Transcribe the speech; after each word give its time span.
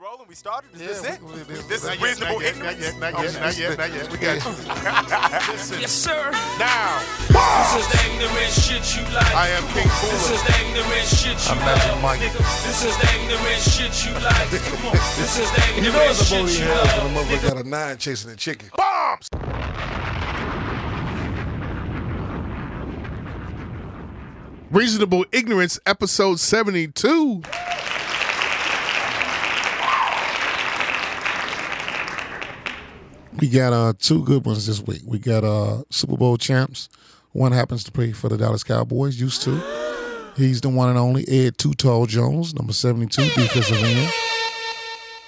rolling? 0.00 0.26
We 0.28 0.34
started? 0.34 0.70
Is 0.74 0.80
Yeah, 0.80 0.86
this 0.88 1.04
it? 1.04 1.22
we- 1.22 1.32
we- 1.32 1.42
we- 1.42 1.54
this 1.68 1.82
is 1.84 1.90
yet, 1.90 2.00
reasonable 2.00 2.34
not 2.34 2.42
yet, 2.44 2.54
ignorance? 2.54 2.78
Not 2.78 2.80
yet, 2.80 3.00
not 3.00 3.14
Oh, 3.14 3.22
yet, 3.22 3.40
not 3.40 3.58
yet, 3.58 3.70
oh, 3.70 3.76
not 3.82 3.92
yet. 3.94 4.12
We 4.12 4.18
got 4.18 4.36
you. 4.38 5.52
Listen, 5.52 5.80
Yes, 5.80 5.92
sir. 5.92 6.30
now, 6.58 7.02
This 7.28 7.72
is 7.80 7.86
the 7.92 8.00
ignorant 8.06 8.52
shit 8.52 8.84
you 8.96 9.02
like. 9.14 9.34
I 9.34 9.48
am 9.48 9.64
King 9.74 9.88
This 9.88 10.30
is 10.30 10.42
the 10.42 10.54
ignorant 10.62 11.08
shit 11.08 11.38
you 11.38 11.52
I'm 11.52 11.58
Magic. 11.58 12.02
Mike. 12.02 12.20
This 12.20 12.84
is 12.84 12.96
the 12.96 13.08
ignorant 13.16 13.62
shit 13.62 13.94
you 14.06 14.12
like. 14.22 14.48
Come 14.62 14.86
on. 14.86 14.92
This 15.18 15.38
is 15.38 15.50
the 15.50 15.62
You 15.76 15.82
know 15.82 15.88
ignorant 15.88 16.10
it's 16.10 16.20
a 16.20 16.24
shit 16.24 16.42
booty 16.42 16.52
you 16.58 16.64
hell 16.64 16.84
love. 16.84 17.14
when 17.14 17.16
a 17.16 17.26
motherfucker 17.26 17.48
got 17.54 17.64
a 17.64 17.68
nine 17.68 17.98
chasing 17.98 18.30
a 18.30 18.36
chicken. 18.36 18.70
Bombs! 18.76 19.28
Reasonable 24.70 25.24
Ignorance, 25.32 25.80
episode 25.86 26.38
72. 26.40 27.42
We 33.40 33.48
got 33.48 33.72
uh 33.72 33.92
two 33.98 34.24
good 34.24 34.44
ones 34.44 34.66
this 34.66 34.80
week. 34.80 35.02
We 35.04 35.18
got 35.18 35.44
uh 35.44 35.82
Super 35.90 36.16
Bowl 36.16 36.36
champs. 36.36 36.88
One 37.32 37.52
happens 37.52 37.84
to 37.84 37.92
play 37.92 38.12
for 38.12 38.28
the 38.28 38.36
Dallas 38.36 38.64
Cowboys, 38.64 39.20
used 39.20 39.42
to. 39.42 39.62
He's 40.36 40.60
the 40.60 40.68
one 40.68 40.88
and 40.88 40.98
only 40.98 41.24
Ed 41.28 41.58
Too 41.58 41.72
Tall 41.74 42.06
Jones, 42.06 42.54
number 42.54 42.72
72, 42.72 43.22
defensive 43.22 43.76
end. 43.82 44.12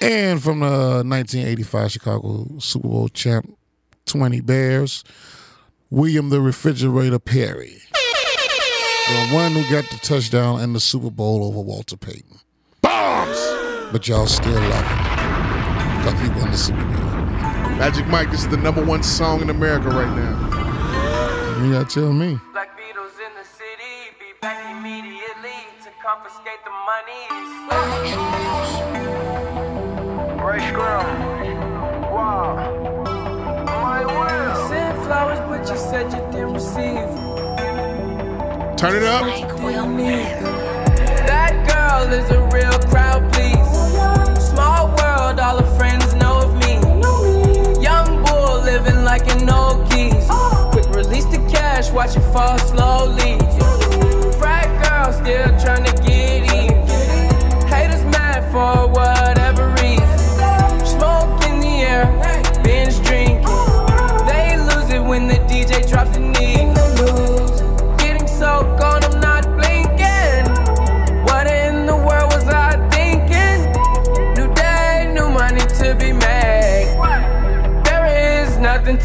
And 0.01 0.43
from 0.43 0.61
the 0.61 1.05
1985 1.05 1.93
Chicago 1.93 2.47
Super 2.59 2.89
Bowl 2.89 3.09
champ, 3.09 3.57
20 4.07 4.41
Bears, 4.41 5.05
William 5.91 6.31
the 6.31 6.41
Refrigerator 6.41 7.19
Perry. 7.19 7.77
The 7.93 9.29
one 9.33 9.53
who 9.53 9.63
got 9.71 9.89
the 9.91 9.99
touchdown 10.03 10.61
in 10.61 10.73
the 10.73 10.81
Super 10.81 11.11
Bowl 11.11 11.45
over 11.45 11.61
Walter 11.61 11.97
Payton. 11.97 12.39
Bombs! 12.81 13.39
But 13.93 14.07
y'all 14.09 14.27
still 14.27 14.53
love 14.53 14.87
him. 14.87 16.05
Because 16.05 16.41
won 16.41 16.51
the 16.51 16.57
Super 16.57 16.85
Bowl. 16.85 17.10
Magic 17.81 18.07
Mike, 18.09 18.31
this 18.31 18.41
is 18.43 18.49
the 18.49 18.59
number 18.59 18.85
one 18.85 19.03
song 19.03 19.41
in 19.41 19.49
America 19.49 19.89
right 19.89 20.15
now. 20.15 21.65
You 21.65 21.73
gotta 21.73 21.87
tell 21.87 22.13
me. 22.13 22.39
Black 22.53 22.79
Beatles 22.79 23.17
in 23.27 23.33
the 23.35 23.43
city, 23.43 24.13
be 24.21 24.35
back 24.43 24.77
immediately 24.77 25.65
to 25.83 25.91
confiscate 26.05 26.63
the 26.63 26.71
monies. 26.91 27.41
Ray 30.45 30.61
Scrum. 30.69 31.07
Wow. 32.13 32.55
My 33.65 34.05
will. 34.05 34.69
Sent 34.69 34.99
flowers, 35.07 35.41
but 35.49 35.67
you 35.67 35.79
said 35.79 36.13
you 36.13 36.21
didn't 36.33 36.53
receive. 36.53 37.09
Turn 38.77 38.95
it 38.95 39.05
up. 39.05 39.25
That 41.27 41.55
girl 41.67 42.13
is 42.13 42.29
a 42.31 42.41
real 42.53 42.79
crowd, 42.91 43.33
please. 43.33 43.71
Small 44.51 44.89
world, 44.99 45.41
all 45.41 45.63
her 45.63 45.79
friends 45.79 46.13
like 49.21 49.43
an 49.43 49.51
old. 49.51 49.81
Quick 50.73 50.89
release 50.95 51.25
the 51.27 51.39
cash, 51.51 51.91
watch 51.91 52.17
it 52.17 52.21
fall 52.33 52.59
slowly. 52.59 53.39
Frat 54.39 54.69
girl 54.83 55.13
still 55.13 55.59
trying 55.61 55.85
to 55.85 56.03
get 56.03 56.53
in. 56.53 56.87
Haters 57.69 58.05
mad 58.05 58.51
for 58.53 58.89
whatever 58.89 59.10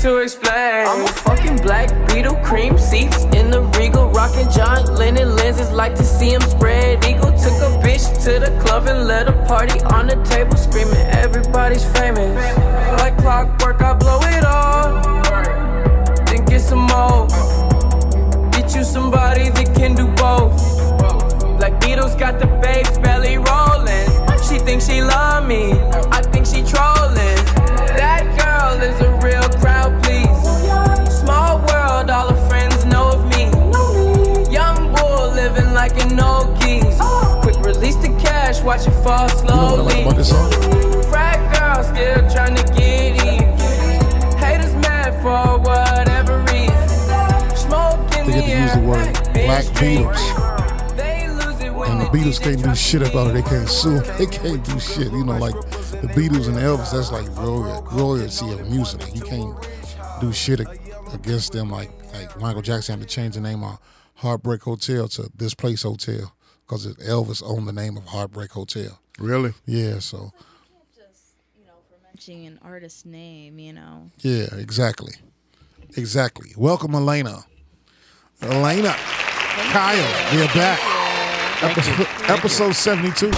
to 0.05 0.17
explain. 0.17 0.85
I'm 0.85 1.03
a 1.03 1.07
fucking 1.07 1.57
black 1.63 1.89
beetle, 2.07 2.35
cream 2.43 2.77
seats 2.77 3.23
in 3.33 3.49
the 3.49 3.61
regal, 3.75 4.11
rocking 4.11 4.47
John 4.51 4.85
Lennon 4.93 5.35
lenses. 5.35 5.71
Like 5.71 5.95
to 5.95 6.03
see 6.03 6.29
him 6.29 6.41
spread 6.41 7.03
eagle. 7.03 7.31
Took 7.31 7.57
a 7.65 7.71
bitch 7.81 8.05
to 8.25 8.39
the 8.39 8.55
club 8.61 8.87
and 8.87 9.07
let 9.07 9.27
a 9.27 9.33
party 9.47 9.79
on 9.95 10.05
the 10.05 10.17
table, 10.23 10.57
screaming 10.57 10.93
everybody's 11.23 11.83
famous. 11.97 12.37
Like 13.01 13.17
clockwork, 13.17 13.81
I 13.81 13.93
blow 13.95 14.19
it 14.21 14.45
all, 14.45 15.01
then 16.27 16.45
get 16.45 16.61
some 16.61 16.85
more. 16.93 17.25
Get 18.51 18.75
you 18.75 18.83
somebody 18.83 19.49
that 19.49 19.73
can 19.75 19.95
do 19.95 20.05
both. 20.21 20.53
Black 21.57 21.81
Beatles 21.81 22.15
got 22.17 22.37
the 22.37 22.45
babes 22.61 22.99
belly 22.99 23.39
rolling. 23.39 24.05
She 24.47 24.59
thinks 24.59 24.87
she 24.87 25.01
love 25.01 25.47
me, 25.47 25.71
I 26.11 26.21
think 26.21 26.45
she 26.45 26.61
trolling. 26.61 27.44
Watch 38.75 38.87
it 38.87 38.91
fall 39.03 39.29
You 39.29 39.77
know 39.77 39.83
like 39.83 40.01
about 40.01 40.15
this 40.17 40.29
song? 40.29 40.51
Frat 41.03 41.39
girl 41.53 41.83
still 41.83 42.29
trying 42.29 42.55
to 42.55 42.63
get 42.73 43.23
in. 43.25 43.57
Haters 44.37 44.73
mad 44.75 45.13
for 45.21 45.59
whatever 45.59 46.39
reason. 46.51 47.55
Smoke 47.55 47.99
in 48.17 48.27
They 48.27 48.33
get 48.33 48.45
to 48.45 48.61
use 48.61 48.73
the 48.73 48.79
word 48.81 49.13
Black. 49.33 49.65
Beatles. 49.75 50.97
They 50.97 51.29
lose 51.29 51.61
it 51.61 51.73
when 51.73 51.91
And 51.91 52.01
the 52.01 52.05
Beatles 52.05 52.41
can't 52.41 52.61
do 52.61 52.75
shit 52.75 53.01
about 53.01 53.27
it. 53.27 53.33
They 53.33 53.41
can't 53.41 53.69
sue. 53.69 54.01
They 54.17 54.25
can't 54.25 54.63
do 54.63 54.79
shit. 54.79 55.11
You 55.11 55.23
know, 55.23 55.37
like 55.37 55.55
the 56.01 56.09
Beatles 56.13 56.47
and 56.47 56.57
Elvis, 56.57 56.91
that's 56.91 57.11
like 57.11 57.27
royal, 57.37 57.81
royalty 57.91 58.51
of 58.51 58.69
music. 58.69 59.15
You 59.15 59.21
can't 59.21 59.55
do 60.19 60.33
shit 60.33 60.61
against 61.13 61.53
them 61.53 61.69
like 61.69 61.91
like 62.13 62.39
Michael 62.39 62.61
Jackson 62.61 62.99
had 62.99 63.07
to 63.07 63.13
change 63.13 63.35
the 63.35 63.41
name 63.41 63.63
of 63.63 63.79
Heartbreak 64.15 64.63
Hotel 64.63 65.07
to 65.09 65.29
This 65.35 65.53
Place 65.53 65.83
Hotel 65.83 66.34
because 66.65 66.87
Elvis 66.97 67.43
owned 67.45 67.67
the 67.67 67.73
name 67.73 67.97
of 67.97 68.05
Heartbreak 68.05 68.51
Hotel. 68.51 68.99
Really? 69.19 69.53
Yeah, 69.65 69.99
so 69.99 70.31
just 70.95 71.35
you 71.57 71.65
know 71.65 71.73
for 71.89 71.97
mentioning 72.03 72.47
an 72.47 72.59
artist's 72.63 73.05
name 73.05 73.59
you 73.59 73.73
know 73.73 74.09
yeah, 74.19 74.47
exactly, 74.57 75.13
exactly. 75.95 76.51
Welcome, 76.57 76.95
Elena. 76.95 77.45
Elena, 78.41 78.93
Kyle, 79.71 80.35
we're 80.35 80.47
back. 80.47 80.79
Episode, 81.63 82.07
episode 82.29 82.75
seventy-two. 82.75 83.31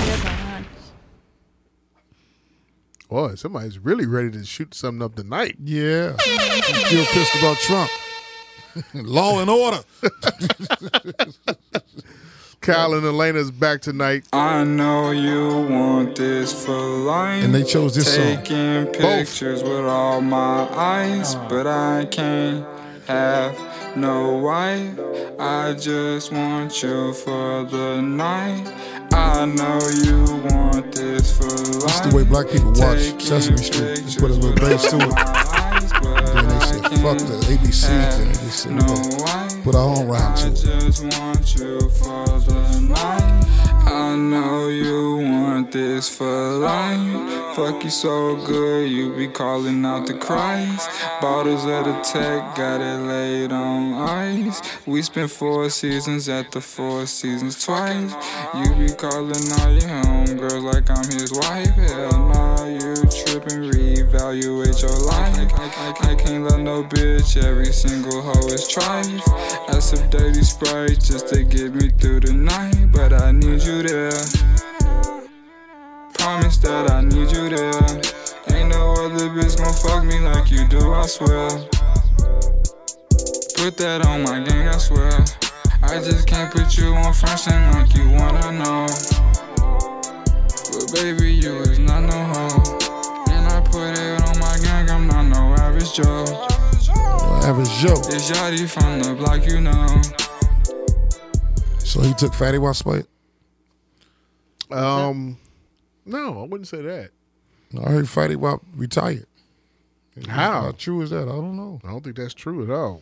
Boy, 3.10 3.36
somebody's 3.36 3.80
really 3.80 4.06
ready 4.06 4.32
to 4.32 4.44
shoot 4.44 4.74
something 4.74 5.02
up 5.02 5.16
tonight. 5.16 5.56
Yeah. 5.64 6.18
I'm 6.20 6.86
still 6.86 7.06
pissed 7.06 7.36
about 7.36 7.58
Trump. 7.58 7.90
Law 8.94 9.40
and 9.40 9.50
order. 9.50 9.80
Kyle 12.62 12.94
and 12.94 13.06
Elena's 13.06 13.52
back 13.52 13.82
tonight. 13.82 14.26
I 14.34 14.64
know 14.64 15.12
you 15.12 15.68
want 15.70 16.16
this 16.16 16.66
for 16.66 16.78
life. 16.78 17.44
And 17.44 17.54
they 17.54 17.64
chose 17.64 17.96
this 17.96 18.14
song. 18.14 18.44
Taking 18.44 18.88
pictures 18.88 19.64
with 19.64 19.86
all 19.86 20.22
my 20.22 20.68
eyes, 20.76 21.36
uh. 21.36 21.48
but 21.48 21.68
I 21.68 22.06
can't 22.06 22.66
have 23.08 23.58
no 23.96 24.38
wife. 24.38 25.00
I 25.40 25.74
just 25.74 26.32
want 26.32 26.84
you 26.84 27.14
for 27.14 27.64
the 27.64 28.02
night. 28.02 28.74
I 29.14 29.46
know 29.46 29.80
you 30.04 30.24
want 30.50 30.94
this 30.94 31.38
for 31.38 31.46
life. 31.46 31.86
That's 31.86 32.00
the 32.02 32.16
way 32.16 32.24
black 32.24 32.50
people 32.50 32.72
watch 32.74 33.22
Sesame 33.24 33.58
Street. 33.58 33.96
Just 34.04 34.20
put 34.20 34.32
a 34.32 34.34
little 34.34 34.56
bass 34.56 34.90
to 34.92 34.98
it. 34.98 35.48
Then 36.34 36.48
they 36.48 36.66
said, 36.66 36.84
fuck 37.02 37.18
the 37.18 37.40
ABCs. 37.48 37.90
And 37.90 38.28
they 38.28 38.34
just 38.34 38.60
said, 38.64 38.74
we 38.74 38.80
gonna 38.80 39.57
put 39.68 39.76
our 39.76 39.98
own 39.98 40.08
rhyme 40.08 40.34
to 40.56 40.76
I 40.76 40.80
just 40.80 41.04
want 41.20 41.56
you 41.56 41.90
for 41.90 42.26
the 42.40 42.80
night. 42.88 43.44
I 43.86 44.16
know 44.16 44.70
you 44.70 45.18
want 45.18 45.74
this 45.74 46.08
for 46.08 46.26
life. 46.26 47.54
Fuck 47.54 47.84
you 47.84 47.90
so 47.90 48.38
good, 48.46 48.90
you 48.90 49.14
be 49.14 49.28
calling 49.28 49.84
out 49.86 50.08
the 50.08 50.14
Christ. 50.14 50.90
Bottles 51.20 51.66
of 51.66 51.84
the 51.84 52.00
tech, 52.02 52.56
got 52.56 52.80
it 52.80 53.00
laid 53.08 53.52
on 53.52 53.94
ice. 53.94 54.62
We 54.86 55.02
spent 55.02 55.32
four 55.32 55.70
seasons 55.70 56.30
at 56.30 56.50
the 56.54 56.62
Four 56.62 57.06
Seasons 57.06 57.62
twice. 57.62 58.14
You 58.56 58.74
be 58.76 58.94
calling 58.94 59.46
all 59.60 59.72
your 59.74 60.00
homegirls 60.08 60.64
like 60.64 60.90
I'm 60.90 61.12
his 61.12 61.34
wife. 61.34 61.76
Hell 61.76 62.28
nah, 62.30 62.66
you 62.68 62.96
tripping, 63.26 63.72
reevaluate 64.08 64.82
your 64.82 64.98
life. 65.06 65.54
I, 65.54 66.06
I, 66.08 66.12
I 66.12 66.16
can't 66.16 66.44
love 66.44 66.60
no 66.60 66.84
bitch, 66.84 67.42
every 67.44 67.72
single 67.72 68.22
hoe 68.22 68.48
is 68.48 68.68
trife. 68.68 69.22
Add 69.70 69.84
some 69.84 70.10
dirty 70.10 70.44
sprite 70.44 71.02
just 71.02 71.28
to 71.30 71.44
get 71.44 71.74
me 71.74 71.90
through 71.90 72.22
the 72.22 72.34
night, 72.34 72.92
but 72.92 73.14
I 73.14 73.32
need 73.32 73.62
you 73.64 73.84
there. 73.84 74.12
Promise 76.14 76.58
that 76.58 76.92
I 76.92 77.02
need 77.02 77.32
you 77.32 77.50
there. 77.50 78.56
Ain't 78.56 78.70
no 78.70 78.94
other 79.06 79.30
bitch 79.30 79.58
gon' 79.58 79.74
fuck 79.74 80.04
me 80.06 80.20
like 80.20 80.52
you 80.52 80.68
do, 80.68 80.94
I 80.94 81.06
swear. 81.06 81.50
Put 83.58 83.78
that 83.78 84.06
on 84.06 84.24
my 84.24 84.40
gang, 84.40 84.68
I 84.70 84.78
swear. 84.78 85.26
I 85.82 86.00
just 86.00 86.28
can't 86.28 86.52
put 86.52 86.78
you 86.78 86.94
on 86.94 87.14
front 87.14 87.48
end 87.48 87.74
like 87.76 87.96
you 87.96 88.10
wanna 88.12 88.52
know. 88.52 88.88
But 90.72 90.94
baby, 90.94 91.34
you 91.34 91.60
is 91.62 91.80
not 91.80 92.02
no 92.02 92.87
Average 95.96 97.70
Joe. 97.80 97.94
It's 97.94 98.30
Yachty 98.30 98.68
from 98.70 99.02
the 99.02 99.14
block, 99.16 99.46
you 99.48 99.62
know. 99.62 100.02
So 101.80 102.02
he 102.02 102.14
took 102.14 102.34
Fetty 102.34 102.60
Wap's 102.60 102.80
spot. 102.80 103.06
Um, 104.70 105.38
no, 106.06 106.42
I 106.42 106.46
wouldn't 106.46 106.68
say 106.68 106.82
that. 106.82 107.12
I 107.86 107.90
heard 107.90 108.06
Fetty 108.06 108.36
Wap 108.36 108.62
retired. 108.76 109.26
How? 110.28 110.62
How 110.64 110.72
true 110.74 111.02
is 111.02 111.12
that? 111.12 111.24
I 111.24 111.32
don't 111.32 111.56
know. 111.56 111.80
I 111.86 111.88
don't 111.92 112.04
think 112.04 112.18
that's 112.18 112.34
true 112.34 112.64
at 112.66 112.70
all. 112.70 113.02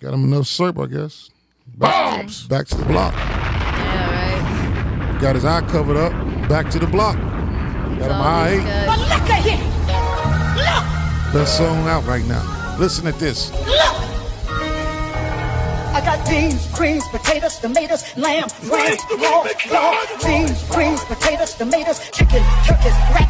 Got 0.00 0.14
him 0.14 0.24
enough 0.24 0.48
syrup, 0.48 0.80
I 0.80 0.86
guess. 0.86 1.30
Bombs. 1.76 2.46
Back 2.48 2.66
to 2.68 2.76
the 2.76 2.84
block. 2.86 3.14
Yeah, 3.14 5.12
right. 5.12 5.20
Got 5.20 5.36
his 5.36 5.44
eye 5.44 5.60
covered 5.68 5.96
up. 5.96 6.12
Back 6.48 6.70
to 6.70 6.78
the 6.80 6.86
block. 6.88 7.14
Got 7.16 7.22
him 8.00 8.10
All 8.12 8.22
high 8.22 8.50
these 8.50 8.60
eight. 8.60 8.64
guys- 8.64 8.98
Look 8.98 9.30
at 9.30 9.42
him! 9.42 9.76
Best 11.36 11.58
song 11.58 11.86
out 11.86 12.02
right 12.06 12.24
now. 12.24 12.76
Listen 12.78 13.06
at 13.06 13.18
this. 13.18 13.50
I 15.96 16.00
got 16.04 16.28
beans, 16.28 16.66
greens, 16.76 17.08
potatoes, 17.08 17.56
tomatoes, 17.58 18.04
lamb, 18.18 18.48
ram, 18.68 18.96
raw, 19.16 19.48
raw, 19.72 19.96
beans, 20.26 20.62
greens, 20.68 21.02
potatoes, 21.04 21.54
tomatoes, 21.54 21.98
chicken, 22.10 22.42
turkeys, 22.68 22.92
rat. 23.16 23.24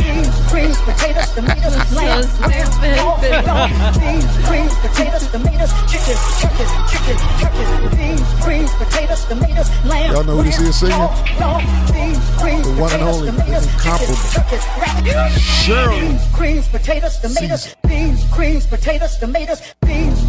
Beans, 0.00 0.32
greens, 0.48 0.80
potatoes, 0.88 1.28
tomatoes, 1.36 1.76
lamb, 1.92 2.24
ram, 2.40 2.70
raw, 2.96 3.20
raw, 3.44 3.92
beans, 4.00 4.24
greens, 4.48 4.72
potatoes, 4.80 5.28
tomatoes, 5.28 5.72
chicken, 5.92 6.16
turkeys, 6.40 6.72
chicken, 6.88 7.16
turkeys, 7.44 7.70
beans, 7.92 8.24
greens, 8.42 8.72
potatoes, 8.80 9.24
tomatoes, 9.26 9.68
lamb. 9.84 10.12
Y'all 10.14 10.24
know 10.24 10.36
who 10.38 10.44
this 10.44 10.58
is 10.58 10.80
singing? 10.80 10.96
raw, 10.96 11.12
raw, 11.38 11.58
beans, 11.92 12.24
greens, 12.40 12.64
The 12.64 12.80
one 12.80 12.92
and 12.94 13.02
only, 13.02 13.28
tomatoes, 13.28 13.66
incomparable. 13.68 14.16
chicken, 14.32 14.40
turkeys, 14.48 14.64
rat. 14.80 15.30
Shirley. 15.36 16.00
Beans, 16.00 16.22
greens, 16.32 16.68
potatoes, 16.68 17.18
tomatoes, 17.20 17.76
beans, 17.86 18.24
greens, 18.32 18.66
potatoes, 18.66 19.18
tomatoes, 19.18 19.60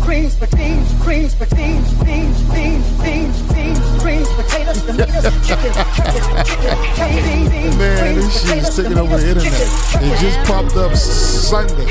beans, 0.07 0.35
greens, 0.35 0.35
but 0.39 0.55
beans, 0.57 0.93
greens, 1.03 1.35
but 1.35 1.49
beans, 1.55 1.93
beans, 2.03 2.41
beans, 2.51 3.01
beans, 3.01 3.41
beans, 3.53 4.01
greens, 4.01 4.29
potatoes, 4.33 4.83
tomatoes, 4.83 5.23
chicken, 5.47 5.73
chicken, 5.95 6.45
chicken, 6.45 6.77
chicken, 6.95 7.51
beans, 7.51 7.77
Man, 7.77 8.15
greens, 8.15 8.25
this 8.25 8.47
shit 8.47 8.57
is 8.57 8.69
potatoes, 8.69 8.75
taking 8.77 8.97
over 8.97 9.17
the 9.17 9.33
tomatoes, 9.33 9.45
internet. 9.45 9.91
chicken, 9.91 10.11
It 10.11 10.19
just 10.19 10.39
popped 10.49 10.75
up 10.77 10.95
Sunday. 10.95 11.87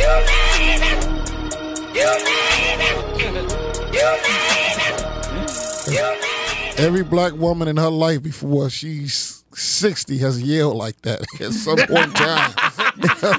Every 6.78 7.02
black 7.02 7.32
woman 7.34 7.68
in 7.68 7.76
her 7.78 7.90
life 7.90 8.22
before 8.22 8.68
she's 8.70 9.35
60 9.56 10.18
has 10.18 10.42
yelled 10.42 10.76
like 10.76 11.00
that 11.02 11.22
at 11.40 11.52
some 11.52 11.78
point 11.78 12.06
in 12.06 12.12
time 12.12 12.54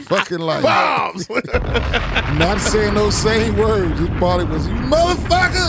fucking 0.07 0.39
life. 0.39 0.63
Bombs. 0.63 1.29
Not 2.39 2.59
saying 2.59 2.93
those 2.93 3.15
same 3.15 3.57
words. 3.57 3.99
His 3.99 4.09
body 4.19 4.45
was, 4.45 4.67
you 4.67 4.73
motherfucker! 4.73 5.67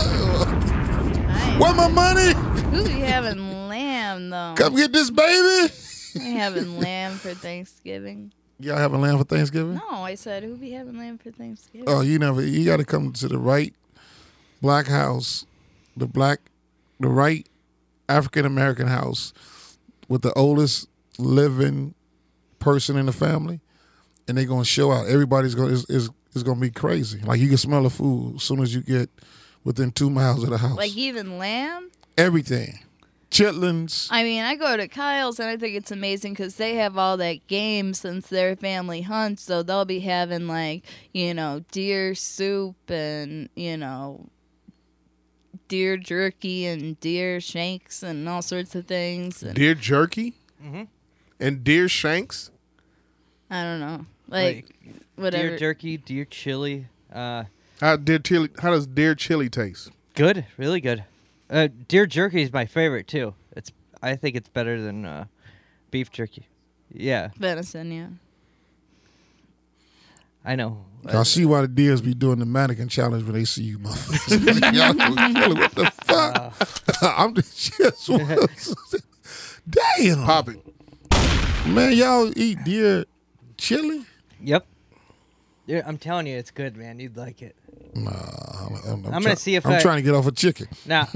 Where 1.59 1.73
my 1.73 1.87
money? 1.87 2.33
Who 2.75 2.83
be 2.83 3.01
having 3.01 3.67
lamb 3.67 4.29
though? 4.29 4.53
Come 4.57 4.75
get 4.75 4.91
this 4.91 5.09
baby! 5.09 5.73
We 6.15 6.33
having 6.33 6.79
lamb 6.79 7.13
for 7.13 7.33
Thanksgiving. 7.33 8.31
Y'all 8.59 8.77
having 8.77 9.01
lamb 9.01 9.17
for 9.17 9.23
Thanksgiving? 9.23 9.75
No, 9.75 10.03
I 10.03 10.15
said 10.15 10.43
who 10.43 10.55
be 10.55 10.71
having 10.71 10.97
lamb 10.97 11.17
for 11.17 11.31
Thanksgiving? 11.31 11.87
Oh, 11.87 12.01
you 12.01 12.19
never. 12.19 12.41
You 12.41 12.65
got 12.65 12.77
to 12.77 12.85
come 12.85 13.13
to 13.13 13.27
the 13.27 13.37
right 13.37 13.73
black 14.61 14.87
house, 14.87 15.45
the 15.95 16.07
black, 16.07 16.39
the 16.99 17.07
right 17.07 17.47
African 18.09 18.45
American 18.45 18.87
house 18.87 19.33
with 20.09 20.21
the 20.23 20.33
oldest 20.33 20.89
living 21.17 21.93
person 22.59 22.97
in 22.97 23.05
the 23.05 23.13
family, 23.13 23.61
and 24.27 24.37
they're 24.37 24.45
gonna 24.45 24.65
show 24.65 24.91
out. 24.91 25.07
Everybody's 25.07 25.55
gonna 25.55 25.71
is 25.71 25.85
is, 25.89 26.09
is 26.33 26.43
gonna 26.43 26.59
be 26.59 26.71
crazy. 26.71 27.19
Like 27.21 27.39
you 27.39 27.47
can 27.47 27.57
smell 27.57 27.83
the 27.83 27.89
food 27.89 28.35
as 28.35 28.43
soon 28.43 28.61
as 28.61 28.75
you 28.75 28.81
get 28.81 29.09
within 29.63 29.91
two 29.91 30.09
miles 30.09 30.43
of 30.43 30.49
the 30.49 30.57
house. 30.57 30.75
Like 30.75 30.97
even 30.97 31.37
lamb? 31.37 31.89
everything, 32.19 32.79
chitlins. 33.31 34.09
I 34.11 34.23
mean, 34.23 34.43
I 34.43 34.55
go 34.55 34.75
to 34.75 34.87
Kyle's 34.87 35.39
and 35.39 35.49
I 35.49 35.57
think 35.57 35.75
it's 35.75 35.91
amazing 35.91 36.33
because 36.33 36.55
they 36.55 36.75
have 36.75 36.97
all 36.97 37.17
that 37.17 37.47
game 37.47 37.93
since 37.93 38.27
their 38.27 38.55
family 38.55 39.01
hunts. 39.01 39.43
So 39.43 39.63
they'll 39.63 39.85
be 39.85 40.01
having 40.01 40.47
like, 40.47 40.83
you 41.13 41.33
know, 41.33 41.63
deer 41.71 42.13
soup 42.15 42.75
and, 42.89 43.49
you 43.55 43.77
know, 43.77 44.27
deer 45.69 45.95
jerky 45.95 46.65
and 46.65 46.99
deer 46.99 47.39
shanks 47.39 48.03
and 48.03 48.27
all 48.27 48.41
sorts 48.41 48.75
of 48.75 48.85
things. 48.87 49.41
And 49.41 49.55
Deer 49.55 49.73
jerky 49.75 50.33
and 51.39 51.63
deer 51.63 51.87
shanks. 51.87 52.51
I 53.49 53.63
don't 53.63 53.79
know. 53.79 54.05
Like, 54.27 54.65
whatever. 55.15 55.49
Deer 55.49 55.57
jerky, 55.57 55.95
deer 55.97 56.25
chili. 56.25 56.87
Uh, 57.11 57.45
How 57.79 57.95
deer 57.95 58.19
chili? 58.19 58.49
How 58.61 58.71
does 58.71 58.85
deer 58.85 59.15
chili 59.15 59.49
taste? 59.49 59.91
good, 60.15 60.45
really 60.57 60.81
good. 60.81 61.05
Uh, 61.49 61.69
deer 61.87 62.05
jerky 62.05 62.41
is 62.41 62.51
my 62.51 62.65
favorite 62.65 63.07
too. 63.07 63.33
It's 63.55 63.71
I 64.03 64.15
think 64.17 64.35
it's 64.35 64.49
better 64.49 64.81
than 64.81 65.05
uh, 65.05 65.25
beef 65.91 66.11
jerky. 66.11 66.47
Yeah, 66.91 67.29
Venison, 67.37 67.91
yeah. 67.91 68.07
I 70.43 70.55
know. 70.55 70.85
I 71.07 71.23
see 71.23 71.45
why 71.45 71.61
the 71.61 71.67
deers 71.67 72.01
be 72.01 72.13
doing 72.13 72.39
the 72.39 72.45
mannequin 72.45 72.87
challenge 72.89 73.23
when 73.23 73.33
they 73.33 73.45
see 73.45 73.63
you, 73.63 73.79
motherfuckers. 73.79 74.73
Y'all 74.75 74.93
look 75.49 75.57
what 75.57 75.71
the 75.75 75.91
fuck? 76.05 76.53
I'm 77.17 77.33
just, 77.35 77.73
damn, 79.69 80.23
Pop 80.25 80.49
it. 80.49 80.59
man. 81.67 81.93
Y'all 81.93 82.31
eat 82.37 82.63
deer 82.63 83.05
chili? 83.57 84.05
Yep. 84.41 84.65
Yeah, 85.67 85.83
I'm 85.85 85.97
telling 85.97 86.27
you, 86.27 86.35
it's 86.37 86.51
good, 86.51 86.75
man. 86.75 86.99
You'd 86.99 87.15
like 87.15 87.41
it. 87.41 87.55
Nah, 87.95 88.11
I'm, 88.11 88.75
I'm, 89.05 89.05
I'm 89.13 89.23
gonna 89.23 89.35
see 89.35 89.55
if 89.55 89.65
I'm 89.65 89.73
I- 89.73 89.79
trying 89.81 89.97
to 89.97 90.03
get 90.03 90.13
off 90.15 90.27
a 90.27 90.31
chicken, 90.31 90.67
Now, 90.85 91.07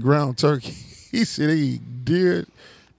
ground 0.00 0.38
turkey. 0.38 0.74
He 1.10 1.24
said 1.24 1.50
he 1.50 1.56
eat 1.76 2.04
deer. 2.04 2.46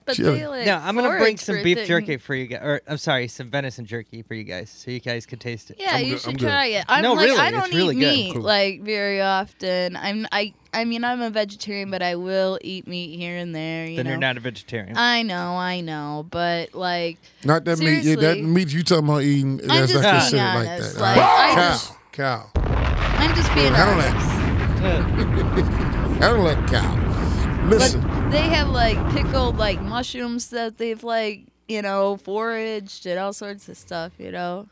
But 0.07 0.15
Chili. 0.15 0.39
they 0.39 0.47
like 0.47 0.65
now 0.65 0.81
I'm 0.83 0.95
gonna 0.95 1.09
bring 1.09 1.19
forage 1.19 1.39
some 1.41 1.57
for 1.57 1.63
beef 1.63 1.77
thing- 1.77 1.87
jerky 1.87 2.17
for 2.17 2.33
you 2.33 2.47
guys. 2.47 2.61
Or 2.63 2.81
I'm 2.87 2.97
sorry, 2.97 3.27
some 3.27 3.51
venison 3.51 3.85
jerky 3.85 4.21
for 4.23 4.33
you 4.33 4.43
guys, 4.45 4.69
so 4.69 4.89
you 4.89 4.99
guys 5.01 5.25
can 5.25 5.37
taste 5.37 5.69
it. 5.69 5.77
Yeah, 5.79 5.91
I'm 5.93 6.05
you 6.05 6.11
good- 6.13 6.21
should 6.21 6.29
I'm 6.29 6.37
good. 6.37 6.45
try 6.47 6.65
it. 6.67 6.85
I'm 6.87 7.03
No, 7.03 7.13
like 7.13 7.25
really, 7.25 7.39
I 7.39 7.47
it's 7.49 7.57
don't 7.57 7.73
really 7.75 7.95
eat 7.97 7.99
good. 7.99 8.15
meat 8.15 8.33
Cool. 8.33 8.41
like 8.41 8.81
very 8.83 9.21
often. 9.21 9.95
I'm 9.97 10.25
I 10.31 10.53
I 10.73 10.85
mean 10.85 11.03
I'm 11.03 11.21
a 11.21 11.29
vegetarian, 11.29 11.91
but 11.91 12.01
I 12.01 12.15
will 12.15 12.57
eat 12.61 12.87
meat 12.87 13.17
here 13.19 13.35
and 13.37 13.53
there. 13.53 13.85
You 13.85 13.97
Then 13.97 14.05
know. 14.05 14.11
you're 14.11 14.19
not 14.19 14.37
a 14.37 14.39
vegetarian. 14.39 14.95
I 14.97 15.23
know, 15.23 15.55
I 15.57 15.81
know, 15.81 16.25
but 16.29 16.73
like 16.73 17.17
Not 17.43 17.65
that 17.65 17.79
meat. 17.79 18.03
Yeah, 18.03 18.15
that 18.15 18.21
Seriously. 18.21 18.41
meat 18.43 18.71
you 18.73 18.83
talking 18.83 19.05
about 19.09 19.23
eating. 19.23 19.59
I'm 19.63 19.67
That's 19.67 19.91
just 19.91 20.03
not 20.03 20.11
being 20.11 20.21
considered 20.21 20.37
like 20.43 20.67
honest, 20.69 20.95
that. 20.95 21.01
like, 21.01 21.17
all 21.17 21.23
right? 21.23 21.51
I 21.51 21.55
cow, 21.55 21.69
just- 21.69 21.93
cow. 22.13 22.49
I'm 23.19 23.35
just 23.35 23.53
being 23.53 23.73
Handle 23.73 24.05
honest. 24.05 24.37
I 26.23 26.29
don't 26.29 26.43
like 26.43 26.67
cow. 26.67 27.03
Listen, 27.67 28.01
But 28.01 28.29
they 28.31 28.43
have 28.43 28.69
like 28.69 28.97
pickled 29.13 29.57
like 29.57 29.81
mushrooms 29.81 30.49
that 30.51 30.77
they've 30.77 31.03
like 31.03 31.43
you 31.67 31.81
know 31.81 32.17
foraged 32.17 33.05
and 33.05 33.19
all 33.19 33.33
sorts 33.33 33.67
of 33.67 33.77
stuff. 33.77 34.13
You 34.17 34.31
know, 34.31 34.67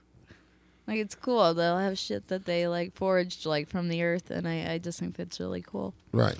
like 0.88 0.98
it's 1.00 1.16
cool. 1.16 1.54
They'll 1.54 1.78
have 1.78 1.98
shit 1.98 2.28
that 2.30 2.46
they 2.46 2.68
like 2.68 2.96
foraged 2.96 3.46
like 3.46 3.68
from 3.68 3.90
the 3.90 4.02
earth, 4.04 4.32
and 4.32 4.48
I 4.48 4.74
I 4.74 4.78
just 4.78 5.00
think 5.00 5.16
that's 5.18 5.40
really 5.40 5.62
cool. 5.62 5.94
Right. 6.12 6.38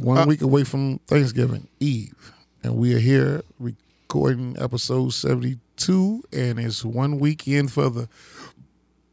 One 0.00 0.18
Uh, 0.18 0.26
week 0.26 0.42
away 0.42 0.64
from 0.64 0.98
Thanksgiving 1.06 1.68
Eve, 1.80 2.32
and 2.62 2.76
we 2.76 2.94
are 2.94 3.00
here 3.00 3.42
recording 3.58 4.56
episode 4.58 5.12
seventy-two, 5.14 6.22
and 6.32 6.58
it's 6.60 6.84
one 6.84 7.18
week 7.18 7.48
in 7.48 7.66
for 7.68 7.88
the 7.90 8.08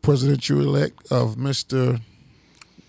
presidential 0.02 0.60
elect 0.62 1.12
of 1.12 1.38
Mister, 1.38 2.02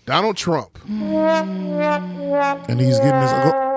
Donald 0.07 0.35
Trump. 0.37 0.79
and 0.89 2.79
he's 2.81 2.97
getting 2.99 3.21
his 3.21 3.31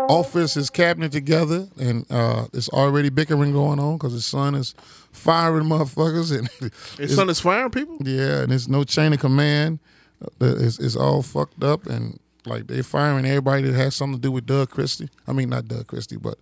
office, 0.09 0.55
his 0.55 0.71
cabinet 0.71 1.13
together, 1.13 1.69
and 1.79 2.07
uh, 2.11 2.47
it's 2.53 2.69
already 2.71 3.09
bickering 3.11 3.53
going 3.53 3.79
on 3.79 3.99
because 3.99 4.13
his 4.13 4.25
son 4.25 4.55
is 4.55 4.75
firing 5.13 5.65
motherfuckers, 5.67 6.37
and 6.37 6.49
His 6.99 7.15
son 7.15 7.29
is 7.31 7.41
firing 7.41 7.71
people. 7.71 7.99
Yeah, 8.01 8.41
and 8.43 8.51
there's 8.51 8.69
no 8.69 8.85
chain 8.85 9.13
of 9.13 9.19
command. 9.21 9.79
Uh, 10.23 10.55
It's, 10.59 10.79
it's 10.79 10.97
all 10.97 11.23
fucked 11.23 11.63
up, 11.63 11.87
and 11.87 12.19
like 12.47 12.67
they're 12.69 12.83
firing 12.83 13.27
everybody 13.27 13.63
that 13.65 13.75
has 13.75 13.95
something 13.95 14.17
to 14.19 14.23
do 14.23 14.33
with 14.33 14.47
Doug 14.47 14.71
Christie. 14.71 15.09
I 15.29 15.33
mean, 15.33 15.49
not 15.51 15.69
Doug 15.69 15.87
Christie, 15.89 16.17
but 16.17 16.39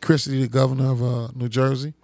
Christie, 0.00 0.42
the 0.42 0.48
governor 0.48 0.90
of 0.92 1.02
uh, 1.02 1.28
New 1.34 1.48
Jersey. 1.48 1.94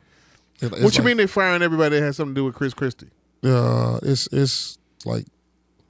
It- 0.61 0.71
What 0.73 0.80
you 0.80 0.87
like, 0.87 1.04
mean 1.04 1.16
they're 1.18 1.28
firing 1.28 1.62
everybody 1.62 1.97
that 1.99 2.02
has 2.04 2.16
something 2.16 2.35
to 2.35 2.40
do 2.40 2.45
with 2.45 2.54
Chris 2.54 2.73
Christie? 2.75 3.09
Uh, 3.45 3.99
it's 4.02 4.26
it's 4.33 4.78
like 5.04 5.26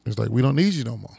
it's 0.05 0.19
like 0.19 0.29
we 0.31 0.43
don't 0.43 0.57
need 0.57 0.75
you 0.75 0.85
no 0.85 0.97
more. 0.97 1.17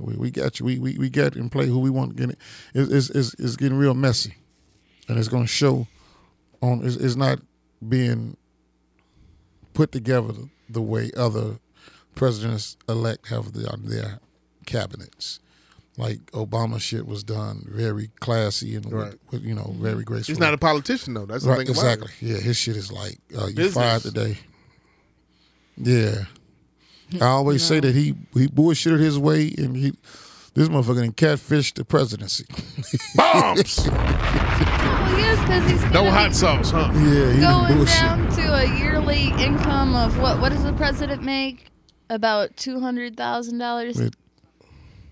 We, 0.00 0.14
we 0.16 0.30
got 0.30 0.60
you. 0.60 0.66
We, 0.66 0.78
we 0.78 0.98
we 0.98 1.08
got 1.10 1.36
and 1.36 1.50
play 1.50 1.66
who 1.66 1.78
we 1.78 1.90
want. 1.90 2.16
Get 2.16 2.30
it. 2.30 2.38
It's, 2.74 2.90
it's, 2.90 3.10
it's, 3.10 3.34
it's 3.38 3.56
getting 3.56 3.78
real 3.78 3.94
messy, 3.94 4.34
and 5.08 5.18
it's 5.18 5.28
going 5.28 5.44
to 5.44 5.48
show 5.48 5.86
on. 6.60 6.84
It's, 6.84 6.96
it's 6.96 7.16
not 7.16 7.40
being 7.88 8.36
put 9.72 9.92
together 9.92 10.32
the, 10.32 10.48
the 10.68 10.82
way 10.82 11.10
other 11.16 11.58
presidents 12.14 12.76
elect 12.88 13.28
have 13.28 13.52
the, 13.52 13.70
on 13.70 13.82
their 13.86 14.18
cabinets. 14.66 15.40
Like 15.96 16.20
Obama 16.32 16.80
shit 16.80 17.06
was 17.06 17.22
done 17.24 17.66
very 17.68 18.10
classy 18.20 18.74
and 18.74 18.90
Right. 18.92 19.14
with, 19.30 19.42
you 19.42 19.54
know 19.54 19.74
very 19.78 20.02
graceful. 20.04 20.32
He's 20.32 20.38
not 20.40 20.54
a 20.54 20.58
politician 20.58 21.14
though. 21.14 21.26
That's 21.26 21.44
the 21.44 21.50
Right, 21.50 21.66
thing 21.66 21.70
about 21.76 21.92
exactly. 21.98 22.10
it. 22.28 22.32
Yeah, 22.34 22.38
his 22.40 22.56
shit 22.56 22.76
is 22.76 22.90
like 22.92 23.18
uh, 23.36 23.46
you 23.46 23.54
Business. 23.54 23.74
fired 23.74 24.02
today. 24.02 24.38
Yeah. 25.76 26.24
I 27.20 27.26
always 27.26 27.62
say 27.64 27.80
that 27.80 27.94
he 27.94 28.14
he 28.34 28.46
bullshitted 28.48 28.98
his 29.00 29.18
way 29.18 29.52
and 29.58 29.76
he 29.76 29.92
this 30.54 30.68
motherfucker 30.68 30.96
done 31.02 31.12
catfished 31.12 31.74
the 31.74 31.84
presidency. 31.84 32.44
Bombs. 33.16 33.88
Well, 35.10 35.18
yes, 35.18 35.40
because 35.40 35.70
he's 35.70 35.92
no 35.92 36.10
hot 36.10 36.34
sauce, 36.34 36.70
huh? 36.70 36.90
yeah, 36.94 37.32
he 37.32 37.40
done 37.40 37.62
going 37.66 37.76
bullshit. 37.78 37.94
down 38.00 38.30
to 38.32 38.54
a 38.54 38.78
yearly 38.78 39.24
income 39.42 39.94
of 39.94 40.18
what? 40.20 40.40
What 40.40 40.50
does 40.52 40.62
the 40.62 40.72
president 40.72 41.22
make? 41.22 41.66
About 42.08 42.56
two 42.56 42.80
hundred 42.80 43.16
thousand 43.16 43.58
dollars. 43.58 43.98
It- 43.98 44.14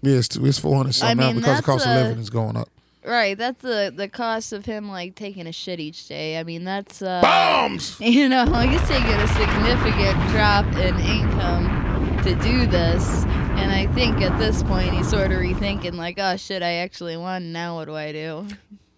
Yeah, 0.02 0.14
it's, 0.18 0.36
it's 0.36 0.58
400 0.58 0.94
something 0.94 1.16
now 1.18 1.26
mean, 1.28 1.36
because 1.36 1.56
the 1.58 1.62
cost 1.64 1.86
of 1.86 1.94
living 1.94 2.18
is 2.18 2.30
going 2.30 2.56
up. 2.56 2.68
Right, 3.04 3.36
that's 3.38 3.60
the 3.62 3.92
the 3.94 4.08
cost 4.08 4.52
of 4.52 4.64
him 4.66 4.88
like 4.88 5.14
taking 5.14 5.46
a 5.46 5.52
shit 5.52 5.80
each 5.80 6.06
day. 6.08 6.38
I 6.38 6.44
mean, 6.44 6.64
that's 6.64 7.00
uh, 7.02 7.20
Bombs. 7.22 7.96
you 8.00 8.28
know, 8.28 8.44
he's 8.44 8.80
taking 8.88 9.06
a 9.14 9.28
significant 9.28 10.30
drop 10.30 10.66
in 10.76 10.98
income 11.00 11.87
to 12.24 12.34
do 12.42 12.66
this. 12.66 13.24
And 13.58 13.72
I 13.72 13.86
think 13.94 14.20
at 14.20 14.38
this 14.38 14.62
point 14.62 14.92
he's 14.92 15.08
sort 15.08 15.32
of 15.32 15.38
rethinking 15.38 15.94
like, 15.94 16.18
oh 16.18 16.36
shit, 16.36 16.62
I 16.62 16.74
actually 16.74 17.16
won. 17.16 17.52
Now 17.52 17.76
what 17.76 17.86
do 17.86 17.94
I 17.96 18.12
do? 18.12 18.46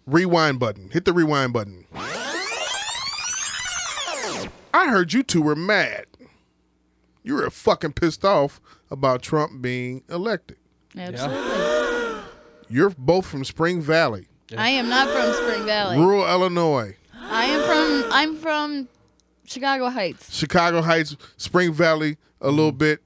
Rewind 0.07 0.59
button. 0.59 0.91
Hit 0.91 1.05
the 1.05 1.13
rewind 1.13 1.53
button. 1.53 1.87
I 4.73 4.89
heard 4.89 5.13
you 5.13 5.23
two 5.23 5.43
were 5.43 5.57
mad. 5.57 6.07
You 7.23 7.35
were 7.35 7.51
fucking 7.51 7.93
pissed 7.93 8.25
off 8.25 8.61
about 8.91 9.23
Trump 9.23 9.61
being 9.63 10.03
elected. 10.09 10.57
Absolutely. 10.97 12.23
You're 12.69 12.91
both 12.91 13.27
from 13.27 13.45
Spring 13.45 13.81
Valley, 13.83 14.29
I 14.57 14.71
am 14.71 14.89
not 14.89 15.09
from 15.09 15.33
Spring 15.45 15.67
Valley. 15.67 15.97
rural 15.99 16.25
Illinois, 16.29 16.97
I 17.15 17.45
am 17.47 17.63
from 17.63 18.13
I'm 18.13 18.37
from 18.37 18.89
Chicago 19.45 19.89
Heights. 19.91 20.33
Chicago 20.35 20.81
Heights, 20.83 21.17
Spring 21.37 21.73
Valley, 21.73 22.17
a 22.41 22.51
little 22.51 22.73
bit, 22.73 23.01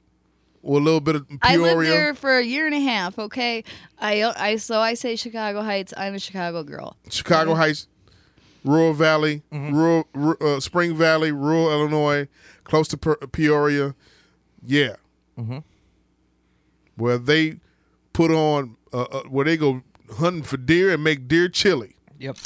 or 0.65 0.79
a 0.79 0.83
little 0.83 1.01
bit 1.01 1.15
of 1.15 1.27
I 1.43 1.55
Peoria. 1.57 1.75
lived 1.77 1.91
there 1.91 2.15
for 2.15 2.39
a 2.39 2.43
year 2.43 2.67
and 2.67 2.75
a 2.75 2.81
half. 2.81 3.19
Okay, 3.19 3.63
I 4.01 4.25
I 4.37 4.57
so 4.57 4.81
I 4.81 4.95
say 4.95 5.15
Chicago 5.15 5.63
Heights. 5.63 5.93
I'm 5.97 6.15
a 6.15 6.19
Chicago 6.19 6.63
girl. 6.65 6.97
Chicago 7.11 7.55
Heights, 7.55 7.87
rural 8.65 8.95
Valley, 8.95 9.43
rural 9.53 10.07
uh, 10.41 10.59
Spring 10.61 10.97
Valley, 10.97 11.31
rural 11.31 11.71
Illinois, 11.71 12.27
close 12.65 12.89
to 12.89 12.97
Peoria. 12.97 13.95
Yeah. 14.67 14.97
Where 16.97 17.19
they 17.19 17.57
put 18.13 18.31
on, 18.31 18.77
uh, 18.93 19.03
uh, 19.03 19.23
where 19.25 19.45
they 19.45 19.57
go 19.57 19.83
hunting 20.17 20.43
for 20.45 20.57
deer 20.57 20.93
and 20.95 21.03
make 21.03 21.27
deer 21.29 21.49
chili. 21.49 21.97
Yep. 22.19 22.37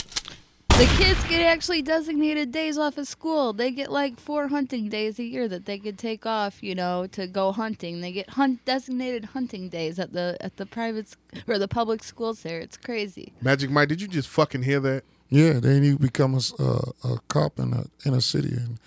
The 0.78 0.84
kids 0.96 1.20
get 1.24 1.40
actually 1.42 1.82
designated 1.82 2.52
days 2.52 2.78
off 2.78 2.98
of 2.98 3.08
school. 3.08 3.52
They 3.52 3.72
get 3.72 3.90
like 3.90 4.20
four 4.20 4.46
hunting 4.46 4.88
days 4.88 5.18
a 5.18 5.24
year 5.24 5.48
that 5.48 5.64
they 5.64 5.76
could 5.76 5.98
take 5.98 6.24
off, 6.24 6.62
you 6.62 6.76
know, 6.76 7.08
to 7.08 7.26
go 7.26 7.50
hunting. 7.50 8.00
They 8.00 8.12
get 8.12 8.30
hunt 8.30 8.64
designated 8.64 9.24
hunting 9.24 9.68
days 9.70 9.98
at 9.98 10.12
the 10.12 10.36
at 10.40 10.56
the 10.56 10.66
private 10.66 11.06
s- 11.06 11.42
or 11.48 11.58
the 11.58 11.66
public 11.66 12.04
schools 12.04 12.42
there. 12.42 12.60
It's 12.60 12.76
crazy. 12.76 13.32
Magic 13.42 13.70
Mike, 13.70 13.88
did 13.88 14.00
you 14.00 14.06
just 14.06 14.28
fucking 14.28 14.62
hear 14.62 14.78
that? 14.78 15.02
Yeah, 15.30 15.54
they 15.54 15.80
need 15.80 15.94
to 15.94 15.98
become 15.98 16.34
a, 16.34 16.36
s- 16.36 16.54
uh, 16.60 16.92
a 17.02 17.18
cop 17.26 17.58
in 17.58 17.72
a 17.72 17.84
inner 18.06 18.20
city, 18.20 18.54
and 18.54 18.78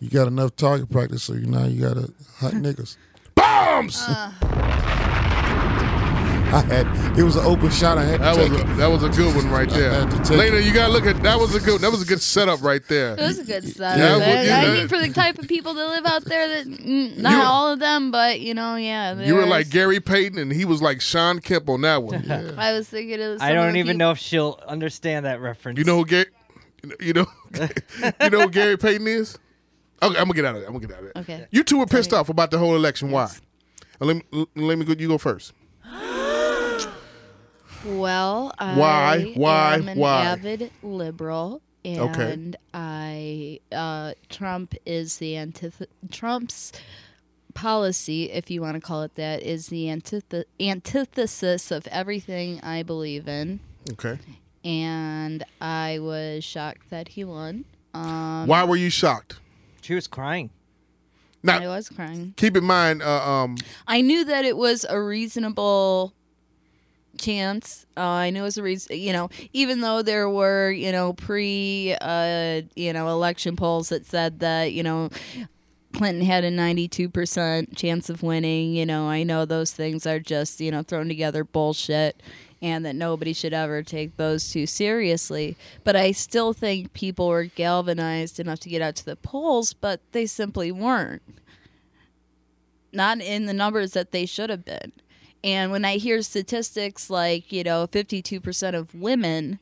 you 0.00 0.08
got 0.08 0.26
enough 0.28 0.56
target 0.56 0.88
practice, 0.90 1.24
so 1.24 1.34
you 1.34 1.44
now 1.46 1.66
you 1.66 1.78
got 1.82 1.94
to 1.94 2.10
hunt 2.38 2.54
niggas. 2.64 2.96
Bombs! 3.34 4.02
I 6.54 6.60
had 6.60 7.18
it 7.18 7.22
was 7.24 7.34
an 7.36 7.44
open 7.44 7.70
shot. 7.70 7.98
I 7.98 8.04
had 8.04 8.18
to 8.18 8.22
that 8.22 8.36
was 8.36 8.48
take 8.48 8.58
a, 8.58 8.70
it. 8.72 8.76
that 8.76 8.86
was 8.86 9.02
a 9.02 9.08
good 9.08 9.34
one 9.34 9.50
right 9.50 9.68
there. 9.68 9.90
had 9.92 10.10
to 10.10 10.18
take 10.18 10.38
Later, 10.38 10.56
it. 10.58 10.64
you 10.64 10.72
gotta 10.72 10.92
look 10.92 11.04
at 11.04 11.20
that 11.24 11.38
was 11.38 11.54
a 11.54 11.60
good 11.60 11.80
that 11.80 11.90
was 11.90 12.00
a 12.02 12.04
good 12.06 12.20
setup 12.22 12.62
right 12.62 12.80
there. 12.88 13.14
It 13.14 13.20
was 13.20 13.38
a 13.40 13.44
good 13.44 13.66
stuff. 13.68 13.98
Yeah, 13.98 14.14
I, 14.14 14.16
well, 14.18 14.44
yeah, 14.46 14.58
I 14.58 14.64
that- 14.66 14.72
mean, 14.78 14.88
for 14.88 14.98
the 14.98 15.08
type 15.12 15.38
of 15.38 15.48
people 15.48 15.74
that 15.74 15.86
live 15.86 16.06
out 16.06 16.24
there, 16.24 16.48
that 16.48 16.66
mm, 16.66 17.18
not 17.18 17.32
You- 17.32 17.38
all 17.42 17.72
of 17.72 17.80
them, 17.80 18.10
but 18.10 18.40
you 18.40 18.54
know, 18.54 18.76
yeah. 18.76 19.20
You 19.20 19.34
were 19.34 19.46
like 19.46 19.68
Gary 19.70 19.98
Payton, 20.00 20.38
and 20.38 20.52
he 20.52 20.64
was 20.64 20.80
like 20.80 21.00
Shawn 21.00 21.40
Kemp 21.40 21.68
on 21.68 21.80
that 21.80 22.02
one. 22.02 22.30
I 22.58 22.72
was 22.72 22.88
thinking 22.88 23.20
of. 23.20 23.38
Some 23.40 23.48
I 23.48 23.52
don't 23.52 23.72
the 23.72 23.78
even 23.80 23.94
peop- 23.94 23.98
know 23.98 24.10
if 24.12 24.18
she'll 24.18 24.60
understand 24.68 25.26
that 25.26 25.40
reference. 25.40 25.78
You 25.78 25.84
know 25.84 25.96
who 25.96 26.06
Gary? 26.06 26.26
You 27.00 27.14
know, 27.14 27.26
you 28.20 28.30
know 28.30 28.40
who 28.42 28.50
Gary 28.50 28.76
Payton 28.76 29.06
is? 29.08 29.38
Okay, 30.02 30.18
I'm 30.18 30.24
gonna 30.26 30.34
get 30.34 30.44
out 30.44 30.54
of 30.56 30.62
it. 30.62 30.66
I'm 30.66 30.72
gonna 30.74 30.86
get 30.86 30.96
out 30.96 31.02
of 31.02 31.08
it. 31.08 31.16
Okay. 31.16 31.46
You 31.50 31.64
two 31.64 31.78
were 31.78 31.86
pissed 31.86 32.12
off 32.12 32.28
about 32.28 32.50
the 32.50 32.58
whole 32.58 32.76
election. 32.76 33.10
Why? 33.10 33.24
Uh, 34.00 34.04
Let 34.04 34.16
me 34.32 34.46
let 34.54 34.76
me 34.78 34.84
go. 34.84 34.92
You 34.96 35.08
go 35.08 35.18
first. 35.18 35.52
Well, 37.84 38.52
I 38.58 38.74
Why? 38.78 39.32
Why? 39.34 39.74
am 39.74 39.88
an 39.88 39.98
Why? 39.98 40.22
avid 40.24 40.70
liberal, 40.82 41.60
and 41.84 42.00
Okay. 42.00 42.52
I 42.72 43.60
uh, 43.74 44.14
Trump 44.28 44.74
is 44.86 45.18
the 45.18 45.34
antith- 45.34 45.86
Trump's 46.10 46.72
policy, 47.52 48.30
if 48.30 48.50
you 48.50 48.60
want 48.62 48.74
to 48.74 48.80
call 48.80 49.02
it 49.02 49.14
that, 49.16 49.42
is 49.42 49.68
the 49.68 49.86
antith- 49.86 50.44
antithesis 50.60 51.70
of 51.70 51.86
everything 51.88 52.60
I 52.62 52.82
believe 52.82 53.28
in, 53.28 53.60
Okay. 53.92 54.18
and 54.64 55.44
I 55.60 55.98
was 56.00 56.42
shocked 56.42 56.90
that 56.90 57.08
he 57.08 57.24
won. 57.24 57.64
Um, 57.92 58.46
Why 58.48 58.64
were 58.64 58.76
you 58.76 58.90
shocked? 58.90 59.38
She 59.82 59.94
was 59.94 60.06
crying. 60.06 60.50
Now, 61.42 61.58
I 61.58 61.66
was 61.66 61.90
crying. 61.90 62.32
keep 62.38 62.56
in 62.56 62.64
mind, 62.64 63.02
uh, 63.02 63.22
um, 63.30 63.56
I 63.86 64.00
knew 64.00 64.24
that 64.24 64.46
it 64.46 64.56
was 64.56 64.86
a 64.88 64.98
reasonable 65.00 66.14
chance. 67.24 67.86
Uh, 67.96 68.00
I 68.00 68.30
knew 68.30 68.40
it 68.40 68.44
was 68.44 68.58
a 68.58 68.62
reason, 68.62 68.98
you 68.98 69.12
know, 69.12 69.30
even 69.52 69.80
though 69.80 70.02
there 70.02 70.28
were, 70.28 70.70
you 70.70 70.92
know, 70.92 71.12
pre, 71.12 71.96
uh, 72.00 72.62
you 72.74 72.92
know, 72.92 73.08
election 73.08 73.56
polls 73.56 73.88
that 73.88 74.06
said 74.06 74.40
that, 74.40 74.72
you 74.72 74.82
know, 74.82 75.10
Clinton 75.94 76.24
had 76.24 76.44
a 76.44 76.50
92% 76.50 77.76
chance 77.76 78.10
of 78.10 78.22
winning. 78.22 78.74
You 78.74 78.84
know, 78.84 79.08
I 79.08 79.22
know 79.22 79.44
those 79.44 79.72
things 79.72 80.06
are 80.06 80.18
just, 80.18 80.60
you 80.60 80.70
know, 80.70 80.82
thrown 80.82 81.08
together 81.08 81.44
bullshit 81.44 82.20
and 82.60 82.84
that 82.84 82.96
nobody 82.96 83.32
should 83.32 83.52
ever 83.52 83.82
take 83.82 84.16
those 84.16 84.50
too 84.50 84.66
seriously. 84.66 85.56
But 85.84 85.96
I 85.96 86.12
still 86.12 86.52
think 86.52 86.92
people 86.92 87.28
were 87.28 87.44
galvanized 87.44 88.40
enough 88.40 88.60
to 88.60 88.68
get 88.68 88.82
out 88.82 88.96
to 88.96 89.04
the 89.04 89.16
polls, 89.16 89.72
but 89.72 90.00
they 90.12 90.26
simply 90.26 90.72
weren't. 90.72 91.22
Not 92.92 93.20
in 93.20 93.46
the 93.46 93.52
numbers 93.52 93.92
that 93.92 94.12
they 94.12 94.24
should 94.24 94.50
have 94.50 94.64
been. 94.64 94.92
And 95.44 95.70
when 95.70 95.84
I 95.84 95.98
hear 95.98 96.22
statistics 96.22 97.10
like, 97.10 97.52
you 97.52 97.62
know, 97.62 97.86
52% 97.86 98.74
of 98.74 98.94
women 98.94 99.58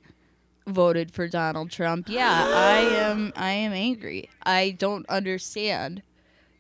voted 0.65 1.11
for 1.11 1.27
Donald 1.27 1.73
Trump, 1.73 2.09
yeah, 2.09 2.47
I 2.49 2.79
am 2.79 3.33
I 3.35 3.51
am 3.51 3.73
angry. 3.73 4.31
I 4.45 4.77
don't 4.79 5.05
understand. 5.09 6.03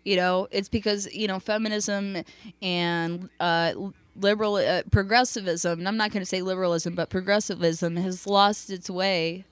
You 0.04 0.16
know, 0.16 0.48
it's 0.50 0.68
because, 0.68 1.06
you 1.14 1.28
know, 1.28 1.38
feminism 1.38 2.24
and 2.60 3.30
uh 3.38 3.74
liberal 4.16 4.56
uh, 4.56 4.82
progressivism, 4.90 5.86
I'm 5.86 5.96
not 5.96 6.10
going 6.10 6.22
to 6.22 6.26
say 6.26 6.42
liberalism, 6.42 6.96
but 6.96 7.08
progressivism 7.08 7.94
has 7.96 8.26
lost 8.26 8.70
its 8.70 8.90
way 8.90 9.44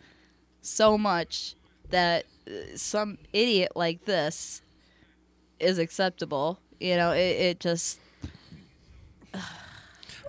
so 0.61 0.99
much 0.99 1.55
that 1.91 2.25
uh, 2.49 2.77
some 2.77 3.19
idiot 3.33 3.73
like 3.77 4.05
this 4.05 4.63
is 5.61 5.79
acceptable. 5.79 6.59
You 6.81 6.97
know, 6.97 7.13
it, 7.13 7.19
it 7.41 7.61
just 7.61 8.01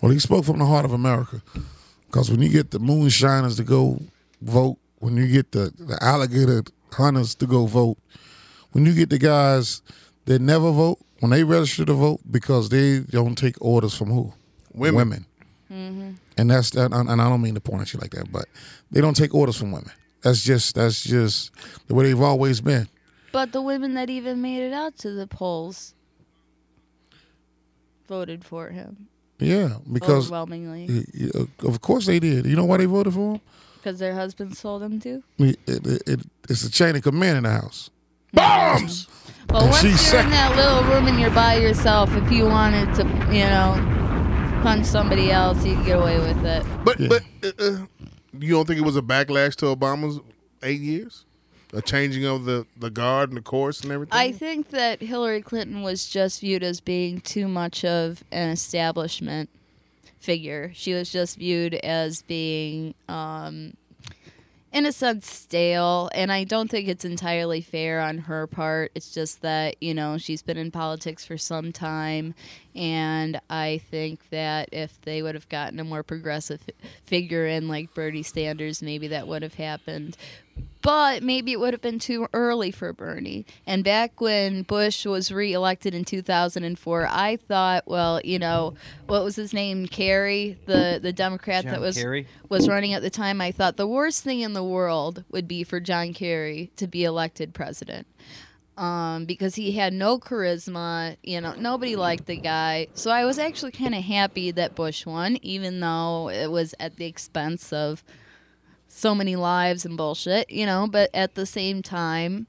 Well, 0.02 0.12
he 0.12 0.20
spoke 0.20 0.46
from 0.46 0.60
the 0.60 0.66
heart 0.66 0.84
of 0.86 0.94
America. 0.94 1.42
Because 2.08 2.30
when 2.30 2.42
you 2.42 2.50
get 2.50 2.72
the 2.72 2.80
moonshiners 2.80 3.56
to 3.58 3.64
go 3.64 4.02
vote, 4.42 4.78
when 5.00 5.16
you 5.16 5.28
get 5.28 5.52
the, 5.52 5.72
the 5.78 5.98
alligator 6.02 6.64
hunters 6.92 7.36
to 7.36 7.48
go 7.48 7.68
vote, 7.68 7.98
when 8.72 8.86
you 8.86 8.94
get 8.94 9.10
the 9.10 9.20
guys 9.20 9.82
that 10.26 10.42
never 10.42 10.72
vote, 10.72 11.00
when 11.20 11.32
they 11.32 11.44
register 11.44 11.86
to 11.86 11.94
vote 11.94 12.20
because 12.30 12.70
they 12.70 13.00
don't 13.00 13.38
take 13.38 13.56
orders 13.62 13.96
from 13.96 14.10
who? 14.10 14.34
Women. 14.74 15.26
Mm-hmm. 15.72 16.12
And 16.38 16.52
that's 16.52 16.72
that, 16.72 16.92
and 16.92 17.10
I 17.10 17.30
don't 17.30 17.42
mean 17.42 17.54
to 17.54 17.62
point 17.62 17.84
at 17.84 17.94
you 17.94 18.00
like 18.00 18.12
that, 18.12 18.32
but 18.32 18.46
they 18.90 19.00
don't 19.00 19.16
take 19.16 19.34
orders 19.34 19.56
from 19.56 19.72
women. 19.72 19.92
That's 20.22 20.44
just 20.44 20.76
that's 20.76 21.04
just 21.04 21.52
the 21.88 21.94
way 21.94 22.06
they've 22.06 22.20
always 22.20 22.60
been. 22.60 22.90
But 23.32 23.54
the 23.54 23.62
women 23.62 23.94
that 23.94 24.10
even 24.10 24.42
made 24.42 24.62
it 24.62 24.74
out 24.74 24.98
to 25.00 25.12
the 25.12 25.28
polls 25.28 25.94
voted 28.08 28.44
for 28.44 28.70
him 28.70 29.08
Yeah, 29.42 29.78
because 29.92 30.26
overwhelmingly 30.28 30.88
y- 30.90 31.32
y- 31.36 31.68
of 31.68 31.82
course 31.82 32.06
they 32.06 32.20
did. 32.20 32.46
You 32.46 32.56
know 32.56 32.66
why 32.66 32.78
they 32.78 32.86
voted 32.86 33.14
for 33.14 33.34
him? 33.36 33.42
because 33.78 33.98
their 34.00 34.14
husbands 34.14 34.62
told 34.62 34.82
them 34.84 35.00
to. 35.00 35.24
It, 35.40 35.58
it, 35.68 36.04
it, 36.08 36.20
it's 36.50 36.64
a 36.64 36.70
chain 36.70 36.96
of 36.96 37.02
command 37.02 37.38
in 37.38 37.44
the 37.44 37.50
house. 37.50 37.90
Bombs. 38.34 39.08
Well, 39.50 39.64
And 39.64 39.72
once 39.72 39.84
you're 39.84 39.98
sec- 39.98 40.24
in 40.26 40.30
that 40.32 40.56
little 40.56 40.84
room 40.84 41.08
and 41.08 41.20
you're 41.20 41.32
by 41.32 41.56
yourself, 41.58 42.16
if 42.16 42.32
you 42.32 42.46
wanted 42.46 42.94
to, 42.96 43.04
you 43.36 43.44
know, 43.44 44.60
punch 44.64 44.86
somebody 44.86 45.32
else, 45.32 45.66
you 45.66 45.76
could 45.76 45.86
get 45.88 46.00
away 46.00 46.20
with 46.20 46.46
it. 46.46 46.64
But 46.86 46.98
but 47.10 47.24
uh, 47.44 47.52
uh, 47.60 47.78
you 48.40 48.54
don't 48.54 48.66
think 48.68 48.80
it 48.80 48.86
was 48.86 48.96
a 48.96 49.02
backlash 49.02 49.56
to 49.58 49.66
Obama's 49.76 50.20
eight 50.64 50.80
years, 50.80 51.26
a 51.74 51.82
changing 51.82 52.26
of 52.26 52.46
the 52.46 52.66
the 52.78 52.90
guard 52.90 53.30
and 53.30 53.38
the 53.38 53.42
course 53.42 53.82
and 53.82 53.92
everything? 53.92 54.18
I 54.18 54.32
think 54.32 54.70
that 54.70 55.02
Hillary 55.02 55.42
Clinton 55.42 55.82
was 55.82 56.08
just 56.08 56.42
viewed 56.42 56.64
as 56.64 56.82
being 56.82 57.22
too 57.22 57.48
much 57.48 57.86
of 57.86 58.24
an 58.32 58.50
establishment 58.50 59.50
figure. 60.20 60.72
She 60.74 60.94
was 60.94 61.12
just 61.12 61.38
viewed 61.38 61.76
as 61.76 62.22
being, 62.22 62.94
um, 63.08 63.74
in 64.72 64.86
a 64.86 64.92
sense 64.92 65.30
stale 65.30 66.10
and 66.14 66.32
i 66.32 66.44
don't 66.44 66.70
think 66.72 66.88
it's 66.88 67.04
entirely 67.04 67.60
fair 67.60 68.00
on 68.00 68.20
her 68.20 68.48
part 68.48 68.92
it's 68.96 69.14
just 69.14 69.42
that 69.42 69.76
you 69.82 69.94
know 69.94 70.18
she's 70.18 70.42
been 70.42 70.58
in 70.58 70.72
politics 70.72 71.26
for 71.26 71.38
some 71.38 71.72
time 71.74 72.34
and 72.74 73.40
i 73.50 73.82
think 73.90 74.30
that 74.30 74.70
if 74.72 75.00
they 75.02 75.22
would 75.22 75.36
have 75.36 75.50
gotten 75.50 75.80
a 75.80 75.84
more 75.84 76.04
progressive 76.04 76.62
figure 77.04 77.46
in 77.46 77.68
like 77.68 77.94
bernie 77.94 78.24
sanders 78.24 78.82
maybe 78.82 79.08
that 79.10 79.28
would 79.28 79.42
have 79.42 79.56
happened 79.56 80.16
but 80.82 81.22
maybe 81.22 81.52
it 81.52 81.60
would 81.60 81.74
have 81.74 81.82
been 81.82 82.00
too 82.00 82.28
early 82.34 82.72
for 82.72 82.92
Bernie. 82.92 83.46
And 83.68 83.84
back 83.84 84.20
when 84.20 84.64
Bush 84.64 85.06
was 85.06 85.32
reelected 85.32 85.94
in 85.94 86.06
2004, 86.06 87.08
I 87.10 87.38
thought, 87.38 87.84
well, 87.88 88.20
you 88.24 88.40
know, 88.40 88.74
what 89.06 89.24
was 89.24 89.36
his 89.36 89.54
name, 89.54 89.88
Kerry, 89.88 90.58
the 90.66 91.00
the 91.02 91.14
Democrat 91.14 91.64
John 91.64 91.74
that 91.74 91.82
was 91.82 91.98
Kerry? 91.98 92.28
was 92.50 92.68
running 92.68 92.94
at 92.94 93.02
the 93.02 93.10
time. 93.10 93.42
I 93.42 93.52
thought 93.52 93.78
the 93.78 93.88
worst 93.88 94.24
thing 94.24 94.40
in 94.42 94.54
the 94.54 94.64
world 94.64 95.24
would 95.30 95.48
be 95.48 95.64
for 95.64 95.80
John 95.80 96.14
Kerry 96.14 96.72
to 96.78 96.88
be 96.88 97.04
elected 97.04 97.54
president. 97.54 98.08
Um, 98.78 99.26
because 99.26 99.56
he 99.56 99.74
had 99.74 99.94
no 99.94 100.18
charisma, 100.18 101.18
you 101.22 101.40
know, 101.42 101.54
nobody 101.54 101.96
liked 101.96 102.26
the 102.26 102.38
guy. 102.38 102.88
So 102.96 103.12
I 103.12 103.26
was 103.26 103.38
actually 103.38 103.74
kind 103.74 103.94
of 103.94 104.02
happy 104.04 104.50
that 104.52 104.74
Bush 104.76 105.06
won, 105.06 105.38
even 105.44 105.82
though 105.82 106.30
it 106.30 106.50
was 106.50 106.74
at 106.80 106.96
the 106.96 107.06
expense 107.06 107.72
of 107.74 108.04
so 108.94 109.16
many 109.16 109.36
lives 109.38 109.86
and 109.86 109.96
bullshit, 109.96 110.50
you 110.50 110.66
know, 110.66 110.86
but 110.86 111.10
at 111.14 111.36
the 111.36 111.46
same 111.46 111.82
time, 111.82 112.46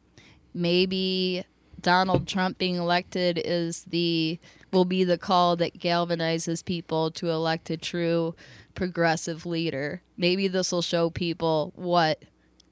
maybe 0.52 1.44
Donald 1.80 2.26
Trump 2.26 2.58
being 2.58 2.74
elected 2.74 3.40
is 3.44 3.84
the 3.84 4.38
will 4.72 4.84
be 4.84 5.04
the 5.04 5.18
call 5.18 5.54
that 5.56 5.78
galvanizes 5.78 6.64
people 6.64 7.10
to 7.12 7.30
elect 7.30 7.70
a 7.70 7.76
true 7.76 8.34
progressive 8.74 9.46
leader. 9.46 10.02
Maybe 10.16 10.48
this 10.48 10.72
will 10.72 10.82
show 10.82 11.10
people 11.10 11.72
what 11.76 12.24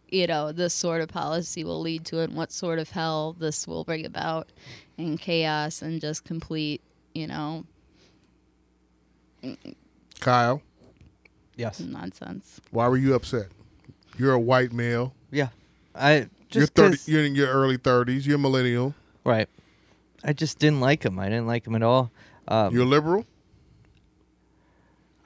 you 0.08 0.26
know 0.26 0.50
this 0.50 0.74
sort 0.74 1.00
of 1.00 1.08
policy 1.08 1.62
will 1.62 1.80
lead 1.80 2.04
to 2.06 2.20
and 2.20 2.34
what 2.34 2.50
sort 2.50 2.80
of 2.80 2.90
hell 2.90 3.34
this 3.38 3.68
will 3.68 3.84
bring 3.84 4.04
about 4.04 4.48
and 4.98 5.18
chaos 5.20 5.80
and 5.80 6.00
just 6.00 6.24
complete, 6.24 6.82
you 7.14 7.28
know, 7.28 7.64
Kyle, 10.18 10.60
Yes. 11.56 11.78
nonsense. 11.80 12.60
why 12.70 12.88
were 12.88 12.96
you 12.96 13.14
upset? 13.14 13.46
You're 14.20 14.34
a 14.34 14.38
white 14.38 14.70
male. 14.70 15.14
Yeah. 15.30 15.48
I 15.94 16.12
you're 16.16 16.28
just 16.50 16.74
thirty. 16.74 16.96
'cause- 16.98 17.08
You're 17.08 17.24
in 17.24 17.34
your 17.34 17.48
early 17.48 17.78
thirties. 17.78 18.26
You're 18.26 18.36
a 18.36 18.38
millennial. 18.38 18.94
right. 19.24 19.48
I 20.22 20.34
just 20.34 20.58
didn't 20.58 20.80
like 20.80 21.02
him. 21.02 21.18
I 21.18 21.30
didn't 21.30 21.46
like 21.46 21.66
him 21.66 21.74
at 21.74 21.82
all. 21.82 22.10
Um, 22.46 22.74
You're 22.74 22.84
liberal. 22.84 23.24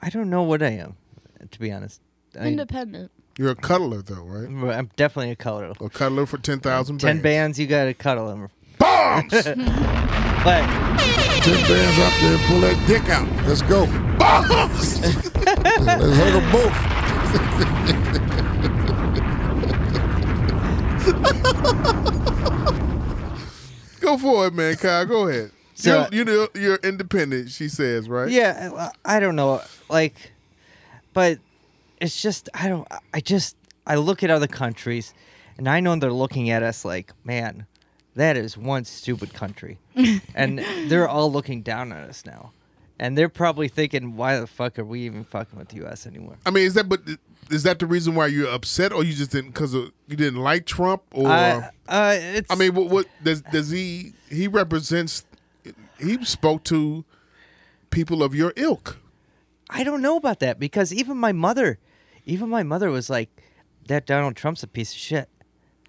I 0.01 0.09
don't 0.09 0.29
know 0.29 0.43
what 0.43 0.63
I 0.63 0.69
am, 0.69 0.95
to 1.51 1.59
be 1.59 1.69
honest. 1.73 1.99
I, 2.39 2.47
Independent. 2.47 3.11
You're 3.37 3.51
a 3.51 3.55
cuddler, 3.55 4.01
though, 4.01 4.23
right? 4.23 4.47
I'm 4.77 4.89
definitely 4.95 5.31
a 5.31 5.35
cuddler. 5.35 5.73
A 5.81 5.89
cuddler 5.89 6.25
for 6.25 6.37
ten 6.37 6.61
thousand. 6.61 6.99
Ten 6.99 7.21
bands, 7.21 7.59
you 7.59 7.67
gotta 7.67 7.93
cuddle 7.93 8.27
them. 8.29 8.47
Bombs. 8.77 9.33
But 10.45 10.61
Ten 11.41 11.59
bands 11.67 11.99
out 11.99 12.13
there, 12.21 12.37
pull 12.47 12.59
that 12.61 12.77
dick 12.87 13.09
out. 13.09 13.27
Let's 13.47 13.63
go. 13.63 13.87
Bombs. 14.17 15.01
Let's 15.35 16.17
hug 16.17 16.33
them 16.33 16.51
both. 16.53 18.31
Go 24.01 24.17
for 24.17 24.47
it, 24.47 24.53
man, 24.53 24.75
Kyle. 24.75 25.05
Go 25.05 25.27
ahead. 25.27 25.51
So- 25.73 26.07
you're, 26.11 26.29
you're 26.29 26.47
you're 26.55 26.75
independent. 26.83 27.49
She 27.49 27.67
says, 27.69 28.07
right? 28.07 28.29
yeah, 28.29 28.91
I 29.03 29.19
don't 29.19 29.35
know. 29.35 29.61
Like, 29.89 30.31
but 31.13 31.39
it's 31.99 32.21
just 32.21 32.49
I 32.53 32.67
don't. 32.69 32.87
I 33.13 33.19
just 33.19 33.55
I 33.85 33.95
look 33.95 34.23
at 34.23 34.29
other 34.29 34.47
countries, 34.47 35.13
and 35.57 35.67
I 35.67 35.79
know 35.79 35.95
they're 35.97 36.13
looking 36.13 36.49
at 36.49 36.63
us 36.63 36.85
like, 36.85 37.11
man, 37.25 37.65
that 38.15 38.37
is 38.37 38.57
one 38.57 38.85
stupid 38.85 39.33
country, 39.33 39.77
and 40.35 40.59
they're 40.87 41.09
all 41.09 41.31
looking 41.31 41.61
down 41.61 41.91
on 41.91 41.97
us 41.99 42.25
now, 42.25 42.51
and 42.99 43.17
they're 43.17 43.27
probably 43.29 43.67
thinking, 43.67 44.15
why 44.15 44.39
the 44.39 44.47
fuck 44.47 44.79
are 44.79 44.85
we 44.85 45.01
even 45.01 45.23
fucking 45.25 45.59
with 45.59 45.69
the 45.69 45.77
U.S. 45.77 46.07
anymore? 46.07 46.37
I 46.45 46.51
mean, 46.51 46.63
is 46.65 46.73
that 46.75 46.87
but 46.87 47.01
is 47.51 47.63
that 47.63 47.79
the 47.79 47.85
reason 47.85 48.15
why 48.15 48.27
you're 48.27 48.49
upset, 48.49 48.91
or 48.91 49.03
you 49.03 49.13
just 49.13 49.31
didn't 49.31 49.51
because 49.51 49.73
you 49.73 49.91
didn't 50.07 50.39
like 50.39 50.65
Trump, 50.65 51.03
or 51.11 51.27
I, 51.27 51.69
uh, 51.87 52.17
it's. 52.19 52.51
I 52.51 52.55
mean, 52.55 52.73
what, 52.73 52.89
what 52.89 53.07
does 53.23 53.41
does 53.41 53.69
he 53.69 54.13
he 54.29 54.47
represents? 54.47 55.25
He 55.99 56.23
spoke 56.25 56.63
to 56.65 57.05
people 57.89 58.23
of 58.23 58.35
your 58.35 58.53
ilk. 58.55 58.97
I 59.69 59.83
don't 59.83 60.01
know 60.01 60.17
about 60.17 60.39
that 60.41 60.59
because 60.59 60.93
even 60.93 61.17
my 61.17 61.31
mother, 61.31 61.79
even 62.25 62.49
my 62.49 62.63
mother 62.63 62.91
was 62.91 63.09
like, 63.09 63.29
that 63.87 64.05
Donald 64.05 64.35
Trump's 64.35 64.63
a 64.63 64.67
piece 64.67 64.91
of 64.91 64.97
shit. 64.97 65.29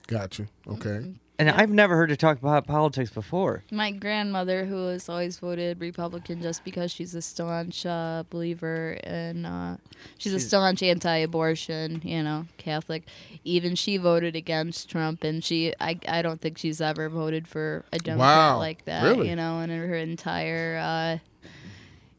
Got 0.07 0.39
you. 0.39 0.47
Okay. 0.69 1.15
And 1.39 1.51
I've 1.51 1.69
never 1.69 1.97
heard 1.97 2.09
her 2.09 2.17
talk 2.17 2.39
about 2.39 2.67
politics 2.67 3.11
before. 3.11 3.63
My 3.71 3.91
grandmother, 3.91 4.65
who 4.65 4.87
has 4.87 5.07
always 5.07 5.39
voted 5.39 5.79
Republican 5.81 6.41
just 6.41 6.65
because 6.65 6.91
she's 6.91 7.15
a 7.15 7.21
staunch 7.21 7.85
uh, 7.85 8.25
believer 8.31 8.99
and 9.05 9.47
uh, 9.47 9.77
she's 10.17 10.33
a 10.33 10.41
staunch 10.41 10.83
anti-abortion, 10.83 12.01
you 12.03 12.23
know, 12.23 12.47
Catholic. 12.57 13.07
Even 13.45 13.75
she 13.75 13.99
voted 13.99 14.35
against 14.35 14.89
Trump, 14.89 15.25
and 15.25 15.45
she, 15.45 15.75
I, 15.79 16.01
I 16.09 16.23
don't 16.23 16.41
think 16.41 16.57
she's 16.57 16.81
ever 16.81 17.11
voted 17.11 17.47
for 17.47 17.85
a 17.93 17.99
Democrat 17.99 18.53
Wow, 18.53 18.59
like 18.59 18.87
that, 18.87 19.03
really? 19.03 19.29
you 19.29 19.37
know, 19.37 19.61
in 19.61 19.69
her 19.69 19.95
entire, 19.95 20.79
uh, 20.79 21.19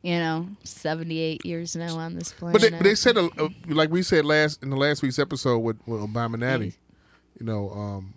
you 0.04 0.20
know, 0.20 0.48
seventy-eight 0.64 1.44
years 1.44 1.76
now 1.76 1.98
on 1.98 2.14
this 2.14 2.32
planet. 2.34 2.54
But 2.54 2.62
they, 2.62 2.78
but 2.78 2.84
they 2.84 2.94
said, 2.94 3.18
uh, 3.18 3.30
like 3.66 3.90
we 3.90 4.04
said 4.04 4.26
last 4.26 4.62
in 4.62 4.70
the 4.70 4.78
last 4.78 5.02
week's 5.02 5.18
episode 5.18 5.58
with, 5.58 5.78
with 5.88 6.02
Obama 6.02 6.38
Natty, 6.38 6.76
you 7.40 7.46
know, 7.48 7.72
um, 7.72 8.14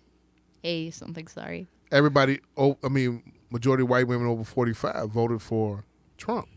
a 0.64 0.90
something. 0.90 1.27
Sorry. 1.29 1.66
everybody. 1.92 2.40
Oh, 2.57 2.79
I 2.83 2.88
mean, 2.88 3.23
majority 3.51 3.83
of 3.83 3.88
white 3.88 4.07
women 4.07 4.27
over 4.27 4.44
forty 4.44 4.73
five 4.73 5.11
voted 5.11 5.42
for 5.42 5.85
Trump. 6.16 6.49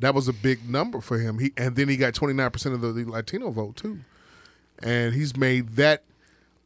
That 0.00 0.14
was 0.14 0.28
a 0.28 0.32
big 0.32 0.68
number 0.68 1.00
for 1.00 1.18
him. 1.18 1.38
He 1.38 1.52
and 1.56 1.76
then 1.76 1.88
he 1.88 1.96
got 1.96 2.14
twenty 2.14 2.34
nine 2.34 2.50
percent 2.50 2.74
of 2.74 2.80
the, 2.80 2.92
the 2.92 3.04
Latino 3.04 3.50
vote 3.50 3.76
too, 3.76 4.00
and 4.82 5.14
he's 5.14 5.36
made 5.36 5.76
that. 5.76 6.04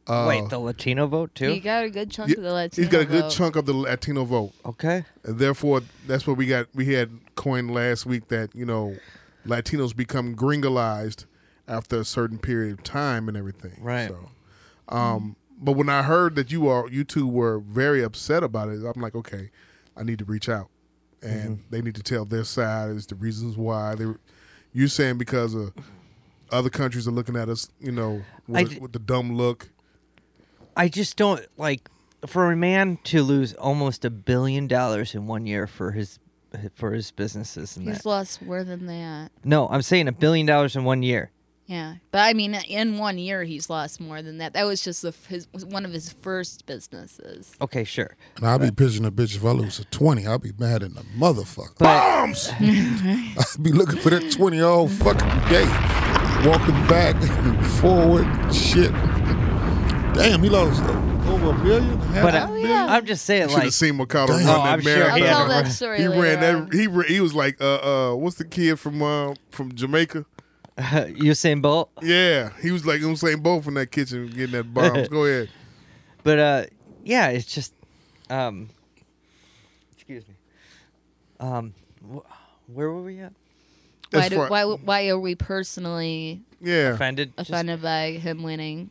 Uh, 0.07 0.25
Wait, 0.27 0.49
the 0.49 0.57
Latino 0.57 1.05
vote 1.05 1.35
too? 1.35 1.49
He 1.49 1.59
got 1.59 1.83
a 1.83 1.89
good 1.89 2.09
chunk 2.09 2.31
yeah, 2.31 2.37
of 2.37 2.43
the 2.43 2.51
Latino 2.51 2.83
he's 2.83 2.91
got 2.91 3.01
a 3.01 3.05
good 3.05 3.25
vote. 3.25 3.31
chunk 3.31 3.55
of 3.55 3.67
the 3.67 3.73
Latino 3.73 4.25
vote, 4.25 4.53
okay. 4.65 5.05
and 5.23 5.37
therefore 5.37 5.81
that's 6.07 6.25
what 6.25 6.35
we 6.35 6.47
got. 6.47 6.67
We 6.73 6.93
had 6.93 7.11
coined 7.35 7.71
last 7.71 8.07
week 8.07 8.27
that 8.29 8.55
you 8.55 8.65
know 8.65 8.95
Latinos 9.45 9.95
become 9.95 10.35
gringolized 10.35 11.25
after 11.67 11.99
a 11.99 12.05
certain 12.05 12.39
period 12.39 12.73
of 12.73 12.83
time 12.83 13.27
and 13.27 13.37
everything. 13.37 13.77
Right. 13.79 14.09
So, 14.09 14.29
um, 14.89 15.35
but 15.59 15.73
when 15.73 15.89
I 15.89 16.03
heard 16.03 16.35
that 16.35 16.51
you 16.51 16.67
are 16.67 16.89
you 16.89 17.03
two 17.03 17.27
were 17.27 17.59
very 17.59 18.03
upset 18.03 18.43
about 18.43 18.69
it, 18.69 18.83
I'm 18.83 19.01
like, 19.01 19.15
okay, 19.15 19.51
I 19.95 20.03
need 20.03 20.19
to 20.19 20.25
reach 20.25 20.47
out, 20.49 20.69
and 21.21 21.57
mm-hmm. 21.57 21.69
they 21.69 21.81
need 21.81 21.95
to 21.95 22.03
tell 22.03 22.25
their 22.25 22.43
side 22.43 22.89
as 22.89 23.07
the 23.07 23.15
reasons 23.15 23.57
why 23.57 23.95
they. 23.95 24.05
You 24.71 24.87
saying 24.87 25.17
because 25.17 25.55
of 25.55 25.73
other 26.51 26.69
countries 26.69 27.07
are 27.07 27.11
looking 27.11 27.35
at 27.35 27.49
us, 27.49 27.69
you 27.79 27.91
know, 27.91 28.21
with, 28.47 28.69
d- 28.69 28.79
with 28.79 28.93
the 28.93 28.99
dumb 28.99 29.35
look. 29.35 29.69
I 30.77 30.87
just 30.87 31.17
don't 31.17 31.45
like 31.57 31.89
for 32.25 32.51
a 32.51 32.55
man 32.55 32.99
to 33.05 33.23
lose 33.23 33.53
almost 33.53 34.05
a 34.05 34.09
billion 34.09 34.67
dollars 34.67 35.15
in 35.15 35.27
one 35.27 35.45
year 35.45 35.67
for 35.67 35.91
his 35.91 36.19
for 36.73 36.93
his 36.93 37.11
businesses 37.11 37.77
and 37.77 37.87
He's 37.87 37.99
that. 37.99 38.09
lost 38.09 38.41
more 38.41 38.63
than 38.63 38.87
that. 38.87 39.31
No, 39.43 39.67
I'm 39.67 39.81
saying 39.81 40.07
a 40.07 40.11
billion 40.11 40.45
dollars 40.45 40.75
in 40.75 40.83
one 40.83 41.03
year. 41.03 41.31
Yeah, 41.69 41.97
but 42.09 42.21
I 42.21 42.33
mean, 42.33 42.55
in 42.55 42.97
one 42.97 43.19
year, 43.19 43.43
he's 43.43 43.69
lost 43.69 44.01
more 44.01 44.23
than 44.23 44.39
that. 44.39 44.53
That 44.53 44.65
was 44.65 44.81
just 44.81 45.03
the, 45.03 45.13
his 45.27 45.47
one 45.67 45.85
of 45.85 45.93
his 45.93 46.11
first 46.11 46.65
businesses. 46.65 47.53
Okay, 47.61 47.83
sure. 47.83 48.15
And 48.37 48.47
I'll 48.47 48.57
be 48.57 48.71
pitching 48.71 49.05
a 49.05 49.11
bitch 49.11 49.35
if 49.35 49.45
I 49.45 49.51
lose 49.51 49.77
a 49.77 49.85
20. 49.85 50.25
I'll 50.25 50.39
be 50.39 50.51
mad 50.57 50.81
in 50.81 50.95
the 50.95 51.03
motherfucker. 51.15 51.75
But 51.77 51.85
Bombs. 51.85 52.49
I'll 52.59 53.63
be 53.63 53.71
looking 53.71 53.99
for 53.99 54.09
that 54.09 54.31
20 54.31 54.59
all 54.61 54.87
fucking 54.87 55.27
day. 55.47 55.65
Walking 56.49 56.87
back 56.87 57.15
and 57.21 57.63
forward 57.67 58.25
shit. 58.51 58.91
Damn, 60.15 60.41
he 60.41 60.49
lost 60.49 60.81
over 61.29 61.51
a 61.51 61.63
million? 61.63 61.99
Half 61.99 62.23
but 62.23 62.33
a 62.33 62.39
I, 62.39 62.45
million? 62.47 62.71
I'm 62.71 63.05
just 63.05 63.25
saying 63.25 63.49
Should 63.49 63.55
have 63.57 63.63
like 63.65 63.73
seen 63.73 63.95
Mercado 63.95 64.33
Damn. 64.33 64.47
run 64.47 64.55
Oh, 64.59 64.63
that 64.63 64.73
I'm 64.73 64.81
sure 64.81 64.95
marathon. 64.97 65.17
he 65.19 65.23
I'll 65.27 65.27
had 65.27 65.53
tell 65.53 65.63
that 65.63 65.71
story. 65.71 65.99
He 65.99 66.07
ran 66.07 66.39
that. 66.39 66.73
He 66.73 67.13
he 67.13 67.21
was 67.21 67.35
like, 67.35 67.61
uh, 67.61 68.11
uh, 68.11 68.15
what's 68.15 68.37
the 68.37 68.45
kid 68.45 68.79
from 68.79 69.03
uh, 69.03 69.35
from 69.51 69.75
Jamaica? 69.75 70.25
Usain 71.17 71.61
Bolt. 71.61 71.89
Yeah, 72.01 72.51
he 72.61 72.71
was 72.71 72.85
like 72.85 73.01
Usain 73.01 73.41
Bolt 73.43 73.63
from 73.63 73.73
that 73.75 73.91
kitchen 73.91 74.27
getting 74.27 74.51
that 74.51 74.73
bombs. 74.73 75.07
Go 75.09 75.25
ahead. 75.25 75.49
But 76.23 76.39
uh, 76.39 76.65
yeah, 77.03 77.27
it's 77.29 77.45
just, 77.53 77.73
um, 78.29 78.69
excuse 79.93 80.27
me. 80.27 80.35
Um, 81.39 81.73
wh- 82.03 82.19
where 82.73 82.89
were 82.91 83.01
we 83.01 83.19
at? 83.19 83.33
Why, 84.11 84.29
do, 84.29 84.35
far- 84.37 84.49
why, 84.49 84.63
why 84.63 85.07
are 85.09 85.19
we 85.19 85.35
personally 85.35 86.41
Yeah, 86.61 86.93
Offended? 86.93 87.33
Just- 87.37 87.49
offended 87.49 87.81
by 87.81 88.11
him 88.13 88.41
winning? 88.43 88.89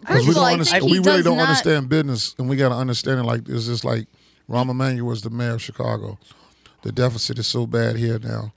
Because 0.00 0.16
First 0.18 0.26
we, 0.26 0.30
of 0.32 0.36
all, 0.36 0.42
don't 0.42 0.48
I 0.48 0.52
understand, 0.52 0.80
think 0.82 0.92
he 0.92 0.98
we 1.00 1.04
really 1.06 1.16
does 1.18 1.24
don't 1.24 1.36
not- 1.38 1.48
understand 1.48 1.88
business, 1.88 2.34
and 2.38 2.48
we 2.48 2.56
got 2.56 2.68
to 2.68 2.74
understand 2.74 3.20
it 3.20 3.24
like 3.24 3.44
this. 3.44 3.68
It's 3.68 3.84
like 3.84 4.06
Rahm 4.50 4.70
Emanuel 4.70 5.06
was 5.08 5.22
the 5.22 5.30
mayor 5.30 5.54
of 5.54 5.62
Chicago. 5.62 6.18
The 6.82 6.92
deficit 6.92 7.38
is 7.38 7.46
so 7.46 7.66
bad 7.66 7.96
here 7.96 8.18
now. 8.18 8.52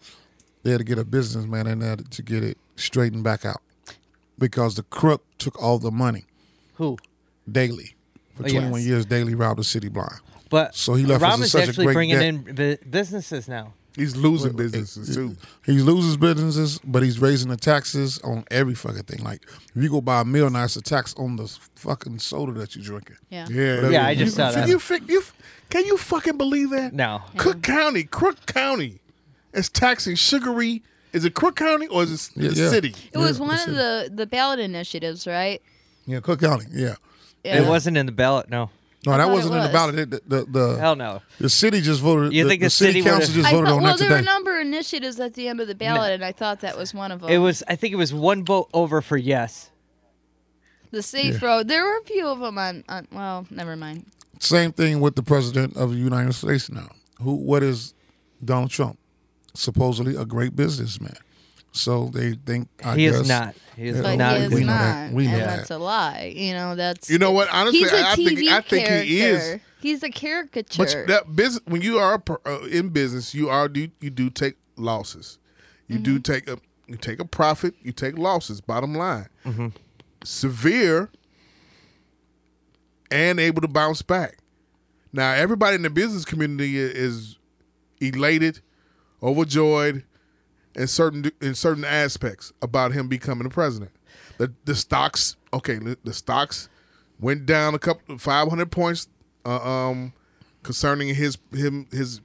They 0.67 0.71
had 0.71 0.79
to 0.79 0.83
get 0.83 0.99
a 0.99 1.05
businessman 1.05 1.65
in 1.65 1.79
there 1.79 1.95
to 1.95 2.21
get 2.21 2.43
it 2.43 2.57
straightened 2.75 3.23
back 3.23 3.45
out. 3.45 3.61
because 4.37 4.75
the 4.75 4.83
crook 4.83 5.23
took 5.37 5.59
all 5.63 5.79
the 5.79 5.91
money. 5.91 6.25
Who? 6.73 6.97
Daley. 7.49 7.95
For 8.35 8.43
Oh, 8.43 8.49
21 8.49 8.81
yes. 8.81 8.85
years, 8.87 9.05
Daley 9.05 9.33
robbed 9.33 9.59
the 9.59 9.63
city 9.63 9.87
blind. 9.87 10.19
But 10.49 10.75
So 10.75 10.93
he 10.95 11.05
left 11.05 11.23
us 11.23 11.25
in 11.27 11.31
Rahman's 11.31 11.51
such 11.53 11.65
a 11.65 11.67
actually 11.69 11.85
great 11.85 11.93
bringing 11.93 12.15
debt. 12.17 12.25
in 12.25 12.41
bu- 12.55 12.77
businesses 12.89 13.47
now. 13.47 13.73
He's 13.95 14.17
losing 14.17 14.57
businesses 14.57 15.15
too. 15.15 15.37
He 15.65 15.79
loses 15.79 16.17
businesses, 16.17 16.79
but 16.83 17.01
he's 17.01 17.17
raising 17.19 17.49
the 17.49 17.55
taxes 17.57 18.19
on 18.25 18.43
every 18.51 18.75
fucking 18.75 19.03
thing. 19.03 19.23
Like 19.23 19.41
if 19.73 19.81
you 19.81 19.89
go 19.89 20.01
buy 20.01 20.19
a 20.19 20.25
meal 20.25 20.49
now, 20.49 20.65
it's 20.65 20.75
a 20.75 20.81
tax 20.81 21.15
on 21.17 21.37
the 21.37 21.47
fucking 21.75 22.19
soda 22.19 22.51
that 22.59 22.75
you're 22.75 22.83
drinking. 22.83 23.15
Yeah. 23.29 23.47
Yeah, 23.49 23.89
Yeah, 23.89 24.05
I 24.05 24.13
just 24.15 24.25
you, 24.37 24.43
saw 24.43 24.51
that. 24.51 24.67
You, 24.67 24.79
fi- 24.79 24.99
you, 25.07 25.23
can 25.69 25.85
you 25.85 25.95
fucking 25.97 26.37
believe 26.37 26.71
that? 26.71 26.93
No. 26.93 27.21
Cook 27.37 27.63
County, 27.63 28.03
Crook 28.03 28.45
County, 28.45 28.99
is 29.53 29.69
taxing 29.69 30.15
sugary. 30.15 30.83
Is 31.13 31.25
it 31.25 31.33
Crook 31.33 31.55
County 31.55 31.87
or 31.87 32.03
is 32.03 32.29
it 32.29 32.39
the 32.39 32.53
yeah. 32.53 32.69
city? 32.69 32.93
It 33.11 33.17
was 33.17 33.37
Yeah, 33.39 33.45
one 33.45 33.55
listen. 33.55 33.69
of 33.71 33.75
the 33.75 34.11
the 34.13 34.25
ballot 34.27 34.59
initiatives, 34.59 35.25
right? 35.25 35.61
Yeah, 36.05 36.19
Cook 36.19 36.41
County. 36.41 36.65
Yeah. 36.71 36.95
Yeah. 37.43 37.61
It 37.63 37.67
wasn't 37.67 37.97
in 37.97 38.05
the 38.05 38.11
ballot. 38.11 38.49
No. 38.49 38.69
No, 39.05 39.13
I 39.13 39.17
that 39.17 39.23
thought 39.23 39.29
it 39.29 39.33
wasn't 39.35 39.55
in 39.55 39.63
the 39.63 39.69
ballot. 39.69 39.99
It- 39.99 40.09
The, 40.09 40.21
the, 40.27 40.45
the, 40.45 40.79
Hell 40.79 40.95
no. 40.95 41.21
the 41.39 41.49
city 41.49 41.81
just 41.81 42.01
voted. 42.01 42.33
You 42.33 42.43
the, 42.43 42.49
think 42.49 42.61
the 42.61 42.65
the 42.65 42.69
city, 42.71 42.93
city 43.01 43.03
council 43.03 43.19
would've- 43.19 43.33
just 43.35 43.47
I 43.47 43.51
voted 43.51 43.67
thought, 43.69 43.77
on 43.77 43.83
well, 43.83 43.95
that 43.97 43.99
there 44.03 44.11
were 44.11 44.17
a 44.17 44.21
number 44.21 44.55
of 44.59 44.65
initiatives 44.65 45.19
at 45.19 45.33
the 45.35 45.47
end 45.47 45.61
of 45.61 45.67
the 45.67 45.75
ballot, 45.75 46.11
and 46.13 46.25
I 46.25 46.31
thought 46.33 46.59
that 46.61 46.77
was 46.77 46.93
one 46.93 47.11
of 47.11 47.21
them. 47.21 47.29
It 47.29 47.37
was. 47.37 47.63
I 47.69 47.75
think 47.75 47.93
it 47.93 47.97
was 47.97 48.13
one 48.13 48.43
vote 48.43 48.69
over 48.73 49.01
for 49.01 49.15
yes. 49.15 49.69
the 50.91 51.01
safe 51.01 51.41
road. 51.41 51.67
There 51.67 51.83
were 51.85 51.97
a 51.97 52.03
few 52.03 52.27
of 52.27 52.39
them 52.39 52.57
on. 52.57 52.83
on 52.89 53.07
well, 53.11 53.45
never 53.49 53.75
mind. 53.75 54.05
Same 54.39 54.71
thing 54.73 54.99
with 54.99 55.15
the 55.15 55.23
president 55.23 55.77
of 55.77 55.91
the 55.91 55.97
United 55.97 56.33
States 56.33 56.69
now. 56.69 56.89
Who? 57.21 57.35
What 57.35 57.63
is 57.63 57.93
Donald 58.43 58.71
Trump? 58.71 58.99
Supposedly 59.57 60.15
a 60.15 60.23
great 60.25 60.55
businessman. 60.55 61.15
So 61.71 62.09
they 62.13 62.33
think 62.45 62.69
I 62.83 62.95
he 62.95 63.05
guess, 63.05 63.15
is 63.21 63.27
not. 63.27 63.55
He 63.75 63.87
is 63.87 63.95
Yeah, 63.97 64.01
But 64.03 64.15
not. 64.17 64.37
he 64.37 64.43
is 64.43 64.49
we 64.51 64.59
good 64.59 64.65
know 64.67 64.73
not, 64.73 64.79
that. 64.83 65.13
We 65.13 65.25
know 65.25 65.31
and 65.33 65.41
that. 65.41 65.57
that's 65.57 65.71
a 65.71 65.77
lie. 65.79 66.33
You 66.35 66.53
know, 66.53 66.75
that's 66.75 67.09
You 67.09 67.17
know 67.17 67.31
what? 67.31 67.49
Honestly, 67.51 67.79
he's 67.79 67.91
a 67.91 67.97
I- 67.97 68.11
I 68.11 68.15
think- 68.15 68.29
TV 68.39 68.49
I 68.49 68.61
think 68.61 68.87
he 69.05 69.19
is. 69.21 69.59
He's 69.79 70.03
a 70.03 70.09
caricature. 70.09 70.77
But 70.83 71.07
that 71.07 71.35
business, 71.35 71.63
when 71.65 71.81
you 71.81 71.97
are 71.99 72.15
a 72.15 72.19
per- 72.19 72.39
uh, 72.45 72.61
in 72.65 72.89
business, 72.89 73.33
you 73.35 73.49
are 73.49 73.67
do 73.67 73.89
you 73.99 74.09
do 74.09 74.29
take 74.29 74.55
losses. 74.75 75.37
You 75.87 75.99
do 75.99 76.19
take 76.19 76.47
a 76.49 76.57
you 76.87 76.95
take 76.97 77.19
a 77.19 77.25
profit. 77.25 77.73
You 77.81 77.91
take 77.91 78.17
losses. 78.17 78.61
Bottom 78.61 78.93
line, 78.95 79.27
severe 80.23 81.09
and 83.11 83.39
able 83.39 83.61
to 83.61 83.67
bounce 83.67 84.01
back. 84.01 84.37
Now, 85.13 85.31
everybody 85.33 85.75
in 85.75 85.81
the 85.83 85.89
business 85.89 86.25
community 86.25 86.77
is 86.77 87.37
elated, 88.01 88.61
overjoyed, 89.21 90.03
in 90.75 90.87
certain 90.87 91.31
in 91.41 91.55
certain 91.55 91.83
aspects 91.83 92.53
about 92.61 92.93
him 92.93 93.07
becoming 93.07 93.43
the 93.43 93.53
president. 93.53 93.91
The 94.37 94.53
the 94.65 94.75
stocks, 94.75 95.35
okay, 95.51 95.79
the, 95.79 96.13
stocks 96.13 96.69
went 97.19 97.45
down 97.45 97.73
a 97.73 97.79
couple 97.79 98.17
five 98.19 98.47
hundred 98.47 98.71
points, 98.71 99.07
uh, 99.45 99.59
um, 99.59 100.13
concerning 100.63 101.15
his 101.15 101.37
him 101.51 101.87
his 101.91 102.21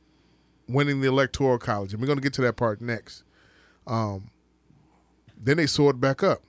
winning 0.68 1.00
the 1.00 1.08
electoral 1.08 1.58
college, 1.58 1.92
and 1.92 2.00
we're 2.00 2.08
gonna 2.08 2.20
get 2.20 2.34
to 2.34 2.42
that 2.42 2.56
part 2.56 2.80
next. 2.80 3.24
Um, 3.86 4.30
then 5.36 5.56
they 5.56 5.66
soared 5.66 6.00
back 6.00 6.22
up. 6.22 6.42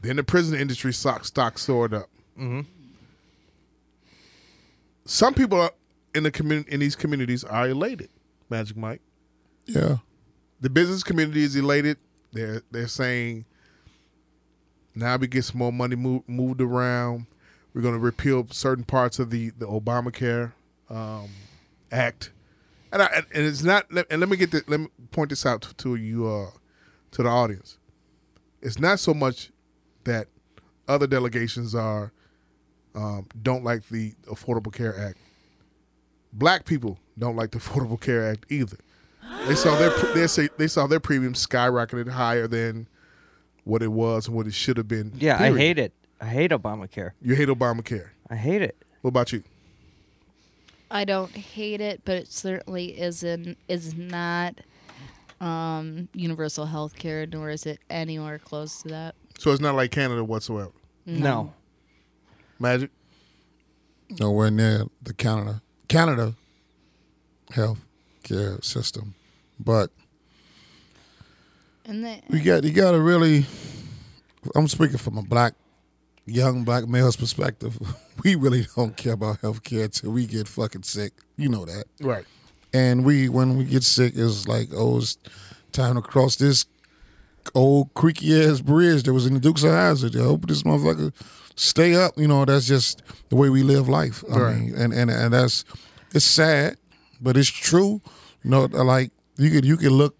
Then 0.00 0.16
the 0.16 0.24
prison 0.24 0.58
industry 0.58 0.92
stock 0.92 1.24
stock 1.24 1.58
soared 1.58 1.94
up. 1.94 2.08
Some 5.04 5.34
people 5.34 5.70
in 6.14 6.24
the 6.24 6.30
community 6.32 6.72
in 6.72 6.80
these 6.80 6.96
communities 6.96 7.44
are 7.44 7.68
elated. 7.68 8.10
Magic 8.50 8.76
Mike 8.76 9.00
Yeah. 9.66 9.98
the 10.60 10.70
business 10.70 11.02
community 11.02 11.42
is 11.42 11.56
elated. 11.56 11.98
They're 12.32 12.62
they're 12.70 12.88
saying 12.88 13.44
now 14.94 15.16
we 15.16 15.26
get 15.26 15.44
some 15.44 15.58
more 15.58 15.72
money 15.72 15.96
move, 15.96 16.28
moved 16.28 16.60
around. 16.60 17.26
We're 17.74 17.82
going 17.82 17.94
to 17.94 18.00
repeal 18.00 18.46
certain 18.50 18.84
parts 18.84 19.18
of 19.18 19.30
the 19.30 19.50
the 19.50 19.66
Obamacare 19.66 20.52
um, 20.90 21.28
Act, 21.90 22.30
and 22.92 23.02
I, 23.02 23.06
and 23.34 23.46
it's 23.46 23.62
not. 23.62 23.86
And 24.10 24.20
let 24.20 24.28
me 24.28 24.36
get 24.36 24.50
the, 24.50 24.62
let 24.66 24.80
me 24.80 24.88
point 25.10 25.30
this 25.30 25.46
out 25.46 25.62
to, 25.62 25.74
to 25.74 25.94
you 25.96 26.26
uh, 26.28 26.50
to 27.12 27.22
the 27.22 27.28
audience. 27.28 27.78
It's 28.60 28.78
not 28.78 29.00
so 29.00 29.14
much 29.14 29.50
that 30.04 30.28
other 30.88 31.06
delegations 31.06 31.74
are 31.74 32.12
um, 32.94 33.26
don't 33.42 33.64
like 33.64 33.88
the 33.88 34.12
Affordable 34.26 34.72
Care 34.72 34.98
Act. 34.98 35.18
Black 36.32 36.64
people 36.64 36.98
don't 37.18 37.36
like 37.36 37.50
the 37.52 37.58
Affordable 37.60 38.00
Care 38.00 38.28
Act 38.30 38.44
either. 38.50 38.76
They 39.46 39.54
saw 39.54 39.76
their 39.76 39.90
they 40.14 40.26
say 40.26 40.48
they 40.56 40.68
saw 40.68 40.86
their 40.86 41.00
premium 41.00 41.34
skyrocketed 41.34 42.08
higher 42.10 42.46
than 42.46 42.86
what 43.64 43.82
it 43.82 43.88
was 43.92 44.28
and 44.28 44.36
what 44.36 44.46
it 44.46 44.54
should 44.54 44.76
have 44.76 44.88
been. 44.88 45.12
Yeah, 45.16 45.36
I 45.40 45.56
hate 45.56 45.78
it. 45.78 45.92
I 46.20 46.26
hate 46.26 46.50
Obamacare. 46.52 47.12
You 47.20 47.34
hate 47.34 47.48
Obamacare. 47.48 48.10
I 48.30 48.36
hate 48.36 48.62
it. 48.62 48.76
What 49.00 49.08
about 49.08 49.32
you? 49.32 49.42
I 50.90 51.04
don't 51.04 51.34
hate 51.34 51.80
it, 51.80 52.02
but 52.04 52.16
it 52.16 52.28
certainly 52.28 53.00
isn't 53.00 53.58
is 53.66 53.94
not 53.94 54.60
um, 55.40 56.08
universal 56.14 56.66
health 56.66 56.96
care, 56.96 57.26
nor 57.26 57.50
is 57.50 57.66
it 57.66 57.80
anywhere 57.90 58.38
close 58.38 58.82
to 58.82 58.88
that. 58.88 59.14
So 59.38 59.50
it's 59.50 59.60
not 59.60 59.74
like 59.74 59.90
Canada 59.90 60.22
whatsoever. 60.22 60.70
No. 61.04 61.52
Magic. 62.60 62.90
Nowhere 64.20 64.50
near 64.50 64.84
the 65.02 65.14
Canada 65.14 65.62
Canada 65.88 66.34
health 67.50 67.80
care 68.22 68.60
system. 68.60 69.14
But 69.64 69.90
And 71.84 72.04
they, 72.04 72.22
you 72.30 72.40
got 72.42 72.64
you 72.64 72.70
gotta 72.72 73.00
really 73.00 73.46
I'm 74.54 74.68
speaking 74.68 74.98
from 74.98 75.18
a 75.18 75.22
black 75.22 75.54
young 76.26 76.64
black 76.64 76.86
male's 76.88 77.16
perspective. 77.16 77.78
We 78.22 78.34
really 78.36 78.66
don't 78.76 78.96
care 78.96 79.14
about 79.14 79.40
health 79.40 79.64
care 79.64 79.88
till 79.88 80.12
we 80.12 80.26
get 80.26 80.46
fucking 80.46 80.82
sick. 80.84 81.12
You 81.36 81.48
know 81.48 81.64
that. 81.64 81.86
Right. 82.00 82.24
And 82.72 83.04
we 83.04 83.28
when 83.28 83.56
we 83.56 83.64
get 83.64 83.82
sick 83.82 84.12
it's 84.14 84.46
like, 84.46 84.68
oh 84.74 84.98
it's 84.98 85.16
time 85.72 85.96
to 85.96 86.02
cross 86.02 86.36
this 86.36 86.66
old 87.54 87.92
creaky 87.94 88.40
ass 88.44 88.60
bridge 88.60 89.02
that 89.04 89.12
was 89.12 89.26
in 89.26 89.34
the 89.34 89.40
Dukes 89.40 89.64
of 89.64 89.70
Hazzard. 89.72 90.14
I 90.14 90.20
hope 90.20 90.46
this 90.46 90.62
motherfucker 90.62 91.12
stay 91.56 91.96
up. 91.96 92.16
You 92.16 92.28
know, 92.28 92.44
that's 92.44 92.66
just 92.66 93.02
the 93.30 93.34
way 93.36 93.48
we 93.48 93.62
live 93.62 93.88
life. 93.88 94.22
I 94.32 94.38
Right. 94.38 94.56
mean, 94.56 94.74
and, 94.76 94.92
and 94.92 95.10
and 95.10 95.32
that's 95.32 95.64
it's 96.14 96.24
sad, 96.26 96.76
but 97.20 97.36
it's 97.36 97.48
true. 97.48 98.00
You 98.44 98.50
know, 98.50 98.64
like 98.66 99.10
you 99.36 99.50
could 99.50 99.64
you 99.64 99.76
could 99.76 99.92
look 99.92 100.16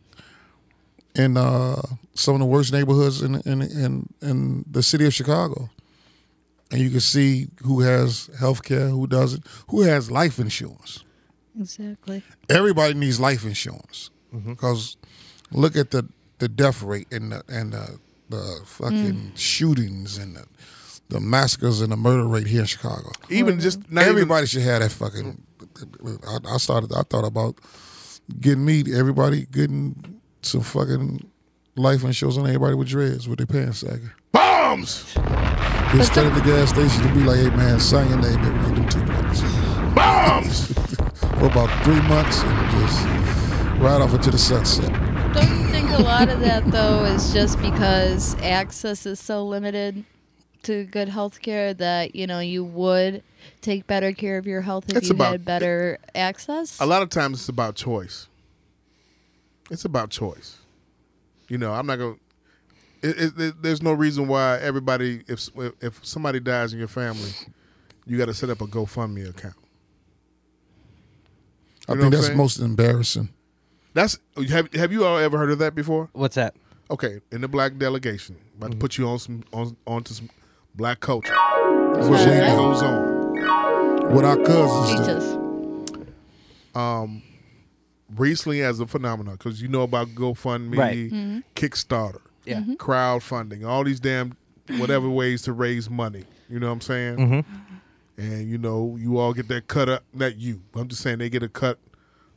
in 1.14 1.36
uh, 1.36 1.80
some 2.14 2.34
of 2.34 2.40
the 2.40 2.46
worst 2.46 2.72
neighborhoods 2.72 3.22
in 3.22 3.36
in 3.42 3.62
in, 3.62 4.08
in 4.20 4.64
the 4.70 4.82
city 4.82 5.06
of 5.06 5.14
Chicago. 5.14 5.70
And 6.70 6.80
you 6.80 6.88
can 6.88 7.00
see 7.00 7.48
who 7.62 7.80
has 7.80 8.30
health 8.40 8.62
care, 8.62 8.88
who 8.88 9.06
doesn't, 9.06 9.44
who 9.68 9.82
has 9.82 10.10
life 10.10 10.38
insurance 10.38 11.04
exactly. 11.60 12.22
everybody 12.48 12.94
needs 12.94 13.20
life 13.20 13.44
insurance 13.44 14.08
because 14.46 14.96
look 15.50 15.76
at 15.76 15.90
the 15.90 16.08
the 16.38 16.48
death 16.48 16.82
rate 16.82 17.06
and 17.12 17.32
the 17.32 17.42
and 17.48 17.72
the, 17.74 17.98
the 18.30 18.60
fucking 18.64 19.32
shootings 19.34 20.16
and 20.16 20.36
the, 20.36 20.46
the 21.10 21.20
massacres 21.20 21.82
and 21.82 21.92
the 21.92 21.96
murder 21.96 22.26
rate 22.26 22.46
here 22.46 22.60
in 22.62 22.66
Chicago. 22.66 23.12
Even 23.28 23.60
just 23.60 23.78
not 23.90 24.00
even- 24.02 24.10
everybody 24.10 24.46
should 24.46 24.62
have 24.62 24.80
that 24.80 24.90
fucking. 24.92 25.42
I, 26.26 26.54
I 26.54 26.56
started. 26.56 26.90
I 26.94 27.02
thought 27.02 27.26
about 27.26 27.56
getting 28.40 28.64
me 28.64 28.84
everybody 28.94 29.46
getting 29.52 30.20
some 30.42 30.60
fucking 30.60 31.28
life 31.76 32.04
insurance 32.04 32.36
on 32.38 32.46
everybody 32.46 32.74
with 32.74 32.88
dreads 32.88 33.28
with 33.28 33.38
their 33.38 33.46
pants 33.46 33.78
sagging. 33.80 34.10
bombs. 34.32 34.94
Stand 34.94 36.26
at 36.28 36.34
the 36.34 36.40
gas 36.44 36.70
station 36.70 37.02
and 37.02 37.14
be 37.14 37.22
like, 37.24 37.38
"Hey 37.38 37.50
man, 37.50 37.78
sign 37.78 38.08
your 38.08 38.18
name 38.18 38.38
and 38.38 38.74
we 38.74 38.80
get 38.80 38.90
them 38.90 39.06
two 39.06 39.12
bucks." 39.12 39.42
Bombs. 39.94 40.72
For 41.38 41.46
about 41.46 41.84
three 41.84 42.00
months 42.02 42.42
and 42.42 42.70
just 42.70 43.04
ride 43.80 44.00
off 44.00 44.14
into 44.14 44.30
the 44.30 44.38
sunset. 44.38 44.90
Don't 45.34 45.48
you 45.60 45.66
think 45.68 45.90
a 45.90 46.02
lot 46.02 46.28
of 46.28 46.40
that 46.40 46.70
though 46.70 47.04
is 47.04 47.32
just 47.32 47.60
because 47.60 48.36
access 48.40 49.04
is 49.06 49.18
so 49.20 49.44
limited 49.44 50.04
to 50.64 50.84
good 50.84 51.08
health 51.08 51.40
care 51.42 51.74
that 51.74 52.14
you 52.14 52.26
know 52.26 52.38
you 52.40 52.62
would 52.64 53.22
take 53.60 53.86
better 53.86 54.12
care 54.12 54.38
of 54.38 54.46
your 54.46 54.60
health 54.62 54.88
if 54.90 54.96
It's 54.98 55.08
you 55.08 55.14
about- 55.14 55.32
had 55.32 55.44
better 55.44 55.98
access? 56.14 56.80
A 56.80 56.86
lot 56.86 57.02
of 57.02 57.08
times 57.10 57.40
it's 57.40 57.48
about 57.48 57.74
choice. 57.74 58.28
It's 59.70 59.84
about 59.84 60.10
choice. 60.10 60.58
You 61.48 61.58
know, 61.58 61.72
I'm 61.72 61.86
not 61.86 61.96
gonna. 61.98 62.16
It, 63.02 63.18
it, 63.20 63.40
it- 63.40 63.62
there's 63.62 63.82
no 63.82 63.92
reason 63.92 64.28
why 64.28 64.58
everybody, 64.58 65.22
if 65.26 65.48
if 65.80 66.04
somebody 66.04 66.40
dies 66.40 66.72
in 66.72 66.78
your 66.78 66.88
family, 66.88 67.30
you 68.06 68.16
got 68.18 68.26
to 68.26 68.34
set 68.34 68.50
up 68.50 68.60
a 68.60 68.66
GoFundMe 68.66 69.28
account. 69.28 69.54
I 71.88 71.92
You 71.92 71.96
know 71.96 72.02
think 72.02 72.12
that's 72.14 72.26
saying? 72.26 72.38
most 72.38 72.58
embarrassing. 72.60 73.28
That's 73.94 74.18
have 74.48 74.72
have 74.74 74.92
you 74.92 75.04
all 75.04 75.18
ever 75.18 75.36
heard 75.36 75.50
of 75.50 75.58
that 75.58 75.74
before? 75.74 76.08
What's 76.12 76.36
that? 76.36 76.54
Okay, 76.90 77.20
in 77.30 77.40
the 77.40 77.48
black 77.48 77.76
delegation, 77.78 78.36
about 78.56 78.70
Mm-hmm. 78.70 78.78
to 78.78 78.82
put 78.82 78.98
you 78.98 79.08
on 79.08 79.18
some 79.18 79.42
on 79.52 79.76
onto 79.86 80.14
some 80.14 80.30
black 80.74 81.00
culture. 81.00 81.34
What 81.34 82.10
What 82.10 82.26
they 82.28 82.40
goes 82.40 82.82
on? 82.82 84.12
what 84.14 84.24
our 84.24 84.36
cousins 84.36 85.06
do. 85.06 85.14
Jesus. 86.74 87.22
recently 88.14 88.62
as 88.62 88.80
a 88.80 88.86
phenomenon 88.86 89.34
because 89.36 89.62
you 89.62 89.68
know 89.68 89.82
about 89.82 90.08
GoFundMe, 90.08 90.76
Right. 90.76 91.10
Mm-hmm. 91.10 91.38
Kickstarter, 91.54 92.20
Yeah. 92.44 92.60
crowdfunding, 92.76 93.66
all 93.66 93.84
these 93.84 94.00
damn 94.00 94.36
whatever 94.78 95.08
ways 95.20 95.42
to 95.42 95.52
raise 95.52 95.88
money. 95.88 96.24
You 96.48 96.60
know 96.60 96.66
what 96.66 96.72
I'm 96.74 96.80
saying? 96.82 97.16
Mm-hmm. 97.16 97.66
And 98.18 98.50
you 98.50 98.58
know, 98.58 98.96
you 99.00 99.18
all 99.18 99.32
get 99.32 99.48
that 99.48 99.66
cut 99.68 99.88
up. 99.88 100.04
Not 100.12 100.36
you. 100.36 100.60
I'm 100.74 100.88
just 100.88 101.02
saying 101.02 101.18
they 101.18 101.30
get 101.30 101.42
a 101.42 101.48
cut 101.48 101.78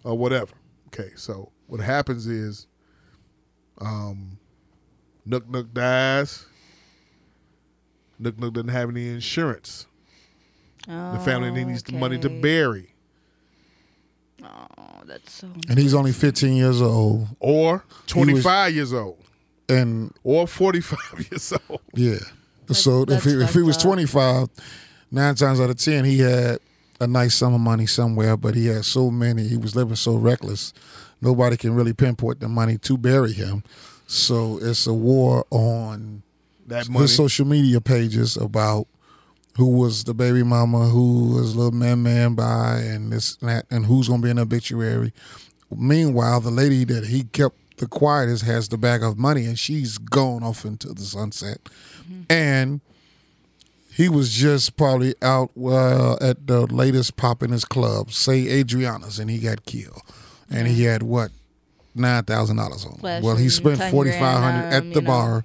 or 0.04 0.18
whatever. 0.18 0.54
Okay, 0.88 1.10
so 1.16 1.52
what 1.68 1.82
happens 1.82 2.26
is, 2.28 2.68
um, 3.82 4.38
Nook 5.26 5.50
Nook 5.50 5.74
dies. 5.74 6.46
Nook 8.20 8.40
Nook 8.40 8.54
doesn't 8.54 8.70
have 8.70 8.90
any 8.90 9.10
insurance. 9.10 9.88
The 10.88 11.20
family 11.26 11.52
needs 11.66 11.82
the 11.84 11.94
money 11.94 12.20
to 12.20 12.30
bury. 12.30 12.94
Oh, 14.44 15.02
that's 15.06 15.32
so. 15.32 15.48
And 15.70 15.80
he's 15.80 15.94
only 15.94 16.12
15 16.12 16.54
years 16.56 16.82
old. 16.82 17.28
Or 17.40 17.84
25 18.08 18.74
years 18.76 18.94
old. 18.94 19.18
And 19.68 20.14
Or 20.24 20.46
45 20.48 21.28
years 21.32 21.54
old. 21.70 21.82
yeah. 21.96 22.18
so 22.72 23.04
if 23.08 23.24
he, 23.24 23.32
if 23.42 23.54
he 23.54 23.62
was 23.64 23.78
25, 23.78 24.48
nine 25.12 25.36
times 25.36 25.60
out 25.60 25.70
of 25.72 25.78
10, 25.78 26.06
he 26.06 26.20
had 26.20 26.60
a 27.02 27.08
nice 27.08 27.34
sum 27.36 27.54
of 27.56 27.62
money 27.62 27.88
somewhere, 27.88 28.38
but 28.38 28.54
he 28.56 28.68
had 28.68 28.86
so 28.86 29.10
many. 29.10 29.48
He 29.48 29.58
was 29.58 29.76
living 29.76 29.96
so 29.96 30.16
reckless. 30.16 30.72
Nobody 31.22 31.58
can 31.58 31.74
really 31.74 31.94
pinpoint 31.94 32.40
the 32.42 32.48
money 32.50 32.78
to 32.80 32.98
bury 32.98 33.32
him. 33.34 33.64
So 34.06 34.60
it's 34.62 34.86
a 34.86 34.94
war 34.94 35.46
on 35.50 36.22
That 36.68 36.90
money. 36.90 37.04
his 37.04 37.16
social 37.16 37.46
media 37.46 37.80
pages 37.82 38.38
about 38.38 38.88
who 39.58 39.68
was 39.68 40.04
the 40.04 40.14
baby 40.14 40.44
mama, 40.44 40.90
who 40.90 41.36
was 41.36 41.56
little 41.56 41.72
man 41.72 42.04
man 42.04 42.36
by, 42.36 42.80
and 42.80 43.12
this 43.12 43.38
and 43.40 43.50
that, 43.50 43.66
and 43.72 43.86
who's 43.86 44.08
gonna 44.08 44.22
be 44.22 44.30
an 44.30 44.40
obituary. 44.40 45.14
Meanwhile, 45.76 46.42
the 46.42 46.52
lady 46.52 46.84
that 46.86 47.06
he 47.06 47.24
kept 47.24 47.56
the 47.78 47.88
quietest 47.88 48.44
has 48.44 48.70
the 48.70 48.78
bag 48.78 49.04
of 49.04 49.18
money, 49.18 49.46
and 49.46 49.58
she's 49.58 49.98
gone 49.98 50.44
off 50.44 50.66
into 50.66 50.90
the 50.94 51.04
sunset. 51.04 51.60
And 52.30 52.82
he 53.92 54.10
was 54.10 54.34
just 54.34 54.76
probably 54.76 55.16
out 55.22 55.52
uh, 55.58 56.18
at 56.22 56.48
the 56.48 56.68
latest 56.68 57.16
pop 57.16 57.42
in 57.42 57.52
his 57.52 57.66
club, 57.66 58.12
say 58.12 58.48
Adriana's, 58.48 59.20
and 59.20 59.30
he 59.30 59.40
got 59.40 59.66
killed. 59.66 60.02
And 60.50 60.68
he 60.68 60.84
had 60.84 61.02
what 61.02 61.32
nine 61.96 62.24
thousand 62.24 62.58
dollars 62.58 62.86
on. 62.86 63.00
him. 63.00 63.24
Well, 63.24 63.36
he 63.36 63.50
spent 63.50 63.82
forty 63.92 64.12
five 64.12 64.42
hundred 64.44 64.70
grand 64.70 64.74
at 64.74 64.94
the 64.94 65.02
you 65.02 65.08
know. 65.08 65.42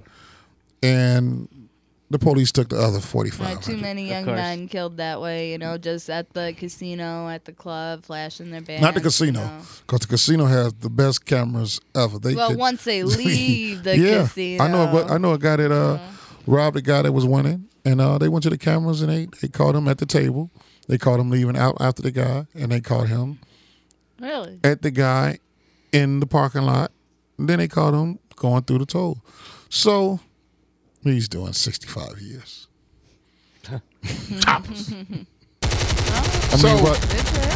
Bar, 0.82 0.90
and 0.90 1.48
the 2.10 2.18
police 2.18 2.50
took 2.50 2.68
the 2.70 2.76
other 2.76 2.98
45 3.00 3.54
Not 3.54 3.62
too 3.62 3.76
many 3.76 4.08
young 4.08 4.26
men 4.26 4.66
killed 4.66 4.96
that 4.96 5.20
way, 5.20 5.52
you 5.52 5.58
know, 5.58 5.78
just 5.78 6.10
at 6.10 6.32
the 6.32 6.52
casino, 6.56 7.28
at 7.28 7.44
the 7.44 7.52
club, 7.52 8.02
flashing 8.04 8.50
their 8.50 8.60
bands. 8.62 8.82
Not 8.82 8.94
the 8.94 9.00
you 9.00 9.04
casino, 9.04 9.40
know. 9.44 9.60
because 9.86 10.00
the 10.00 10.06
casino 10.08 10.46
has 10.46 10.72
the 10.74 10.90
best 10.90 11.24
cameras 11.24 11.80
ever. 11.94 12.18
They 12.18 12.34
Well, 12.34 12.48
could- 12.50 12.58
once 12.58 12.82
they 12.84 13.02
leave 13.04 13.84
the 13.84 13.96
yeah, 13.96 14.22
casino. 14.22 14.64
I 14.64 14.68
know. 14.68 15.06
i 15.08 15.18
know 15.18 15.32
a 15.34 15.38
guy 15.38 15.56
that 15.56 15.70
uh, 15.70 15.98
robbed 16.46 16.76
a 16.76 16.82
guy 16.82 17.02
that 17.02 17.12
was 17.12 17.24
winning, 17.24 17.68
and 17.84 18.00
uh, 18.00 18.18
they 18.18 18.28
went 18.28 18.42
to 18.42 18.50
the 18.50 18.58
cameras 18.58 19.02
and 19.02 19.10
they 19.10 19.28
they 19.40 19.48
caught 19.48 19.74
him 19.76 19.86
at 19.88 19.98
the 19.98 20.06
table. 20.06 20.50
They 20.88 20.98
caught 20.98 21.20
him 21.20 21.30
leaving 21.30 21.56
out 21.56 21.76
after 21.80 22.02
the 22.02 22.10
guy, 22.10 22.46
and 22.54 22.72
they 22.72 22.80
caught 22.80 23.06
him 23.06 23.38
Really? 24.18 24.58
at 24.64 24.82
the 24.82 24.90
guy 24.90 25.38
in 25.92 26.18
the 26.18 26.26
parking 26.26 26.62
lot. 26.62 26.90
And 27.38 27.48
then 27.48 27.58
they 27.58 27.68
caught 27.68 27.94
him 27.94 28.18
going 28.34 28.64
through 28.64 28.78
the 28.78 28.86
toll. 28.86 29.22
So 29.68 30.18
he's 31.02 31.28
doing 31.28 31.52
sixty 31.52 31.86
five 31.86 32.18
years. 32.20 32.68
Choppers. 34.40 34.92
Oh, 36.12 36.22
I 36.52 36.56
So- 36.56 36.74
mean, 36.74 36.82
but 36.84 37.00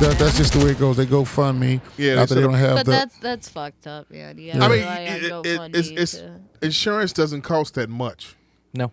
that, 0.00 0.16
that's 0.18 0.36
just 0.36 0.52
the 0.52 0.64
way 0.64 0.70
it 0.70 0.78
goes. 0.78 0.96
They 0.96 1.06
go 1.06 1.24
fund 1.24 1.58
me 1.58 1.80
Yeah, 1.96 2.14
they 2.14 2.20
after 2.20 2.34
they 2.36 2.40
set 2.42 2.46
don't 2.46 2.58
have 2.58 2.74
But 2.76 2.84
the. 2.86 2.90
that's 2.92 3.18
that's 3.18 3.48
fucked 3.48 3.86
up, 3.88 4.08
man. 4.10 4.38
You 4.38 4.52
I 4.52 4.68
mean, 4.68 4.78
it- 4.78 5.46
it- 5.46 5.74
it's, 5.74 5.88
it's, 5.88 6.12
to- 6.12 6.40
insurance 6.62 7.12
doesn't 7.12 7.42
cost 7.42 7.74
that 7.74 7.90
much 7.90 8.36
No. 8.72 8.92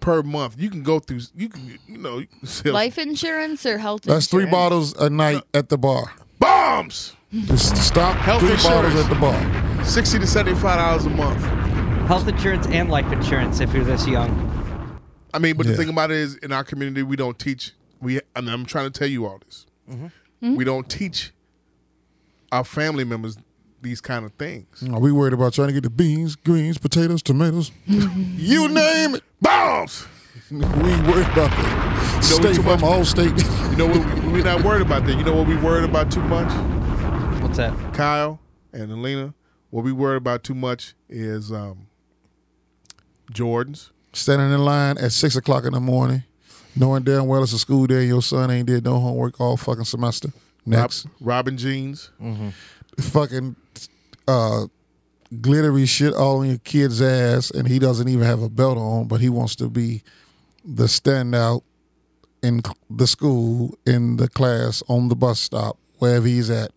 per 0.00 0.22
month. 0.24 0.56
You 0.58 0.70
can 0.70 0.82
go 0.82 0.98
through. 0.98 1.20
You 1.36 1.48
can, 1.48 1.78
you 1.86 1.98
know, 1.98 2.18
you 2.18 2.26
can 2.26 2.46
sell 2.48 2.72
life 2.72 2.98
insurance 2.98 3.64
or 3.64 3.78
health 3.78 4.02
that's 4.02 4.26
three 4.26 4.46
bottles 4.46 4.94
a 4.96 5.08
night 5.08 5.42
at 5.54 5.68
the 5.68 5.78
bar. 5.78 6.12
bombs. 6.40 7.14
Just 7.32 7.76
stop 7.76 8.16
Health 8.16 8.40
three 8.40 8.50
insurance. 8.52 8.92
bottles 8.92 9.04
at 9.04 9.08
the 9.08 9.20
bar. 9.20 9.84
Sixty 9.84 10.18
to 10.18 10.26
seventy-five 10.26 10.78
dollars 10.78 11.06
a 11.06 11.10
month. 11.10 11.40
Health 12.10 12.26
insurance 12.26 12.66
and 12.66 12.90
life 12.90 13.12
insurance 13.12 13.60
if 13.60 13.72
you're 13.72 13.84
this 13.84 14.04
young. 14.04 14.30
I 15.32 15.38
mean, 15.38 15.56
but 15.56 15.64
Yeah. 15.64 15.72
the 15.72 15.78
thing 15.78 15.88
about 15.90 16.10
it 16.10 16.16
is, 16.16 16.34
in 16.38 16.50
our 16.50 16.64
community, 16.64 17.04
we 17.04 17.14
don't 17.14 17.38
teach. 17.38 17.70
We, 18.00 18.18
and 18.34 18.50
I'm 18.50 18.66
trying 18.66 18.90
to 18.90 18.98
tell 18.98 19.06
you 19.06 19.26
all 19.26 19.38
this. 19.46 19.64
We 20.40 20.64
don't 20.64 20.88
teach 20.90 21.30
our 22.50 22.64
family 22.64 23.04
members 23.04 23.36
these 23.80 24.00
kind 24.00 24.24
of 24.24 24.32
things. 24.32 24.82
Are 24.92 24.98
we 24.98 25.12
worried 25.12 25.34
about 25.34 25.52
trying 25.52 25.68
to 25.68 25.72
get 25.74 25.84
the 25.84 25.90
beans, 25.90 26.34
greens, 26.34 26.78
potatoes, 26.78 27.22
tomatoes? 27.22 27.70
you 27.86 28.66
name 28.68 29.14
it. 29.14 29.22
Bombs. 29.40 30.08
We 30.50 30.58
ain't 30.64 31.06
worried 31.06 31.28
about 31.28 31.50
that. 31.52 32.14
know, 32.16 32.20
State 32.22 32.56
too 32.56 32.62
from 32.64 32.82
all 32.82 33.04
state. 33.04 33.30
You 33.70 33.76
know 33.76 33.86
what? 33.86 34.24
We're 34.24 34.42
not 34.42 34.64
worried 34.64 34.82
about 34.82 35.06
that. 35.06 35.16
You 35.16 35.22
know 35.22 35.36
what 35.36 35.46
we 35.46 35.54
worried 35.54 35.88
about 35.88 36.10
too 36.10 36.22
much, 36.22 36.50
What's 37.40 37.58
that? 37.58 37.72
Kyle 37.94 38.40
and 38.72 38.90
Alina. 38.90 39.32
What 39.70 39.84
we 39.84 39.92
worried 39.92 40.16
about 40.16 40.42
too 40.42 40.54
much 40.56 40.94
is 41.08 41.52
um, 41.52 41.86
Jordans. 43.30 43.90
Standing 44.12 44.52
in 44.52 44.64
line 44.64 44.98
at 44.98 45.12
six 45.12 45.36
o'clock 45.36 45.64
in 45.64 45.72
the 45.72 45.80
morning, 45.80 46.24
knowing 46.74 47.04
damn 47.04 47.26
well 47.26 47.42
it's 47.42 47.52
a 47.52 47.58
school 47.58 47.86
day 47.86 48.04
your 48.06 48.22
son 48.22 48.50
ain't 48.50 48.66
did 48.66 48.84
no 48.84 48.98
homework 48.98 49.40
all 49.40 49.56
fucking 49.56 49.84
semester. 49.84 50.30
Next. 50.66 51.06
Rob, 51.06 51.14
Robin 51.20 51.56
jeans. 51.56 52.10
fucking 52.98 53.56
uh, 54.26 54.66
glittery 55.40 55.86
shit 55.86 56.12
all 56.12 56.42
in 56.42 56.48
your 56.50 56.58
kid's 56.58 57.00
ass, 57.00 57.50
and 57.50 57.68
he 57.68 57.78
doesn't 57.78 58.08
even 58.08 58.24
have 58.24 58.42
a 58.42 58.48
belt 58.48 58.78
on, 58.78 59.06
but 59.06 59.20
he 59.20 59.28
wants 59.28 59.54
to 59.56 59.68
be 59.68 60.02
the 60.64 60.84
standout 60.84 61.62
in 62.42 62.62
the 62.88 63.06
school, 63.06 63.78
in 63.86 64.16
the 64.16 64.28
class, 64.28 64.82
on 64.88 65.08
the 65.08 65.16
bus 65.16 65.38
stop, 65.40 65.78
wherever 65.98 66.26
he's 66.26 66.50
at, 66.50 66.72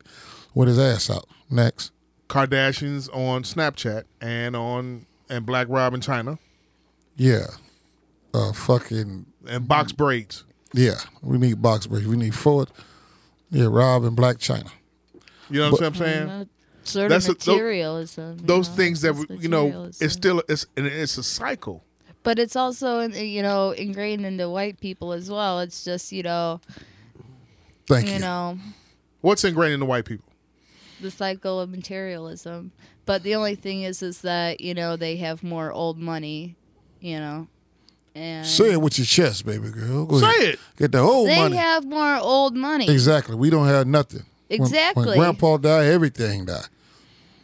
with 0.54 0.68
his 0.68 0.80
ass 0.80 1.10
out. 1.10 1.26
Next. 1.50 1.92
Kardashians 2.30 3.10
on 3.14 3.44
Snapchat 3.44 4.04
and 4.22 4.56
on 4.56 5.06
and 5.30 5.46
Black 5.46 5.68
Robin 5.70 6.02
China 6.02 6.38
Yeah. 7.16 7.46
Uh, 8.34 8.52
fucking, 8.52 9.26
and 9.48 9.68
box 9.68 9.92
braids. 9.92 10.44
yeah. 10.74 10.96
We 11.22 11.38
need 11.38 11.62
box 11.62 11.86
break. 11.88 12.08
We 12.08 12.18
need 12.18 12.34
Ford. 12.34 12.70
Yeah, 13.52 13.68
Rob 13.70 14.04
and 14.04 14.18
Blac 14.18 14.36
Chyna. 14.40 14.72
You 15.50 15.60
know 15.60 15.72
what 15.72 15.84
I'm 15.84 15.94
saying? 15.94 16.28
That 16.28 16.48
sort 16.84 17.10
That's 17.10 17.28
a- 17.28 17.32
of 17.34 17.40
tho- 17.40 17.52
materialism. 17.54 18.38
you 18.40 18.46
Those 18.48 18.70
know, 18.70 18.76
things 18.76 19.02
that 19.02 19.12
it's 19.16 19.30
we- 19.30 19.38
you 19.38 19.48
know, 19.50 19.66
materialism. 19.68 20.06
it's 20.06 20.14
still 20.16 20.44
it's 20.50 20.66
and 20.76 20.88
it's 20.88 21.18
a 21.20 21.24
cycle. 21.24 21.84
But 22.24 22.40
it's 22.40 22.56
also 22.56 23.02
you 23.02 23.44
know 23.44 23.72
ingrained 23.72 24.26
into 24.26 24.50
white 24.50 24.80
people 24.80 25.14
as 25.14 25.30
well. 25.30 25.60
It's 25.60 25.84
just 25.84 26.12
you 26.12 26.24
know 26.24 26.60
Thank 27.88 28.08
you. 28.08 28.14
you 28.14 28.20
know 28.20 28.58
What's 29.22 29.44
ingrained 29.44 29.74
in 29.76 29.80
the 29.80 29.86
white 29.86 30.06
people? 30.06 30.26
the 31.00 31.12
cycle 31.12 31.60
of 31.60 31.70
materialism. 31.70 32.72
But 33.06 33.24
the 33.24 33.36
only 33.36 33.56
thing 33.56 33.82
is, 33.84 34.02
is 34.02 34.22
that 34.22 34.62
you 34.62 34.74
know 34.74 34.96
they 34.96 35.18
have 35.18 35.44
more 35.44 35.72
old 35.72 35.98
money, 35.98 36.56
you 37.02 37.20
know, 37.20 37.48
and 38.16 38.46
Say 38.48 38.72
it 38.74 38.82
with 38.82 38.98
your 38.98 39.06
chest, 39.06 39.46
baby 39.46 39.70
girl. 39.70 40.06
Go 40.06 40.20
Say 40.20 40.26
ahead. 40.28 40.54
it. 40.54 40.60
Get 40.78 40.92
the 40.94 41.00
old 41.00 41.28
money. 41.28 41.36
they 41.36 41.42
money. 41.42 41.56
have 41.58 41.86
more 41.86 42.16
old 42.18 42.56
money. 42.56 42.90
exactly. 42.90 43.36
We 43.36 43.50
don't 43.50 43.68
have 43.68 43.88
nothing. 43.88 44.20
When- 44.48 44.60
When, 44.60 44.68
Exactly. 44.68 45.18
grandpa 45.18 45.58
died, 45.58 45.86
everything 45.88 46.46
died. 46.46 46.68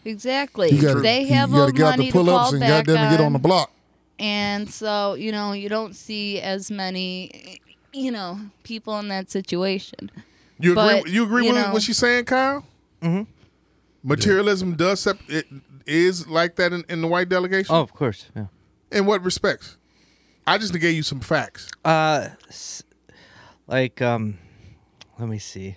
Exactly. 0.06 0.70
You 0.72 0.82
gotta, 0.82 1.00
they 1.02 1.26
have 1.26 1.50
you 1.50 1.56
gotta 1.56 1.66
old 1.66 1.76
get 1.76 1.86
out 1.86 1.90
money 1.92 2.04
the 2.06 2.12
to 2.12 2.18
pull 2.18 2.30
ups 2.30 2.46
fall 2.46 2.54
and 2.54 2.60
back 2.62 2.86
goddamn 2.86 3.12
get 3.12 3.22
on 3.26 3.34
the 3.34 3.40
block. 3.40 3.72
and 4.20 4.70
so 4.70 5.14
you 5.16 5.32
know 5.32 5.52
you 5.54 5.70
don't 5.70 5.96
see 5.96 6.40
as 6.40 6.70
many, 6.72 7.60
you 7.94 8.12
know, 8.12 8.40
people 8.64 8.98
in 9.00 9.08
that 9.10 9.30
situation. 9.32 10.12
You 10.60 10.72
agree? 10.72 11.02
But, 11.02 11.10
you 11.10 11.24
agree 11.24 11.46
you 11.48 11.54
with 11.54 11.62
know- 11.66 11.74
what 11.74 11.82
she's 11.82 11.98
saying, 11.98 12.26
Kyle? 12.26 12.64
Mm-hmm. 13.02 13.24
Materialism 14.04 14.76
does 14.76 15.00
sep- 15.02 15.20
it 15.28 15.46
is 15.86 16.28
like 16.28 16.56
that 16.56 16.72
in, 16.74 16.84
in 16.90 17.02
the 17.02 17.08
white 17.08 17.30
delegation. 17.30 17.74
Oh, 17.76 17.82
of 17.82 17.94
course. 17.94 18.28
Yeah. 18.36 18.46
In 18.92 19.06
what 19.06 19.24
respects? 19.24 19.78
I 20.48 20.58
just 20.58 20.74
gave 20.74 20.96
you 20.96 21.04
some 21.04 21.20
facts. 21.20 21.70
Uh, 21.86 22.30
like 23.68 24.02
um, 24.02 24.38
let 25.20 25.30
me 25.30 25.40
see. 25.40 25.76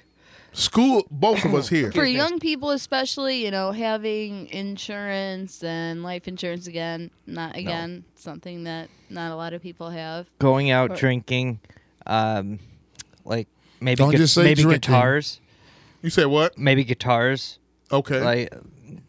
School, 0.54 1.06
both 1.10 1.44
of 1.44 1.54
us 1.54 1.68
here. 1.70 1.90
For 1.92 2.04
young 2.04 2.38
people, 2.38 2.70
especially, 2.70 3.42
you 3.44 3.50
know, 3.50 3.72
having 3.72 4.48
insurance 4.48 5.62
and 5.64 6.02
life 6.02 6.28
insurance 6.28 6.66
again, 6.66 7.10
not 7.26 7.56
again, 7.56 8.04
something 8.16 8.64
that 8.64 8.88
not 9.10 9.32
a 9.32 9.34
lot 9.36 9.52
of 9.54 9.62
people 9.62 9.90
have. 9.90 10.26
Going 10.38 10.70
out 10.70 10.90
Or- 10.92 10.96
drinking, 10.96 11.60
um, 12.06 12.58
like 13.24 13.48
maybe 13.80 13.96
Don't 13.96 14.10
gu- 14.12 14.18
just 14.18 14.34
say 14.34 14.42
maybe 14.44 14.62
drinking. 14.62 14.80
guitars, 14.92 15.40
You 16.02 16.10
said 16.10 16.26
what? 16.26 16.58
maybe 16.58 16.84
guitars, 16.84 17.58
Okay. 17.92 18.20
like 18.20 18.54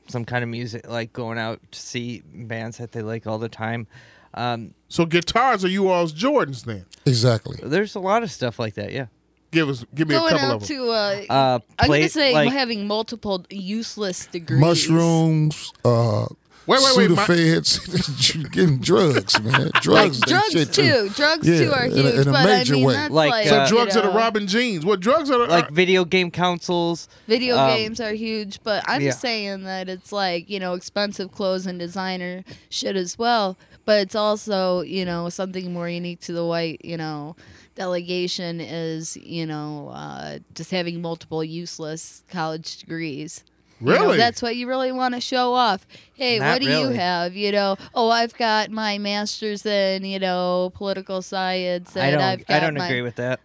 some 0.07 0.25
kind 0.25 0.43
of 0.43 0.49
music, 0.49 0.87
like 0.89 1.13
going 1.13 1.37
out 1.37 1.59
to 1.71 1.79
see 1.79 2.21
bands 2.33 2.77
that 2.77 2.91
they 2.91 3.01
like 3.01 3.25
all 3.27 3.39
the 3.39 3.49
time. 3.49 3.87
Um, 4.33 4.73
so 4.89 5.05
guitars 5.05 5.63
are 5.63 5.69
you 5.69 5.89
all's 5.89 6.11
Jordans 6.13 6.65
then? 6.65 6.85
Exactly. 7.05 7.57
there's 7.63 7.95
a 7.95 7.99
lot 7.99 8.23
of 8.23 8.31
stuff 8.31 8.57
like 8.59 8.73
that. 8.75 8.91
Yeah. 8.91 9.07
Give 9.51 9.69
us, 9.69 9.85
give 9.93 10.07
me 10.07 10.15
a 10.15 10.19
couple 10.19 10.37
out 10.39 10.55
of 10.55 10.59
them. 10.61 10.67
to, 10.67 10.89
uh, 10.89 11.21
Uh, 11.29 11.59
I'm 11.77 11.85
play- 11.87 11.99
gonna 11.99 12.09
say 12.09 12.33
like- 12.33 12.51
having 12.51 12.87
multiple 12.87 13.45
useless 13.51 14.25
degrees. 14.25 14.59
Mushrooms, 14.59 15.71
uh, 15.85 16.25
Wait, 16.65 16.79
wait, 16.79 16.93
sue 16.93 16.97
wait. 16.97 17.07
the 17.07 17.15
my- 17.15 17.25
feds 17.25 18.33
getting 18.51 18.77
drugs, 18.79 19.41
man. 19.41 19.69
Drugs, 19.81 20.17
and 20.21 20.25
drugs 20.29 20.51
shit 20.51 20.71
too. 20.73 21.09
Drugs 21.09 21.47
Yeah, 21.47 21.65
too 21.65 21.71
are 21.73 21.85
in 21.85 21.91
a- 21.91 21.95
huge, 21.95 22.13
in 22.13 22.21
a 22.27 22.31
but 22.31 22.35
I 22.35 22.45
major 22.45 22.73
mean 22.73 22.85
way. 22.85 22.93
that's 22.93 23.13
Like, 23.13 23.31
like, 23.31 23.47
uh, 23.47 23.49
so 23.49 23.61
you 23.63 23.67
drugs 23.81 23.95
that 23.95 24.03
know, 24.05 24.11
are 24.11 24.17
robbing 24.17 24.47
jeans. 24.47 24.85
What 24.85 24.99
drugs 25.01 25.29
are? 25.29 25.45
like 25.47 25.69
are 25.69 25.73
video 25.73 26.05
game 26.05 26.31
consoles. 26.31 27.09
Video 27.27 27.57
Um, 27.57 27.67
games 27.69 27.99
are 27.99 28.13
huge, 28.13 28.59
but 28.63 28.83
I'm 28.87 29.01
yeah. 29.01 29.09
just 29.09 29.19
saying 29.21 29.63
that 29.63 29.89
it's 29.89 30.11
like, 30.13 30.49
you 30.49 30.59
know, 30.59 30.73
expensive 30.73 31.31
clothes 31.33 31.65
and 31.65 31.77
designer 31.77 32.43
shit 32.69 32.95
as 32.95 33.17
well. 33.17 33.57
But 33.85 33.99
it's 33.99 34.15
also, 34.15 34.81
you 34.81 35.03
know, 35.03 35.27
something 35.27 35.73
more 35.73 35.89
unique 35.89 36.21
to 36.21 36.31
the 36.31 36.45
white, 36.45 36.79
you 36.85 36.95
know, 36.95 37.35
delegation 37.75 38.61
is, 38.61 39.17
you 39.17 39.45
know, 39.45 39.89
uh, 39.93 40.39
just 40.55 40.71
having 40.71 41.01
multiple 41.01 41.43
useless 41.43 42.23
college 42.29 42.77
degrees. 42.77 43.43
You 43.83 43.93
know, 43.93 44.05
Really? 44.05 44.17
that's 44.17 44.41
what 44.41 44.55
you 44.55 44.67
really 44.67 44.91
want 44.91 45.13
to 45.13 45.21
show 45.21 45.53
off. 45.53 45.85
Hey, 46.13 46.39
Not 46.39 46.53
what 46.53 46.61
do 46.61 46.67
really. 46.67 46.81
you 46.81 46.87
have? 46.89 47.35
You 47.35 47.51
know, 47.51 47.75
oh, 47.93 48.09
I've 48.09 48.33
got 48.37 48.71
my 48.71 48.97
master's 48.97 49.65
in, 49.65 50.05
you 50.05 50.19
know, 50.19 50.71
political 50.73 51.21
science. 51.21 51.95
And 51.95 52.05
I 52.05 52.11
don't. 52.11 52.21
I've 52.21 52.47
got 52.47 52.55
I 52.55 52.59
don't 52.61 52.77
my, 52.77 52.85
agree 52.87 53.01
with 53.01 53.15
that. 53.15 53.41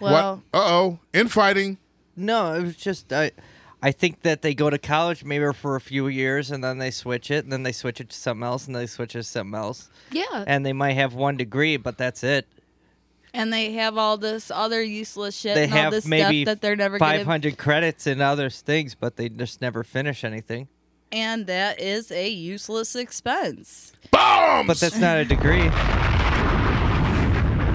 Well, 0.00 0.42
what? 0.50 0.60
Uh 0.60 0.64
oh. 0.64 0.98
Infighting. 1.12 1.78
No, 2.16 2.54
it 2.54 2.62
was 2.62 2.76
just 2.76 3.12
I. 3.12 3.32
I 3.84 3.90
think 3.90 4.22
that 4.22 4.42
they 4.42 4.54
go 4.54 4.70
to 4.70 4.78
college 4.78 5.24
maybe 5.24 5.52
for 5.52 5.74
a 5.74 5.80
few 5.80 6.06
years 6.06 6.52
and 6.52 6.62
then 6.62 6.78
they 6.78 6.92
switch 6.92 7.32
it 7.32 7.42
and 7.42 7.52
then 7.52 7.64
they 7.64 7.72
switch 7.72 8.00
it 8.00 8.10
to 8.10 8.16
something 8.16 8.44
else 8.44 8.68
and 8.68 8.76
they 8.76 8.86
switch 8.86 9.16
it 9.16 9.18
to 9.18 9.24
something 9.24 9.58
else 9.58 9.90
yeah. 10.12 10.44
and 10.46 10.64
they 10.64 10.72
might 10.72 10.92
have 10.92 11.14
one 11.14 11.36
degree 11.36 11.76
but 11.76 11.98
that's 11.98 12.22
it. 12.22 12.46
And 13.34 13.52
they 13.52 13.72
have 13.72 13.96
all 13.96 14.18
this 14.18 14.50
other 14.50 14.82
useless 14.82 15.36
shit 15.36 15.54
They 15.54 15.64
and 15.64 15.72
all 15.72 15.78
have 15.78 15.92
this 15.92 16.06
maybe 16.06 16.42
stuff 16.44 16.54
that 16.56 16.60
they're 16.60 16.76
never 16.76 16.98
gonna 16.98 17.18
500 17.18 17.56
credits 17.58 18.06
and 18.06 18.20
other 18.20 18.50
things 18.50 18.94
but 18.94 19.16
they 19.16 19.28
just 19.28 19.60
never 19.60 19.82
finish 19.84 20.22
anything. 20.24 20.68
and 21.10 21.46
that 21.46 21.80
is 21.80 22.10
a 22.12 22.28
useless 22.28 22.94
expense 22.94 23.92
Bombs. 24.10 24.66
But 24.66 24.78
that's 24.78 24.98
not 24.98 25.16
a 25.18 25.24
degree. 25.24 25.68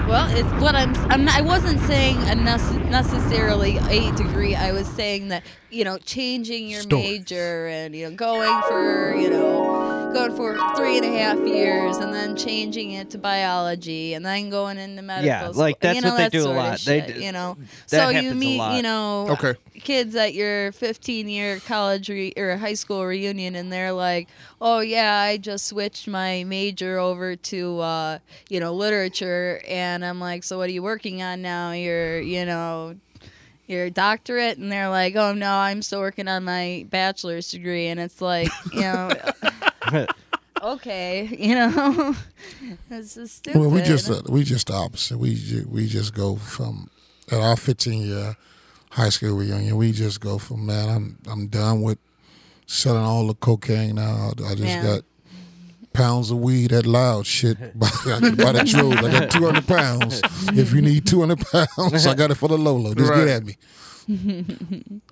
well 0.08 0.30
it's 0.32 0.62
what 0.62 0.74
i'm, 0.76 0.96
I'm 1.12 1.26
not, 1.26 1.36
i 1.36 1.42
wasn't 1.42 1.80
saying 1.82 2.18
a 2.18 2.36
nece- 2.36 2.90
necessarily 2.90 3.78
a 3.90 4.12
degree 4.16 4.56
i 4.56 4.72
was 4.72 4.88
saying 4.88 5.28
that 5.30 5.44
you 5.70 5.84
know 5.84 5.98
changing 5.98 6.68
your 6.70 6.82
Stories. 6.82 7.04
major 7.06 7.68
and 7.68 7.96
you 7.96 8.10
know 8.10 8.16
going 8.16 8.62
for 8.62 9.14
you 9.14 9.30
know 9.30 10.10
going 10.14 10.32
for 10.32 10.58
three 10.76 10.96
and 10.98 11.06
a 11.06 11.10
half 11.20 11.46
years 11.46 11.98
and 11.98 12.14
then 12.14 12.36
changing 12.36 12.92
it 12.92 13.10
to 13.10 13.18
biology 13.18 14.14
and 14.14 14.26
then 14.26 14.50
going 14.50 14.78
into 14.78 15.02
medical 15.02 15.26
Yeah, 15.28 15.52
school. 15.52 15.62
like, 15.62 15.80
that's 15.82 15.96
you 15.96 16.02
know, 16.02 16.10
what 16.16 16.18
they 16.18 16.30
do 16.30 16.40
a 16.40 16.44
sort 16.44 16.58
of 16.58 16.64
lot. 16.64 16.80
They 16.80 17.00
shit, 17.02 17.16
d- 17.18 17.26
you 17.26 17.32
know 17.32 17.58
that 17.90 17.90
so 17.90 18.10
you 18.10 18.34
meet 18.34 18.76
you 18.78 18.82
know 18.82 19.28
Okay. 19.32 19.56
kids 19.82 20.16
at 20.16 20.34
your 20.34 20.72
15 20.72 21.28
year 21.28 21.60
college 21.60 22.10
re- 22.10 22.34
or 22.38 22.56
high 22.58 22.74
school 22.74 23.06
reunion 23.06 23.54
and 23.56 23.72
they're 23.72 23.92
like 23.92 24.28
oh 24.62 24.80
yeah 24.80 25.20
i 25.22 25.38
just 25.38 25.68
switched 25.68 26.08
my 26.08 26.44
major 26.46 26.98
over 26.98 27.36
to 27.36 27.80
uh, 27.80 28.18
you 28.50 28.60
know 28.60 28.74
literature 28.74 29.62
and 29.68 30.04
i'm 30.04 30.20
like 30.20 30.44
so 30.44 30.58
what 30.58 30.68
are 30.70 30.72
you 30.74 30.82
working 30.82 31.22
on 31.22 31.42
now 31.42 31.72
You're 31.74 32.20
you 32.22 32.44
know 32.46 32.96
your 33.68 33.90
doctorate 33.90 34.58
and 34.58 34.72
they're 34.72 34.90
like 34.90 35.16
oh 35.16 35.34
no 35.34 35.52
i'm 35.54 35.82
still 35.82 36.00
working 36.00 36.28
on 36.28 36.44
my 36.44 36.86
bachelor's 36.90 37.52
degree 37.52 37.88
and 37.88 38.00
it's 38.00 38.22
like 38.22 38.50
you 38.74 38.82
know 38.82 39.12
okay 40.62 41.28
you 41.38 41.54
know 41.54 42.16
that's 42.90 43.16
just 43.16 43.38
stupid 43.38 43.60
Well, 43.60 43.70
we 43.70 43.82
just 43.82 44.10
uh, 44.10 44.22
we 44.28 44.44
just 44.44 44.68
the 44.68 44.74
opposite. 44.74 45.18
We 45.18 45.36
ju- 45.36 45.68
we 45.70 45.88
just 45.88 46.14
go 46.14 46.36
from 46.36 46.90
at 47.32 47.40
our 47.40 47.56
15 47.56 48.02
year 48.08 48.36
high 48.92 49.10
school 49.10 49.36
reunion. 49.38 49.76
We 49.78 49.92
just 49.92 50.20
go 50.22 50.38
from 50.38 50.66
man, 50.66 50.90
I'm 50.90 51.18
I'm 51.30 51.48
done 51.48 51.82
with 51.84 52.00
selling 52.66 53.04
all 53.04 53.28
the 53.28 53.36
cocaine 53.36 53.96
now. 53.96 54.32
I 54.46 54.56
just 54.56 54.62
Yeah. 54.68 54.82
got 54.84 55.02
pounds 55.98 56.32
of 56.32 56.38
weed 56.40 56.72
at 56.72 56.86
loud 56.86 57.26
shit 57.26 57.58
by, 57.80 57.90
by 58.06 58.52
the 58.54 58.64
droves. 58.66 58.98
I 59.04 59.12
got 59.20 59.32
200 59.32 59.68
pounds. 59.68 60.22
If 60.58 60.74
you 60.74 60.82
need 60.82 61.06
200 61.06 61.40
pounds, 61.40 62.08
I 62.08 62.14
got 62.16 62.32
it 62.32 62.36
for 62.36 62.48
the 62.50 62.58
Lolo. 62.58 62.94
Just 62.94 63.10
Right. 63.12 63.26
get 63.26 63.28
at 63.28 63.46
me. 63.46 63.58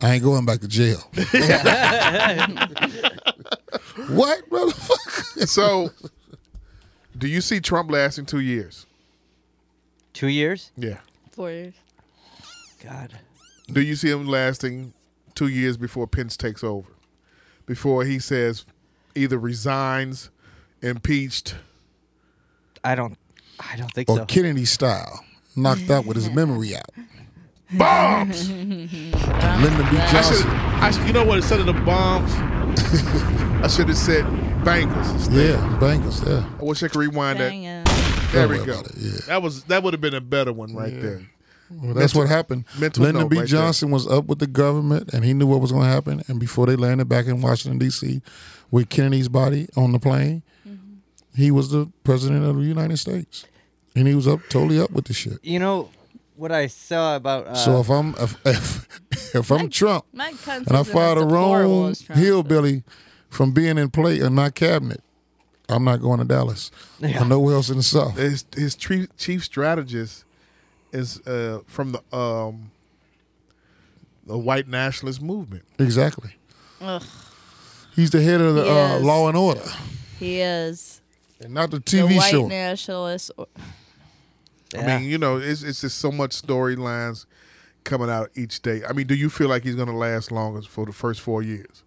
I 0.01 0.13
ain't 0.13 0.23
going 0.23 0.45
back 0.45 0.61
to 0.61 0.67
jail. 0.69 0.99
what, 4.09 4.49
motherfucker? 4.49 5.47
so, 5.47 5.89
do 7.17 7.27
you 7.27 7.41
see 7.41 7.59
Trump 7.59 7.91
lasting 7.91 8.25
two 8.25 8.39
years? 8.39 8.85
2 10.13 10.27
years? 10.27 10.71
Yeah. 10.77 10.99
four 11.31 11.51
years 11.51 11.73
God. 12.81 13.19
Do 13.69 13.81
you 13.81 13.95
see 13.97 14.09
him 14.11 14.27
lasting 14.27 14.93
two 15.33 15.47
years 15.47 15.75
before 15.75 16.07
Pence 16.07 16.37
takes 16.37 16.63
over? 16.63 16.87
Before 17.65 18.05
he 18.05 18.19
says 18.19 18.63
either 19.15 19.37
resigns, 19.37 20.29
impeached. 20.85 21.55
I 22.83 22.95
don't 22.95 23.17
I 23.59 23.75
don't 23.77 23.91
think 23.91 24.07
so. 24.07 24.15
Or 24.15 24.17
so. 24.19 24.25
Kennedy 24.25 24.65
style, 24.65 25.23
knocked 25.55 25.89
out 25.89 26.05
with 26.05 26.15
his 26.17 26.29
memory 26.33 26.75
out. 26.75 26.89
Bombs! 27.73 28.49
Lyndon 28.49 28.87
B. 28.87 28.93
I 28.93 30.05
should, 30.05 30.11
Johnson. 30.11 30.49
I 30.49 30.91
should, 30.91 31.07
you 31.07 31.13
know 31.13 31.25
what? 31.25 31.37
Instead 31.37 31.59
of 31.61 31.65
the 31.65 31.73
bombs, 31.73 32.31
I 33.63 33.67
should 33.67 33.87
have 33.89 33.97
said 33.97 34.23
bangers. 34.63 35.09
instead. 35.11 35.33
Yeah, 35.59 35.77
bangers. 35.79 36.21
Yeah. 36.23 36.47
I 36.59 36.63
wish 36.63 36.83
I 36.83 36.87
could 36.89 36.99
rewind 36.99 37.39
Dang 37.39 37.63
that. 37.63 37.87
it. 37.89 38.31
There 38.33 38.47
Don't 38.47 38.59
we 38.59 38.65
go. 38.65 38.79
it, 38.81 38.91
yeah. 38.97 39.11
That 39.27 39.41
was 39.41 39.63
that 39.63 39.81
would 39.83 39.93
have 39.93 40.01
been 40.01 40.13
a 40.13 40.21
better 40.21 40.53
one 40.53 40.75
right 40.75 40.93
there. 41.01 41.21
Well, 41.71 41.95
that's 41.95 42.13
what 42.13 42.27
happened. 42.27 42.65
mental 42.77 43.03
Lyndon 43.03 43.27
B. 43.27 43.39
right 43.39 43.47
Johnson 43.47 43.89
was 43.89 44.05
up 44.07 44.25
with 44.25 44.37
the 44.37 44.47
government, 44.47 45.11
and 45.13 45.25
he 45.25 45.33
knew 45.33 45.47
what 45.47 45.61
was 45.61 45.71
going 45.71 45.85
to 45.85 45.89
happen. 45.89 46.21
And 46.27 46.39
before 46.39 46.67
they 46.67 46.75
landed 46.75 47.09
back 47.09 47.25
in 47.25 47.41
Washington 47.41 47.79
D.C. 47.79 48.21
with 48.69 48.89
Kennedy's 48.89 49.29
body 49.29 49.67
on 49.75 49.91
the 49.91 49.97
plane, 49.99 50.43
he 51.35 51.51
was 51.51 51.69
the 51.69 51.87
president 52.03 52.43
of 52.45 52.55
the 52.57 52.63
United 52.63 52.97
States, 52.97 53.45
and 53.95 54.07
he 54.07 54.15
was 54.15 54.27
up 54.27 54.39
totally 54.49 54.79
up 54.79 54.91
with 54.91 55.05
the 55.05 55.13
shit. 55.13 55.39
You 55.43 55.59
know 55.59 55.89
what 56.35 56.51
I 56.51 56.67
saw 56.67 57.15
about 57.15 57.47
uh, 57.47 57.55
so 57.55 57.79
if 57.79 57.89
I'm 57.89 58.13
if 58.19 58.35
if, 58.45 58.87
if 59.35 59.51
I'm 59.51 59.69
Trump 59.69 60.05
Mike 60.13 60.41
Pence 60.43 60.67
and 60.67 60.75
I 60.77 60.81
isn't 60.81 60.93
fired 60.93 61.17
a 61.17 61.25
wrong 61.25 61.89
as 61.91 62.01
but- 62.03 62.17
hillbilly 62.17 62.83
from 63.29 63.51
being 63.53 63.77
in 63.77 63.89
play 63.89 64.19
in 64.19 64.33
my 64.33 64.49
cabinet, 64.49 65.01
I'm 65.69 65.83
not 65.83 66.01
going 66.01 66.19
to 66.19 66.25
Dallas 66.25 66.71
Yeah. 66.99 67.21
or 67.21 67.25
nowhere 67.25 67.55
else 67.55 67.69
in 67.69 67.77
the 67.77 67.83
South. 67.83 68.17
His 68.17 68.45
his 68.55 68.75
chief 68.75 69.07
chief 69.17 69.43
strategist 69.43 70.23
is 70.91 71.19
uh, 71.27 71.59
from 71.67 71.91
the 71.93 72.17
um 72.17 72.71
the 74.25 74.37
white 74.37 74.67
nationalist 74.67 75.21
movement. 75.21 75.63
Exactly. 75.79 76.31
Ugh, 76.81 77.03
He's 77.95 78.09
the 78.09 78.21
head 78.21 78.41
of 78.41 78.55
the 78.55 78.69
uh, 78.69 78.99
Law 78.99 79.27
and 79.29 79.37
Order, 79.37 79.63
he 80.19 80.41
is 80.41 81.01
and 81.41 81.53
not 81.53 81.71
the 81.71 81.77
the 81.77 81.83
TV 81.83 82.17
white 82.17 82.31
show. 82.31 82.47
nationalist. 82.47 83.31
I 84.77 84.85
mean, 84.99 85.09
you 85.09 85.17
know, 85.17 85.37
it's 85.37 85.63
it's 85.63 85.81
just 85.81 85.99
so 85.99 86.11
much 86.11 86.31
storylines 86.41 87.25
coming 87.83 88.09
out 88.09 88.29
each 88.35 88.61
day. 88.61 88.81
I 88.87 88.93
mean, 88.93 89.07
do 89.07 89.15
you 89.15 89.29
feel 89.29 89.47
like 89.47 89.63
he's 89.63 89.75
going 89.75 89.87
to 89.87 89.95
last 89.95 90.31
longer 90.31 90.61
for 90.63 90.85
the 90.85 90.91
first 90.91 91.21
four 91.21 91.41
years? 91.43 91.83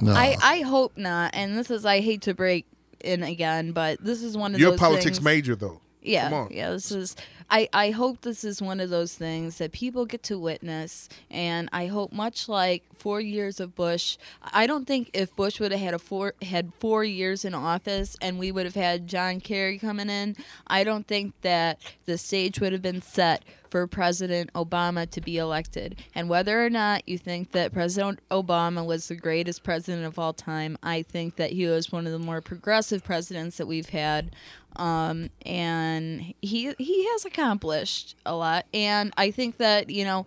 No. 0.00 0.12
I, 0.12 0.36
I 0.42 0.60
hope 0.60 0.96
not. 0.96 1.34
And 1.34 1.56
this 1.56 1.70
is 1.70 1.84
I 1.84 2.00
hate 2.00 2.22
to 2.22 2.34
break 2.34 2.66
in 3.02 3.22
again, 3.22 3.72
but 3.72 4.02
this 4.02 4.22
is 4.22 4.36
one 4.36 4.50
of 4.54 4.60
those. 4.60 4.60
You're 4.60 4.74
a 4.74 4.78
politics 4.78 5.04
things- 5.18 5.22
major, 5.22 5.56
though. 5.56 5.80
Yeah, 6.02 6.24
Come 6.24 6.34
on. 6.34 6.48
yeah. 6.50 6.70
This 6.70 6.90
is. 6.90 7.16
I 7.52 7.68
I 7.74 7.90
hope 7.90 8.22
this 8.22 8.44
is 8.44 8.62
one 8.62 8.80
of 8.80 8.88
those 8.88 9.14
things 9.14 9.58
that 9.58 9.72
people 9.72 10.06
get 10.06 10.22
to 10.24 10.38
witness, 10.38 11.10
and 11.30 11.68
I 11.70 11.86
hope 11.86 12.10
much 12.10 12.48
like 12.48 12.82
four 12.94 13.20
years 13.20 13.60
of 13.60 13.74
Bush. 13.74 14.16
I 14.42 14.66
don't 14.66 14.86
think 14.86 15.10
if 15.12 15.36
Bush 15.36 15.60
would 15.60 15.70
have 15.70 15.80
had 15.80 15.92
a 15.92 15.98
four 15.98 16.32
had 16.40 16.72
four 16.80 17.04
years 17.04 17.44
in 17.44 17.54
office, 17.54 18.16
and 18.22 18.38
we 18.38 18.50
would 18.50 18.64
have 18.64 18.74
had 18.74 19.06
John 19.06 19.38
Kerry 19.38 19.78
coming 19.78 20.08
in, 20.08 20.34
I 20.66 20.82
don't 20.82 21.06
think 21.06 21.34
that 21.42 21.78
the 22.06 22.16
stage 22.16 22.58
would 22.58 22.72
have 22.72 22.80
been 22.80 23.02
set 23.02 23.44
for 23.72 23.86
President 23.86 24.52
Obama 24.52 25.08
to 25.08 25.22
be 25.22 25.38
elected. 25.38 25.96
And 26.14 26.28
whether 26.28 26.62
or 26.62 26.68
not 26.68 27.08
you 27.08 27.16
think 27.16 27.52
that 27.52 27.72
President 27.72 28.20
Obama 28.30 28.84
was 28.84 29.08
the 29.08 29.14
greatest 29.14 29.62
president 29.62 30.04
of 30.04 30.18
all 30.18 30.34
time, 30.34 30.76
I 30.82 31.00
think 31.00 31.36
that 31.36 31.52
he 31.52 31.66
was 31.66 31.90
one 31.90 32.04
of 32.04 32.12
the 32.12 32.18
more 32.18 32.42
progressive 32.42 33.02
presidents 33.02 33.56
that 33.56 33.66
we've 33.66 33.88
had. 33.88 34.36
Um, 34.76 35.30
and 35.46 36.34
he 36.42 36.74
he 36.76 37.08
has 37.12 37.24
accomplished 37.24 38.14
a 38.26 38.36
lot. 38.36 38.66
And 38.74 39.10
I 39.16 39.30
think 39.30 39.56
that 39.56 39.88
you 39.88 40.04
know, 40.04 40.26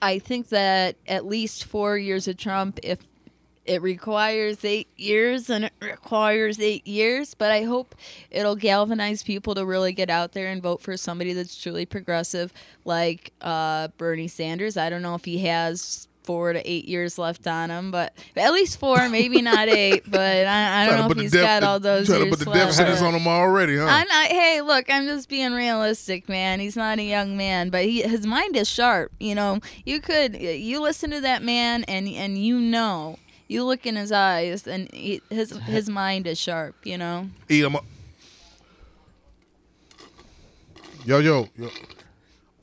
I 0.00 0.18
think 0.18 0.48
that 0.48 0.96
at 1.06 1.26
least 1.26 1.64
four 1.64 1.98
years 1.98 2.26
of 2.26 2.38
Trump, 2.38 2.80
if 2.82 3.00
it 3.64 3.80
requires 3.82 4.64
eight 4.64 4.88
years 4.96 5.48
and 5.48 5.66
it 5.66 5.72
requires 5.80 6.58
eight 6.60 6.86
years 6.86 7.34
but 7.34 7.50
i 7.52 7.62
hope 7.62 7.94
it'll 8.30 8.56
galvanize 8.56 9.22
people 9.22 9.54
to 9.54 9.64
really 9.64 9.92
get 9.92 10.10
out 10.10 10.32
there 10.32 10.48
and 10.48 10.62
vote 10.62 10.80
for 10.80 10.96
somebody 10.96 11.32
that's 11.32 11.60
truly 11.60 11.86
progressive 11.86 12.52
like 12.84 13.32
uh, 13.40 13.88
bernie 13.98 14.28
sanders 14.28 14.76
i 14.76 14.90
don't 14.90 15.02
know 15.02 15.14
if 15.14 15.24
he 15.24 15.38
has 15.38 16.08
four 16.24 16.52
to 16.52 16.70
eight 16.70 16.84
years 16.84 17.18
left 17.18 17.46
on 17.48 17.68
him 17.70 17.90
but 17.90 18.12
at 18.36 18.52
least 18.52 18.78
four 18.78 19.08
maybe 19.08 19.42
not 19.42 19.68
eight 19.68 20.08
but 20.08 20.46
i, 20.46 20.82
I 20.82 20.86
don't 20.86 20.98
know 21.00 21.10
if 21.10 21.18
he's 21.18 21.34
got 21.34 21.64
all 21.64 21.80
those 21.80 22.06
Trying 22.06 22.24
to 22.24 22.30
put 22.30 22.38
the 22.38 22.52
death 22.52 22.74
sentence 22.74 23.02
on 23.02 23.14
him 23.14 23.26
already, 23.26 23.76
huh? 23.76 23.86
I'm 23.86 24.06
not. 24.06 24.26
Hey, 24.26 24.60
look, 24.60 24.88
I'm 24.88 25.06
just 25.06 25.28
being 25.28 25.52
realistic, 25.52 26.28
man. 26.28 26.60
He's 26.60 26.76
not 26.76 26.98
a 26.98 27.02
young 27.02 27.36
man, 27.36 27.70
but 27.70 27.84
he 27.84 28.02
his 28.02 28.26
mind 28.26 28.56
is 28.56 28.68
sharp. 28.68 29.12
You 29.18 29.34
know, 29.34 29.60
you 29.84 30.00
could 30.00 30.40
you 30.40 30.80
listen 30.80 31.10
to 31.10 31.20
that 31.20 31.42
man, 31.42 31.84
and 31.84 32.08
and 32.08 32.38
you 32.38 32.60
know. 32.60 33.18
You 33.52 33.64
look 33.64 33.86
in 33.86 33.96
his 33.96 34.10
eyes, 34.10 34.66
and 34.66 34.92
he, 34.92 35.20
his 35.30 35.50
his 35.50 35.88
mind 35.88 36.26
is 36.26 36.38
sharp. 36.38 36.74
You 36.84 36.98
know. 36.98 37.28
Eat 37.48 37.64
him 37.64 37.76
up. 37.76 37.84
Yo, 41.04 41.18
yo, 41.18 41.48
yo. 41.56 41.68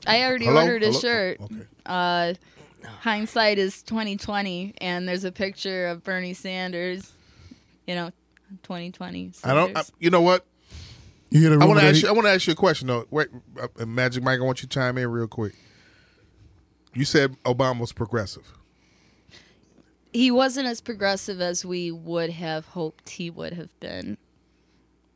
I 0.06 0.22
already 0.24 0.46
Hello? 0.46 0.62
ordered 0.62 0.82
a 0.82 0.86
Hello? 0.86 0.98
shirt. 1.00 1.40
Okay. 1.40 1.54
Uh, 1.84 2.34
hindsight 3.00 3.58
is 3.58 3.82
twenty 3.82 4.16
twenty, 4.16 4.74
and 4.80 5.08
there's 5.08 5.24
a 5.24 5.32
picture 5.32 5.86
of 5.88 6.02
Bernie 6.02 6.34
Sanders. 6.34 7.12
You 7.86 7.94
know, 7.94 8.10
twenty 8.62 8.90
twenty. 8.90 9.32
I 9.44 9.54
don't. 9.54 9.76
I, 9.76 9.82
you 9.98 10.10
know 10.10 10.22
what? 10.22 10.46
You 11.30 11.40
hear 11.40 11.50
the 11.56 11.62
I 11.62 11.66
want 11.66 11.80
to 11.80 11.86
ask 11.86 11.96
he- 11.96 12.02
you. 12.02 12.08
I 12.08 12.12
want 12.12 12.26
to 12.26 12.30
ask 12.32 12.46
you 12.46 12.52
a 12.54 12.56
question 12.56 12.88
though. 12.88 13.06
Wait, 13.10 13.28
uh, 13.60 13.86
Magic 13.86 14.22
Mike, 14.22 14.40
I 14.40 14.42
want 14.42 14.62
you 14.62 14.68
to 14.68 14.74
chime 14.74 14.96
in 14.98 15.08
real 15.10 15.28
quick. 15.28 15.54
You 16.94 17.04
said 17.04 17.36
Obama 17.44 17.80
was 17.80 17.92
progressive. 17.92 18.52
He 20.12 20.30
wasn't 20.30 20.66
as 20.66 20.80
progressive 20.80 21.40
as 21.40 21.64
we 21.64 21.90
would 21.90 22.30
have 22.30 22.66
hoped 22.66 23.10
he 23.10 23.30
would 23.30 23.52
have 23.54 23.78
been. 23.80 24.18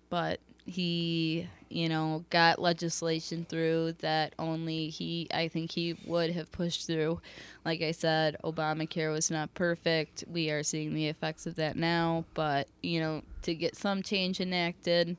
But 0.08 0.40
he, 0.66 1.48
you 1.68 1.88
know, 1.88 2.24
got 2.30 2.60
legislation 2.60 3.44
through 3.48 3.94
that 3.98 4.34
only 4.38 4.88
he, 4.88 5.26
I 5.34 5.48
think 5.48 5.72
he 5.72 5.96
would 6.06 6.30
have 6.30 6.52
pushed 6.52 6.86
through. 6.86 7.20
Like 7.64 7.82
I 7.82 7.90
said, 7.90 8.36
Obamacare 8.44 9.12
was 9.12 9.30
not 9.30 9.52
perfect. 9.54 10.24
We 10.28 10.50
are 10.50 10.62
seeing 10.62 10.94
the 10.94 11.08
effects 11.08 11.46
of 11.46 11.56
that 11.56 11.76
now. 11.76 12.24
But, 12.34 12.68
you 12.82 13.00
know, 13.00 13.22
to 13.42 13.54
get 13.54 13.76
some 13.76 14.02
change 14.02 14.40
enacted 14.40 15.16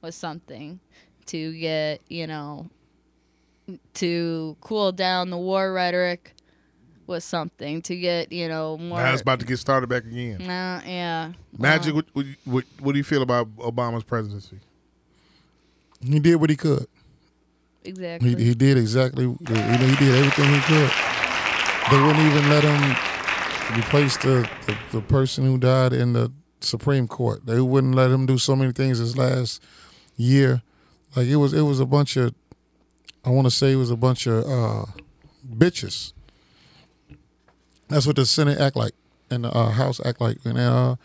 was 0.00 0.14
something. 0.14 0.80
To 1.26 1.52
get, 1.52 2.00
you 2.08 2.26
know, 2.26 2.70
to 3.94 4.56
cool 4.62 4.92
down 4.92 5.28
the 5.28 5.36
war 5.36 5.74
rhetoric 5.74 6.34
was 7.08 7.24
something. 7.24 7.82
To 7.82 7.96
get, 7.96 8.30
you 8.30 8.48
know, 8.48 8.78
more. 8.78 9.00
Now 9.00 9.12
it's 9.12 9.22
about 9.22 9.40
to 9.40 9.46
get 9.46 9.56
started 9.56 9.88
back 9.88 10.04
again. 10.04 10.38
Nah, 10.46 10.80
yeah. 10.86 11.32
Magic, 11.56 11.94
what, 11.94 12.04
what, 12.44 12.64
what, 12.78 12.92
do 12.92 12.98
you 12.98 13.04
feel 13.04 13.22
about 13.22 13.50
Obama's 13.56 14.04
presidency? 14.04 14.58
he 16.00 16.20
did 16.20 16.36
what 16.36 16.50
he 16.50 16.56
could. 16.56 16.86
Exactly. 17.84 18.36
He, 18.36 18.44
he 18.44 18.54
did 18.54 18.76
exactly. 18.76 19.24
You 19.24 19.36
know, 19.40 19.56
he 19.56 19.96
did 19.96 20.14
everything 20.14 20.54
he 20.54 20.60
could. 20.60 20.90
They 21.90 22.00
wouldn't 22.00 22.24
even 22.24 22.50
let 22.50 22.62
him 22.62 23.78
replace 23.78 24.16
the, 24.18 24.48
the, 24.66 24.76
the 24.92 25.00
person 25.00 25.44
who 25.44 25.58
died 25.58 25.92
in 25.92 26.12
the 26.12 26.30
Supreme 26.60 27.08
Court. 27.08 27.46
They 27.46 27.60
wouldn't 27.60 27.94
let 27.94 28.10
him 28.10 28.26
do 28.26 28.38
so 28.38 28.54
many 28.54 28.72
things 28.72 29.00
this 29.00 29.16
last 29.16 29.62
year. 30.16 30.62
Like 31.16 31.26
it 31.26 31.36
was, 31.36 31.54
it 31.54 31.62
was 31.62 31.80
a 31.80 31.86
bunch 31.86 32.16
of. 32.16 32.34
I 33.24 33.30
want 33.30 33.46
to 33.46 33.50
say 33.50 33.72
it 33.72 33.76
was 33.76 33.90
a 33.90 33.96
bunch 33.96 34.26
of 34.26 34.44
uh, 34.44 34.86
bitches. 35.50 36.12
That's 37.88 38.06
what 38.06 38.16
the 38.16 38.26
Senate 38.26 38.58
act 38.58 38.76
like, 38.76 38.92
and 39.30 39.44
the 39.44 39.50
uh, 39.50 39.70
House 39.70 40.00
act 40.04 40.20
like, 40.20 40.38
and 40.44 40.58
uh, 40.58 40.96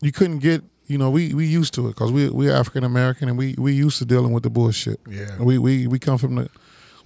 you 0.00 0.12
couldn't 0.12 0.38
get. 0.38 0.62
You 0.86 0.98
know, 0.98 1.10
we 1.10 1.32
we 1.32 1.46
used 1.46 1.74
to 1.74 1.86
it 1.86 1.90
because 1.90 2.12
we 2.12 2.28
we 2.28 2.50
African 2.50 2.84
American 2.84 3.28
and 3.28 3.38
we 3.38 3.54
we 3.56 3.72
used 3.72 3.98
to 3.98 4.04
dealing 4.04 4.32
with 4.32 4.42
the 4.42 4.50
bullshit. 4.50 5.00
Yeah. 5.08 5.40
we 5.40 5.56
we 5.58 5.86
we 5.86 5.98
come 5.98 6.18
from 6.18 6.34
the 6.34 6.48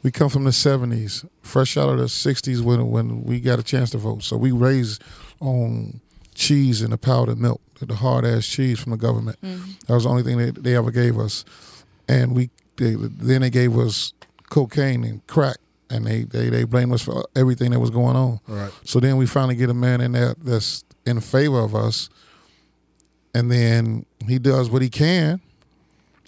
we 0.03 0.11
come 0.11 0.29
from 0.29 0.45
the 0.45 0.53
seventies, 0.53 1.25
fresh 1.43 1.77
out 1.77 1.89
of 1.89 1.99
the 1.99 2.09
sixties 2.09 2.63
when 2.63 2.91
when 2.91 3.23
we 3.25 3.39
got 3.39 3.59
a 3.59 3.63
chance 3.63 3.91
to 3.91 3.99
vote. 3.99 4.23
So 4.25 4.37
we 4.37 4.51
raised 4.51 5.03
on 5.41 6.01
cheese 6.35 6.83
and 6.83 6.93
the 6.93 6.99
powdered 6.99 7.39
milk, 7.39 7.61
the 7.81 7.95
hard 7.95 8.25
ass 8.25 8.47
cheese 8.47 8.81
from 8.81 8.93
the 8.93 8.99
government. 8.99 9.39
That 9.43 9.95
was 9.95 10.05
the 10.05 10.11
only 10.11 10.23
thing 10.23 10.39
that 10.39 10.63
they 10.65 10.75
ever 10.75 10.91
gave 10.91 11.19
us, 11.19 11.45
and 12.09 12.35
we 12.35 12.51
they, 12.77 12.95
then 12.95 13.43
they 13.43 13.51
gave 13.51 13.79
us 13.79 14.13
cocaine 14.51 15.05
and 15.05 15.27
crack, 15.27 15.57
and 15.91 16.07
they 16.07 16.25
they 16.25 16.49
they 16.49 16.65
blamed 16.65 16.93
us 16.93 17.03
for 17.03 17.25
everything 17.35 17.71
that 17.71 17.81
was 17.81 17.91
going 17.91 18.17
on. 18.17 18.41
Right. 18.47 18.73
So 18.85 19.01
then 19.01 19.17
we 19.17 19.27
finally 19.27 19.55
get 19.57 19.71
a 19.71 19.75
man 19.75 20.01
in 20.01 20.13
there 20.13 20.35
that's 20.39 20.85
in 21.05 21.21
favor 21.21 21.61
of 21.61 21.75
us, 21.75 22.09
and 23.35 23.51
then 23.51 24.07
he 24.27 24.39
does 24.39 24.71
what 24.71 24.83
he 24.83 24.89
can. 24.89 25.41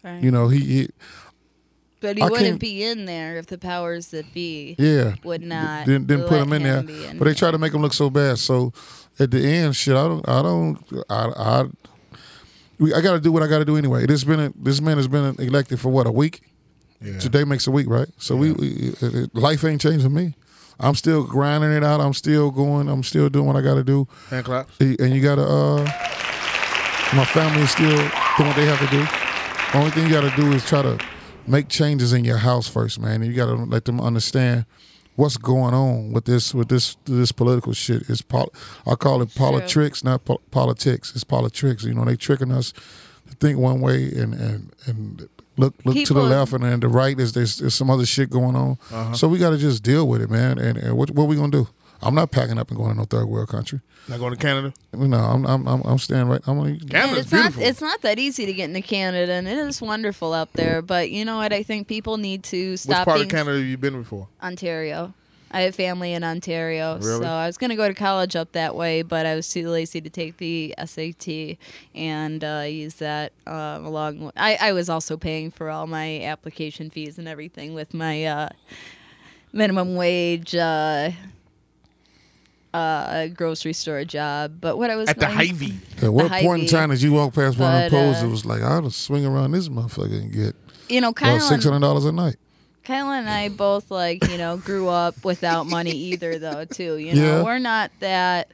Right. 0.05 0.23
You 0.23 0.31
know, 0.31 0.49
he, 0.49 0.61
he 0.61 0.89
but 2.01 2.17
he 2.17 2.23
I 2.23 2.29
wouldn't 2.29 2.61
be 2.61 2.85
in 2.85 3.07
there 3.07 3.37
if 3.37 3.47
the 3.47 3.59
powers 3.59 4.09
that 4.09 4.33
be 4.33 4.77
yeah 4.79 5.17
would 5.25 5.43
not. 5.43 5.87
didn't, 5.87 6.07
didn't 6.07 6.29
put 6.29 6.41
him 6.41 6.53
in 6.53 6.63
there, 6.63 6.79
in 6.79 6.87
but 7.19 7.25
they 7.25 7.31
there. 7.31 7.35
try 7.35 7.51
to 7.51 7.59
make 7.59 7.75
him 7.75 7.83
look 7.83 7.93
so 7.93 8.09
bad. 8.11 8.39
So 8.39 8.73
at 9.19 9.31
the 9.31 9.45
end, 9.45 9.75
shit, 9.75 9.97
I 9.97 10.05
don't, 10.07 10.29
I 10.29 10.43
don't, 10.43 10.79
I, 11.11 11.25
I, 11.37 11.65
we, 12.79 12.95
I 12.95 13.01
got 13.01 13.15
to 13.15 13.21
do 13.21 13.33
what 13.33 13.43
I 13.43 13.49
got 13.49 13.59
to 13.59 13.65
do 13.65 13.77
anyway. 13.77 14.07
This 14.07 14.23
been 14.23 14.39
a, 14.41 14.53
this 14.55 14.81
man 14.81 14.97
has 14.97 15.09
been 15.09 15.35
elected 15.41 15.81
for 15.81 15.89
what 15.89 16.07
a 16.07 16.13
week. 16.13 16.43
Yeah. 17.01 17.19
Today 17.19 17.45
makes 17.45 17.67
a 17.67 17.71
week, 17.71 17.87
right? 17.89 18.09
So 18.19 18.35
we, 18.37 18.53
we 18.53 18.69
it- 18.69 19.03
it- 19.03 19.35
life 19.35 19.65
ain't 19.65 19.81
changing 19.81 20.13
me. 20.13 20.35
I'm 20.81 20.95
still 20.95 21.25
grinding 21.25 21.73
it 21.73 21.83
out. 21.85 22.01
I'm 22.01 22.15
still 22.15 22.51
going. 22.51 22.89
I'm 22.89 23.03
still 23.03 23.29
doing 23.29 23.47
what 23.47 23.57
I 23.57 23.61
got 23.63 23.75
to 23.75 23.85
do. 23.85 24.07
Hand 24.31 24.45
claps. 24.45 24.73
and 24.81 25.11
you 25.15 25.21
gotta 25.21 25.43
uh 25.45 25.85
my 27.15 27.25
family 27.25 27.63
is 27.63 27.71
still 27.71 27.89
doing 27.97 28.49
what 28.49 28.57
they 28.57 28.67
have 28.67 28.79
to 28.81 28.87
do 28.89 29.07
only 29.79 29.91
thing 29.91 30.07
you 30.07 30.13
gotta 30.13 30.35
do 30.37 30.53
is 30.53 30.65
try 30.67 30.83
to 30.83 30.99
make 31.47 31.69
changes 31.69 32.13
in 32.13 32.25
your 32.25 32.37
house 32.39 32.69
first 32.69 33.01
man 33.01 33.23
and 33.23 33.27
you 33.27 33.33
gotta 33.35 33.55
let 33.55 33.85
them 33.87 34.01
understand 34.01 34.65
what's 35.17 35.37
going 35.39 35.73
on 35.75 36.13
with 36.13 36.25
this 36.27 36.55
with 36.55 36.69
this 36.69 36.97
this 37.05 37.33
political 37.33 37.73
shit 37.73 38.03
it's 38.11 38.21
pol- 38.23 38.53
i 38.87 38.95
call 38.95 39.21
it 39.23 39.35
politics 39.35 40.05
not 40.05 40.25
po- 40.27 40.41
politics 40.51 41.13
it's 41.15 41.25
politics 41.25 41.85
you 41.85 41.95
know 41.95 42.05
they 42.05 42.17
tricking 42.17 42.53
us 42.53 42.73
to 43.29 43.35
think 43.41 43.59
one 43.59 43.81
way 43.81 44.05
and 44.13 44.35
and 44.35 44.73
and 44.87 45.29
look 45.59 45.75
look 45.85 45.97
to 46.07 46.15
the 46.15 46.23
left 46.23 46.53
and 46.53 46.65
then 46.65 46.81
the 46.81 46.89
right 46.89 47.19
is 47.19 47.33
there's, 47.33 47.59
there's 47.59 47.75
some 47.75 47.91
other 47.91 48.07
shit 48.07 48.31
going 48.31 48.57
on 48.57 48.79
uh-huh. 48.91 49.13
so 49.13 49.29
we 49.29 49.39
gotta 49.39 49.59
just 49.59 49.83
deal 49.83 50.09
with 50.09 50.23
it 50.23 50.31
man 50.31 50.59
and, 50.59 50.79
and 50.79 50.97
what, 50.97 51.11
what 51.11 51.29
we 51.29 51.37
gonna 51.37 51.51
do 51.51 51.69
i'm 52.03 52.15
not 52.15 52.31
packing 52.31 52.59
up 52.59 52.69
and 52.71 52.79
going 52.79 52.91
to 52.93 52.97
no 52.97 53.05
third 53.05 53.27
world 53.27 53.49
country 53.49 53.81
Not 54.09 54.21
going 54.21 54.33
to 54.33 54.39
Canada. 54.39 54.73
no, 54.95 55.19
I'm 55.19 55.45
I'm 55.47 55.67
I'm, 55.69 55.83
I'm 55.83 55.99
staying 55.99 56.29
right. 56.29 56.41
I'm 56.47 56.57
gonna, 56.59 56.71
And 56.71 56.91
Canada's 56.91 57.19
it's 57.25 57.33
not 57.33 57.43
beautiful. 57.43 57.63
it's 57.63 57.81
not 57.83 58.01
that 58.03 58.19
easy 58.19 58.47
to 58.47 58.53
get 58.55 58.71
into 58.71 58.81
Canada, 58.81 59.33
and 59.33 59.47
it 59.47 59.59
is 59.59 59.83
wonderful 59.83 60.33
out 60.33 60.51
there. 60.55 60.81
But 60.81 61.11
you 61.11 61.27
know 61.27 61.37
what? 61.37 61.53
I 61.53 61.63
think 61.63 61.89
people 61.89 62.17
need 62.17 62.43
to 62.45 62.71
Which 62.71 62.81
stop 62.81 63.05
part 63.05 63.19
being 63.19 63.27
of 63.27 63.33
Canada 63.33 63.59
have 63.59 63.67
you 63.67 63.77
been 63.77 64.01
before? 64.01 64.29
Ontario. 64.43 65.13
I 65.51 65.63
have 65.63 65.75
family 65.75 66.13
in 66.13 66.23
Ontario, 66.25 66.99
Really? 66.99 67.23
so 67.25 67.29
I 67.29 67.47
was 67.47 67.57
going 67.57 67.71
to 67.71 67.77
go 67.77 67.89
to 67.89 67.95
college 67.95 68.37
up 68.37 68.53
that 68.53 68.75
way, 68.75 69.01
but 69.03 69.25
I 69.25 69.35
was 69.35 69.49
too 69.51 69.69
lazy 69.71 70.01
to 70.01 70.11
take 70.11 70.37
the 70.37 70.75
SAT 70.85 71.57
and 71.95 72.45
uh, 72.45 72.65
use 72.69 72.95
that 72.97 73.33
um, 73.47 73.87
along. 73.87 74.21
With, 74.27 74.35
I 74.37 74.59
I 74.61 74.73
was 74.73 74.91
also 74.91 75.17
paying 75.17 75.51
for 75.51 75.71
all 75.71 75.87
my 75.87 76.23
application 76.23 76.91
fees 76.91 77.19
and 77.19 77.27
everything 77.27 77.73
with 77.73 77.95
my 77.95 78.25
uh, 78.27 78.49
minimum 79.53 79.95
wage. 79.97 80.55
Uh, 80.55 81.13
uh, 82.75 83.29
grocery 83.29 83.73
store 83.73 84.05
job, 84.05 84.59
but 84.61 84.77
what 84.77 84.91
I 84.91 84.97
was 84.97 85.09
At 85.09 85.19
the 85.19 85.25
going- 85.27 85.37
Hy-Vee. 85.39 85.79
At 86.03 86.13
what 86.13 86.25
The 86.25 86.29
point 86.29 86.43
in 86.43 86.49
Hy-Vee. 86.61 86.67
time 86.69 86.91
did 86.91 87.01
you 87.01 87.13
walk 87.13 87.33
past 87.35 87.59
one 87.59 87.75
of 87.75 87.91
the 87.91 87.97
But, 87.97 88.03
poles? 88.03 88.23
uh, 88.23 88.27
it 88.27 88.31
was 88.31 88.45
like 88.45 88.61
I'll 88.63 88.83
just 88.83 89.01
swing 89.01 89.25
around 89.25 89.53
this 89.53 89.69
motherfucker 89.71 90.21
and 90.21 90.31
get 90.33 90.55
you 90.91 91.01
know, 91.01 91.09
about 91.09 91.17
Kyle 91.17 91.41
six 91.41 91.65
and, 91.65 91.73
hundred 91.73 91.87
dollars 91.87 92.05
a 92.05 92.13
night. 92.13 92.37
Kyle 92.89 93.11
and 93.13 93.29
I 93.29 93.51
both 93.51 93.91
like 93.91 94.27
you 94.31 94.39
know 94.39 94.57
grew 94.57 94.89
up 94.89 95.23
without 95.23 95.67
money 95.67 95.91
either 95.91 96.39
though 96.39 96.65
too. 96.65 96.97
You 96.97 97.15
know, 97.15 97.23
Yeah. 97.23 97.43
we're 97.45 97.59
not 97.59 97.91
that 98.01 98.51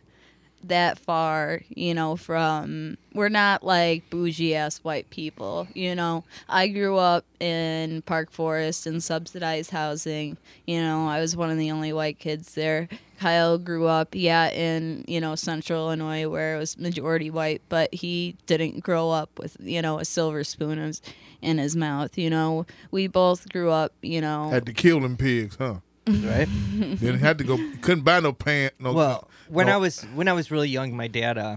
that 0.69 0.99
far, 0.99 1.61
you 1.69 1.95
know, 1.95 2.17
from 2.17 2.97
we're 3.13 3.29
not 3.29 3.63
like 3.63 4.09
bougie 4.11 4.55
ass 4.55 4.79
white 4.79 5.09
people, 5.11 5.69
you 5.75 5.95
know. 5.95 6.25
I 6.49 6.69
grew 6.69 6.97
up 6.97 7.25
in 7.41 8.03
Park 8.03 8.31
Forest 8.31 8.87
in 8.87 9.01
subsidized 9.01 9.71
housing. 9.71 10.37
You 10.67 10.81
know, 10.81 11.07
I 11.09 11.21
was 11.21 11.37
one 11.37 11.51
of 11.51 11.59
the 11.59 11.71
only 11.71 11.93
white 11.93 12.19
kids 12.19 12.55
there. 12.55 12.89
Kyle 13.19 13.59
grew 13.59 13.87
up, 13.87 14.09
yeah, 14.13 14.51
in, 14.51 15.05
you 15.07 15.21
know, 15.21 15.35
central 15.37 15.87
Illinois 15.87 16.29
where 16.29 16.57
it 16.57 16.59
was 16.59 16.77
majority 16.77 17.31
white, 17.31 17.63
but 17.69 17.95
he 17.95 18.37
didn't 18.47 18.83
grow 18.83 19.11
up 19.11 19.39
with, 19.39 19.57
you 19.61 19.81
know, 19.81 19.99
a 19.99 20.05
silver 20.05 20.43
spoon 20.43 20.93
in 21.41 21.59
his 21.59 21.77
mouth, 21.77 22.19
you 22.19 22.29
know. 22.29 22.67
We 22.91 23.07
both 23.07 23.49
grew 23.51 23.71
up, 23.71 23.93
you 24.03 24.21
know. 24.21 24.51
Had 24.51 24.67
to 24.67 24.73
kill 24.73 25.01
them 25.01 25.17
pigs, 25.17 25.57
huh? 25.57 25.77
Right? 26.07 26.49
Then 26.75 27.19
had 27.19 27.39
to 27.39 27.45
go. 27.45 27.59
Couldn't 27.81 28.05
buy 28.05 28.21
no 28.21 28.33
pant. 28.33 28.75
No. 28.79 28.93
Well, 28.93 29.29
when 29.49 29.67
no- 29.67 29.75
I 29.75 29.77
was 29.77 30.03
when 30.15 30.29
I 30.29 30.33
was 30.33 30.51
really 30.51 30.69
young, 30.69 30.97
my 30.97 31.09
dad, 31.09 31.39
uh, 31.39 31.57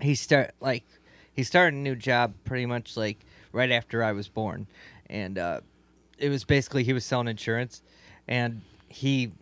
he 0.00 0.14
start 0.14 0.54
like 0.60 0.84
he 1.34 1.42
started 1.42 1.74
a 1.76 1.80
new 1.80 1.94
job 1.94 2.34
pretty 2.44 2.66
much 2.66 2.96
like 2.96 3.18
right 3.52 3.70
after 3.70 4.02
I 4.02 4.12
was 4.12 4.28
born, 4.28 4.66
and 5.08 5.38
uh, 5.38 5.60
it 6.18 6.28
was 6.28 6.44
basically 6.44 6.84
he 6.84 6.92
was 6.92 7.04
selling 7.04 7.28
insurance, 7.28 7.82
and 8.26 8.62
he, 8.88 9.32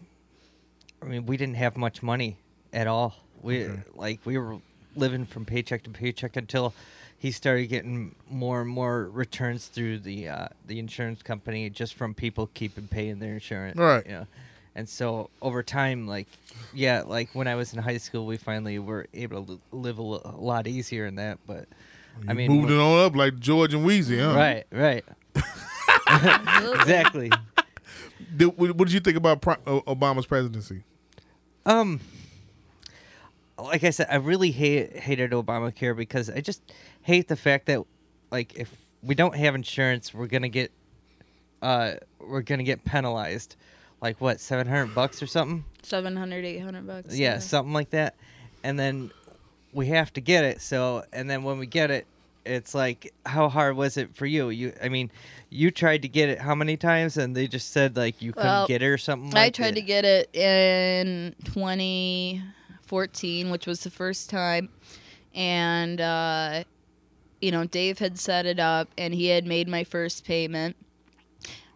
I 1.02 1.06
mean, 1.06 1.26
we 1.26 1.36
didn't 1.36 1.56
have 1.56 1.76
much 1.76 2.02
money 2.02 2.36
at 2.72 2.86
all. 2.86 3.14
We 3.42 3.68
like 3.94 4.20
we 4.24 4.38
were 4.38 4.58
living 4.96 5.24
from 5.24 5.44
paycheck 5.44 5.82
to 5.84 5.90
paycheck 5.90 6.36
until 6.36 6.74
he 7.20 7.30
started 7.30 7.66
getting 7.66 8.14
more 8.30 8.62
and 8.62 8.70
more 8.70 9.04
returns 9.10 9.66
through 9.66 9.98
the 9.98 10.26
uh, 10.26 10.48
the 10.66 10.78
insurance 10.78 11.22
company 11.22 11.68
just 11.68 11.92
from 11.92 12.14
people 12.14 12.48
keeping 12.54 12.88
paying 12.88 13.18
their 13.18 13.34
insurance. 13.34 13.76
Right. 13.78 14.06
You 14.06 14.12
know? 14.12 14.26
And 14.74 14.88
so 14.88 15.28
over 15.42 15.62
time, 15.62 16.06
like, 16.06 16.28
yeah, 16.72 17.02
like 17.02 17.28
when 17.34 17.46
I 17.46 17.56
was 17.56 17.74
in 17.74 17.82
high 17.82 17.98
school, 17.98 18.24
we 18.24 18.38
finally 18.38 18.78
were 18.78 19.06
able 19.12 19.44
to 19.44 19.60
live 19.70 19.98
a, 19.98 20.02
lot 20.02 20.66
easier 20.66 21.04
in 21.04 21.16
that. 21.16 21.38
But 21.46 21.66
I 22.26 22.32
mean, 22.32 22.50
moved 22.50 22.70
it 22.70 22.78
on 22.78 23.04
up 23.04 23.14
like 23.14 23.38
George 23.38 23.74
and 23.74 23.86
Weezy, 23.86 24.18
huh? 24.18 24.34
right, 24.34 24.64
right, 24.72 25.04
exactly. 26.80 27.30
Did, 28.36 28.56
what, 28.56 28.76
what 28.76 28.86
did 28.86 28.92
you 28.92 29.00
think 29.00 29.16
about 29.16 29.40
Pri- 29.40 29.56
Obama's 29.66 30.26
presidency? 30.26 30.84
Um, 31.66 32.00
like 33.62 33.84
I 33.84 33.90
said, 33.90 34.06
I 34.10 34.16
really 34.16 34.50
hate 34.50 34.96
hated 34.96 35.30
Obamacare 35.32 35.96
because 35.96 36.28
I 36.30 36.40
just 36.40 36.62
hate 37.02 37.28
the 37.28 37.36
fact 37.36 37.66
that 37.66 37.82
like 38.30 38.54
if 38.54 38.74
we 39.02 39.14
don't 39.14 39.34
have 39.36 39.54
insurance, 39.54 40.12
we're 40.14 40.26
gonna 40.26 40.48
get 40.48 40.70
uh 41.62 41.92
we're 42.18 42.42
gonna 42.42 42.62
get 42.62 42.84
penalized, 42.84 43.56
like 44.00 44.20
what 44.20 44.40
seven 44.40 44.66
hundred 44.66 44.94
bucks 44.94 45.22
or 45.22 45.26
something. 45.26 45.64
700, 45.82 46.44
800 46.44 46.86
bucks. 46.86 47.16
Yeah, 47.18 47.38
something 47.38 47.72
like 47.72 47.90
that. 47.90 48.14
And 48.62 48.78
then 48.78 49.10
we 49.72 49.86
have 49.86 50.12
to 50.12 50.20
get 50.20 50.44
it. 50.44 50.60
So, 50.60 51.04
and 51.10 51.28
then 51.28 51.42
when 51.42 51.58
we 51.58 51.64
get 51.66 51.90
it, 51.90 52.06
it's 52.44 52.74
like, 52.74 53.14
how 53.24 53.48
hard 53.48 53.76
was 53.76 53.96
it 53.96 54.14
for 54.14 54.26
you? 54.26 54.50
You, 54.50 54.74
I 54.82 54.90
mean, 54.90 55.10
you 55.48 55.70
tried 55.70 56.02
to 56.02 56.08
get 56.08 56.28
it 56.28 56.38
how 56.38 56.54
many 56.54 56.76
times, 56.76 57.16
and 57.16 57.34
they 57.34 57.46
just 57.46 57.70
said 57.72 57.96
like 57.96 58.20
you 58.20 58.32
couldn't 58.34 58.46
Well, 58.48 58.66
get 58.66 58.82
it 58.82 58.86
or 58.86 58.98
something. 58.98 59.30
I 59.34 59.44
like 59.44 59.54
tried 59.54 59.70
that? 59.70 59.74
to 59.76 59.82
get 59.82 60.04
it 60.04 60.34
in 60.36 61.34
2014, 62.90 63.50
which 63.50 63.66
was 63.66 63.80
the 63.80 63.90
first 63.90 64.28
time, 64.28 64.68
and 65.34 66.00
uh, 66.00 66.64
you 67.40 67.52
know 67.52 67.64
Dave 67.64 68.00
had 68.00 68.18
set 68.18 68.46
it 68.46 68.58
up, 68.58 68.88
and 68.98 69.14
he 69.14 69.26
had 69.26 69.46
made 69.46 69.68
my 69.68 69.84
first 69.84 70.24
payment. 70.24 70.76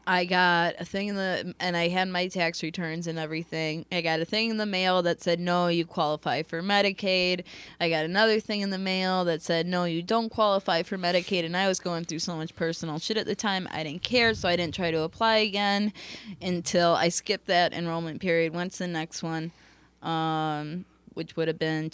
I 0.06 0.26
got 0.26 0.74
a 0.78 0.84
thing 0.84 1.08
in 1.08 1.16
the, 1.16 1.54
and 1.58 1.78
I 1.78 1.88
had 1.88 2.08
my 2.08 2.26
tax 2.28 2.62
returns 2.62 3.06
and 3.06 3.18
everything. 3.18 3.86
I 3.90 4.02
got 4.02 4.20
a 4.20 4.26
thing 4.26 4.50
in 4.50 4.58
the 4.58 4.66
mail 4.66 5.00
that 5.00 5.22
said 5.22 5.40
no, 5.40 5.68
you 5.68 5.86
qualify 5.86 6.42
for 6.42 6.60
Medicaid. 6.62 7.44
I 7.80 7.88
got 7.88 8.04
another 8.04 8.38
thing 8.38 8.60
in 8.60 8.68
the 8.68 8.76
mail 8.76 9.24
that 9.24 9.40
said 9.40 9.66
no, 9.66 9.84
you 9.84 10.02
don't 10.02 10.28
qualify 10.28 10.82
for 10.82 10.98
Medicaid. 10.98 11.46
And 11.46 11.56
I 11.56 11.68
was 11.68 11.80
going 11.80 12.04
through 12.04 12.18
so 12.18 12.36
much 12.36 12.54
personal 12.54 12.98
shit 12.98 13.16
at 13.16 13.24
the 13.24 13.34
time, 13.34 13.66
I 13.70 13.82
didn't 13.82 14.02
care, 14.02 14.34
so 14.34 14.46
I 14.46 14.56
didn't 14.56 14.74
try 14.74 14.90
to 14.90 15.00
apply 15.00 15.36
again 15.36 15.94
until 16.42 16.94
I 16.94 17.08
skipped 17.08 17.46
that 17.46 17.72
enrollment 17.72 18.20
period. 18.20 18.54
Went 18.54 18.72
to 18.72 18.80
the 18.80 18.88
next 18.88 19.22
one, 19.22 19.52
um, 20.02 20.84
which 21.14 21.36
would 21.36 21.48
have 21.48 21.58
been 21.58 21.90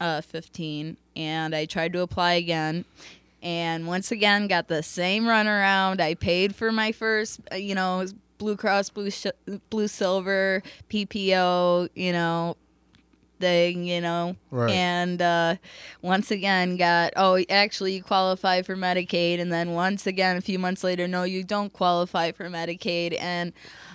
2015, 0.00 0.96
and 1.16 1.54
I 1.54 1.64
tried 1.66 1.92
to 1.92 2.00
apply 2.00 2.32
again. 2.34 2.84
And 3.42 3.86
once 3.86 4.10
again, 4.12 4.48
got 4.48 4.68
the 4.68 4.82
same 4.82 5.24
runaround. 5.24 6.00
I 6.00 6.14
paid 6.14 6.54
for 6.54 6.70
my 6.72 6.92
first, 6.92 7.40
uh, 7.52 7.56
you 7.56 7.74
know, 7.74 8.04
Blue 8.38 8.56
Cross 8.56 8.90
Blue 8.90 9.10
Sh- 9.10 9.26
Blue 9.70 9.88
Silver 9.88 10.62
PPO, 10.90 11.88
you 11.94 12.12
know, 12.12 12.56
thing, 13.38 13.84
you 13.86 14.00
know, 14.02 14.36
Right. 14.50 14.70
and 14.70 15.20
uh, 15.22 15.54
once 16.02 16.30
again 16.30 16.76
got 16.76 17.14
oh 17.16 17.42
actually 17.48 17.94
you 17.94 18.02
qualify 18.02 18.60
for 18.60 18.76
Medicaid, 18.76 19.40
and 19.40 19.50
then 19.50 19.72
once 19.72 20.06
again 20.06 20.36
a 20.36 20.42
few 20.42 20.58
months 20.58 20.84
later, 20.84 21.08
no, 21.08 21.22
you 21.22 21.42
don't 21.42 21.72
qualify 21.72 22.32
for 22.32 22.50
Medicaid, 22.50 23.16
and 23.18 23.54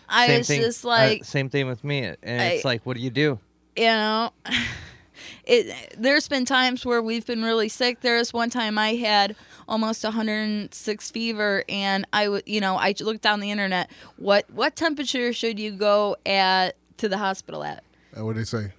I 0.10 0.26
Same 0.28 0.38
was 0.40 0.48
thing, 0.48 0.62
just 0.62 0.84
uh, 0.86 0.88
like, 0.88 1.24
same 1.26 1.50
thing 1.50 1.68
with 1.68 1.84
me, 1.84 2.04
and 2.06 2.18
it's 2.24 2.66
like, 2.66 2.84
what 2.88 2.98
do 2.98 3.04
you 3.04 3.12
do? 3.12 3.38
You 3.76 3.86
know 3.86 4.32
it 5.46 5.96
there's 5.98 6.28
been 6.28 6.46
times 6.46 6.86
where 6.86 7.02
we've 7.02 7.26
been 7.26 7.44
really 7.44 7.70
sick 7.70 8.02
there's 8.02 8.34
one 8.34 8.50
time 8.50 8.78
i 8.78 8.96
had 8.96 9.36
almost 9.68 10.04
106 10.04 11.12
fever 11.12 11.64
and 11.70 12.06
i 12.14 12.28
would 12.28 12.44
you 12.46 12.60
know 12.60 12.76
i 12.78 12.94
looked 13.00 13.22
down 13.22 13.40
the 13.40 13.52
internet 13.52 13.90
what 14.18 14.50
what 14.52 14.76
temperature 14.76 15.32
should 15.34 15.60
you 15.60 15.72
go 15.72 16.16
at 16.26 16.76
to 16.98 17.10
the 17.10 17.18
hospital 17.18 17.64
at 17.64 17.84
what 18.24 18.36
they 18.36 18.46
say? 18.46 18.72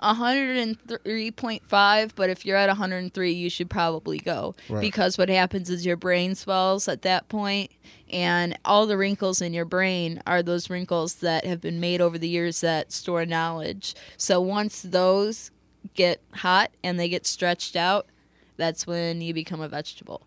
103.5 0.00 2.10
but 2.14 2.30
if 2.30 2.44
you're 2.46 2.56
at 2.56 2.68
103 2.68 3.32
you 3.32 3.50
should 3.50 3.70
probably 3.70 4.18
go 4.18 4.54
Right. 4.68 4.80
because 4.80 5.18
what 5.18 5.28
happens 5.28 5.70
is 5.70 5.84
your 5.86 5.96
brain 5.96 6.34
swells 6.34 6.88
at 6.88 7.02
that 7.02 7.28
point 7.28 7.70
and 8.10 8.58
all 8.64 8.86
the 8.86 8.96
wrinkles 8.96 9.40
in 9.40 9.52
your 9.52 9.64
brain 9.64 10.22
are 10.26 10.42
those 10.42 10.70
wrinkles 10.70 11.16
that 11.16 11.44
have 11.44 11.60
been 11.60 11.80
made 11.80 12.00
over 12.00 12.18
the 12.18 12.28
years 12.28 12.60
that 12.60 12.92
store 12.92 13.26
knowledge 13.26 13.94
so 14.16 14.40
once 14.40 14.82
those 14.82 15.50
get 15.94 16.20
hot 16.36 16.70
and 16.82 16.98
they 16.98 17.08
get 17.08 17.26
stretched 17.26 17.76
out 17.76 18.06
that's 18.56 18.86
when 18.86 19.20
you 19.20 19.34
become 19.34 19.60
a 19.60 19.68
vegetable 19.68 20.22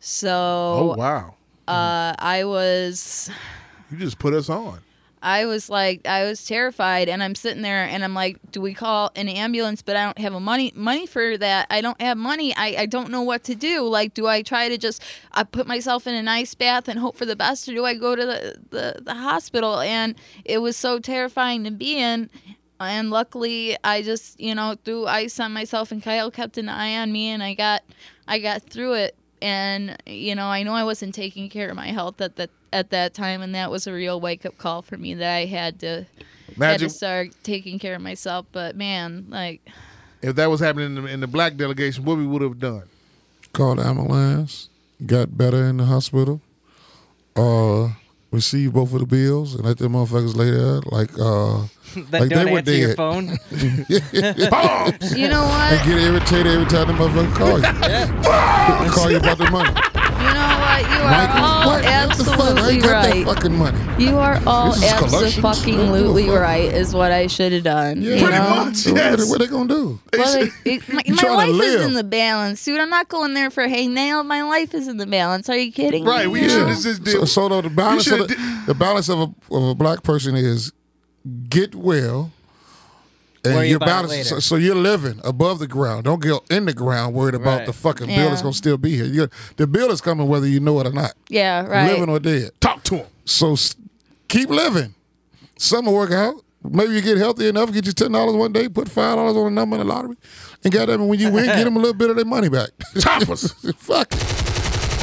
so 0.00 0.30
Oh 0.30 0.94
wow, 0.96 1.34
uh, 1.68 2.14
i 2.18 2.44
was 2.44 3.30
you 3.90 3.98
just 3.98 4.18
put 4.18 4.32
us 4.34 4.48
on. 4.48 4.80
I 5.22 5.46
was 5.46 5.70
like, 5.70 6.06
I 6.06 6.24
was 6.24 6.44
terrified, 6.44 7.08
and 7.08 7.22
I'm 7.22 7.36
sitting 7.36 7.62
there, 7.62 7.84
and 7.84 8.02
I'm 8.02 8.12
like, 8.12 8.38
do 8.50 8.60
we 8.60 8.74
call 8.74 9.12
an 9.14 9.28
ambulance? 9.28 9.80
But 9.80 9.94
I 9.96 10.04
don't 10.04 10.18
have 10.18 10.34
a 10.34 10.40
money 10.40 10.72
money 10.74 11.06
for 11.06 11.38
that. 11.38 11.68
I 11.70 11.80
don't 11.80 12.00
have 12.00 12.18
money. 12.18 12.54
I, 12.56 12.74
I 12.80 12.86
don't 12.86 13.10
know 13.10 13.22
what 13.22 13.44
to 13.44 13.54
do. 13.54 13.86
Like, 13.86 14.14
do 14.14 14.26
I 14.26 14.42
try 14.42 14.68
to 14.68 14.76
just 14.76 15.02
I 15.30 15.44
put 15.44 15.66
myself 15.68 16.08
in 16.08 16.14
an 16.14 16.26
ice 16.26 16.54
bath 16.54 16.88
and 16.88 16.98
hope 16.98 17.16
for 17.16 17.24
the 17.24 17.36
best, 17.36 17.68
or 17.68 17.72
do 17.72 17.84
I 17.84 17.94
go 17.94 18.16
to 18.16 18.26
the 18.26 18.56
the, 18.70 19.02
the 19.02 19.14
hospital? 19.14 19.78
And 19.78 20.16
it 20.44 20.58
was 20.58 20.76
so 20.76 20.98
terrifying 20.98 21.62
to 21.64 21.70
be 21.70 21.98
in. 21.98 22.28
And 22.80 23.10
luckily, 23.10 23.76
I 23.84 24.02
just 24.02 24.40
you 24.40 24.56
know 24.56 24.76
threw 24.84 25.06
ice 25.06 25.38
on 25.38 25.52
myself, 25.52 25.92
and 25.92 26.02
Kyle 26.02 26.32
kept 26.32 26.58
an 26.58 26.68
eye 26.68 26.96
on 26.96 27.12
me, 27.12 27.28
and 27.28 27.42
I 27.42 27.54
got 27.54 27.82
I 28.26 28.40
got 28.40 28.62
through 28.62 28.94
it. 28.94 29.16
And 29.42 29.96
you 30.06 30.34
know, 30.34 30.46
I 30.46 30.62
know 30.62 30.72
I 30.74 30.84
wasn't 30.84 31.14
taking 31.14 31.48
care 31.50 31.68
of 31.68 31.76
my 31.76 31.88
health 31.88 32.20
at 32.20 32.36
that 32.36 32.50
at 32.72 32.90
that 32.90 33.12
time, 33.12 33.42
and 33.42 33.54
that 33.54 33.70
was 33.70 33.86
a 33.86 33.92
real 33.92 34.20
wake 34.20 34.46
up 34.46 34.56
call 34.56 34.80
for 34.82 34.96
me 34.96 35.14
that 35.14 35.34
I 35.34 35.44
had 35.46 35.80
to 35.80 36.06
had 36.58 36.78
to 36.80 36.88
start 36.88 37.30
taking 37.42 37.78
care 37.78 37.94
of 37.94 38.02
myself. 38.02 38.46
But 38.52 38.76
man, 38.76 39.26
like 39.28 39.60
If 40.22 40.36
that 40.36 40.48
was 40.48 40.60
happening 40.60 40.96
in 40.96 41.02
the, 41.02 41.06
in 41.10 41.20
the 41.20 41.26
black 41.26 41.56
delegation, 41.56 42.04
what 42.04 42.16
we 42.16 42.26
would 42.26 42.42
have 42.42 42.58
done? 42.60 42.84
Called 43.52 43.78
the 43.78 43.86
ambulance, 43.86 44.68
got 45.04 45.36
better 45.36 45.66
in 45.66 45.76
the 45.78 45.84
hospital, 45.84 46.40
uh, 47.36 47.88
received 48.32 48.74
both 48.74 48.92
of 48.94 49.00
the 49.00 49.06
bills, 49.06 49.54
and 49.54 49.64
let 49.64 49.78
them 49.78 49.92
motherfuckers 49.92 50.34
lay 50.34 50.50
there 50.50 50.80
like 50.90 51.10
uh, 51.18 51.62
That 52.10 52.22
like 52.22 52.30
don't 52.30 52.46
they 52.46 52.52
were 52.52 52.58
answer 52.58 52.72
your 52.74 52.88
dead. 52.88 52.96
phone. 52.96 53.26
Bombs. 54.50 55.16
you 55.16 55.28
know 55.28 55.42
and 55.44 55.76
what, 55.76 55.86
get 55.86 55.98
irritated 56.02 56.46
every 56.46 56.66
time 56.66 56.86
the 56.88 56.94
motherfucker 56.94 57.34
call 57.36 57.58
you. 57.58 57.64
Yeah. 57.82 58.88
call 58.90 59.10
you 59.10 59.18
about 59.18 59.38
the 59.38 59.50
money. 59.50 59.70
You 60.80 60.88
what, 60.88 60.90
you 60.90 61.04
are 61.04 61.10
Mike, 61.10 61.34
all 61.42 61.66
what? 61.66 61.84
What 61.84 62.18
the 62.18 62.24
fuck? 62.24 62.38
I 62.40 62.42
absolutely 62.42 62.80
right. 62.88 63.24
fucking 63.26 63.56
money. 63.58 64.04
You 64.04 64.16
are 64.18 64.40
all 64.46 64.72
This 64.72 64.82
is 64.82 64.92
collections. 64.98 65.44
absolutely 65.44 66.28
right. 66.28 66.72
Is 66.72 66.94
what 66.94 67.12
I 67.12 67.26
should 67.26 67.52
have 67.52 67.64
done. 67.64 68.00
Yeah, 68.02 68.14
you 68.16 68.22
Pretty 68.24 68.38
know? 68.38 68.64
much. 68.64 68.76
So 68.76 68.94
Yes. 68.94 69.18
what, 69.20 69.28
what 69.28 69.38
they 69.40 69.46
gonna 69.46 69.68
do? 69.68 70.00
Well, 70.16 70.40
like, 70.40 70.52
it, 70.64 70.88
my, 70.92 71.02
my 71.06 71.46
life 71.46 71.62
is 71.62 71.84
in 71.86 71.94
the 71.94 72.04
balance, 72.04 72.64
dude. 72.64 72.80
I'm 72.80 72.90
not 72.90 73.08
going 73.08 73.34
there 73.34 73.50
for 73.50 73.66
hey 73.68 73.86
nail. 73.88 74.22
My 74.24 74.42
life 74.42 74.74
is 74.74 74.88
in 74.88 74.96
the 74.96 75.06
balance. 75.06 75.48
Are 75.48 75.56
you 75.56 75.72
kidding 75.72 76.04
Right, 76.04 76.26
me? 76.26 76.40
Right. 76.40 76.42
We 76.42 76.48
should 76.48 76.68
have 76.68 76.80
just 76.80 77.04
did. 77.04 77.12
So, 77.12 77.24
so 77.24 77.48
though 77.48 77.60
the 77.62 77.70
balance, 77.70 78.06
of 78.10 78.28
the, 78.28 78.62
the 78.66 78.74
balance 78.74 79.08
of 79.08 79.18
a 79.20 79.54
of 79.54 79.62
a 79.70 79.74
black 79.74 80.02
person 80.02 80.34
is 80.36 80.72
get 81.48 81.74
well, 81.74 82.30
and 83.44 83.54
Worry 83.56 83.68
your 83.70 83.76
about 83.78 84.04
it 84.04 84.08
later. 84.08 84.24
So, 84.24 84.38
so 84.40 84.56
you're 84.56 84.74
living 84.76 85.20
above 85.24 85.58
the 85.58 85.66
ground. 85.66 86.04
Don't 86.04 86.22
get 86.22 86.40
in 86.50 86.64
the 86.66 86.72
ground 86.72 87.14
worried 87.14 87.34
about 87.34 87.58
Right. 87.58 87.66
the 87.66 87.72
fucking 87.72 88.06
bill 88.06 88.16
Yeah. 88.16 88.28
that's 88.28 88.42
gonna 88.42 88.54
still 88.54 88.76
be 88.78 88.94
here. 88.94 89.04
you 89.06 89.28
the 89.56 89.66
bill 89.66 89.90
is 89.90 90.00
coming 90.00 90.28
whether 90.28 90.46
you 90.46 90.60
know 90.60 90.78
it 90.80 90.86
or 90.86 90.92
not, 90.92 91.12
Yeah, 91.28 91.66
right. 91.66 91.90
living 91.92 92.08
or 92.08 92.20
dead. 92.20 92.50
Talk 92.60 92.84
to 92.84 92.96
him. 92.98 93.06
So 93.24 93.52
s- 93.54 93.74
keep 94.28 94.48
living. 94.50 94.94
Some 95.58 95.86
will 95.86 95.94
work 95.94 96.12
out. 96.12 96.36
Maybe 96.68 96.92
you 96.94 97.00
get 97.00 97.18
healthy 97.18 97.48
enough, 97.48 97.72
get 97.72 97.86
you 97.86 97.92
ten 97.92 98.12
dollars 98.12 98.36
one 98.36 98.52
day, 98.52 98.68
put 98.68 98.88
five 98.88 99.16
dollars 99.16 99.36
on 99.36 99.46
a 99.48 99.50
number 99.50 99.74
in 99.80 99.86
the 99.86 99.92
lottery, 99.92 100.16
and 100.62 100.72
goddamn 100.72 101.00
it, 101.00 101.06
when 101.06 101.18
you 101.18 101.30
win, 101.30 101.46
get 101.46 101.64
them 101.64 101.74
a 101.76 101.80
little 101.80 101.94
bit 101.94 102.10
of 102.10 102.16
their 102.16 102.24
money 102.24 102.48
back. 102.48 102.70
Toppers. 103.00 103.52
Fuck. 103.78 104.12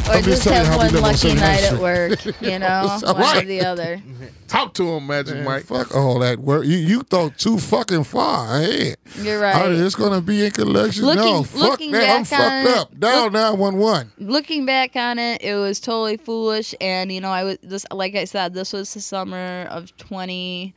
Or 0.10 0.22
just 0.22 0.26
just 0.26 0.43
telling 0.43 0.66
you 0.66 0.72
have 0.72 0.80
one 0.93 1.01
lucky 1.01 1.34
night 1.36 1.64
at 1.64 1.80
work. 1.80 2.20
You 2.41 2.60
know, 2.60 2.89
It's 2.93 3.03
all 3.03 3.14
one 3.14 3.24
or 3.24 3.26
right. 3.39 3.47
the 3.47 3.62
other. 3.62 4.01
Talk 4.47 4.74
to 4.76 4.88
him, 4.89 5.05
Magic 5.07 5.36
Man, 5.36 5.45
Mike. 5.45 5.64
fuck 5.66 5.95
all 5.95 6.20
that 6.20 6.39
work. 6.39 6.66
You 6.66 6.78
you 6.78 7.01
thought 7.03 7.38
too 7.38 7.57
fucking 7.60 8.03
far 8.05 8.60
ahead. 8.62 8.95
You're 9.22 9.38
Oh, 9.38 9.41
right. 9.41 9.72
it's 9.72 9.95
gonna 9.95 10.22
be 10.22 10.45
in 10.45 10.51
collection. 10.51 11.05
no, 11.05 11.43
fuck 11.43 11.80
that. 11.80 12.16
I'm 12.18 12.26
fucked 12.26 12.68
it, 12.68 12.78
up. 12.78 12.99
Dial 12.99 13.30
nine 13.30 13.57
one 13.60 13.78
one. 13.78 14.12
looking 14.18 14.66
back 14.66 14.95
on 14.95 15.20
it, 15.20 15.41
it 15.43 15.55
was 15.55 15.80
totally 15.80 16.18
foolish. 16.18 16.74
And 16.82 17.12
you 17.12 17.22
know, 17.22 17.30
I 17.30 17.43
was 17.43 17.57
this, 17.62 17.86
like 17.91 18.16
I 18.16 18.24
said, 18.26 18.53
this 18.55 18.74
was 18.74 18.91
the 18.93 19.01
summer 19.01 19.68
of 19.70 19.95
2013, 19.97 20.74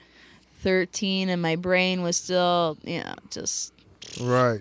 and 1.28 1.42
my 1.42 1.56
brain 1.56 2.02
was 2.02 2.16
still, 2.16 2.78
you 2.84 3.02
know, 3.02 3.14
just 3.30 3.72
Right. 4.20 4.60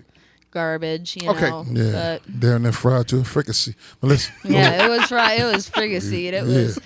Garbage. 0.52 1.16
You 1.16 1.30
Okay. 1.30 1.50
know, 1.50 1.66
Yeah, 1.70 2.18
but 2.22 2.40
down 2.40 2.62
there 2.62 2.72
fried 2.72 3.08
to 3.08 3.18
a 3.18 3.24
fricassee. 3.24 3.74
But 4.00 4.06
listen, 4.08 4.32
yeah, 4.44 4.84
it 4.84 4.88
was 4.88 5.10
right. 5.10 5.40
It 5.40 5.52
was 5.52 5.68
fricassee. 5.68 6.28
It 6.28 6.44
was. 6.44 6.78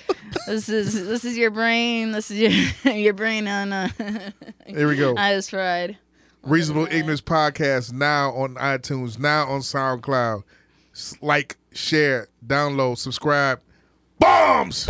This 0.46 0.68
is 0.68 0.94
this 1.06 1.24
is 1.24 1.36
your 1.36 1.50
brain. 1.50 2.12
This 2.12 2.30
is 2.30 2.38
your 2.84 2.94
your 2.94 3.12
brain 3.14 3.46
on. 3.48 3.72
Uh, 3.72 3.88
Here 4.66 4.88
we 4.88 4.96
go. 4.96 5.14
I 5.16 5.34
was 5.34 5.50
fried. 5.50 5.98
Reasonable 6.42 6.86
Ignorance 6.90 7.20
Podcast 7.20 7.92
now 7.92 8.30
on 8.32 8.54
iTunes, 8.54 9.18
now 9.18 9.46
on 9.48 9.60
SoundCloud. 9.60 10.44
Like, 11.20 11.56
share, 11.72 12.28
download, 12.46 12.98
subscribe. 12.98 13.60
Bombs! 14.20 14.88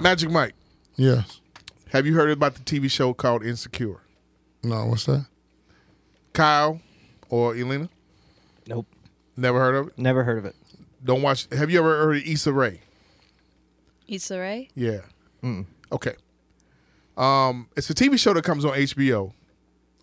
Magic 0.00 0.30
Mike, 0.30 0.54
yes. 0.98 1.40
have 1.92 2.04
you 2.06 2.14
heard 2.14 2.28
about 2.30 2.54
the 2.54 2.60
TV 2.60 2.90
show 2.90 3.14
called 3.14 3.42
Insecure? 3.42 4.00
No, 4.62 4.84
what's 4.86 5.06
that? 5.06 5.26
Kyle 6.34 6.80
or 7.30 7.54
Elena? 7.56 7.88
Nope, 8.66 8.86
Never 9.36 9.58
heard 9.60 9.74
of 9.76 9.88
it? 9.88 9.98
never 9.98 10.24
heard 10.24 10.36
of 10.38 10.44
it. 10.44 10.54
Don't 11.02 11.22
watch. 11.22 11.46
Have 11.52 11.70
you 11.70 11.78
ever 11.78 11.96
heard 12.04 12.16
of 12.18 12.26
Issa 12.26 12.52
Rae? 12.52 12.80
Issa 14.08 14.38
Rae. 14.38 14.68
Yeah. 14.74 15.00
Okay. 15.92 16.14
Um, 17.16 17.68
it's 17.76 17.88
a 17.90 17.94
TV 17.94 18.18
show 18.18 18.34
that 18.34 18.44
comes 18.44 18.64
on 18.64 18.72
HBO 18.72 19.32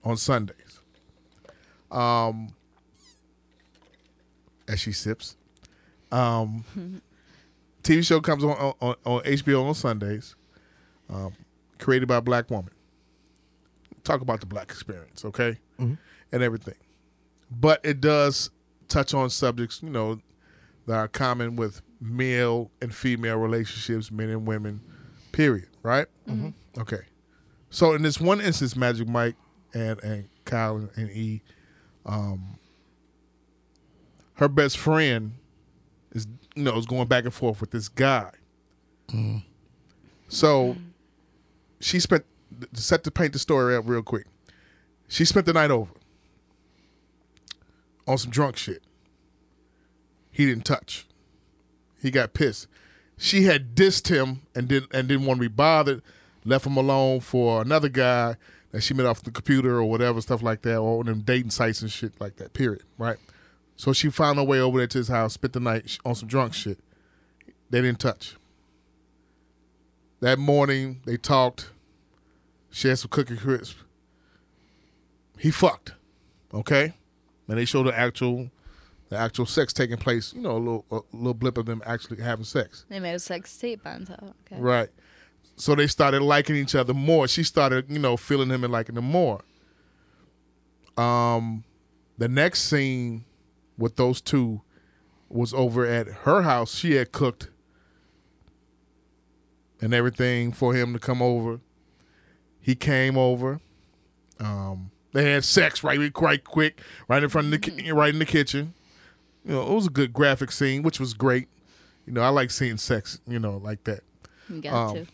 on 0.03 0.17
Sundays. 0.17 0.79
Um, 1.91 2.49
as 4.67 4.79
she 4.79 4.91
sips. 4.91 5.35
Um, 6.11 6.63
TV 7.83 8.05
show 8.05 8.19
comes 8.21 8.43
on, 8.43 8.51
on 8.81 8.95
on 9.05 9.21
HBO 9.23 9.65
on 9.67 9.75
Sundays. 9.75 10.35
Um, 11.09 11.33
created 11.79 12.07
by 12.07 12.17
a 12.17 12.21
black 12.21 12.49
woman. 12.49 12.71
Talk 14.03 14.21
about 14.21 14.39
the 14.39 14.45
black 14.45 14.65
experience, 14.71 15.25
okay, 15.25 15.57
and 16.31 16.43
everything. 16.43 16.75
But 17.51 17.79
it 17.83 18.01
does 18.01 18.49
touch 18.87 19.13
on 19.13 19.29
subjects, 19.29 19.81
you 19.83 19.89
know, 19.89 20.19
that 20.87 20.95
are 20.95 21.07
common 21.07 21.55
with 21.55 21.81
male 21.99 22.71
and 22.81 22.93
female 22.93 23.37
relationships, 23.37 24.11
men 24.11 24.29
and 24.29 24.45
women, 24.45 24.81
period, 25.31 25.67
right? 25.83 26.07
Mm-hmm. 26.27 26.49
Okay. 26.81 27.01
So 27.69 27.93
in 27.93 28.03
this 28.03 28.19
one 28.19 28.41
instance, 28.41 28.75
Magic 28.75 29.07
Mike 29.07 29.35
and, 29.73 30.01
and 30.03 30.29
Kyle 30.45 30.77
and, 30.77 30.89
and 30.95 31.09
E, 31.11 31.41
um, 32.05 32.57
her 34.35 34.47
best 34.47 34.77
friend 34.77 35.33
is 36.11 36.27
you 36.55 36.63
know 36.63 36.77
is 36.77 36.85
going 36.85 37.07
back 37.07 37.23
and 37.25 37.33
forth 37.33 37.59
with 37.61 37.71
this 37.71 37.87
guy. 37.89 38.29
So 40.27 40.75
she 41.85 41.99
spent 41.99 42.25
set 42.73 43.03
to 43.03 43.11
paint 43.11 43.31
the 43.33 43.37
story 43.37 43.75
up 43.75 43.83
real 43.87 44.01
quick. 44.01 44.25
She 45.07 45.23
spent 45.23 45.45
the 45.45 45.53
night 45.53 45.69
over 45.69 45.91
on 48.07 48.17
some 48.17 48.31
drunk 48.31 48.57
shit. 48.57 48.81
He 50.31 50.47
didn't 50.47 50.65
touch. 50.65 51.05
He 52.01 52.09
got 52.09 52.33
pissed. 52.33 52.67
She 53.17 53.43
had 53.43 53.75
dissed 53.75 54.07
him 54.07 54.41
and 54.55 54.67
didn't 54.67 54.91
and 54.95 55.07
didn't 55.07 55.27
want 55.27 55.37
to 55.37 55.47
be 55.47 55.53
bothered. 55.53 56.01
Left 56.43 56.65
him 56.65 56.75
alone 56.75 57.19
for 57.19 57.61
another 57.61 57.89
guy 57.89 58.35
that 58.71 58.81
she 58.81 58.95
met 58.95 59.05
off 59.05 59.21
the 59.21 59.29
computer 59.29 59.77
or 59.77 59.85
whatever 59.85 60.19
stuff 60.21 60.41
like 60.41 60.63
that, 60.63 60.77
or 60.77 61.01
on 61.01 61.05
them 61.05 61.21
dating 61.21 61.51
sites 61.51 61.83
and 61.83 61.91
shit 61.91 62.19
like 62.19 62.37
that. 62.37 62.53
Period. 62.53 62.81
Right. 62.97 63.17
So 63.75 63.93
she 63.93 64.09
found 64.09 64.39
her 64.39 64.43
way 64.43 64.59
over 64.59 64.79
there 64.79 64.87
to 64.87 64.97
his 64.97 65.09
house, 65.09 65.33
spent 65.33 65.53
the 65.53 65.59
night 65.59 65.99
on 66.03 66.15
some 66.15 66.27
drunk 66.27 66.55
shit. 66.55 66.79
They 67.69 67.81
didn't 67.81 67.99
touch. 67.99 68.37
That 70.21 70.39
morning 70.39 71.01
they 71.05 71.17
talked. 71.17 71.69
She 72.75 72.89
had 72.89 72.99
some 72.99 73.07
cookie 73.09 73.37
crisp. 73.37 73.77
He 75.39 75.49
fucked. 75.49 75.93
Okay? 76.53 76.93
And 77.47 77.57
they 77.57 77.63
showed 77.63 77.87
the 77.87 77.97
actual 77.97 78.51
the 79.07 79.17
actual 79.17 79.45
sex 79.45 79.71
taking 79.71 79.95
place, 79.95 80.33
you 80.33 80.41
know, 80.41 80.51
a 80.51 80.59
little 80.59 80.85
a 80.91 80.99
little 81.13 81.33
blip 81.33 81.57
of 81.57 81.67
them 81.67 81.81
actually 81.85 82.21
having 82.21 82.43
sex. 82.43 82.83
They 82.89 82.99
made 82.99 83.13
a 83.13 83.19
sex 83.19 83.57
tape 83.57 83.85
on 83.85 84.03
top. 84.03 84.35
Okay. 84.51 84.59
Right. 84.61 84.89
So 85.55 85.73
they 85.73 85.87
started 85.87 86.21
liking 86.21 86.57
each 86.57 86.75
other 86.75 86.93
more. 86.93 87.29
She 87.29 87.43
started, 87.43 87.89
you 87.89 87.97
know, 87.97 88.17
feeling 88.17 88.49
him 88.49 88.65
and 88.65 88.73
liking 88.73 88.97
him 88.97 89.05
more. 89.05 89.39
Um, 90.97 91.63
the 92.17 92.27
next 92.27 92.63
scene 92.63 93.23
with 93.77 93.95
those 93.95 94.19
two 94.19 94.63
was 95.29 95.53
over 95.53 95.85
at 95.85 96.07
her 96.07 96.41
house. 96.41 96.75
She 96.75 96.95
had 96.95 97.13
cooked 97.13 97.51
and 99.79 99.93
everything 99.93 100.51
for 100.51 100.73
him 100.73 100.91
to 100.91 100.99
come 100.99 101.21
over. 101.21 101.61
He 102.65 102.73
came 102.73 103.15
over. 103.15 103.59
Um, 104.39 104.89
they 105.13 105.31
had 105.31 105.43
sex 105.43 105.83
right, 105.83 106.11
quite 106.13 106.43
quick, 106.43 106.81
right 107.07 107.21
in 107.21 107.29
front 107.29 107.45
of 107.45 107.51
the, 107.51 107.59
ki- 107.59 107.91
right 107.91 108.11
in 108.11 108.17
the 108.17 108.25
kitchen. 108.25 108.73
You 109.45 109.51
know, 109.53 109.61
it 109.67 109.73
was 109.75 109.85
a 109.85 109.91
good 109.91 110.11
graphic 110.13 110.51
scene, 110.51 110.81
which 110.81 110.99
was 110.99 111.13
great. 111.13 111.47
You 112.07 112.13
know, 112.13 112.21
I 112.21 112.29
like 112.29 112.49
seeing 112.49 112.77
sex, 112.77 113.19
you 113.27 113.37
know, 113.37 113.57
like 113.57 113.83
that. 113.83 113.99
You 114.49 114.61
got 114.61 114.73
Um, 114.73 114.95
to. 114.95 115.05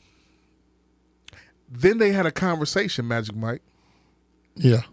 Then 1.69 1.97
they 1.97 2.13
had 2.13 2.25
a 2.25 2.31
conversation, 2.31 3.05
Magic 3.07 3.35
Mike, 3.35 3.61
Yeah. 4.55 4.83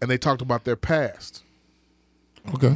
and 0.00 0.10
they 0.10 0.16
talked 0.16 0.40
about 0.40 0.64
their 0.64 0.76
past. 0.76 1.42
Okay. 2.54 2.74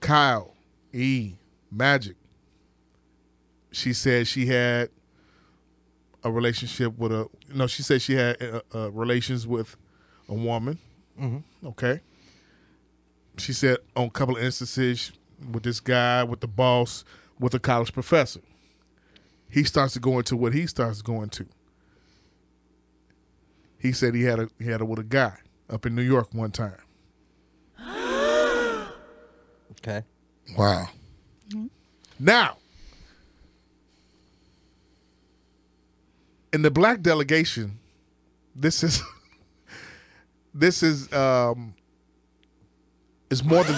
Kyle, 0.00 0.54
E, 0.92 1.34
Magic. 1.70 2.16
She 3.72 3.92
said 3.92 4.26
she 4.28 4.46
had 4.46 4.90
a 6.24 6.30
relationship 6.30 6.96
with 6.98 7.12
a 7.12 7.28
no. 7.52 7.66
She 7.66 7.82
said 7.82 8.02
she 8.02 8.14
had 8.14 8.40
uh, 8.42 8.60
uh, 8.74 8.90
relations 8.90 9.46
with 9.46 9.76
a 10.28 10.34
woman. 10.34 10.78
Okay. 11.64 12.00
She 13.38 13.52
said 13.52 13.78
on 13.96 14.06
a 14.06 14.10
couple 14.10 14.36
of 14.36 14.42
instances 14.42 15.12
with 15.52 15.62
this 15.62 15.80
guy, 15.80 16.22
with 16.24 16.40
the 16.40 16.48
boss, 16.48 17.04
with 17.38 17.54
a 17.54 17.58
college 17.58 17.92
professor. 17.92 18.40
He 19.48 19.64
starts 19.64 19.94
to 19.94 20.00
go 20.00 20.18
into 20.18 20.36
what 20.36 20.52
he 20.52 20.66
starts 20.66 21.02
going 21.02 21.30
to. 21.30 21.46
He 23.78 23.92
said 23.92 24.14
he 24.14 24.22
had 24.24 24.38
a 24.40 24.48
he 24.58 24.66
had 24.66 24.80
a 24.80 24.84
with 24.84 24.98
a 24.98 25.04
guy 25.04 25.38
up 25.68 25.86
in 25.86 25.94
New 25.94 26.02
York 26.02 26.28
one 26.32 26.50
time. 26.50 26.76
Okay. 29.82 30.02
Wow. 30.58 30.88
Now, 32.18 32.58
in 36.52 36.62
the 36.62 36.70
black 36.70 37.00
delegation, 37.02 37.78
this 38.54 38.82
is 38.82 39.02
this 40.54 40.82
is 40.82 41.12
um 41.12 41.74
it's 43.30 43.44
more 43.44 43.62
than 43.64 43.76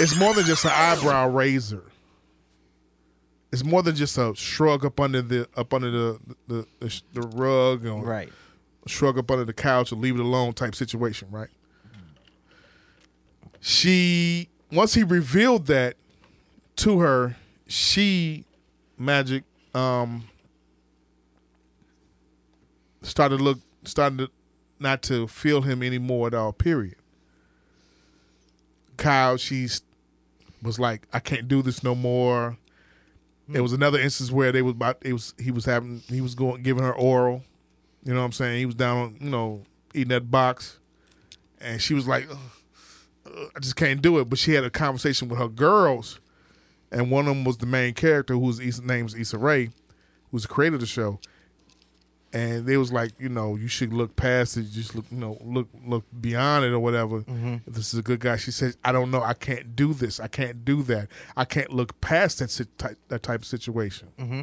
it's 0.00 0.18
more 0.18 0.34
than 0.34 0.44
just 0.44 0.64
an 0.64 0.72
eyebrow 0.74 1.28
raiser. 1.28 1.84
It's 3.52 3.64
more 3.64 3.82
than 3.84 3.94
just 3.94 4.18
a 4.18 4.34
shrug 4.34 4.84
up 4.84 4.98
under 4.98 5.22
the 5.22 5.48
up 5.56 5.72
under 5.72 5.90
the 5.90 6.18
the 6.48 6.66
the, 6.80 7.02
the 7.14 7.20
rug 7.22 7.86
or 7.86 8.02
Right. 8.02 8.32
shrug 8.86 9.16
up 9.16 9.30
under 9.30 9.44
the 9.44 9.52
couch 9.52 9.92
and 9.92 10.00
leave 10.00 10.16
it 10.16 10.20
alone 10.20 10.52
type 10.54 10.74
situation, 10.74 11.28
right? 11.30 11.48
She 13.60 14.48
once 14.72 14.94
he 14.94 15.02
revealed 15.04 15.66
that 15.66 15.96
to 16.76 16.98
her, 17.00 17.36
she 17.66 18.44
magic 18.98 19.44
um 19.74 20.24
started 23.04 23.38
to 23.38 23.44
look 23.44 23.58
started 23.84 24.18
to 24.18 24.30
not 24.80 25.02
to 25.02 25.26
feel 25.26 25.62
him 25.62 25.82
anymore 25.82 26.26
at 26.26 26.34
all, 26.34 26.52
period. 26.52 26.96
Kyle, 28.96 29.36
she's 29.36 29.82
was 30.62 30.78
like, 30.78 31.06
I 31.12 31.20
can't 31.20 31.46
do 31.46 31.62
this 31.62 31.82
no 31.82 31.94
more. 31.94 32.56
There 33.48 33.62
was 33.62 33.74
another 33.74 33.98
instance 33.98 34.32
where 34.32 34.50
they 34.52 34.62
was 34.62 34.72
about 34.72 34.98
it 35.02 35.12
was 35.12 35.34
he 35.38 35.50
was 35.50 35.66
having 35.66 36.02
he 36.08 36.20
was 36.20 36.34
going 36.34 36.62
giving 36.62 36.82
her 36.82 36.94
oral. 36.94 37.42
You 38.02 38.14
know 38.14 38.20
what 38.20 38.26
I'm 38.26 38.32
saying? 38.32 38.58
He 38.58 38.66
was 38.66 38.74
down 38.74 38.96
on, 38.96 39.16
you 39.20 39.30
know, 39.30 39.62
eating 39.92 40.08
that 40.08 40.30
box. 40.30 40.78
And 41.60 41.80
she 41.80 41.94
was 41.94 42.06
like, 42.06 42.26
"Ugh, 42.30 42.38
ugh, 43.26 43.50
I 43.56 43.60
just 43.60 43.76
can't 43.76 44.02
do 44.02 44.18
it. 44.18 44.28
But 44.28 44.38
she 44.38 44.52
had 44.52 44.64
a 44.64 44.70
conversation 44.70 45.28
with 45.28 45.38
her 45.38 45.48
girls. 45.48 46.20
And 46.90 47.10
one 47.10 47.26
of 47.26 47.34
them 47.34 47.44
was 47.44 47.56
the 47.58 47.66
main 47.66 47.92
character, 47.94 48.34
whose 48.34 48.60
Issa, 48.60 48.84
name's 48.84 49.14
Issa 49.14 49.36
Rae, 49.36 49.70
who's 50.30 50.42
the 50.42 50.48
creator 50.48 50.76
of 50.76 50.80
the 50.80 50.86
show. 50.86 51.18
And 52.34 52.66
they 52.66 52.76
was 52.76 52.92
like, 52.92 53.12
you 53.20 53.28
know, 53.28 53.54
you 53.54 53.68
should 53.68 53.92
look 53.92 54.16
past 54.16 54.56
it, 54.56 54.64
just 54.72 54.96
look, 54.96 55.04
you 55.08 55.18
know, 55.18 55.38
look 55.40 55.68
look 55.86 56.04
beyond 56.20 56.64
it 56.64 56.72
or 56.72 56.80
whatever. 56.80 57.20
Mm-hmm. 57.20 57.58
If 57.64 57.74
this 57.74 57.94
is 57.94 58.00
a 58.00 58.02
good 58.02 58.18
guy, 58.18 58.34
she 58.34 58.50
says, 58.50 58.76
I 58.84 58.90
don't 58.90 59.12
know, 59.12 59.22
I 59.22 59.34
can't 59.34 59.76
do 59.76 59.94
this, 59.94 60.18
I 60.18 60.26
can't 60.26 60.64
do 60.64 60.82
that, 60.82 61.06
I 61.36 61.44
can't 61.44 61.72
look 61.72 62.00
past 62.00 62.40
that 62.40 62.66
type, 62.76 62.98
that 63.06 63.22
type 63.22 63.42
of 63.42 63.46
situation. 63.46 64.08
Mm-hmm. 64.18 64.40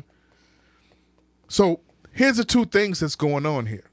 So 1.49 1.81
here's 2.13 2.37
the 2.37 2.45
two 2.45 2.63
things 2.63 3.01
that's 3.01 3.17
going 3.17 3.45
on 3.45 3.65
here, 3.65 3.89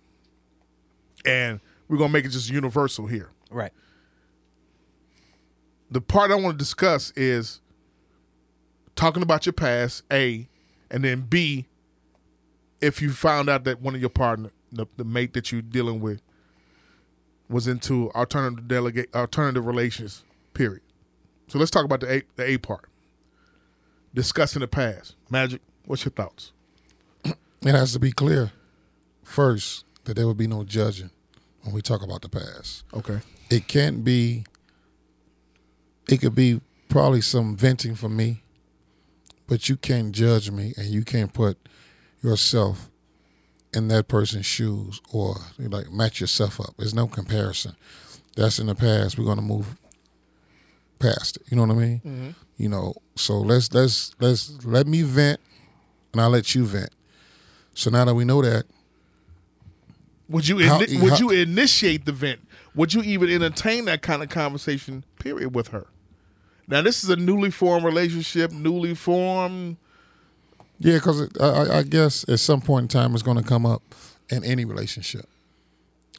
and 1.26 1.58
we're 1.88 1.98
gonna 1.98 2.12
make 2.12 2.24
it 2.24 2.28
just 2.28 2.48
universal 2.48 3.08
here. 3.08 3.30
Right. 3.50 3.72
The 5.90 6.00
part 6.00 6.30
I 6.30 6.36
want 6.36 6.56
to 6.56 6.58
discuss 6.58 7.12
is 7.16 7.60
talking 8.94 9.24
about 9.24 9.44
your 9.44 9.54
past, 9.54 10.04
A, 10.12 10.48
and 10.88 11.02
then 11.02 11.22
B, 11.22 11.66
if 12.80 13.02
you 13.02 13.10
found 13.10 13.48
out 13.48 13.64
that 13.64 13.80
one 13.80 13.94
of 13.94 14.00
your 14.00 14.10
partner, 14.10 14.50
the, 14.70 14.86
the 14.96 15.04
mate 15.04 15.32
that 15.34 15.50
you're 15.52 15.62
dealing 15.62 16.00
with, 16.00 16.20
was 17.48 17.66
into 17.66 18.10
alternative 18.12 18.68
delegate 18.68 19.14
alternative 19.14 19.66
relations. 19.66 20.24
Period. 20.54 20.82
So 21.48 21.58
let's 21.58 21.70
talk 21.70 21.84
about 21.84 22.00
the 22.00 22.12
A 22.12 22.22
the 22.36 22.44
A 22.44 22.58
part. 22.58 22.88
Discussing 24.14 24.60
the 24.60 24.68
past. 24.68 25.16
Magic, 25.30 25.60
what's 25.86 26.04
your 26.04 26.12
thoughts? 26.12 26.52
It 27.24 27.74
has 27.74 27.92
to 27.92 27.98
be 27.98 28.12
clear 28.12 28.52
first 29.22 29.84
that 30.04 30.14
there 30.14 30.26
will 30.26 30.34
be 30.34 30.46
no 30.46 30.64
judging 30.64 31.10
when 31.62 31.74
we 31.74 31.82
talk 31.82 32.02
about 32.02 32.22
the 32.22 32.28
past. 32.28 32.84
Okay. 32.94 33.20
It 33.50 33.66
can't 33.66 34.04
be, 34.04 34.44
it 36.08 36.18
could 36.18 36.34
be 36.34 36.60
probably 36.88 37.20
some 37.20 37.56
venting 37.56 37.94
for 37.94 38.08
me, 38.08 38.42
but 39.46 39.68
you 39.68 39.76
can't 39.76 40.12
judge 40.12 40.50
me 40.50 40.72
and 40.76 40.86
you 40.86 41.02
can't 41.02 41.32
put 41.32 41.58
yourself 42.22 42.88
in 43.74 43.88
that 43.88 44.08
person's 44.08 44.46
shoes 44.46 45.00
or 45.12 45.36
like 45.58 45.90
match 45.92 46.20
yourself 46.20 46.60
up. 46.60 46.74
There's 46.78 46.94
no 46.94 47.06
comparison. 47.06 47.76
That's 48.36 48.58
in 48.58 48.66
the 48.66 48.74
past. 48.74 49.18
We're 49.18 49.24
going 49.24 49.36
to 49.36 49.42
move 49.42 49.76
past 50.98 51.36
it. 51.36 51.42
You 51.50 51.56
know 51.56 51.64
what 51.64 51.76
I 51.76 51.78
mean? 51.78 51.98
Mm-hmm. 52.04 52.30
You 52.56 52.68
know, 52.68 52.94
so 53.14 53.38
let's 53.38 53.72
let's 53.72 54.14
let's 54.20 54.64
let 54.64 54.86
me 54.86 55.02
vent 55.02 55.40
and 56.12 56.20
I'll 56.20 56.30
let 56.30 56.54
you 56.54 56.64
vent. 56.64 56.90
So 57.74 57.90
now 57.90 58.04
that 58.04 58.14
we 58.14 58.24
know 58.24 58.42
that, 58.42 58.64
Would 60.28 60.48
you 60.48 60.58
How- 60.66 60.80
ini- 60.80 61.00
would 61.02 61.12
how- 61.12 61.18
you 61.18 61.30
initiate 61.30 62.04
the 62.04 62.12
vent? 62.12 62.40
Would 62.74 62.94
you 62.94 63.02
even 63.02 63.30
entertain 63.30 63.84
that 63.86 64.02
kind 64.02 64.22
of 64.22 64.28
conversation? 64.28 65.04
Period 65.18 65.54
with 65.54 65.68
her. 65.68 65.86
Now 66.66 66.82
this 66.82 67.02
is 67.02 67.10
a 67.10 67.16
newly 67.16 67.50
formed 67.50 67.84
relationship, 67.84 68.50
newly 68.52 68.94
formed. 68.94 69.76
Yeah, 70.78 70.94
because 70.94 71.28
I, 71.40 71.78
I- 71.78 71.82
guess 71.82 72.24
at 72.28 72.40
some 72.40 72.60
point 72.60 72.84
in 72.84 72.88
time 72.88 73.14
it's 73.14 73.22
going 73.22 73.36
to 73.38 73.42
come 73.42 73.66
up 73.66 73.82
in 74.30 74.44
any 74.44 74.64
relationship 74.64 75.26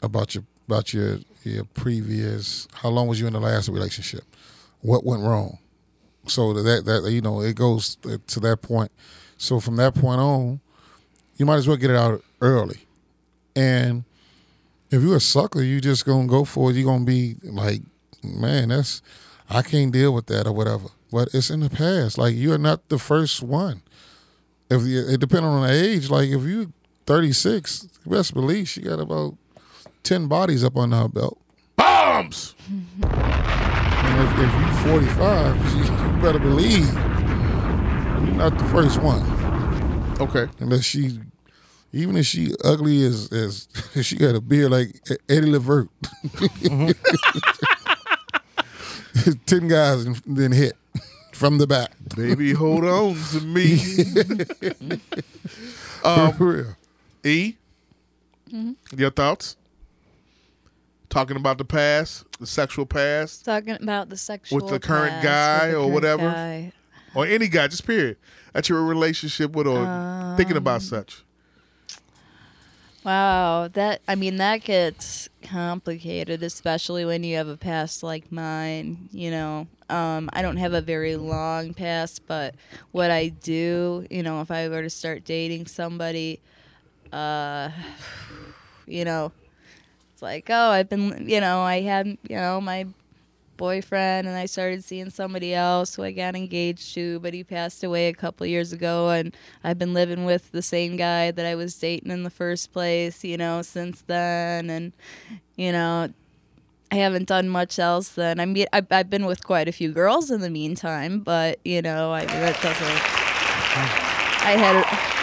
about 0.01 0.35
your 0.35 0.43
about 0.67 0.93
your 0.93 1.19
your 1.43 1.63
previous. 1.65 2.67
How 2.73 2.89
long 2.89 3.07
was 3.07 3.19
you 3.19 3.27
in 3.27 3.33
the 3.33 3.39
last 3.39 3.69
relationship? 3.69 4.23
What 4.81 5.05
went 5.05 5.23
wrong? 5.23 5.59
So 6.27 6.53
that 6.53 6.85
that 6.85 7.09
you 7.11 7.21
know 7.21 7.41
it 7.41 7.55
goes 7.55 7.95
to 8.27 8.39
that 8.41 8.61
point. 8.61 8.91
So 9.37 9.59
from 9.59 9.77
that 9.77 9.95
point 9.95 10.19
on, 10.19 10.59
you 11.37 11.45
might 11.45 11.55
as 11.57 11.67
well 11.67 11.77
get 11.77 11.89
it 11.91 11.95
out 11.95 12.21
early. 12.41 12.85
And 13.55 14.03
if 14.91 15.01
you're 15.01 15.15
a 15.17 15.21
sucker, 15.21 15.61
you 15.61 15.79
just 15.81 16.05
gonna 16.05 16.27
go 16.27 16.43
for 16.43 16.69
it. 16.71 16.75
You're 16.75 16.85
gonna 16.91 17.05
be 17.05 17.35
like, 17.43 17.81
man, 18.23 18.69
that's 18.69 19.01
I 19.49 19.61
can't 19.61 19.91
deal 19.91 20.13
with 20.13 20.27
that 20.27 20.45
or 20.45 20.51
whatever. 20.53 20.89
But 21.11 21.29
it's 21.33 21.49
in 21.49 21.61
the 21.61 21.69
past. 21.69 22.17
Like 22.17 22.35
you're 22.35 22.57
not 22.57 22.89
the 22.89 22.99
first 22.99 23.41
one. 23.41 23.81
If 24.69 24.83
you, 24.83 25.07
it 25.07 25.19
depending 25.19 25.49
on 25.49 25.67
the 25.67 25.73
age, 25.73 26.09
like 26.09 26.29
if 26.29 26.43
you 26.43 26.71
36, 27.05 27.87
best 28.05 28.33
believe 28.33 28.69
she 28.69 28.81
got 28.81 28.99
about 28.99 29.35
10 30.03 30.27
bodies 30.27 30.63
up 30.63 30.77
on 30.77 30.91
her 30.91 31.07
belt. 31.07 31.39
Bombs. 31.75 32.55
And 34.09 34.27
if, 34.27 34.31
if 34.39 34.51
you 34.59 34.91
45, 34.91 35.75
you 36.15 36.21
better 36.21 36.39
believe 36.39 36.91
you're 36.93 38.35
not 38.35 38.57
the 38.57 38.65
first 38.65 38.99
one. 39.01 39.21
Okay. 40.19 40.47
Unless 40.59 40.83
she, 40.83 41.19
even 41.93 42.17
if 42.17 42.25
she 42.25 42.53
ugly 42.63 43.03
as, 43.03 43.31
as 43.31 43.67
she 44.05 44.15
got 44.17 44.35
a 44.35 44.41
beard 44.41 44.71
like 44.71 44.99
Eddie 45.29 45.51
Levert. 45.51 45.89
Mm-hmm. 46.01 46.91
10 49.45 49.67
guys 49.67 50.05
and 50.05 50.21
then 50.25 50.51
hit 50.51 50.75
from 51.31 51.57
the 51.57 51.67
back. 51.67 51.91
Baby, 52.15 52.53
hold 52.53 52.85
on 52.85 53.15
to 53.31 53.41
me. 53.41 53.77
For 56.01 56.33
real. 56.39 56.75
E, 57.23 57.55
your 58.95 59.11
thoughts? 59.11 59.55
Talking 61.09 61.37
about 61.37 61.57
the 61.57 61.65
past, 61.65 62.25
the 62.39 62.45
sexual 62.45 62.85
past, 62.85 63.43
Talking 63.43 63.75
about 63.81 64.09
the 64.09 64.17
sexual 64.17 64.57
with 64.57 64.69
the 64.69 64.79
current 64.79 65.11
past, 65.21 65.23
guy 65.23 65.67
the 65.71 65.75
or 65.75 65.79
current 65.81 65.93
whatever? 65.93 66.31
guy. 66.31 66.71
or 67.15 67.25
any 67.25 67.47
guy, 67.47 67.67
just 67.67 67.85
period, 67.85 68.17
that 68.53 68.69
you're 68.69 68.77
in 68.79 68.85
a 68.85 68.87
relationship 68.87 69.51
with 69.53 69.65
or 69.67 70.33
thinking 70.37 70.55
Um, 70.55 70.61
about 70.61 70.81
such. 70.83 71.23
Wow, 73.03 73.69
that 73.73 74.01
I 74.07 74.15
mean 74.15 74.37
that 74.37 74.63
gets 74.63 75.29
complicated, 75.41 76.43
especially 76.43 77.05
when 77.05 77.23
you 77.23 77.37
have 77.37 77.47
a 77.47 77.57
past 77.57 78.03
like 78.03 78.31
mine. 78.31 79.09
You 79.11 79.31
know, 79.31 79.67
um, 79.89 80.29
I 80.33 80.41
don't 80.41 80.57
have 80.57 80.73
a 80.73 80.81
very 80.81 81.15
long 81.15 81.73
past, 81.73 82.25
but 82.27 82.55
what 82.91 83.11
I 83.11 83.29
do, 83.29 84.05
you 84.09 84.23
know, 84.23 84.41
if 84.41 84.51
I 84.51 84.67
were 84.69 84.81
to 84.81 84.89
start 84.89 85.25
dating 85.25 85.67
somebody, 85.67 86.39
uh, 87.11 87.69
you 88.85 89.05
know, 89.05 89.31
it's 90.13 90.21
like, 90.21 90.47
oh, 90.49 90.69
I've 90.69 90.89
been, 90.89 91.29
you 91.29 91.41
know, 91.41 91.61
I 91.61 91.81
had, 91.81 92.05
you 92.05 92.35
know, 92.35 92.61
my 92.61 92.87
boyfriend 93.59 94.25
and 94.25 94.37
I 94.37 94.45
started 94.45 94.83
seeing 94.83 95.09
somebody 95.09 95.53
else 95.53 95.95
who 95.95 96.03
I 96.03 96.11
got 96.11 96.35
engaged 96.35 96.93
to, 96.95 97.19
but 97.19 97.33
he 97.33 97.43
passed 97.43 97.83
away 97.83 98.07
a 98.07 98.13
couple 98.13 98.47
years 98.47 98.71
ago 98.71 99.09
and 99.09 99.35
I've 99.63 99.77
been 99.77 99.93
living 99.93 100.23
with 100.23 100.51
the 100.51 100.61
same 100.61 100.95
guy 100.95 101.31
that 101.31 101.45
I 101.45 101.55
was 101.55 101.77
dating 101.77 102.09
in 102.09 102.23
the 102.23 102.29
first 102.29 102.71
place, 102.71 103.23
you 103.23 103.37
know, 103.37 103.61
since 103.61 104.01
then 104.07 104.69
and 104.69 104.93
you 105.57 105.73
know, 105.73 106.09
I 106.91 106.95
haven't 106.95 107.27
done 107.27 107.49
much 107.49 107.79
else 107.79 108.09
then. 108.09 108.39
I 108.39 108.45
mean 108.45 108.65
I've, 108.73 108.87
I've 108.91 109.09
been 109.09 109.25
with 109.25 109.43
quite 109.43 109.67
a 109.67 109.71
few 109.71 109.91
girls 109.91 110.31
in 110.31 110.41
the 110.41 110.49
meantime, 110.49 111.19
but 111.19 111.59
you 111.65 111.81
know, 111.81 112.11
I 112.11 112.21
mean 112.21 112.27
that 112.29 112.61
doesn't 112.61 114.45
I 114.45 114.51
had 114.57 114.75
a 114.75 115.19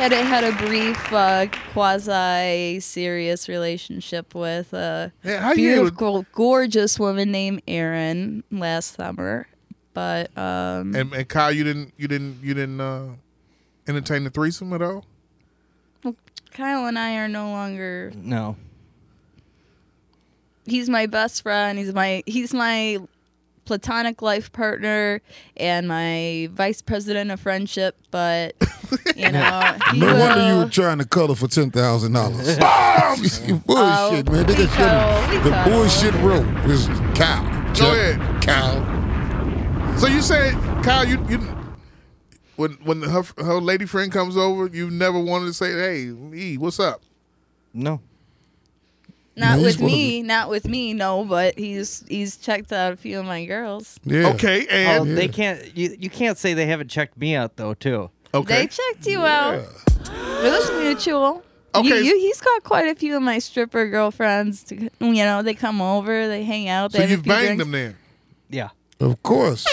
had 0.00 0.12
a, 0.12 0.24
had 0.24 0.44
a 0.44 0.52
brief 0.52 1.12
uh, 1.12 1.46
quasi 1.72 2.80
serious 2.80 3.48
relationship 3.48 4.34
with 4.34 4.72
a 4.72 5.12
Yeah, 5.22 5.40
how 5.40 5.50
you 5.50 5.56
beautiful, 5.74 6.24
gorgeous 6.32 6.98
woman 6.98 7.30
named 7.30 7.62
Erin 7.68 8.42
last 8.50 8.96
summer. 8.96 9.46
But 9.92 10.36
um, 10.38 10.94
And, 10.94 11.12
and 11.12 11.28
Kyle, 11.28 11.52
you 11.52 11.64
didn't, 11.64 11.92
you 11.98 12.08
didn't, 12.08 12.42
you 12.42 12.54
didn't 12.54 12.80
uh, 12.80 13.08
entertain 13.86 14.24
the 14.24 14.30
threesome 14.30 14.72
at 14.72 14.80
all. 14.80 15.04
Kyle 16.52 16.86
and 16.86 16.98
I 16.98 17.16
are 17.16 17.28
no 17.28 17.50
longer. 17.50 18.12
No. 18.16 18.56
He's 20.70 20.88
my 20.88 21.06
best 21.06 21.42
friend. 21.42 21.78
He's 21.78 21.92
my 21.92 22.22
he's 22.26 22.54
my 22.54 22.98
platonic 23.66 24.20
life 24.22 24.50
partner 24.52 25.20
and 25.56 25.86
my 25.86 26.48
vice 26.52 26.80
president 26.82 27.30
of 27.30 27.38
friendship. 27.40 27.96
But 28.10 28.54
you 29.16 29.30
know, 29.32 29.76
he 29.92 30.00
No 30.00 30.16
wonder 30.18 30.48
you 30.48 30.58
were 30.64 30.70
trying 30.70 30.98
to 30.98 31.04
color 31.04 31.34
for 31.34 31.48
ten 31.48 31.70
thousand 31.70 32.12
dollars. 32.12 32.56
bullshit, 32.58 33.62
Oh, 33.68 34.22
man. 34.30 34.46
They 34.46 34.54
we 34.54 34.64
got 34.66 34.68
cuddle, 34.70 35.30
we 35.30 35.42
the 35.44 35.50
cuddle. 35.50 35.72
bullshit 35.72 36.14
rope 36.22 36.66
is 36.66 36.86
cow. 37.14 37.72
Go 37.78 37.92
ahead. 37.92 38.42
Cow. 38.42 39.96
So 39.98 40.06
you 40.06 40.22
said, 40.22 40.54
Kyle, 40.82 41.06
you, 41.06 41.18
you 41.28 41.38
when 42.56 42.72
when 42.84 43.02
her 43.02 43.22
her 43.38 43.60
lady 43.60 43.86
friend 43.86 44.10
comes 44.10 44.36
over, 44.36 44.66
you 44.66 44.90
never 44.90 45.18
wanted 45.20 45.46
to 45.46 45.52
say, 45.54 45.72
"Hey, 45.72 46.12
E, 46.34 46.56
what's 46.58 46.80
up?" 46.80 47.02
No. 47.74 48.00
Not 49.36 49.58
he's 49.58 49.78
with 49.78 49.80
me, 49.80 50.22
not 50.22 50.48
with 50.50 50.66
me. 50.68 50.92
No, 50.94 51.24
but 51.24 51.58
he's 51.58 52.04
he's 52.08 52.36
checked 52.36 52.72
out 52.72 52.92
a 52.92 52.96
few 52.96 53.18
of 53.20 53.24
my 53.26 53.44
girls. 53.46 53.98
Yeah. 54.04 54.28
Okay, 54.30 54.66
Oh, 54.70 55.02
and 55.02 55.16
they 55.16 55.28
can't. 55.28 55.76
You, 55.76 55.96
you 55.98 56.10
can't 56.10 56.36
say 56.38 56.54
they 56.54 56.66
haven't 56.66 56.88
checked 56.88 57.16
me 57.16 57.34
out 57.34 57.56
though, 57.56 57.74
too. 57.74 58.10
okay, 58.34 58.62
They 58.62 58.66
checked 58.66 59.06
you 59.06 59.20
out. 59.24 59.64
It 60.06 60.50
was 60.50 60.70
mutual. 60.82 61.42
Okay. 61.74 61.86
You, 61.88 61.94
you, 61.94 62.18
he's 62.18 62.40
got 62.40 62.64
quite 62.64 62.88
a 62.88 62.94
few 62.96 63.16
of 63.16 63.22
my 63.22 63.38
stripper 63.38 63.88
girlfriends. 63.88 64.64
To, 64.64 64.74
you 65.00 65.24
know, 65.24 65.40
they 65.42 65.54
come 65.54 65.80
over, 65.80 66.26
they 66.26 66.42
hang 66.42 66.68
out. 66.68 66.90
They 66.92 66.98
so 66.98 67.02
have 67.02 67.10
a 67.10 67.12
you've 67.12 67.22
few 67.22 67.32
banged 67.32 67.46
drinks. 67.58 67.62
them 67.64 67.70
then. 67.72 67.96
Yeah. 68.50 68.68
Of 68.98 69.22
course. 69.22 69.64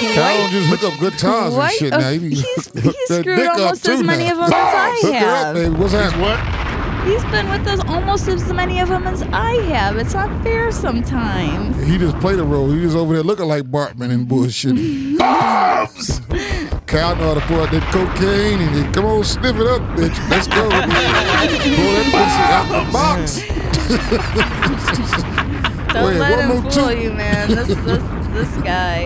Kyle 0.00 0.36
don't 0.38 0.50
just 0.50 0.68
hook 0.68 0.92
up 0.92 0.98
good 0.98 1.16
times 1.16 1.46
and 1.46 1.54
Quite 1.54 1.72
shit 1.78 1.94
a- 1.94 1.98
now. 1.98 2.10
He 2.10 2.18
be 2.18 2.28
he's, 2.34 2.66
hook 2.66 2.74
that 3.08 3.20
screwed 3.20 3.38
dick 3.38 3.48
up 3.50 3.58
almost 3.58 3.88
as 3.88 4.02
many 4.02 4.24
now. 4.24 4.32
of 4.32 4.36
them 4.38 4.44
as 4.46 4.52
I 4.52 4.98
Hook 5.00 5.14
her 5.14 5.18
up, 5.28 5.44
have. 5.46 5.54
baby. 5.54 5.74
What's 5.76 5.92
happening? 5.92 6.20
What? 6.22 6.61
He's 7.04 7.24
been 7.24 7.48
with 7.50 7.66
us 7.66 7.80
almost 7.88 8.28
as 8.28 8.52
many 8.52 8.78
of 8.80 8.88
them 8.88 9.06
as 9.08 9.22
I 9.32 9.54
have. 9.72 9.96
It's 9.96 10.14
not 10.14 10.42
fair 10.44 10.70
sometimes. 10.70 11.76
He 11.84 11.98
just 11.98 12.16
played 12.20 12.38
a 12.38 12.44
role. 12.44 12.70
He 12.70 12.84
was 12.84 12.94
over 12.94 13.14
there 13.14 13.24
looking 13.24 13.46
like 13.46 13.64
Bartman 13.64 14.12
and 14.12 14.28
bullshit. 14.28 14.76
Bombs. 15.18 16.20
Kyle 16.86 17.16
know 17.16 17.28
how 17.28 17.34
to 17.34 17.40
pull 17.42 17.60
out 17.60 17.70
that 17.72 17.82
cocaine 17.92 18.60
and 18.60 18.76
then 18.76 18.92
come 18.92 19.04
on, 19.06 19.24
sniff 19.24 19.56
it 19.56 19.66
up, 19.66 19.80
bitch. 19.96 20.16
Let's 20.30 20.46
go. 20.46 20.62
pull 20.70 21.90
that 21.98 22.06
pussy 22.12 22.42
out 22.52 22.68
the 22.70 22.92
box. 22.92 23.42
Don't 25.92 26.06
Wait, 26.06 26.18
let 26.18 26.38
him 26.38 26.62
fool 26.62 26.70
two. 26.70 26.98
you, 27.00 27.12
man. 27.12 27.48
This 27.48 27.68
this 27.68 28.02
this 28.30 28.62
guy. 28.62 29.04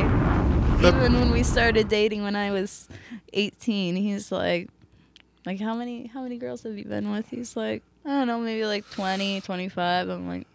Even 0.78 1.14
when 1.14 1.30
we 1.30 1.42
started 1.42 1.88
dating 1.88 2.22
when 2.22 2.36
I 2.36 2.50
was 2.50 2.88
18, 3.32 3.96
he's 3.96 4.30
like, 4.30 4.68
like 5.46 5.60
how 5.60 5.74
many 5.74 6.08
how 6.08 6.22
many 6.22 6.36
girls 6.36 6.62
have 6.64 6.76
you 6.76 6.84
been 6.84 7.10
with? 7.10 7.28
He's 7.30 7.56
like, 7.56 7.82
I 8.04 8.10
don't 8.10 8.26
know, 8.26 8.38
maybe 8.40 8.66
like 8.66 8.88
20, 8.90 9.40
25. 9.40 10.08
I'm 10.08 10.28
like, 10.28 10.46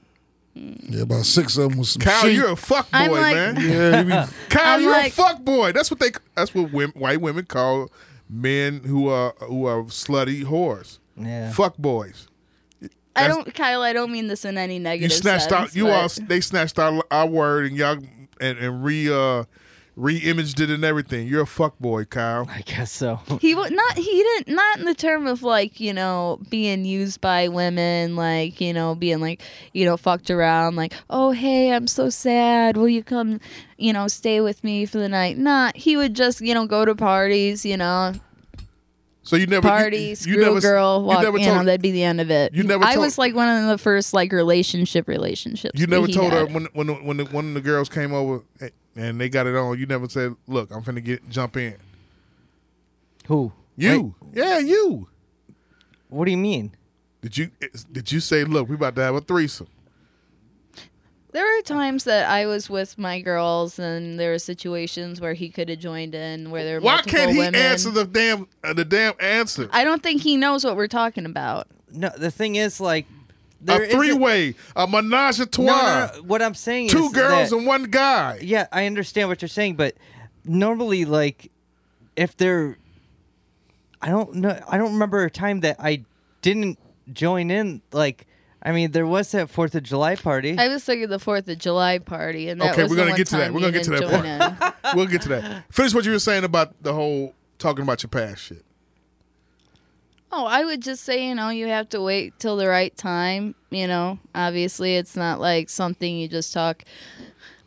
Yeah, 0.54 1.02
about 1.04 1.26
six 1.26 1.58
of 1.58 1.70
them 1.70 1.80
was 1.80 1.92
some 1.92 2.02
Kyle, 2.02 2.22
sheep. 2.24 2.36
you're 2.36 2.52
a 2.52 2.56
fuck 2.56 2.86
boy, 2.92 2.98
I'm 2.98 3.12
like- 3.12 3.36
man. 3.36 3.56
yeah, 3.58 3.98
he 3.98 4.04
be, 4.04 4.34
Kyle, 4.50 4.76
I'm 4.76 4.82
you're 4.82 4.92
like- 4.92 5.12
a 5.12 5.16
fuck 5.16 5.42
boy. 5.42 5.72
That's 5.72 5.90
what 5.90 6.00
they. 6.00 6.12
That's 6.36 6.54
what 6.54 6.72
women, 6.72 7.00
white 7.00 7.22
women 7.22 7.46
call 7.46 7.90
men 8.30 8.82
who 8.86 9.08
are 9.08 9.34
who 9.40 9.66
are 9.66 9.84
slutty 9.84 10.44
whores. 10.44 11.00
Yeah. 11.18 11.52
Fuck 11.52 11.78
boys. 11.78 12.28
I 13.16 13.28
don't, 13.28 13.54
Kyle. 13.54 13.82
I 13.82 13.92
don't 13.92 14.12
mean 14.12 14.28
this 14.28 14.46
in 14.46 14.58
any 14.58 14.80
negative. 14.80 15.12
You 15.12 15.18
snatched 15.18 15.50
sense, 15.50 15.54
out. 15.54 15.76
You 15.76 15.86
but- 15.86 16.20
all. 16.20 16.26
They 16.28 16.40
snatched 16.42 16.80
our, 16.80 17.04
our 17.12 17.28
word 17.28 17.66
and 17.68 17.76
y'all 17.78 17.98
and, 18.40 18.58
and 18.58 18.84
re 18.84 19.12
uh 19.12 19.44
re-imaged 19.96 20.60
it 20.60 20.70
and 20.70 20.84
everything. 20.84 21.28
You're 21.28 21.42
a 21.42 21.48
fuck 21.48 21.78
boy, 21.80 22.06
Kyle. 22.06 22.48
I 22.50 22.62
guess 22.62 22.92
so. 22.92 23.20
He 23.42 23.54
would 23.56 23.72
not. 23.74 23.98
He 23.98 24.04
didn't. 24.24 24.56
Not 24.56 24.80
in 24.80 24.86
the 24.86 24.94
term 24.96 25.28
of 25.28 25.44
like 25.44 25.80
you 25.80 25.94
know 25.94 26.40
being 26.50 26.86
used 26.86 27.22
by 27.22 27.48
women, 27.48 28.16
like 28.16 28.62
you 28.62 28.74
know 28.74 28.96
being 28.96 29.20
like 29.20 29.42
you 29.74 29.86
know 29.86 29.98
fucked 29.98 30.30
around, 30.32 30.76
like 30.76 30.94
oh 31.10 31.32
hey 31.32 31.74
I'm 31.74 31.88
so 31.88 32.10
sad, 32.10 32.78
will 32.78 32.90
you 32.90 33.04
come, 33.04 33.40
you 33.78 33.94
know 33.94 34.08
stay 34.08 34.42
with 34.42 34.64
me 34.64 34.86
for 34.86 34.98
the 35.00 35.10
night? 35.10 35.38
Not. 35.38 35.76
He 35.78 35.98
would 35.98 36.16
just 36.16 36.42
you 36.42 36.54
know 36.54 36.66
go 36.66 36.86
to 36.86 36.96
parties, 36.96 37.66
you 37.66 37.78
know 37.78 38.14
So 39.24 39.36
you 39.36 39.46
never 39.46 39.68
party, 39.68 39.98
you, 39.98 40.08
you 40.10 40.16
screw 40.16 40.38
never, 40.38 40.58
a 40.58 40.62
girl, 40.62 41.04
walk. 41.04 41.20
You 41.22 41.28
You, 41.28 41.32
never 41.34 41.38
know 41.40 41.54
told. 41.56 41.68
that'd 41.68 41.82
be 41.82 41.92
the 41.92 42.04
end 42.04 42.20
of 42.22 42.32
it. 42.32 42.54
You 42.54 42.64
never 42.64 42.84
I 42.84 42.98
was 42.98 43.18
like 43.18 43.36
one 43.36 43.50
of 43.50 43.68
the 43.70 43.78
first 43.78 44.14
like 44.14 44.32
relationship 44.32 45.08
relationships. 45.08 45.80
you 45.80 45.86
that 45.86 45.92
never 45.96 46.08
he 46.08 46.14
told 46.14 46.32
her 46.34 46.46
when 46.48 46.66
when 46.74 46.88
when 47.06 47.18
the, 47.18 47.26
one 47.26 47.50
of 47.50 47.54
the 47.54 47.62
girls 47.62 47.88
came 47.90 48.14
over 48.14 48.42
and 48.96 49.20
they 49.20 49.30
got 49.30 49.48
it 49.48 49.56
on. 49.56 49.78
You 49.80 49.86
never 49.86 50.08
said, 50.10 50.36
"Look, 50.48 50.72
I'm 50.72 50.84
finna 50.84 51.04
get 51.04 51.28
jump 51.30 51.58
in." 51.58 51.76
Who? 53.28 53.52
You, 53.78 54.16
yeah, 54.34 54.60
you. 54.60 55.08
What 56.10 56.26
do 56.26 56.32
you 56.32 56.38
mean? 56.38 56.76
Did 57.22 57.38
you 57.38 57.52
did 57.92 58.12
you 58.12 58.20
say, 58.20 58.44
look, 58.44 58.68
we 58.68 58.76
about 58.76 58.96
to 58.96 59.02
have 59.02 59.16
a 59.16 59.22
threesome? 59.22 59.68
There 61.32 61.46
are 61.58 61.62
times 61.62 62.04
that 62.04 62.30
I 62.30 62.46
was 62.46 62.70
with 62.70 62.98
my 62.98 63.22
girls, 63.22 63.80
and 63.80 64.20
there 64.20 64.32
were 64.32 64.40
situations 64.40 65.22
where 65.22 65.34
he 65.34 65.50
could 65.50 65.70
have 65.70 65.80
joined 65.80 66.14
in, 66.14 66.52
where 66.52 66.66
there 66.66 66.76
were 66.82 66.86
Why 66.86 67.02
can't 67.04 67.32
he 67.32 67.38
women. 67.38 67.56
answer 67.56 67.90
the 67.90 68.04
damn 68.06 68.48
uh, 68.64 68.74
the 68.74 68.84
damn 68.84 69.14
answer? 69.20 69.70
I 69.72 69.86
don't 69.86 70.04
think 70.04 70.22
he 70.22 70.36
knows 70.36 70.66
what 70.66 70.76
we're 70.76 70.88
talking 70.88 71.26
about. 71.26 71.68
No, 71.94 72.10
the 72.18 72.32
thing 72.32 72.56
is, 72.58 72.82
like, 72.82 73.06
A 73.06 73.21
there 73.62 73.84
isn't- 73.84 73.98
three 73.98 74.14
way, 74.14 74.56
a 74.76 74.88
menage 74.88 75.40
a 75.40 75.46
trois, 75.46 75.66
no, 75.66 76.10
no, 76.18 76.24
What 76.24 76.42
I'm 76.42 76.56
saying 76.56 76.88
is 76.88 76.92
two 76.92 77.12
girls 77.12 77.50
that- 77.52 77.58
and 77.58 77.66
one 77.66 77.84
guy. 77.84 78.40
Yeah, 78.42 78.68
I 78.72 78.86
understand 78.86 79.30
what 79.30 79.42
you're 79.42 79.50
saying, 79.50 79.76
but 79.76 79.96
normally, 80.46 81.06
like, 81.06 81.52
if 82.16 82.36
they're, 82.38 82.78
I 84.02 84.10
don't 84.10 84.36
know, 84.36 84.60
I 84.68 84.78
don't 84.78 84.94
remember 84.94 85.24
a 85.24 85.30
time 85.30 85.60
that 85.62 85.76
I 85.80 86.04
didn't 86.42 86.80
join 87.14 87.52
in. 87.52 87.82
Like, 87.92 88.26
I 88.64 88.72
mean, 88.72 88.92
there 88.92 89.06
was 89.08 89.32
that 89.32 89.50
Fourth 89.50 89.76
of 89.76 89.84
July 89.84 90.16
party. 90.16 90.56
I 90.58 90.68
was 90.68 90.84
thinking 90.84 91.10
the 91.10 91.20
Fourth 91.20 91.48
of 91.48 91.58
July 91.58 92.00
party, 92.00 92.50
and 92.50 92.62
that 92.62 92.74
Okay, 92.74 92.84
was 92.84 92.92
we're 92.92 92.98
gonna 92.98 93.10
one 93.12 93.18
get 93.18 93.28
to 93.28 93.38
that. 93.38 93.54
We're 93.54 93.60
gonna 93.62 93.72
get 93.74 93.84
to 93.86 93.92
that 93.92 94.74
join 94.84 94.96
we'll 94.96 95.06
get 95.08 95.22
to 95.24 95.30
that. 95.30 95.64
Finish 95.72 95.94
what 95.94 96.06
you 96.06 96.12
were 96.12 96.20
saying 96.20 96.44
about 96.44 96.82
the 96.82 96.94
whole 96.94 97.34
talking 97.60 97.84
about 97.84 98.02
your 98.04 98.10
past 98.10 98.42
shit. 98.44 98.64
Oh, 100.34 100.46
I 100.46 100.64
would 100.64 100.82
just 100.82 101.04
say, 101.04 101.28
you 101.28 101.36
know, 101.36 101.50
you 101.50 101.68
have 101.68 101.90
to 101.90 102.02
wait 102.02 102.40
till 102.40 102.56
the 102.56 102.68
right 102.68 102.96
time. 102.96 103.54
You 103.70 103.88
know, 103.88 104.18
obviously, 104.34 104.96
it's 104.96 105.16
not 105.16 105.42
like 105.42 105.70
something 105.70 106.18
you 106.18 106.30
just 106.30 106.54
talk 106.54 106.84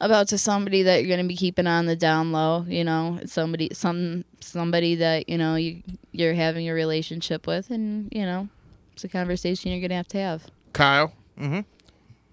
about 0.00 0.28
to 0.28 0.38
somebody 0.38 0.82
that 0.82 1.00
you're 1.00 1.14
going 1.14 1.26
to 1.26 1.28
be 1.28 1.36
keeping 1.36 1.66
on 1.66 1.86
the 1.86 1.96
down 1.96 2.32
low. 2.32 2.64
You 2.66 2.84
know, 2.84 3.18
it's 3.20 3.34
somebody, 3.34 3.68
some 3.72 4.24
somebody 4.40 4.94
that 4.96 5.28
you 5.28 5.36
know 5.36 5.56
you 5.56 5.82
you're 6.12 6.34
having 6.34 6.68
a 6.68 6.72
relationship 6.72 7.46
with, 7.46 7.70
and 7.70 8.08
you 8.10 8.24
know, 8.24 8.48
it's 8.94 9.04
a 9.04 9.08
conversation 9.08 9.70
you're 9.70 9.80
going 9.80 9.90
to 9.90 9.96
have 9.96 10.08
to 10.08 10.18
have. 10.18 10.46
Kyle, 10.72 11.12
mm-hmm. 11.38 11.60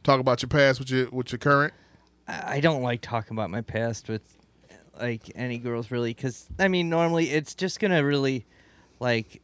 talk 0.03 0.21
about 0.21 0.41
your 0.41 0.49
past 0.49 0.79
with 0.79 0.89
your 0.89 1.09
with 1.09 1.31
your 1.33 1.39
current. 1.39 1.73
I 2.27 2.55
I 2.55 2.59
don't 2.61 2.81
like 2.81 3.01
talking 3.01 3.35
about 3.35 3.49
my 3.49 3.61
past 3.61 4.07
with 4.07 4.37
like 4.97 5.29
any 5.35 5.57
girls 5.57 5.91
really, 5.91 6.13
because 6.13 6.47
I 6.57 6.69
mean, 6.69 6.89
normally 6.89 7.31
it's 7.31 7.53
just 7.53 7.81
gonna 7.81 8.03
really 8.03 8.45
like 9.01 9.40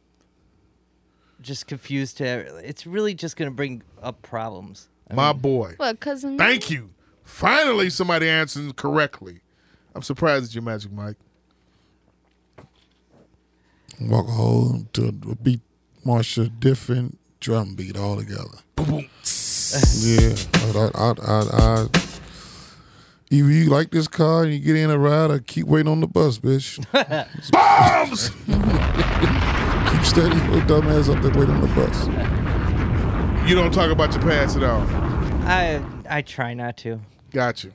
just 1.48 1.66
confused 1.66 2.18
to. 2.18 2.26
It's 2.58 2.86
really 2.86 3.14
just 3.14 3.36
gonna 3.36 3.50
bring 3.50 3.82
up 4.00 4.22
problems. 4.22 4.88
I 5.10 5.14
My 5.14 5.32
mean, 5.32 5.40
boy. 5.40 5.74
What, 5.78 5.98
cousin? 5.98 6.38
Thank 6.38 6.70
you. 6.70 6.90
Finally, 7.24 7.90
somebody 7.90 8.28
answering 8.28 8.72
correctly. 8.74 9.40
I'm 9.94 10.02
surprised 10.02 10.44
at 10.44 10.54
your 10.54 10.62
magic, 10.62 10.92
Mike. 10.92 11.16
Walk 14.00 14.28
home 14.28 14.88
to 14.92 15.08
a 15.08 15.12
beat, 15.12 15.60
march 16.04 16.38
a 16.38 16.48
different 16.48 17.18
drum 17.40 17.74
beat 17.74 17.96
altogether. 17.96 18.58
yeah, 18.78 20.34
I, 20.54 20.90
I, 20.94 21.14
I, 21.20 21.42
I, 21.52 21.86
either 23.30 23.50
you 23.50 23.64
like 23.70 23.90
this 23.90 24.06
car 24.06 24.44
and 24.44 24.52
you 24.52 24.60
get 24.60 24.76
in 24.76 24.90
a 24.90 24.98
ride, 24.98 25.30
or 25.30 25.40
keep 25.40 25.66
waiting 25.66 25.90
on 25.90 26.00
the 26.00 26.06
bus, 26.06 26.38
bitch. 26.38 26.78
Bombs. 27.50 28.30
keep 30.18 30.32
steady, 30.32 30.52
your 30.52 30.66
dumb 30.66 30.88
ass 30.88 31.08
up 31.08 31.22
there 31.22 31.32
waiting 31.32 31.54
on 31.54 31.60
the 31.60 31.66
bus. 31.68 32.06
You 33.48 33.54
don't 33.54 33.72
talk 33.72 33.90
about 33.90 34.12
your 34.12 34.22
past 34.22 34.56
at 34.56 34.62
all. 34.62 34.82
I 35.46 35.82
I 36.08 36.22
try 36.22 36.54
not 36.54 36.76
to. 36.78 37.00
Got 37.30 37.64
you. 37.64 37.72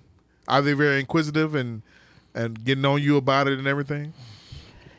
Are 0.47 0.61
they 0.61 0.73
very 0.73 0.99
inquisitive 0.99 1.55
and 1.55 1.81
and 2.35 2.63
getting 2.63 2.85
on 2.85 3.01
you 3.01 3.17
about 3.17 3.47
it 3.47 3.59
and 3.59 3.67
everything? 3.67 4.13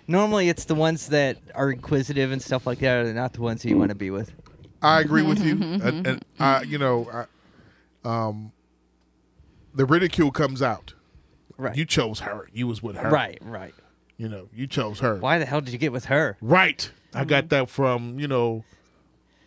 Normally, 0.06 0.48
it's 0.48 0.66
the 0.66 0.74
ones 0.74 1.08
that 1.08 1.38
are 1.54 1.70
inquisitive 1.70 2.30
and 2.30 2.42
stuff 2.42 2.66
like 2.66 2.78
that, 2.80 3.06
are 3.06 3.12
not 3.14 3.32
the 3.32 3.40
ones 3.40 3.62
that 3.62 3.70
you 3.70 3.78
want 3.78 3.88
to 3.88 3.94
be 3.94 4.10
with. 4.10 4.32
I 4.82 5.00
agree 5.00 5.22
with 5.22 5.42
you, 5.42 5.52
and, 5.62 6.06
and 6.06 6.24
I, 6.38 6.62
you 6.62 6.76
know, 6.76 7.26
I, 8.04 8.28
um, 8.28 8.52
the 9.74 9.86
ridicule 9.86 10.30
comes 10.30 10.60
out. 10.60 10.92
Right. 11.56 11.74
You 11.74 11.86
chose 11.86 12.20
her. 12.20 12.48
You 12.52 12.66
was 12.66 12.82
with 12.82 12.96
her. 12.96 13.08
Right, 13.08 13.38
right. 13.40 13.72
You 14.18 14.28
know, 14.28 14.48
you 14.54 14.66
chose 14.66 15.00
her. 15.00 15.16
Why 15.16 15.38
the 15.38 15.46
hell 15.46 15.62
did 15.62 15.72
you 15.72 15.78
get 15.78 15.92
with 15.92 16.06
her? 16.06 16.36
Right. 16.42 16.90
I 17.14 17.24
got 17.24 17.44
mm-hmm. 17.44 17.48
that 17.48 17.70
from 17.70 18.18
you 18.18 18.28
know 18.28 18.64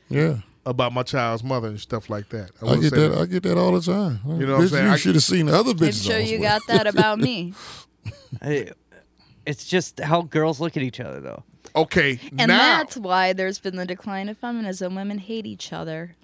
Yeah. 0.09 0.39
about 0.65 0.93
my 0.93 1.03
child's 1.03 1.43
mother 1.43 1.67
and 1.67 1.79
stuff 1.79 2.09
like 2.09 2.29
that. 2.29 2.51
I 2.61 2.65
will 2.65 2.81
get 2.81 2.93
say 2.93 3.07
that. 3.07 3.17
I 3.17 3.25
get 3.25 3.43
that 3.43 3.57
all 3.57 3.79
the 3.79 3.81
time. 3.81 4.19
You 4.25 4.45
know 4.45 4.53
what 4.53 4.61
I'm 4.63 4.67
saying? 4.69 4.91
You 4.91 4.97
should 4.97 5.15
have 5.15 5.23
seen 5.23 5.47
the 5.47 5.57
other 5.57 5.71
I'm 5.71 5.91
sure 5.91 6.19
you 6.19 6.39
got 6.39 6.61
that 6.67 6.87
about 6.87 7.19
me. 7.19 7.53
I, 8.41 8.71
it's 9.45 9.65
just 9.65 9.99
how 9.99 10.23
girls 10.23 10.59
look 10.59 10.75
at 10.75 10.83
each 10.83 10.99
other, 10.99 11.19
though. 11.21 11.43
Okay, 11.75 12.19
And 12.39 12.49
now 12.49 12.77
that's 12.77 12.97
why 12.97 13.33
there's 13.33 13.59
been 13.59 13.75
the 13.75 13.85
decline 13.85 14.29
of 14.29 14.37
feminism. 14.37 14.95
Women 14.95 15.19
hate 15.19 15.45
each 15.45 15.71
other. 15.71 16.15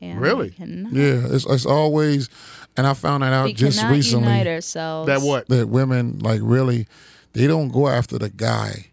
And 0.00 0.20
Really? 0.20 0.54
Yeah, 0.58 1.26
it's, 1.30 1.44
it's 1.44 1.66
always, 1.66 2.28
and 2.76 2.86
I 2.86 2.94
found 2.94 3.22
that 3.22 3.32
out 3.32 3.44
we 3.44 3.52
just 3.52 3.78
cannot 3.78 3.92
recently. 3.92 4.28
unite 4.28 4.46
ourselves. 4.46 5.06
that 5.06 5.20
what? 5.20 5.48
that 5.48 5.68
women 5.68 6.18
like 6.18 6.40
really 6.42 6.86
they 7.34 7.46
don't 7.46 7.68
go 7.68 7.88
after 7.88 8.18
the 8.18 8.30
guy 8.30 8.91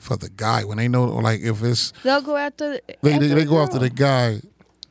for 0.00 0.16
the 0.16 0.28
guy 0.30 0.64
when 0.64 0.78
they 0.78 0.88
know 0.88 1.04
like 1.04 1.40
if 1.42 1.62
it's 1.62 1.92
They'll 2.02 2.22
go 2.22 2.36
after. 2.36 2.80
they 3.02 3.12
after 3.12 3.28
they, 3.28 3.34
they 3.34 3.44
go 3.44 3.60
after 3.62 3.78
the 3.78 3.90
guy 3.90 4.40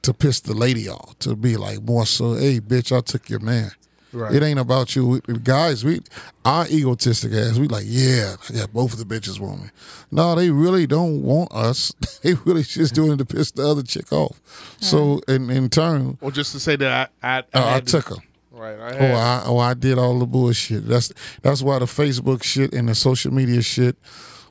to 0.03 0.13
piss 0.13 0.39
the 0.39 0.53
lady 0.53 0.87
off 0.87 1.17
to 1.19 1.35
be 1.35 1.57
like 1.57 1.81
more 1.83 2.05
so 2.05 2.35
hey 2.35 2.59
bitch 2.61 2.95
I 2.95 3.01
took 3.01 3.29
your 3.29 3.39
man 3.41 3.71
Right. 4.11 4.33
it 4.33 4.41
ain't 4.41 4.57
about 4.57 4.95
you 4.95 5.21
We- 5.27 5.37
guys 5.43 5.83
we 5.85 6.01
our 6.43 6.65
egotistic 6.67 7.31
ass 7.33 7.59
we 7.59 7.67
like 7.67 7.83
yeah 7.87 8.35
I 8.49 8.53
got 8.53 8.73
both 8.73 8.93
of 8.93 8.99
the 8.99 9.05
bitches 9.05 9.39
want 9.39 9.61
me 9.63 9.69
no 10.09 10.33
they 10.35 10.49
really 10.49 10.87
don't 10.87 11.21
want 11.21 11.51
us 11.53 11.91
they 12.23 12.33
really 12.45 12.63
just 12.63 12.95
doing 12.95 13.11
it 13.11 13.17
to 13.17 13.25
piss 13.25 13.51
the 13.51 13.67
other 13.67 13.83
chick 13.83 14.11
off 14.11 14.39
so 14.79 15.21
in 15.27 15.49
in 15.51 15.69
turn 15.69 16.17
Or 16.21 16.31
just 16.31 16.53
to 16.53 16.59
say 16.59 16.75
that 16.77 17.11
I 17.21 17.27
I, 17.27 17.39
uh, 17.39 17.43
I 17.53 17.71
had 17.73 17.85
to- 17.87 17.91
took 18.01 18.09
her 18.09 18.15
right. 18.51 18.79
I 18.79 18.97
Oh, 18.97 19.13
I 19.15 19.43
oh 19.45 19.57
I 19.59 19.73
did 19.75 19.97
all 19.99 20.17
the 20.19 20.25
bullshit. 20.25 20.87
That's 20.87 21.13
that's 21.43 21.61
why 21.61 21.77
the 21.79 21.85
Facebook 21.85 22.41
shit 22.43 22.73
and 22.73 22.89
the 22.89 22.95
social 22.95 23.31
media 23.31 23.61
shit 23.61 23.95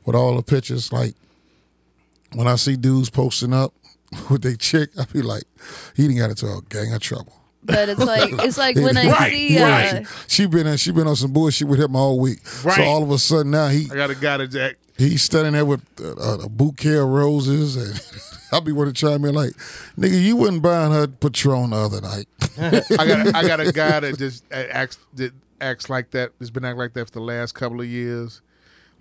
with 0.09 0.17
all 0.17 0.35
the 0.37 0.43
pictures. 0.43 0.91
Like 0.91 1.15
when 2.33 2.49
I 2.49 2.57
see 2.57 2.77
dudes 2.77 3.11
posting 3.11 3.53
up 3.53 3.75
with 4.31 4.41
their 4.43 4.57
chick, 4.57 4.89
I 4.99 5.05
be 5.05 5.21
like, 5.21 5.45
he 5.95 6.05
didn't 6.09 6.17
got 6.19 6.31
into 6.31 6.47
a 6.47 6.63
gang 6.71 6.95
of 6.95 7.01
trouble. 7.03 7.35
But 7.63 7.91
it's 7.91 8.01
like 8.01 8.31
it's 8.45 8.57
like 8.57 8.77
when 8.77 8.97
I 8.97 9.07
Right, 9.11 9.33
see. 9.33 9.59
Uh, 9.59 9.69
right. 9.69 10.07
She 10.27 10.47
been 10.47 10.67
in, 10.67 10.79
she 10.79 10.93
been 10.93 11.07
on 11.07 11.17
some 11.17 11.33
bullshit 11.33 11.69
with 11.69 11.79
him 11.79 11.95
all 11.95 12.19
week. 12.19 12.39
Right. 12.65 12.77
So 12.77 12.85
all 12.85 13.03
of 13.03 13.11
a 13.11 13.19
sudden 13.19 13.51
now 13.51 13.69
he 13.69 13.87
I 13.93 13.95
got 13.97 14.09
a 14.11 14.15
guy 14.15 14.39
that 14.39 14.49
Jack. 14.51 14.77
he's 14.97 15.23
standing 15.23 15.53
there 15.53 15.67
with 15.67 15.83
a, 16.01 16.41
a 16.45 16.49
bouquet 16.49 16.97
of 16.97 17.09
roses 17.09 17.77
and. 17.77 18.25
I'll 18.51 18.63
be 18.63 18.73
wanting 18.73 18.95
to 18.95 18.99
chime 18.99 19.27
in 19.27 19.35
like, 19.35 19.53
nigga, 19.99 20.23
you 20.25 20.35
wasn't 20.35 20.63
buying 20.63 20.91
her 20.91 21.07
Patron 21.07 21.69
the 21.69 21.77
other 21.77 22.01
night. 22.01 22.25
I 22.59 23.07
got 23.07 23.35
I 23.35 23.47
got 23.47 23.61
a 23.61 23.71
guy 23.71 24.01
that 24.01 24.17
just 24.17 24.43
acts 24.51 24.97
that 25.17 25.33
acts 25.61 25.91
like 25.91 26.13
that. 26.13 26.31
Has 26.41 26.51
been 26.51 26.65
acting 26.65 26.79
like 26.79 26.95
that 26.95 27.05
for 27.05 27.11
the 27.13 27.21
last 27.21 27.53
couple 27.55 27.83
of 27.83 27.87
years. 27.87 28.41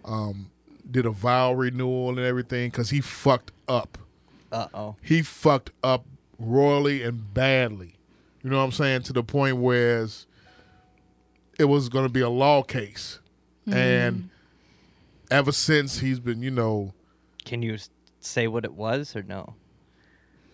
Um, 0.03 0.51
did 0.89 1.05
a 1.05 1.11
vow 1.11 1.53
renewal 1.53 2.09
and 2.09 2.19
everything 2.19 2.69
because 2.69 2.89
he 2.89 3.01
fucked 3.01 3.51
up. 3.67 3.97
Uh 4.51 4.67
oh. 4.73 4.95
He 5.01 5.21
fucked 5.21 5.71
up 5.83 6.05
royally 6.39 7.03
and 7.03 7.33
badly. 7.33 7.95
You 8.43 8.49
know 8.49 8.57
what 8.57 8.63
I'm 8.63 8.71
saying? 8.71 9.03
To 9.03 9.13
the 9.13 9.23
point 9.23 9.57
where 9.57 10.07
it 11.59 11.65
was 11.65 11.89
going 11.89 12.05
to 12.05 12.11
be 12.11 12.21
a 12.21 12.29
law 12.29 12.63
case, 12.63 13.19
and 13.69 14.29
ever 15.29 15.51
since 15.51 15.99
he's 15.99 16.19
been, 16.19 16.41
you 16.41 16.51
know, 16.51 16.93
Can 17.43 17.61
you 17.61 17.77
say 18.19 18.47
what 18.47 18.63
it 18.63 18.73
was 18.73 19.15
or 19.15 19.23
no? 19.23 19.55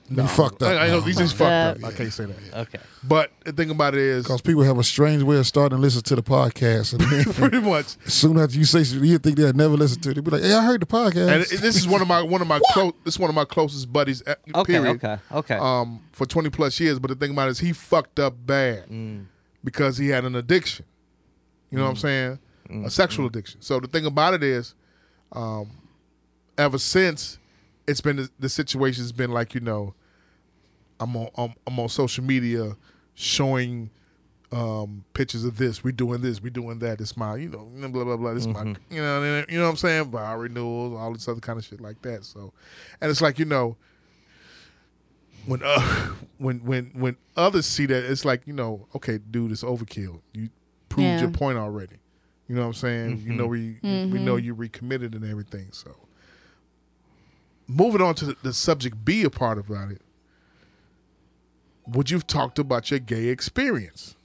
He 0.10 0.16
fucked 0.28 0.62
up. 0.62 0.70
I, 0.70 0.86
I 0.86 0.88
know 0.88 1.00
these 1.00 1.18
he's 1.18 1.30
just 1.30 1.36
fucked 1.36 1.84
up. 1.84 1.90
I 1.90 1.96
can't 1.96 2.12
say 2.12 2.26
that. 2.26 2.58
Okay. 2.68 2.80
But 3.04 3.32
the 3.46 3.54
thing 3.54 3.70
about 3.70 3.94
it 3.94 4.02
is, 4.02 4.24
Because 4.26 4.42
people 4.42 4.64
have 4.64 4.78
a 4.78 4.84
strange 4.84 5.24
way 5.24 5.38
of 5.38 5.48
starting 5.48 5.78
to 5.78 5.82
listen 5.82 6.02
to 6.04 6.16
the 6.16 6.22
podcast. 6.24 6.94
And 6.94 7.02
then 7.02 7.34
pretty 7.34 7.60
much 7.62 7.96
as 8.06 8.14
soon 8.14 8.38
after 8.38 8.58
you 8.58 8.66
say 8.66 8.84
something, 8.84 9.08
you 9.10 9.18
think 9.18 9.38
they'll 9.38 9.54
never 9.54 9.76
listen 9.76 10.02
to 10.02 10.10
it. 10.12 10.16
They'll 10.16 10.24
be 10.24 10.32
like, 10.32 10.42
hey, 10.44 10.54
I 10.54 10.64
heard 10.64 10.82
the 10.82 10.86
podcast. 10.86 11.30
and 11.32 11.44
this 11.62 11.76
is 11.78 11.88
one 11.88 12.02
of 12.02 12.08
my 12.08 12.22
one 12.22 12.42
of 12.42 12.48
my 12.48 12.60
close 12.72 12.94
this 13.06 13.16
is 13.16 13.20
one 13.20 13.30
of 13.30 13.36
my 13.36 13.46
closest 13.46 13.92
buddies. 13.94 14.22
uh, 14.28 14.36
Okay. 14.54 14.74
period, 14.74 14.96
Okay. 15.04 15.18
Okay. 15.32 15.56
Um, 15.56 16.02
for 16.12 16.26
twenty 16.26 16.50
plus 16.50 16.80
years. 16.80 17.00
But 17.00 17.08
the 17.10 17.16
thing 17.16 17.32
about 17.32 17.48
it 17.48 17.52
is, 17.52 17.60
he 17.60 17.72
fucked 17.74 18.20
up 18.20 18.36
bad 18.46 18.88
Mm. 18.90 19.26
because 19.64 19.98
he 19.98 20.10
had 20.10 20.26
an 20.26 20.36
addiction. 20.36 20.86
You 21.72 21.78
know 21.78 21.86
what 21.86 21.92
I'm 21.92 21.96
saying? 21.98 22.40
A 22.86 22.90
sexual 22.90 23.26
addiction. 23.28 23.62
So 23.62 23.80
the 23.80 23.88
thing 23.88 24.06
about 24.06 24.34
it 24.34 24.44
is, 24.44 24.76
um, 25.32 25.72
ever 26.58 26.78
since 26.78 27.40
it's 27.88 28.02
been 28.02 28.16
the, 28.18 28.30
the 28.40 28.50
situation's 28.50 29.12
been 29.12 29.32
like 29.32 29.54
you 29.54 29.62
know, 29.62 29.94
I'm 31.00 31.16
on 31.16 31.30
I'm, 31.38 31.54
I'm 31.68 31.80
on 31.80 31.90
social 31.90 32.24
media 32.24 32.76
showing 33.16 33.90
um, 34.52 35.04
pictures 35.14 35.44
of 35.46 35.58
this. 35.58 35.84
We're 35.84 35.92
doing 35.92 36.22
this. 36.22 36.42
We're 36.42 36.50
doing 36.52 36.78
that. 36.80 37.02
It's 37.02 37.18
my, 37.18 37.36
you 37.38 37.50
know, 37.50 37.66
blah 37.90 38.04
blah 38.04 38.18
blah. 38.18 38.34
This 38.36 38.46
my, 38.46 38.64
you 38.90 39.02
know, 39.02 39.44
you 39.50 39.58
know 39.58 39.64
what 39.66 39.70
I'm 39.72 39.76
saying? 39.78 40.12
Vow 40.12 40.38
renewals, 40.38 40.94
all 41.00 41.12
this 41.14 41.28
other 41.28 41.40
kind 41.42 41.58
of 41.58 41.66
shit 41.66 41.82
like 41.82 42.02
that. 42.04 42.24
So, 42.24 42.54
and 43.02 43.10
it's 43.10 43.22
like 43.22 43.40
you 43.40 43.46
know, 43.46 43.78
when 45.46 45.62
uh, 45.64 45.80
when 46.38 46.60
when 46.60 46.92
when 46.94 47.18
others 47.36 47.66
see 47.66 47.86
that, 47.88 48.04
it's 48.06 48.26
like 48.26 48.46
you 48.46 48.54
know, 48.54 48.88
okay, 48.96 49.18
dude, 49.18 49.52
it's 49.52 49.64
overkill. 49.64 50.22
You 50.34 50.50
proved 50.90 51.06
Yeah. 51.08 51.22
your 51.22 51.32
point 51.32 51.58
already. 51.58 51.98
You 52.48 52.56
know 52.56 52.62
what 52.62 52.68
I'm 52.68 52.74
saying? 52.74 53.24
You 53.26 53.34
know 53.34 53.48
we 53.48 53.78
we 53.82 54.20
know 54.20 54.36
you 54.36 54.54
recommitted 54.54 55.16
and 55.16 55.26
everything. 55.26 55.70
So, 55.72 55.96
moving 57.68 58.02
on 58.02 58.16
to 58.16 58.26
the, 58.26 58.38
the 58.44 58.54
subject 58.54 59.04
B 59.06 59.24
a 59.24 59.30
part 59.30 59.58
about 59.58 59.92
it. 59.92 60.02
Would 61.88 62.12
you've 62.12 62.28
talked 62.28 62.60
about 62.60 62.92
your 62.92 63.00
gay 63.00 63.28
experience? 63.28 64.16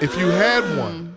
If 0.00 0.18
you 0.18 0.26
had 0.26 0.76
one, 0.78 1.16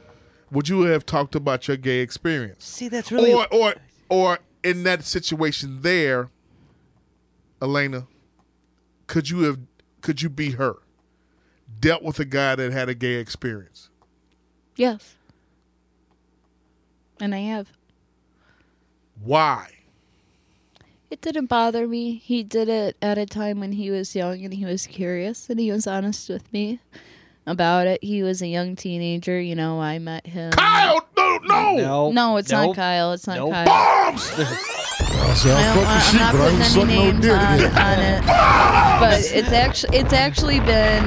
would 0.52 0.70
you 0.70 0.82
have 0.82 1.06
talked 1.06 1.36
about 1.36 1.68
your 1.68 1.78
gay 1.78 2.00
experience? 2.00 2.66
See, 2.66 2.88
that's 2.88 3.12
really 3.12 3.34
or 3.34 3.48
or 3.52 3.76
or 4.10 4.40
in 4.64 4.84
that 4.84 5.04
situation 5.04 5.82
there, 5.82 6.30
Elena, 7.62 8.08
could 9.08 9.30
you 9.30 9.44
have 9.44 9.60
could 10.02 10.22
you 10.22 10.30
be 10.30 10.52
her? 10.52 10.76
Dealt 11.80 12.04
with 12.04 12.20
a 12.20 12.26
guy 12.26 12.56
that 12.56 12.72
had 12.72 12.90
a 12.90 12.96
gay 12.96 13.16
experience. 13.16 13.90
Yes. 14.76 15.16
And 17.20 17.34
I 17.34 17.40
have. 17.40 17.72
Why? 19.22 19.77
It 21.10 21.22
didn't 21.22 21.46
bother 21.46 21.88
me. 21.88 22.16
He 22.24 22.44
did 22.44 22.68
it 22.68 22.98
at 23.02 23.18
a 23.18 23.26
time 23.26 23.60
when 23.62 23.72
he 23.74 23.90
was 23.90 24.14
young 24.16 24.44
and 24.44 24.54
he 24.54 24.66
was 24.66 24.86
curious 24.88 25.50
and 25.50 25.60
he 25.60 25.72
was 25.72 25.88
honest 25.88 26.28
with 26.30 26.52
me 26.52 26.80
about 27.46 27.88
it. 27.88 28.04
He 28.04 28.24
was 28.24 28.42
a 28.42 28.48
young 28.48 28.76
teenager, 28.76 29.40
you 29.40 29.56
know, 29.56 29.80
I 29.80 30.00
met 30.00 30.28
him. 30.28 30.52
Kyle, 30.52 31.00
no, 31.16 31.38
no, 31.46 31.76
no, 31.78 32.12
No, 32.12 32.38
it's 32.38 32.52
Nope. 32.52 32.68
not 32.68 32.76
Kyle. 32.76 33.14
It's 33.14 33.26
not 33.26 33.38
Nope. 33.38 33.52
Kyle. 33.54 33.66
bombs. 33.66 34.32
I 34.40 35.34
said, 35.34 35.56
I 35.56 35.62
I 35.62 35.76
don't, 35.76 35.86
fuck 35.86 35.86
the 35.86 36.10
I'm 36.10 36.18
not 36.18 36.36
putting 36.36 36.56
any 36.56 36.64
suck 36.66 36.78
no 36.78 36.84
names 36.86 37.26
on, 37.28 37.78
on 37.78 38.00
it. 38.00 38.22
But 39.00 39.20
it's 39.34 39.52
actually 39.54 39.98
it's 39.98 40.14
actually 40.14 40.60
been 40.62 41.04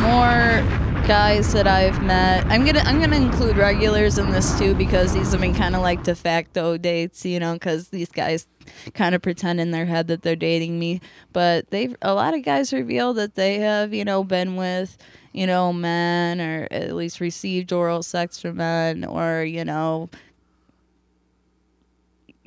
more 0.00 0.62
guys 1.06 1.52
that 1.52 1.68
I've 1.68 2.02
met. 2.02 2.44
I'm 2.46 2.64
gonna 2.64 2.80
I'm 2.80 2.98
gonna 2.98 3.14
include 3.14 3.56
regulars 3.56 4.18
in 4.18 4.32
this 4.32 4.58
too 4.58 4.74
because 4.74 5.14
these 5.14 5.30
have 5.30 5.40
been 5.40 5.54
kind 5.54 5.76
of 5.76 5.82
like 5.82 6.02
de 6.02 6.16
facto 6.16 6.76
dates, 6.76 7.24
you 7.24 7.38
know, 7.38 7.52
because 7.52 7.90
these 7.90 8.10
guys 8.10 8.48
kind 8.92 9.14
of 9.14 9.22
pretend 9.22 9.60
in 9.60 9.70
their 9.70 9.86
head 9.86 10.08
that 10.08 10.22
they're 10.22 10.34
dating 10.34 10.80
me. 10.80 11.00
But 11.32 11.70
they've 11.70 11.94
a 12.02 12.12
lot 12.12 12.34
of 12.34 12.42
guys 12.42 12.72
reveal 12.72 13.14
that 13.14 13.36
they 13.36 13.60
have 13.60 13.94
you 13.94 14.04
know 14.04 14.24
been 14.24 14.56
with 14.56 14.98
you 15.32 15.46
know 15.46 15.72
men 15.72 16.40
or 16.40 16.66
at 16.72 16.96
least 16.96 17.20
received 17.20 17.72
oral 17.72 18.02
sex 18.02 18.40
from 18.40 18.56
men 18.56 19.04
or 19.04 19.44
you 19.44 19.64
know 19.64 20.10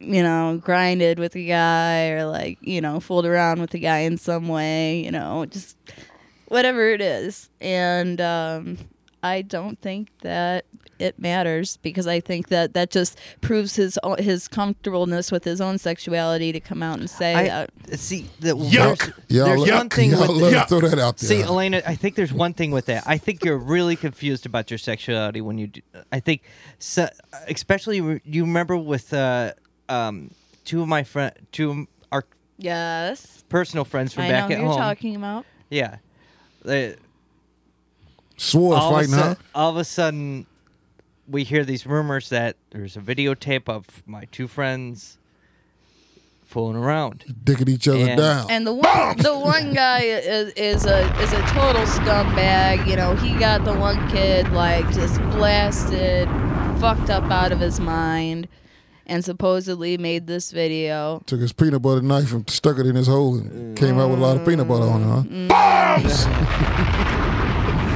you 0.02 0.24
know, 0.24 0.62
grinded 0.64 1.20
with 1.20 1.36
a 1.36 1.46
guy 1.46 2.10
or 2.12 2.26
like, 2.26 2.58
you 2.62 2.80
know, 2.80 3.02
fooled 3.02 3.26
around 3.26 3.60
with 3.60 3.74
a 3.74 3.80
guy 3.80 4.00
in 4.00 4.18
some 4.18 4.48
way, 4.48 5.04
you 5.04 5.12
know, 5.12 5.46
just 5.46 5.76
whatever 6.50 6.90
it 6.90 7.02
is. 7.02 7.50
And 7.62 8.20
um, 8.22 8.78
I 9.24 9.42
don't 9.42 9.80
think 9.82 10.10
that 10.22 10.66
it 11.00 11.18
matters 11.18 11.78
because 11.78 12.08
I 12.08 12.20
think 12.20 12.50
that 12.50 12.74
that 12.74 12.92
just 12.92 13.18
proves 13.40 13.78
his 13.78 13.98
o- 14.04 14.16
his 14.22 14.50
comfortableness 14.50 15.32
with 15.32 15.46
his 15.46 15.62
own 15.62 15.78
sexuality 15.78 16.52
to 16.52 16.60
come 16.60 16.84
out 16.84 17.00
and 17.00 17.10
say 17.10 17.34
I 17.36 17.44
that. 17.88 17.98
see 18.00 18.30
that. 18.42 18.56
Yuck. 18.58 19.14
Y'all, 19.30 19.46
There's 19.46 19.62
let, 19.62 19.74
one 19.76 19.90
thing 19.90 20.12
y'all 20.12 20.20
with 20.22 20.30
let 20.32 20.68
the- 20.68 20.80
throw 20.80 20.90
that 20.90 21.00
out 21.00 21.16
there. 21.18 21.28
See, 21.30 21.42
Elena, 21.42 21.82
I 21.88 21.96
think 21.96 22.16
there's 22.16 22.34
one 22.34 22.54
thing 22.54 22.72
with 22.72 22.88
that. 22.88 23.04
I 23.08 23.18
think 23.18 23.46
you're 23.46 23.58
really 23.58 23.96
confused 23.96 24.46
about 24.46 24.70
your 24.70 24.78
sexuality 24.78 25.40
when 25.40 25.58
you 25.58 25.68
do. 25.68 25.82
I 26.12 26.20
think, 26.20 26.42
so, 26.80 27.08
especially 27.48 28.20
you 28.26 28.44
remember 28.44 28.76
with 28.76 29.14
uh, 29.14 29.54
um, 29.88 30.32
two 30.66 30.82
of 30.82 30.90
my 30.90 31.04
friend, 31.04 31.32
two 31.54 31.72
of 31.72 31.78
our 32.12 32.26
Yes, 32.58 33.46
personal 33.48 33.86
friends 33.86 34.14
from 34.14 34.24
I 34.24 34.30
back 34.32 34.50
know 34.50 34.56
at 34.56 34.60
you're 34.62 34.70
home. 34.70 34.78
talking 34.78 35.16
about. 35.16 35.46
Yeah, 35.70 36.00
They- 36.64 36.96
Swore 38.38 38.76
all, 38.76 38.88
of 38.90 38.94
a 38.94 38.98
fighting, 39.00 39.14
huh? 39.14 39.22
sudden, 39.22 39.44
all 39.54 39.70
of 39.72 39.78
a 39.78 39.84
sudden, 39.84 40.46
we 41.28 41.44
hear 41.44 41.66
these 41.66 41.86
rumors 41.86 42.30
that 42.30 42.56
there's 42.72 42.96
a 42.96 43.02
videotape 43.02 43.68
of 43.68 44.02
my 44.08 44.26
two 44.32 44.48
friends 44.48 45.18
fooling 46.46 46.78
around. 46.78 47.26
Dicking 47.44 47.68
each 47.70 47.88
other 47.88 48.00
And- 48.00 48.18
down. 48.18 48.48
And 48.50 48.66
the 48.66 48.74
one, 48.74 49.18
the 49.18 49.38
one 49.38 49.74
guy 49.74 50.02
is, 50.04 50.54
is 50.54 50.86
a 50.86 51.02
is 51.22 51.34
a 51.34 51.42
total 51.48 51.84
scumbag. 51.84 52.88
You 52.88 52.96
know, 52.96 53.16
he 53.18 53.38
got 53.38 53.66
the 53.66 53.74
one 53.74 54.10
kid 54.10 54.50
like 54.54 54.90
just 54.94 55.18
blasted, 55.32 56.28
fucked 56.80 57.10
up 57.10 57.30
out 57.30 57.52
of 57.52 57.60
his 57.60 57.80
mind, 57.82 58.48
and 59.06 59.24
supposedly 59.24 59.98
made 59.98 60.28
this 60.28 60.52
video. 60.52 61.22
Took 61.26 61.42
his 61.42 61.52
peanut 61.54 61.82
butter 61.82 62.02
knife 62.02 62.32
and 62.34 62.50
stuck 62.50 62.80
it 62.80 62.86
in 62.88 62.96
his 62.96 63.08
hole 63.08 63.36
and 63.38 63.78
came 63.78 64.00
out 64.00 64.10
with 64.10 64.20
a 64.20 64.22
lot 64.22 64.38
of 64.38 64.48
peanut 64.48 64.68
butter 64.68 64.86
on 64.90 65.02
it, 65.02 65.06
huh? 65.06 65.22
Mm-hmm. 65.24 65.52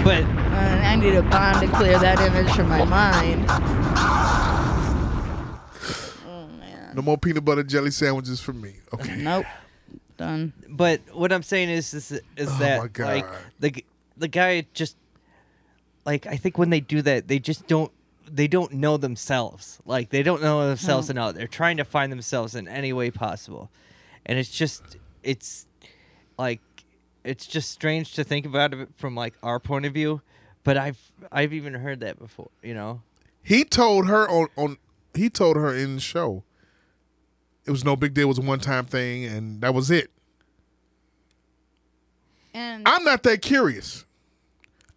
But 0.03 0.23
And 0.23 0.85
I 0.85 0.95
need 0.95 1.15
a 1.15 1.21
bomb 1.21 1.61
to 1.61 1.67
clear 1.77 1.97
that 1.97 2.19
image 2.19 2.51
from 2.53 2.67
my 2.67 2.83
mind. 2.83 3.45
Oh 6.27 6.47
man. 6.59 6.91
No 6.95 7.01
more 7.01 7.17
peanut 7.17 7.45
butter 7.45 7.63
jelly 7.63 7.91
sandwiches 7.91 8.41
for 8.41 8.51
me. 8.53 8.75
Okay. 8.93 9.15
Nope. 9.17 9.45
Done. 10.17 10.53
but 10.69 11.01
what 11.13 11.31
I'm 11.31 11.41
saying 11.41 11.69
is 11.69 11.93
is, 11.93 12.11
is 12.11 12.21
Oh 12.49 12.57
that 12.59 12.99
like 12.99 13.25
the 13.59 13.83
the 14.17 14.27
guy 14.27 14.65
just 14.73 14.95
like 16.05 16.27
I 16.27 16.35
think 16.37 16.57
when 16.57 16.69
they 16.69 16.81
do 16.81 17.01
that 17.01 17.27
they 17.27 17.39
just 17.39 17.65
don't 17.67 17.91
they 18.29 18.47
don't 18.47 18.73
know 18.73 18.97
themselves 18.97 19.79
like 19.85 20.09
they 20.09 20.21
don't 20.21 20.41
know 20.43 20.67
themselves 20.67 21.07
Hmm. 21.07 21.11
enough 21.13 21.33
they're 21.35 21.47
trying 21.47 21.77
to 21.77 21.83
find 21.85 22.11
themselves 22.11 22.53
in 22.55 22.67
any 22.67 22.93
way 22.93 23.09
possible 23.09 23.71
and 24.25 24.37
it's 24.37 24.51
just 24.51 24.97
it's 25.23 25.65
like 26.37 26.61
it's 27.23 27.45
just 27.45 27.71
strange 27.71 28.13
to 28.13 28.23
think 28.23 28.45
about 28.45 28.73
it 28.73 28.89
from 28.95 29.15
like 29.15 29.33
our 29.43 29.59
point 29.59 29.85
of 29.85 29.93
view 29.93 30.21
but 30.63 30.77
I've 30.77 31.11
I've 31.31 31.53
even 31.53 31.73
heard 31.73 31.99
that 32.01 32.19
before 32.19 32.49
you 32.61 32.73
know 32.73 33.01
He 33.41 33.63
told 33.63 34.07
her 34.07 34.27
on 34.29 34.47
on 34.55 34.77
he 35.13 35.29
told 35.29 35.55
her 35.57 35.73
in 35.73 35.95
the 35.95 36.01
show 36.01 36.43
it 37.65 37.71
was 37.71 37.85
no 37.85 37.95
big 37.95 38.13
deal, 38.13 38.23
it 38.23 38.27
was 38.27 38.39
a 38.39 38.41
one 38.41 38.59
time 38.59 38.85
thing, 38.85 39.23
and 39.23 39.61
that 39.61 39.73
was 39.73 39.89
it. 39.89 40.11
And 42.53 42.83
I'm 42.85 43.03
not 43.03 43.23
that 43.23 43.41
curious. 43.41 44.05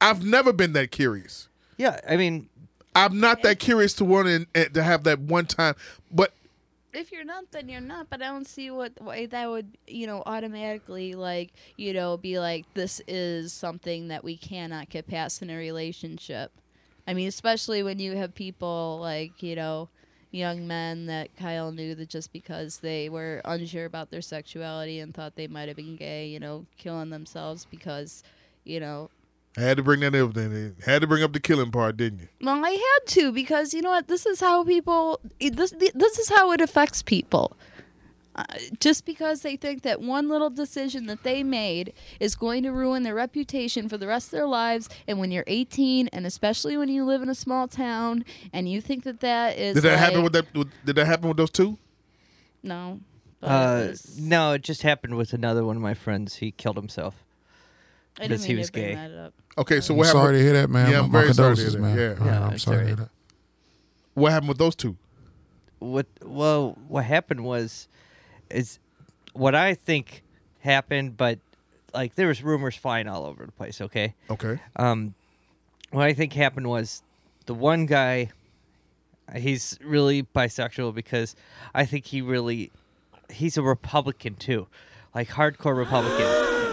I've 0.01 0.25
never 0.25 0.53
been 0.53 0.73
that 0.75 0.91
curious. 0.91 1.49
yeah 1.77 2.01
I 2.09 2.17
mean 2.17 2.49
I'm 2.95 3.21
not 3.21 3.43
that 3.43 3.59
curious 3.59 3.93
to 3.95 4.05
want 4.07 4.27
in, 4.29 4.47
eh, 4.55 4.65
to 4.73 4.83
have 4.83 5.05
that 5.05 5.19
one 5.21 5.45
time. 5.47 5.75
But 6.11 6.33
if 6.97 7.13
you're 7.13 7.25
not, 7.25 7.53
then 7.53 7.69
you're 7.69 7.81
not. 7.81 8.09
But 8.11 8.23
I 8.23 8.27
don't 8.27 8.47
see 8.47 8.71
what 8.71 8.93
why 8.99 9.27
that 9.27 9.49
would, 9.49 9.77
you 9.87 10.07
know, 10.07 10.23
automatically 10.27 11.15
like, 11.15 11.53
you 11.77 11.93
know, 11.93 12.17
be 12.17 12.39
like 12.39 12.65
this 12.75 13.01
is 13.07 13.53
something 13.53 14.09
that 14.09 14.25
we 14.25 14.37
cannot 14.37 14.89
get 14.89 15.07
past 15.07 15.43
in 15.43 15.51
a 15.51 15.57
relationship. 15.57 16.53
I 17.07 17.15
mean, 17.15 17.29
especially 17.29 17.83
when 17.83 17.99
you 17.99 18.17
have 18.17 18.35
people 18.35 18.99
like, 19.01 19.43
you 19.43 19.55
know, 19.55 19.89
young 20.33 20.67
men 20.67 21.07
that 21.07 21.37
Kyle 21.37 21.71
knew 21.73 21.95
that 21.95 22.09
just 22.09 22.33
because 22.33 22.79
they 22.79 23.09
were 23.09 23.41
unsure 23.45 23.85
about 23.85 24.11
their 24.11 24.23
sexuality 24.23 25.01
and 25.01 25.15
thought 25.15 25.37
they 25.37 25.47
might 25.47 25.69
have 25.69 25.77
been 25.77 25.97
gay, 25.97 26.27
you 26.27 26.41
know, 26.41 26.67
killing 26.77 27.11
themselves 27.11 27.67
because, 27.71 28.23
you 28.65 28.81
know, 28.81 29.11
I 29.57 29.61
had 29.61 29.77
to 29.79 29.83
bring 29.83 30.01
that 30.01 30.15
up. 30.15 30.35
Then 30.35 30.77
had 30.85 31.01
to 31.01 31.07
bring 31.07 31.23
up 31.23 31.33
the 31.33 31.41
killing 31.41 31.71
part, 31.71 31.97
didn't 31.97 32.21
you? 32.21 32.29
Well, 32.43 32.65
I 32.65 32.71
had 32.71 33.07
to 33.15 33.33
because 33.33 33.73
you 33.73 33.81
know 33.83 33.91
what? 33.91 34.09
This 34.09 34.27
is 34.27 34.41
how 34.41 34.65
people. 34.65 35.21
This 35.41 35.73
this 35.95 36.19
is 36.19 36.29
how 36.29 36.53
it 36.53 36.61
affects 36.61 37.03
people. 37.03 37.57
Uh, 38.35 38.45
just 38.81 39.07
because 39.07 39.41
they 39.41 39.57
think 39.57 39.81
that 39.81 40.03
one 40.03 40.29
little 40.29 40.51
decision 40.51 41.07
that 41.07 41.23
they 41.23 41.43
made 41.43 41.95
is 42.21 42.37
going 42.37 42.63
to 42.63 42.71
ruin 42.71 43.03
their 43.03 43.15
reputation 43.15 43.89
for 43.89 43.97
the 43.97 44.07
rest 44.07 44.27
of 44.27 44.33
their 44.33 44.47
lives, 44.47 44.91
and 45.09 45.19
when 45.19 45.31
you're 45.31 45.45
18, 45.47 46.09
and 46.09 46.27
especially 46.27 46.77
when 46.77 46.91
you 46.91 47.03
live 47.07 47.23
in 47.23 47.31
a 47.31 47.35
small 47.35 47.67
town, 47.67 48.27
and 48.53 48.69
you 48.69 48.83
think 48.83 49.05
that 49.05 49.21
that 49.21 49.57
is 49.57 49.77
Did 49.77 49.85
that 49.85 49.99
happen 49.99 50.23
with 50.23 50.35
that? 50.35 50.53
With, 50.55 50.71
did 50.85 50.97
that 50.97 51.07
happen 51.07 51.29
with 51.29 51.39
those 51.39 51.51
two? 51.51 51.79
No. 52.63 53.01
but 53.41 53.47
it 53.47 53.51
uh 53.51 53.89
was- 53.89 54.19
no 54.21 54.53
it 54.53 54.63
just 54.63 54.83
happened 54.83 55.17
with 55.17 55.33
another 55.33 55.65
one 55.65 55.77
of 55.77 55.83
my 55.83 55.95
friends 55.95 56.37
he 56.37 56.51
killed 56.51 56.77
himself 56.77 57.25
I 58.19 58.23
didn't 58.23 58.31
because 58.31 58.45
he 58.45 58.49
mean 58.53 58.57
to 58.57 58.61
was 58.61 58.71
bring 58.71 58.85
gay. 58.87 58.95
that 58.95 59.11
up. 59.27 59.35
Okay, 59.59 59.81
so 59.81 59.95
I'm 59.95 59.99
what 59.99 60.07
sorry 60.09 60.19
happened? 60.21 60.39
to 60.39 60.43
hear 60.45 60.53
that, 60.55 60.71
man. 60.71 60.91
Yeah, 60.91 60.99
I'm 61.01 61.11
my 61.13 61.21
very 61.23 61.35
sorry 61.35 61.57
to 61.57 61.63
hear 61.63 61.71
condolences, 61.73 61.73
that. 61.75 61.81
man. 62.21 62.27
Yeah. 62.35 62.47
I'm 62.47 62.53
it's 62.55 62.63
sorry 62.65 62.79
to 62.81 62.87
hear 62.87 62.97
that. 62.97 63.09
What 64.15 64.33
happened 64.33 64.49
with 64.49 64.59
those 64.59 64.75
two? 64.77 64.97
what 65.79 66.07
well 66.25 66.77
what 66.89 67.05
happened 67.05 67.45
was 67.45 67.87
is 68.51 68.79
what 69.35 69.55
I 69.55 69.75
think 69.75 70.23
happened, 70.61 71.17
but 71.19 71.39
like 71.93 72.15
there 72.15 72.29
was 72.29 72.43
rumors 72.43 72.75
flying 72.75 73.07
all 73.09 73.27
over 73.27 73.45
the 73.45 73.53
place. 73.53 73.81
Okay, 73.83 74.15
Okay. 74.31 74.59
um, 74.77 75.15
what 75.91 76.05
I 76.07 76.15
think 76.15 76.33
happened 76.33 76.67
was 76.69 77.03
the 77.45 77.53
one 77.55 77.85
guy, 77.85 78.31
he's 79.37 79.79
really 79.85 80.23
bisexual 80.23 80.95
because 80.95 81.37
I 81.75 81.85
think 81.85 82.07
he 82.07 82.23
really, 82.23 82.73
he's 83.31 83.57
a 83.59 83.63
Republican 83.63 84.35
too, 84.37 84.67
like 85.15 85.29
hardcore 85.29 85.77
Republican, 85.77 86.27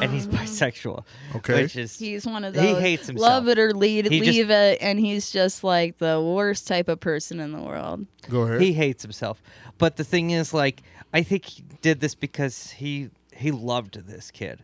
and 0.04 0.12
he's 0.14 0.28
bisexual. 0.28 1.04
Okay. 1.36 1.64
which 1.64 1.76
is 1.76 1.98
He's 1.98 2.26
one 2.26 2.44
of 2.44 2.54
those. 2.54 2.64
He 2.64 2.74
hates 2.82 3.08
himself. 3.08 3.30
love 3.30 3.48
it 3.48 3.58
or 3.60 3.74
leave, 3.74 4.06
He 4.08 4.20
just- 4.20 4.32
leave 4.32 4.50
it, 4.50 4.78
and 4.82 5.00
he's 5.00 5.32
just 5.32 5.64
like 5.64 5.98
the 5.98 6.22
worst 6.22 6.68
type 6.68 6.88
of 6.90 7.00
person 7.00 7.40
in 7.40 7.52
the 7.52 7.62
world. 7.62 8.06
Go 8.30 8.42
ahead. 8.44 8.62
he 8.62 8.74
hates 8.74 9.02
himself. 9.04 9.42
But 9.78 9.96
the 9.98 10.04
thing 10.04 10.30
is, 10.32 10.54
like, 10.54 10.82
I 11.14 11.24
think 11.24 11.46
he 11.46 11.64
did 11.82 12.00
this 12.00 12.16
because 12.16 12.72
he 12.72 13.10
he 13.36 13.52
loved 13.52 14.06
this 14.08 14.30
kid, 14.32 14.64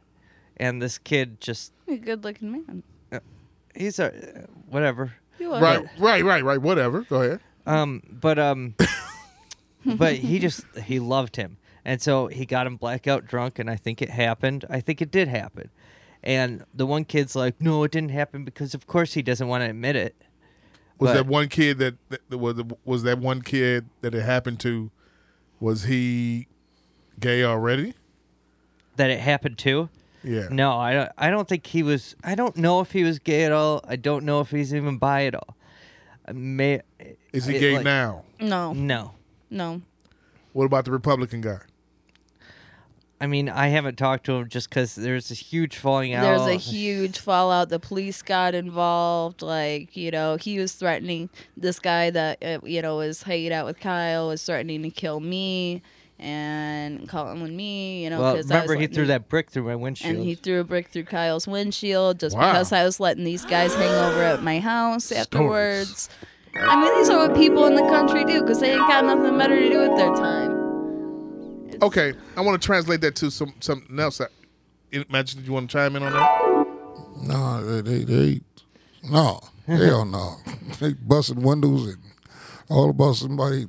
and 0.57 0.81
this 0.81 0.97
kid 0.99 1.41
just 1.41 1.73
A 1.87 1.97
good 1.97 2.23
looking 2.23 2.51
man. 2.51 2.83
he's 3.75 3.97
a 3.99 4.45
whatever. 4.69 5.13
You 5.39 5.53
are. 5.53 5.61
right, 5.61 5.85
right, 5.99 6.23
right, 6.23 6.43
right. 6.43 6.61
Whatever. 6.61 7.01
Go 7.01 7.21
ahead. 7.21 7.39
Um, 7.65 8.01
but 8.11 8.37
um, 8.37 8.75
but 9.85 10.15
he 10.15 10.39
just 10.39 10.63
he 10.83 10.99
loved 10.99 11.35
him, 11.35 11.57
And 11.86 12.01
so 12.01 12.27
he 12.27 12.45
got 12.45 12.67
him 12.67 12.75
blackout 12.77 13.25
drunk, 13.25 13.57
and 13.59 13.69
I 13.69 13.75
think 13.75 14.01
it 14.01 14.09
happened. 14.09 14.65
I 14.69 14.80
think 14.82 15.01
it 15.01 15.11
did 15.11 15.27
happen. 15.27 15.69
And 16.21 16.65
the 16.73 16.86
one 16.86 17.05
kid's 17.05 17.36
like, 17.36 17.61
no, 17.61 17.84
it 17.84 17.91
didn't 17.91 18.11
happen 18.11 18.43
because, 18.43 18.73
of 18.73 18.86
course, 18.88 19.13
he 19.13 19.21
doesn't 19.21 19.47
want 19.47 19.63
to 19.63 19.69
admit 19.69 19.95
it. 19.95 20.15
Was 20.99 21.11
But- 21.11 21.13
that 21.13 21.25
one 21.27 21.47
kid 21.47 21.77
that, 21.77 21.95
that 22.09 22.38
was 22.38 22.61
was 22.84 23.03
that 23.03 23.19
one 23.19 23.41
kid 23.41 23.86
that 24.01 24.13
it 24.13 24.21
happened 24.23 24.59
to? 24.61 24.91
Was 25.61 25.84
he 25.86 26.47
gay 27.19 27.43
already? 27.43 27.93
That 28.97 29.09
it 29.09 29.21
happened 29.21 29.57
to? 29.59 29.88
Yeah. 30.25 30.47
No, 30.51 30.77
I 30.77 30.91
don't. 30.93 31.09
I 31.17 31.30
don't 31.30 31.47
think 31.47 31.65
he 31.67 31.84
was. 31.84 32.17
I 32.21 32.36
don't 32.36 32.57
know 32.57 32.82
if 32.82 32.91
he 32.91 33.05
was 33.05 33.19
gay 33.19 33.45
at 33.45 33.53
all. 33.53 33.80
I 33.88 33.95
don't 33.95 34.25
know 34.25 34.41
if 34.41 34.51
he's 34.51 34.73
even 34.73 34.97
bi 34.97 35.25
at 35.25 35.36
all. 35.36 35.55
I 36.27 36.34
May 36.34 36.82
Is 37.32 37.45
he 37.45 37.55
it, 37.55 37.59
gay 37.61 37.75
like- 37.75 37.86
now? 37.86 38.25
No, 38.41 38.73
No. 38.73 39.13
no. 39.49 39.82
What 40.54 40.66
about 40.66 40.86
the 40.86 40.91
Republican 40.91 41.41
guy? 41.41 41.60
I 43.22 43.28
mean, 43.28 43.50
I 43.50 43.68
haven't 43.68 43.97
talked 43.97 44.26
to 44.28 44.34
him 44.34 44.47
just 44.47 44.70
because 44.70 44.95
there's 44.95 45.30
a 45.30 45.34
huge 45.34 45.76
falling 45.76 46.14
out. 46.14 46.22
There's 46.24 46.47
a 46.47 46.56
huge 46.56 47.20
fallout. 47.20 47.68
The 47.68 47.80
police 47.80 48.22
got 48.22 48.56
involved. 48.56 49.41
Like, 49.41 49.97
you 49.97 50.10
know, 50.10 50.38
he 50.38 50.58
was 50.58 50.72
threatening 50.72 51.30
this 51.58 51.80
guy 51.80 52.12
that, 52.12 52.41
uh, 52.41 52.60
you 52.64 52.82
know, 52.82 52.95
was 52.95 53.24
hanging 53.24 53.52
out 53.52 53.66
with 53.66 53.80
Kyle, 53.82 54.30
was 54.30 54.43
threatening 54.45 54.84
to 54.84 54.89
kill 54.89 55.20
me 55.20 55.82
and 56.18 57.10
calling 57.10 57.41
on 57.41 57.56
me, 57.58 58.06
you 58.06 58.10
know. 58.10 58.22
Well, 58.22 58.36
'cause 58.36 58.50
I 58.52 58.62
was 58.62 58.70
remember 58.70 58.74
he 58.76 58.80
letting 58.82 58.93
threw 58.95 59.04
him- 59.04 59.08
that 59.10 59.28
brick 59.30 59.50
through 59.52 59.64
my 59.64 59.76
windshield. 59.76 60.16
And 60.16 60.24
he 60.24 60.36
threw 60.36 60.62
a 60.62 60.64
brick 60.64 60.88
through 60.88 61.04
Kyle's 61.06 61.45
windshield 61.47 62.20
just 62.22 62.38
Wow. 62.38 62.54
because 62.54 62.72
I 62.72 62.84
was 62.86 63.02
letting 63.02 63.26
these 63.26 63.43
guys 63.43 63.76
hang 63.76 63.91
over 63.93 64.24
at 64.24 64.41
my 64.43 64.60
house 64.62 65.12
afterwards. 65.12 66.10
I 66.62 66.76
mean, 66.82 66.97
these 66.97 67.10
are 67.10 67.18
what 67.28 67.36
people 67.38 67.66
in 67.66 67.76
the 67.76 67.84
country 67.84 68.24
do 68.26 68.41
because 68.41 68.60
they 68.60 68.72
ain't 68.72 68.88
got 68.88 69.05
nothing 69.05 69.38
better 69.38 69.55
to 69.60 69.70
do 69.70 69.80
with 69.80 69.97
their 69.97 70.14
time. 70.16 70.57
Okay, 71.82 72.14
I 72.36 72.41
want 72.41 72.62
to 72.62 72.66
translate 72.66 73.01
that 73.01 73.16
to 73.18 73.32
some 73.32 73.53
something 73.60 73.97
else. 73.99 74.20
I- 74.22 74.28
Imagine 74.91 75.39
did 75.41 75.47
you 75.47 75.53
want 75.53 75.70
to 75.70 75.78
chime 75.78 75.95
in 75.95 76.01
on 76.03 76.12
that? 76.14 76.68
No, 77.28 77.82
they, 77.82 77.99
they, 77.99 78.03
they 78.05 78.41
no, 79.10 79.39
hell 79.68 80.03
no. 80.05 80.36
They 80.80 80.93
busting 80.93 81.41
windows 81.41 81.88
and 81.88 81.97
all 82.70 82.89
about 82.89 83.16
somebody, 83.18 83.68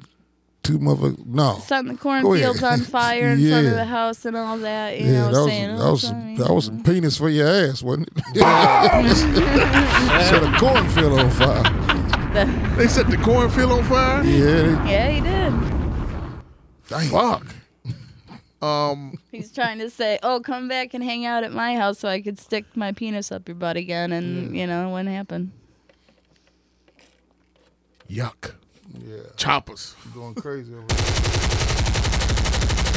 two 0.62 0.78
mother, 0.78 1.12
no. 1.26 1.58
Setting 1.62 1.92
the 1.92 1.94
Go 1.98 2.10
ahead. 2.10 2.24
cornfields 2.24 2.62
on 2.62 2.80
fire 2.80 3.28
in 3.32 3.48
front 3.48 3.66
of 3.66 3.74
the 3.74 3.84
house 3.98 4.24
and 4.24 4.34
all 4.36 4.56
that. 4.58 4.98
You 4.98 5.06
Yeah, 5.06 5.12
know, 5.12 5.24
that 5.32 5.40
was, 5.42 5.46
saying, 5.46 5.76
that 5.76 5.82
"Oh, 5.82 5.90
was, 5.92 6.02
sorry." 6.02 6.36
that 6.36 6.54
was 6.54 6.64
some 6.66 6.82
penis 6.82 7.16
for 7.18 7.28
your 7.28 7.48
ass, 7.48 7.82
wasn't 7.82 8.08
it? 8.08 8.24
Set 9.16 10.42
a 10.42 10.56
cornfield 10.58 11.18
on 11.20 11.30
fire. 11.30 11.89
They 12.76 12.86
set 12.86 13.08
the 13.10 13.16
cornfield 13.16 13.72
on 13.72 13.84
fire. 13.84 14.22
Yeah, 14.24 14.88
Yeah, 14.88 15.08
he 15.10 15.20
did. 15.20 15.52
they, 16.88 17.08
dang. 17.08 17.10
Fuck. 17.10 17.46
Um. 18.62 19.14
He's 19.32 19.50
trying 19.52 19.78
to 19.78 19.88
say, 19.88 20.18
"Oh, 20.22 20.40
come 20.40 20.68
back 20.68 20.92
and 20.92 21.02
hang 21.02 21.24
out 21.24 21.44
at 21.44 21.52
my 21.52 21.76
house 21.76 21.98
so 21.98 22.08
I 22.08 22.20
could 22.20 22.38
stick 22.38 22.64
my 22.76 22.92
penis 22.92 23.32
up 23.32 23.48
your 23.48 23.54
butt 23.54 23.76
again," 23.78 24.12
and 24.12 24.54
you 24.54 24.66
know, 24.66 24.86
it 24.88 24.92
wouldn't 24.92 25.08
happen. 25.08 25.52
Yuck. 28.08 28.52
Yeah, 28.98 29.16
Choppers. 29.36 29.94
You 30.04 30.10
going 30.20 30.34
crazy 30.34 30.74
over 30.74 30.84
there. 30.86 31.06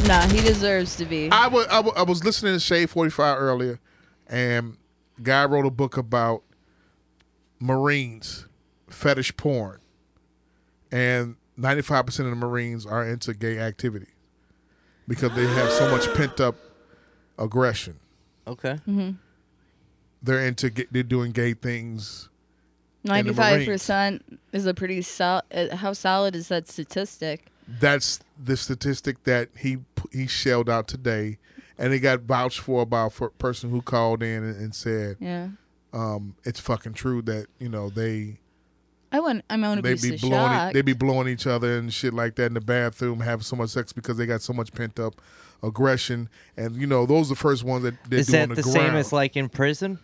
Nah, 0.08 0.28
he 0.28 0.42
deserves 0.42 0.96
to 0.98 1.06
be. 1.06 1.30
I 1.32 1.48
was 1.48 1.66
I 1.68 1.80
wa- 1.80 1.94
I 1.96 2.04
was 2.04 2.26
listening 2.26 2.54
to 2.56 2.60
Shade 2.60 2.90
Forty 2.90 3.10
Five 3.12 3.38
earlier, 3.40 3.80
and 4.28 4.76
guy 5.22 5.46
wrote 5.46 5.66
a 5.66 5.72
book 5.72 5.96
about 5.98 6.44
Marines 7.60 8.48
fetish 8.94 9.36
porn, 9.38 9.80
and 10.92 11.36
ninety 11.58 11.82
five 11.82 12.06
percent 12.06 12.28
of 12.28 12.32
the 12.40 12.46
Marines 12.46 12.86
are 12.86 13.08
into 13.08 13.34
gay 13.34 13.60
activity 13.60 14.08
because 15.08 15.34
they 15.36 15.46
have 15.46 15.72
so 15.72 15.90
much 15.92 16.12
pent 16.14 16.40
up 16.40 16.56
aggression. 17.38 18.00
okay. 18.48 18.80
They're 20.22 20.46
into 20.46 20.70
ga- 20.70 20.88
they're 20.90 21.04
doing 21.04 21.32
gay 21.34 21.54
things. 21.54 22.30
Ninety-five 23.04 23.66
percent 23.66 24.40
is 24.54 24.66
a 24.66 24.74
pretty 24.74 25.02
solid. 25.02 25.44
How 25.74 25.92
solid 25.92 26.34
is 26.36 26.48
that 26.48 26.70
statistic? 26.70 27.48
That's 27.68 28.22
the 28.42 28.56
statistic 28.56 29.24
that 29.26 29.50
he 29.58 29.80
he 30.14 30.28
shelled 30.28 30.70
out 30.70 30.88
today, 30.88 31.40
and 31.78 31.92
it 31.94 32.00
got 32.00 32.22
vouched 32.22 32.60
for 32.62 32.86
by 32.86 33.08
a 33.08 33.10
person 33.10 33.70
who 33.70 33.82
called 33.82 34.24
in 34.24 34.44
and, 34.46 34.56
and 34.56 34.74
said 34.76 35.18
Yeah, 35.20 35.50
um, 35.92 36.36
it's 36.46 36.62
fucking 36.62 36.94
true 36.94 37.22
that 37.24 37.48
you 37.60 37.68
know 37.68 37.90
they 37.90 38.40
I 39.14 39.20
wouldn't. 39.20 39.46
I'm 39.50 39.62
gonna 39.62 39.82
they 39.82 39.94
be, 39.94 40.12
be 40.12 40.18
so 40.18 40.28
blowing 40.28 40.52
shocked. 40.52 40.74
they 40.74 40.82
be 40.82 40.94
blowing 40.94 41.28
each 41.28 41.46
other 41.46 41.78
and 41.78 41.94
shit 41.94 42.14
like 42.14 42.36
that 42.36 42.48
in 42.48 42.56
the 42.56 42.62
bathroom, 42.62 43.20
have 43.20 43.46
so 43.46 43.56
much 43.56 43.70
sex 43.70 43.94
because 43.94 44.18
they 44.18 44.26
got 44.26 44.42
so 44.42 44.54
much 44.54 44.74
pent 44.74 45.00
up 45.00 45.22
aggression, 45.62 46.30
and 46.58 46.76
you 46.76 46.88
know 46.88 47.06
those 47.06 47.28
are 47.28 47.36
the 47.36 47.40
first 47.40 47.64
ones 47.64 47.84
that 47.84 47.94
they 48.10 48.18
Is 48.18 48.26
do 48.28 48.32
that 48.34 48.44
on 48.44 48.50
the, 48.50 48.56
the 48.56 48.62
ground. 48.64 48.76
same 48.76 48.96
as 48.96 49.14
like 49.14 49.38
in 49.38 49.50
prison? 49.50 50.00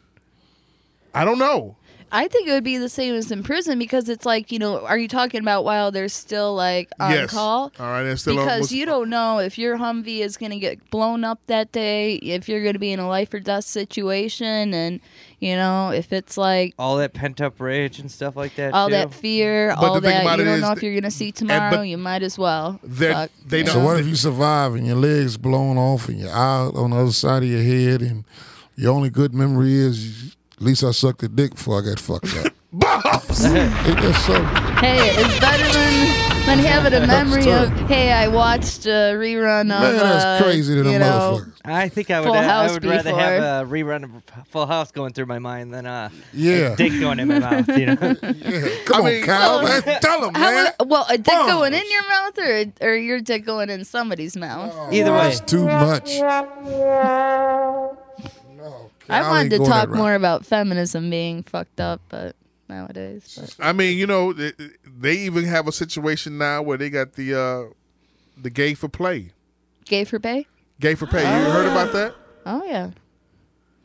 I 1.14 1.26
don't 1.26 1.40
know. 1.40 1.76
I 2.12 2.28
think 2.28 2.48
it 2.48 2.52
would 2.52 2.64
be 2.64 2.78
the 2.78 2.90
same 2.90 3.14
as 3.16 3.32
in 3.32 3.44
prison 3.44 3.78
because 3.80 4.10
it's 4.10 4.26
like 4.26 4.52
you 4.52 4.60
know, 4.60 4.86
are 4.86 4.98
you 4.98 5.08
talking 5.08 5.42
about 5.42 5.64
while 5.64 5.92
they're 5.92 6.10
still 6.10 6.56
like 6.56 6.90
on 7.00 7.12
yes. 7.12 7.32
call? 7.32 7.72
All 7.80 7.86
right, 7.86 8.18
still 8.18 8.36
because 8.38 8.62
was- 8.62 8.72
you 8.72 8.86
don't 8.86 9.10
know 9.10 9.40
if 9.40 9.58
your 9.58 9.78
Humvee 9.78 10.20
is 10.20 10.38
going 10.38 10.52
to 10.52 10.60
get 10.60 10.90
blown 10.90 11.24
up 11.24 11.40
that 11.48 11.72
day, 11.72 12.16
if 12.16 12.50
you're 12.50 12.62
going 12.62 12.74
to 12.74 12.80
be 12.80 12.92
in 12.92 13.00
a 13.00 13.08
life 13.08 13.34
or 13.34 13.40
death 13.40 13.66
situation, 13.66 14.74
and 14.74 15.00
you 15.40 15.56
know 15.56 15.90
if 15.92 16.12
it's 16.12 16.38
like 16.38 16.74
All 16.80 16.98
that 16.98 17.14
pent 17.14 17.42
up 17.42 17.60
rage 17.60 18.00
and 18.00 18.12
stuff 18.12 18.36
like 18.36 18.56
that. 18.56 18.74
all 18.74 18.88
too? 18.88 18.94
that 18.94 19.14
fear, 19.14 19.70
But 19.80 19.84
all 19.84 20.02
that 20.02 20.38
you 20.38 20.46
don't 20.46 20.62
know 20.62 20.72
if 20.72 20.84
you're 20.84 20.94
going 20.94 21.04
to 21.04 21.12
see 21.12 21.32
but 21.32 21.38
tomorrow, 21.38 21.82
you 21.82 21.98
might 21.98 22.24
as 22.24 22.38
well. 22.38 22.80
They're- 22.84 23.14
Fuck, 23.14 23.32
they 23.46 23.60
you 23.60 23.64
don't- 23.66 23.74
So 23.74 23.80
know? 23.80 23.86
what 23.86 24.00
if 24.00 24.08
you 24.08 24.16
survive 24.16 24.76
and 24.76 24.86
your 24.88 24.96
legs 24.98 25.38
blown 25.38 25.78
off 25.78 26.10
and 26.10 26.20
you're 26.20 26.30
out 26.30 26.76
on 26.76 26.92
the 26.92 26.98
other 26.98 27.12
side 27.12 27.44
of 27.44 27.50
your 27.50 27.62
head 27.64 28.02
and 28.02 28.26
your 28.76 28.94
only 28.94 29.10
good 29.10 29.34
memory 29.34 29.74
is 29.76 30.36
at 30.60 30.66
least 30.66 30.84
I 30.84 30.92
sucked 30.92 31.24
a 31.24 31.30
dick 31.30 31.56
before 31.56 31.82
I 31.82 31.86
got 31.86 32.00
fucked 32.00 32.36
up. 32.38 32.54
Bombs! 32.72 33.46
Ain't 33.46 33.72
that? 33.72 34.78
Hey, 34.80 35.10
it's 35.10 35.40
better 35.40 35.64
than 35.74 36.46
than 36.46 36.60
having 36.60 36.94
a 36.94 37.08
memory 37.08 37.52
of 37.52 37.70
hey, 37.88 38.12
I 38.12 38.28
watched 38.28 38.86
a 38.86 39.14
rerun 39.18 39.62
of 39.62 39.68
Man, 39.68 39.96
that's 39.98 40.24
uh, 40.26 40.40
crazy 40.44 40.76
to 40.76 40.84
them 40.84 40.94
you 40.94 41.00
know, 41.00 41.40
motherfuckers. 41.42 41.54
I 41.66 41.90
think 41.90 42.12
I 42.12 42.20
would. 42.20 42.28
Full 42.28 42.36
I 42.36 42.44
House 42.44 42.74
would 42.74 42.86
rather 42.86 43.10
have 43.16 43.68
a 43.68 43.70
rerun 43.72 44.04
of 44.04 44.12
Full 44.50 44.68
House 44.68 44.92
going 44.92 45.14
through 45.14 45.26
my 45.26 45.40
mind 45.40 45.74
than 45.74 45.88
uh, 45.88 46.10
Yeah. 46.32 46.74
a 46.74 46.76
dick 46.76 47.00
going 47.00 47.20
in 47.20 47.28
my 47.30 47.40
mouth. 47.40 47.68
You 47.70 47.86
know. 47.88 47.96
Yeah. 48.22 48.70
Come 48.86 49.06
I 49.06 49.10
mean- 49.10 49.22
on, 49.22 49.28
Kyle. 49.28 49.64
man. 49.64 49.82
Tell 50.02 50.28
him, 50.28 50.34
man. 50.34 50.74
mu- 50.80 50.86
well, 50.88 51.06
a 51.10 51.18
dick 51.18 51.26
going 51.34 51.74
in 51.74 51.84
your 51.90 52.08
mouth 52.08 52.38
or 52.38 52.66
or 52.88 52.96
your 52.96 53.20
dick 53.20 53.46
going 53.46 53.70
in 53.72 53.84
somebody's 53.84 54.38
mouth? 54.38 54.94
Either 54.94 55.12
way. 55.12 55.18
That's 55.18 55.40
too 55.42 55.66
much. 55.66 56.20
No, 59.10 59.16
I 59.16 59.30
wanted 59.30 59.50
to 59.52 59.60
talk 59.60 59.90
more 59.90 60.14
about 60.14 60.46
feminism 60.46 61.10
being 61.10 61.44
fucked 61.44 61.80
up, 61.82 62.02
but 62.10 62.36
nowadays, 62.68 63.38
but. 63.40 63.66
I 63.66 63.74
mean, 63.74 63.98
you 63.98 64.08
know, 64.08 64.34
they, 64.34 64.54
they 64.86 65.18
even 65.18 65.46
have 65.46 65.68
a 65.68 65.72
situation 65.72 66.38
now 66.38 66.62
where 66.62 66.78
they 66.78 66.90
got 66.90 67.14
the 67.14 67.34
uh, 67.40 67.74
the 68.38 68.50
gay 68.50 68.74
for 68.74 68.88
play, 68.88 69.32
gay 69.86 70.06
for 70.06 70.20
pay? 70.20 70.48
gay 70.80 70.96
for 70.96 71.08
pay. 71.08 71.22
You 71.22 71.52
heard 71.52 71.68
about 71.68 71.92
that? 71.94 72.16
Oh 72.46 72.64
yeah, 72.66 72.92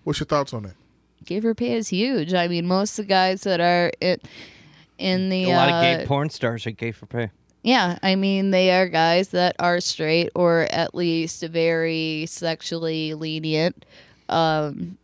What's 0.04 0.20
your 0.20 0.26
thoughts 0.26 0.52
on 0.52 0.64
that? 0.64 0.74
gay 1.24 1.40
for 1.40 1.54
pay 1.54 1.72
is 1.72 1.88
huge. 1.88 2.34
I 2.34 2.48
mean, 2.48 2.66
most 2.66 2.98
of 2.98 3.06
the 3.06 3.08
guys 3.08 3.42
that 3.42 3.60
are 3.60 3.90
in 4.00 4.18
in 4.98 5.28
the 5.30 5.44
a 5.44 5.56
lot 5.56 5.70
uh, 5.70 5.74
of 5.76 5.82
gay 5.82 6.06
porn 6.06 6.30
stars 6.30 6.66
are 6.66 6.70
gay 6.70 6.92
for 6.92 7.06
pay. 7.06 7.30
Yeah, 7.62 7.98
I 8.02 8.14
mean 8.14 8.50
they 8.50 8.70
are 8.72 8.88
guys 8.88 9.28
that 9.28 9.56
are 9.58 9.80
straight 9.80 10.30
or 10.34 10.68
at 10.70 10.94
least 10.94 11.42
very 11.42 12.26
sexually 12.26 13.14
lenient. 13.14 13.86
Um 14.28 14.98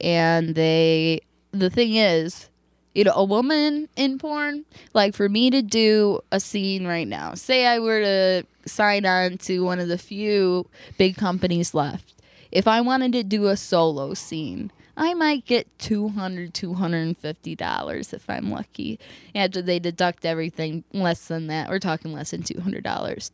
and 0.00 0.54
they 0.54 1.20
the 1.52 1.70
thing 1.70 1.96
is, 1.96 2.50
you 2.94 3.04
know, 3.04 3.12
a 3.14 3.24
woman 3.24 3.88
in 3.96 4.18
porn, 4.18 4.64
like 4.94 5.14
for 5.14 5.28
me 5.28 5.50
to 5.50 5.62
do 5.62 6.20
a 6.32 6.40
scene 6.40 6.86
right 6.86 7.08
now, 7.08 7.34
say 7.34 7.66
I 7.66 7.78
were 7.78 8.00
to 8.00 8.46
sign 8.66 9.06
on 9.06 9.38
to 9.38 9.64
one 9.64 9.78
of 9.78 9.88
the 9.88 9.98
few 9.98 10.66
big 10.98 11.16
companies 11.16 11.74
left. 11.74 12.14
If 12.52 12.66
I 12.66 12.80
wanted 12.80 13.12
to 13.12 13.22
do 13.22 13.46
a 13.46 13.56
solo 13.56 14.14
scene, 14.14 14.70
I 14.96 15.12
might 15.12 15.44
get 15.44 15.66
200 15.78 16.54
$250 16.54 18.14
if 18.14 18.30
I'm 18.30 18.50
lucky. 18.50 18.98
After 19.34 19.60
they 19.60 19.78
deduct 19.78 20.24
everything 20.24 20.84
less 20.92 21.28
than 21.28 21.48
that, 21.48 21.68
we're 21.68 21.78
talking 21.78 22.12
less 22.12 22.30
than 22.30 22.42
$200. 22.42 23.30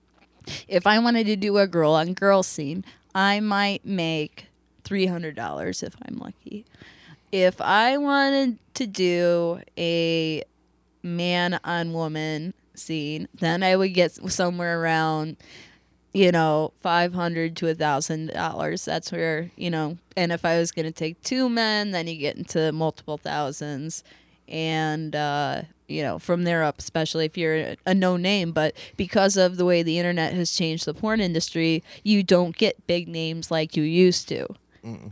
If 0.67 0.87
I 0.89 0.99
wanted 0.99 1.27
to 1.27 1.37
do 1.37 1.59
a 1.59 1.69
girl 1.69 1.93
on 1.93 2.15
girl 2.15 2.43
scene, 2.43 2.85
I 3.15 3.39
might 3.39 3.85
make 3.85 4.47
$300 4.85 5.83
if 5.83 5.95
I'm 6.07 6.19
lucky. 6.19 6.65
If 7.31 7.61
I 7.61 7.97
wanted 7.97 8.59
to 8.75 8.87
do 8.87 9.61
a 9.79 10.43
man 11.03 11.59
on 11.65 11.93
woman 11.93 12.55
scene, 12.75 13.29
then 13.35 13.63
I 13.63 13.77
would 13.77 13.95
get 13.95 14.13
somewhere 14.31 14.81
around 14.81 15.37
you 16.13 16.31
know, 16.31 16.73
five 16.77 17.15
hundred 17.15 17.57
to 17.57 17.69
a 17.69 17.75
thousand 17.75 18.33
dollars. 18.33 18.85
That's 18.85 19.11
where 19.11 19.51
you 19.57 19.71
know. 19.71 19.97
And 20.17 20.31
if 20.31 20.45
I 20.45 20.59
was 20.59 20.71
going 20.71 20.85
to 20.85 20.93
take 20.93 21.23
two 21.23 21.49
men, 21.49 21.93
then 21.93 22.07
you 22.07 22.17
get 22.17 22.37
into 22.37 22.71
multiple 22.73 23.17
thousands. 23.17 24.05
And 24.47 25.17
uh, 25.17 25.63
you 25.89 26.03
know, 26.03 26.19
from 26.19 26.45
there 26.45 26.63
up, 26.63 26.79
especially 26.79 27.25
if 27.25 27.39
you're 27.39 27.57
a, 27.57 27.77
a 27.87 27.95
no 27.95 28.17
name. 28.17 28.53
But 28.53 28.75
because 28.97 29.37
of 29.37 29.57
the 29.57 29.65
way 29.65 29.83
the 29.83 29.99
internet 29.99 30.35
has 30.35 30.53
changed 30.53 30.85
the 30.85 30.95
porn 30.95 31.21
industry, 31.21 31.83
you 32.03 32.23
don't 32.23 32.57
get 32.57 32.87
big 32.87 33.09
names 33.09 33.51
like 33.51 33.77
you 33.77 33.83
used 33.83 34.29
to. 34.29 34.49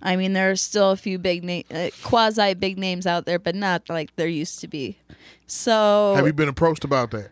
I 0.02 0.16
mean, 0.16 0.32
there 0.32 0.51
are 0.51 0.56
still 0.56 0.90
a 0.90 0.97
few 0.97 1.18
big 1.18 1.44
name, 1.44 1.64
uh, 1.72 1.90
quasi 2.02 2.55
big 2.55 2.78
names 2.78 3.06
out 3.06 3.24
there, 3.24 3.38
but 3.38 3.55
not 3.55 3.88
like 3.88 4.14
there 4.16 4.26
used 4.26 4.60
to 4.60 4.68
be. 4.68 4.98
So, 5.47 6.14
Have 6.16 6.26
you 6.26 6.32
been 6.32 6.48
approached 6.48 6.84
about 6.84 7.10
that? 7.12 7.30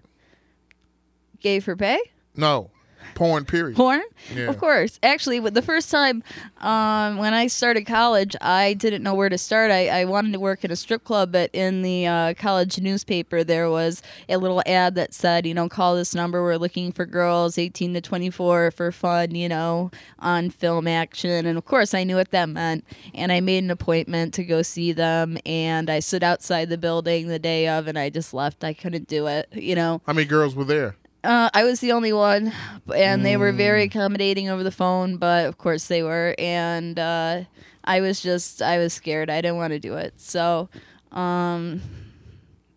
gay 1.40 1.60
for 1.60 1.76
pay? 1.76 1.98
No, 2.36 2.70
porn. 3.18 3.44
Period. 3.44 3.76
Porn? 3.76 4.02
Yeah. 4.32 4.46
Of 4.46 4.58
course. 4.58 5.00
Actually, 5.02 5.40
the 5.40 5.60
first 5.60 5.90
time 5.90 6.22
um, 6.58 7.18
when 7.18 7.34
I 7.34 7.48
started 7.48 7.84
college, 7.84 8.36
I 8.40 8.74
didn't 8.74 9.02
know 9.02 9.14
where 9.14 9.28
to 9.28 9.36
start. 9.36 9.72
I, 9.72 9.88
I 9.88 10.04
wanted 10.04 10.32
to 10.34 10.40
work 10.40 10.64
in 10.64 10.70
a 10.70 10.76
strip 10.76 11.02
club, 11.02 11.32
but 11.32 11.50
in 11.52 11.82
the 11.82 12.06
uh, 12.06 12.34
college 12.34 12.80
newspaper, 12.80 13.42
there 13.42 13.68
was 13.68 14.02
a 14.28 14.36
little 14.36 14.62
ad 14.66 14.94
that 14.94 15.12
said, 15.14 15.46
you 15.46 15.54
know, 15.54 15.68
call 15.68 15.96
this 15.96 16.14
number. 16.14 16.42
We're 16.44 16.58
looking 16.58 16.92
for 16.92 17.04
girls 17.06 17.58
18 17.58 17.94
to 17.94 18.00
24 18.00 18.70
for 18.70 18.92
fun, 18.92 19.34
you 19.34 19.48
know, 19.48 19.90
on 20.20 20.50
film 20.50 20.86
action. 20.86 21.44
And 21.44 21.58
of 21.58 21.64
course, 21.64 21.94
I 21.94 22.04
knew 22.04 22.16
what 22.16 22.30
that 22.30 22.48
meant. 22.48 22.84
And 23.14 23.32
I 23.32 23.40
made 23.40 23.64
an 23.64 23.72
appointment 23.72 24.32
to 24.34 24.44
go 24.44 24.62
see 24.62 24.92
them. 24.92 25.38
And 25.44 25.90
I 25.90 25.98
stood 25.98 26.22
outside 26.22 26.68
the 26.68 26.78
building 26.78 27.26
the 27.26 27.40
day 27.40 27.66
of, 27.66 27.88
and 27.88 27.98
I 27.98 28.10
just 28.10 28.32
left. 28.32 28.62
I 28.62 28.74
couldn't 28.74 29.08
do 29.08 29.26
it, 29.26 29.48
you 29.52 29.74
know. 29.74 30.02
How 30.06 30.12
many 30.12 30.26
girls 30.26 30.54
were 30.54 30.64
there? 30.64 30.94
Uh, 31.24 31.50
I 31.52 31.64
was 31.64 31.80
the 31.80 31.92
only 31.92 32.12
one, 32.12 32.52
and 32.94 33.24
they 33.26 33.36
were 33.36 33.52
very 33.52 33.82
Mm. 33.82 33.90
accommodating 33.90 34.48
over 34.48 34.62
the 34.62 34.70
phone. 34.70 35.16
But 35.16 35.46
of 35.46 35.58
course 35.58 35.88
they 35.88 36.02
were, 36.02 36.34
and 36.38 36.98
uh, 36.98 37.42
I 37.84 38.00
was 38.00 38.20
just 38.20 38.62
I 38.62 38.78
was 38.78 38.92
scared. 38.92 39.28
I 39.28 39.40
didn't 39.40 39.56
want 39.56 39.72
to 39.72 39.78
do 39.80 39.94
it. 39.94 40.14
So, 40.18 40.68
um, 41.10 41.82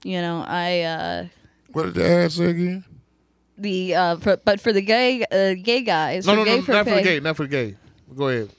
you 0.04 0.20
know, 0.22 0.44
I 0.48 0.82
uh, 0.82 1.26
What 1.72 1.84
did 1.84 1.94
the 1.96 2.06
ad 2.10 2.32
say 2.32 2.46
again? 2.46 2.84
the 3.58 3.94
uh, 3.96 4.16
for, 4.18 4.38
but 4.38 4.60
for 4.60 4.74
the 4.74 4.82
gay 4.82 5.24
uh, 5.32 5.54
gay 5.62 5.82
guys, 5.84 6.26
No, 6.26 6.34
for 6.34 6.38
no, 6.38 6.46
gay 6.46 6.56
no, 6.58 6.62
for 6.64 6.72
not 6.72 6.84
for 6.86 6.90
the 6.92 6.96
pay- 6.98 7.04
gay. 7.04 7.20
Not 7.20 7.38
for 7.38 7.44
the 7.44 7.50
gay. 7.50 7.76
Go 8.16 8.28
ahead. 8.30 8.50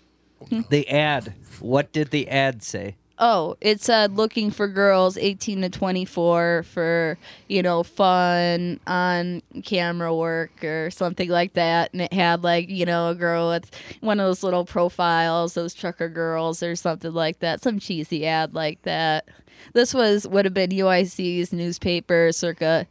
The 0.71 0.89
ad. 0.89 1.35
What 1.61 1.93
did 1.93 2.11
the 2.11 2.29
ad 2.29 2.63
say? 2.63 2.97
Oh, 3.25 3.57
it 3.61 3.81
said 3.81 4.17
looking 4.17 4.51
for 4.51 4.67
girls 4.67 5.17
18 5.17 5.63
to 5.63 5.69
24 5.69 6.65
for, 6.65 7.17
you 7.47 7.63
know, 7.63 7.85
fun 7.85 8.81
on 8.85 9.43
camera 9.63 10.13
work 10.13 10.65
or 10.65 10.91
something 10.91 11.29
like 11.29 11.53
that. 11.53 11.93
And 11.93 12.03
it 12.03 12.13
had 12.13 12.43
like, 12.43 12.69
you 12.69 12.85
know, 12.85 13.11
a 13.11 13.15
girl 13.15 13.51
with 13.51 13.71
one 14.01 14.19
of 14.19 14.27
those 14.27 14.43
little 14.43 14.65
profiles, 14.65 15.55
those 15.55 15.73
trucker 15.73 16.09
girls 16.09 16.65
or 16.65 16.75
something 16.75 17.13
like 17.13 17.39
that. 17.39 17.63
Some 17.63 17.79
cheesy 17.79 18.27
ad 18.27 18.55
like 18.55 18.83
that. 18.83 19.29
This 19.73 19.95
was, 19.95 20.27
would 20.27 20.45
have 20.45 20.53
been 20.53 20.71
UIC's 20.71 21.53
newspaper 21.53 22.33
circa 22.33 22.89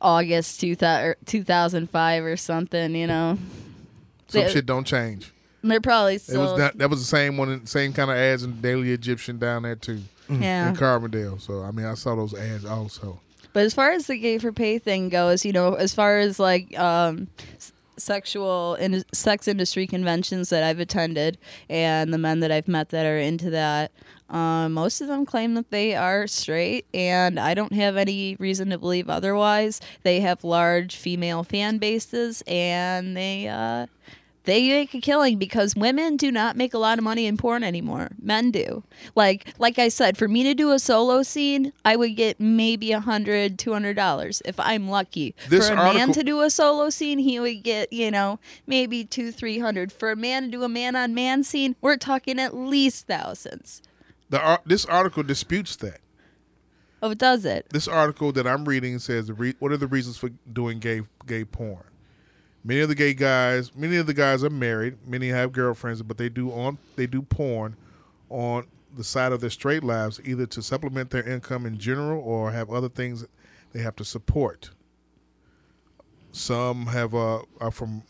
August 0.00 0.60
2000, 0.60 1.06
er, 1.06 1.16
2005 1.24 2.24
or 2.24 2.36
something, 2.36 2.96
you 2.96 3.06
know. 3.06 3.38
Some 4.26 4.48
shit 4.48 4.66
don't 4.66 4.84
change. 4.84 5.32
They're 5.62 5.80
probably 5.80 6.14
It 6.14 6.28
was 6.28 6.56
that. 6.58 6.78
That 6.78 6.90
was 6.90 7.00
the 7.00 7.06
same 7.06 7.36
one. 7.36 7.66
Same 7.66 7.92
kind 7.92 8.10
of 8.10 8.16
ads 8.16 8.42
in 8.44 8.60
Daily 8.60 8.92
Egyptian 8.92 9.38
down 9.38 9.62
there 9.62 9.76
too 9.76 10.02
yeah. 10.28 10.68
in 10.68 10.76
Carbondale. 10.76 11.40
So 11.40 11.62
I 11.62 11.70
mean, 11.70 11.86
I 11.86 11.94
saw 11.94 12.14
those 12.14 12.34
ads 12.34 12.64
also. 12.64 13.20
But 13.52 13.64
as 13.64 13.74
far 13.74 13.90
as 13.90 14.06
the 14.06 14.18
gay 14.18 14.38
for 14.38 14.52
pay 14.52 14.78
thing 14.78 15.08
goes, 15.08 15.44
you 15.44 15.52
know, 15.52 15.74
as 15.74 15.94
far 15.94 16.18
as 16.18 16.38
like 16.38 16.78
um, 16.78 17.28
sexual 17.96 18.74
and 18.74 19.04
sex 19.12 19.48
industry 19.48 19.86
conventions 19.86 20.50
that 20.50 20.62
I've 20.62 20.78
attended 20.78 21.38
and 21.68 22.12
the 22.12 22.18
men 22.18 22.40
that 22.40 22.52
I've 22.52 22.68
met 22.68 22.90
that 22.90 23.06
are 23.06 23.18
into 23.18 23.50
that, 23.50 23.90
um, 24.30 24.74
most 24.74 25.00
of 25.00 25.08
them 25.08 25.24
claim 25.24 25.54
that 25.54 25.70
they 25.70 25.94
are 25.94 26.26
straight, 26.26 26.84
and 26.92 27.40
I 27.40 27.54
don't 27.54 27.72
have 27.72 27.96
any 27.96 28.36
reason 28.38 28.68
to 28.70 28.78
believe 28.78 29.08
otherwise. 29.08 29.80
They 30.02 30.20
have 30.20 30.44
large 30.44 30.96
female 30.96 31.42
fan 31.44 31.78
bases, 31.78 32.42
and 32.46 33.16
they 33.16 33.48
uh, 33.48 33.86
they 34.44 34.68
make 34.68 34.94
a 34.94 35.00
killing 35.00 35.38
because 35.38 35.76
women 35.76 36.16
do 36.16 36.32
not 36.32 36.56
make 36.56 36.72
a 36.72 36.78
lot 36.78 36.98
of 36.98 37.04
money 37.04 37.26
in 37.26 37.36
porn 37.36 37.62
anymore. 37.62 38.10
Men 38.20 38.50
do. 38.50 38.84
Like 39.14 39.52
like 39.58 39.78
I 39.78 39.88
said, 39.88 40.16
for 40.16 40.28
me 40.28 40.42
to 40.44 40.54
do 40.54 40.70
a 40.70 40.78
solo 40.78 41.22
scene, 41.22 41.72
I 41.84 41.96
would 41.96 42.16
get 42.16 42.40
maybe 42.40 42.92
a 42.92 43.00
hundred, 43.00 43.58
two 43.58 43.72
hundred 43.72 43.94
dollars 43.94 44.40
if 44.44 44.58
I'm 44.58 44.88
lucky. 44.88 45.34
This 45.48 45.68
for 45.68 45.74
a 45.74 45.76
man 45.76 46.12
to 46.12 46.22
do 46.22 46.40
a 46.40 46.50
solo 46.50 46.90
scene, 46.90 47.18
he 47.18 47.38
would 47.38 47.62
get 47.62 47.92
you 47.92 48.10
know 48.10 48.38
maybe 48.66 49.04
two, 49.04 49.32
three 49.32 49.58
hundred. 49.58 49.92
For 49.92 50.10
a 50.10 50.16
man 50.16 50.44
to 50.44 50.48
do 50.48 50.62
a 50.64 50.68
man 50.68 50.96
on 50.96 51.14
man 51.14 51.42
scene, 51.44 51.76
we're 51.80 51.96
talking 51.96 52.38
at 52.38 52.56
least 52.56 53.06
thousands. 53.06 53.82
The 54.30 54.40
ar- 54.40 54.62
this 54.64 54.84
article 54.84 55.22
disputes 55.22 55.76
that. 55.76 56.00
Oh, 57.02 57.14
does 57.14 57.44
it? 57.44 57.68
This 57.70 57.86
article 57.86 58.32
that 58.32 58.46
I'm 58.46 58.64
reading 58.64 58.98
says 58.98 59.30
re- 59.30 59.54
what 59.58 59.72
are 59.72 59.76
the 59.76 59.86
reasons 59.86 60.16
for 60.16 60.30
doing 60.52 60.78
gay 60.78 61.02
gay 61.26 61.44
porn. 61.44 61.84
Many 62.64 62.80
of 62.80 62.88
the 62.88 62.94
gay 62.94 63.14
guys, 63.14 63.74
many 63.74 63.96
of 63.96 64.06
the 64.06 64.14
guys 64.14 64.42
are 64.44 64.50
married. 64.50 64.98
Many 65.06 65.28
have 65.28 65.52
girlfriends, 65.52 66.02
but 66.02 66.18
they 66.18 66.28
do 66.28 66.50
on 66.50 66.78
they 66.96 67.06
do 67.06 67.22
porn 67.22 67.76
on 68.28 68.66
the 68.94 69.04
side 69.04 69.32
of 69.32 69.40
their 69.40 69.50
straight 69.50 69.84
lives, 69.84 70.20
either 70.24 70.46
to 70.46 70.62
supplement 70.62 71.10
their 71.10 71.22
income 71.26 71.66
in 71.66 71.78
general 71.78 72.20
or 72.20 72.50
have 72.50 72.70
other 72.70 72.88
things 72.88 73.26
they 73.72 73.80
have 73.80 73.96
to 73.96 74.04
support. 74.04 74.70
Some 76.32 76.86
have 76.86 77.14
uh, 77.14 77.42
are 77.60 77.70
from 77.70 78.02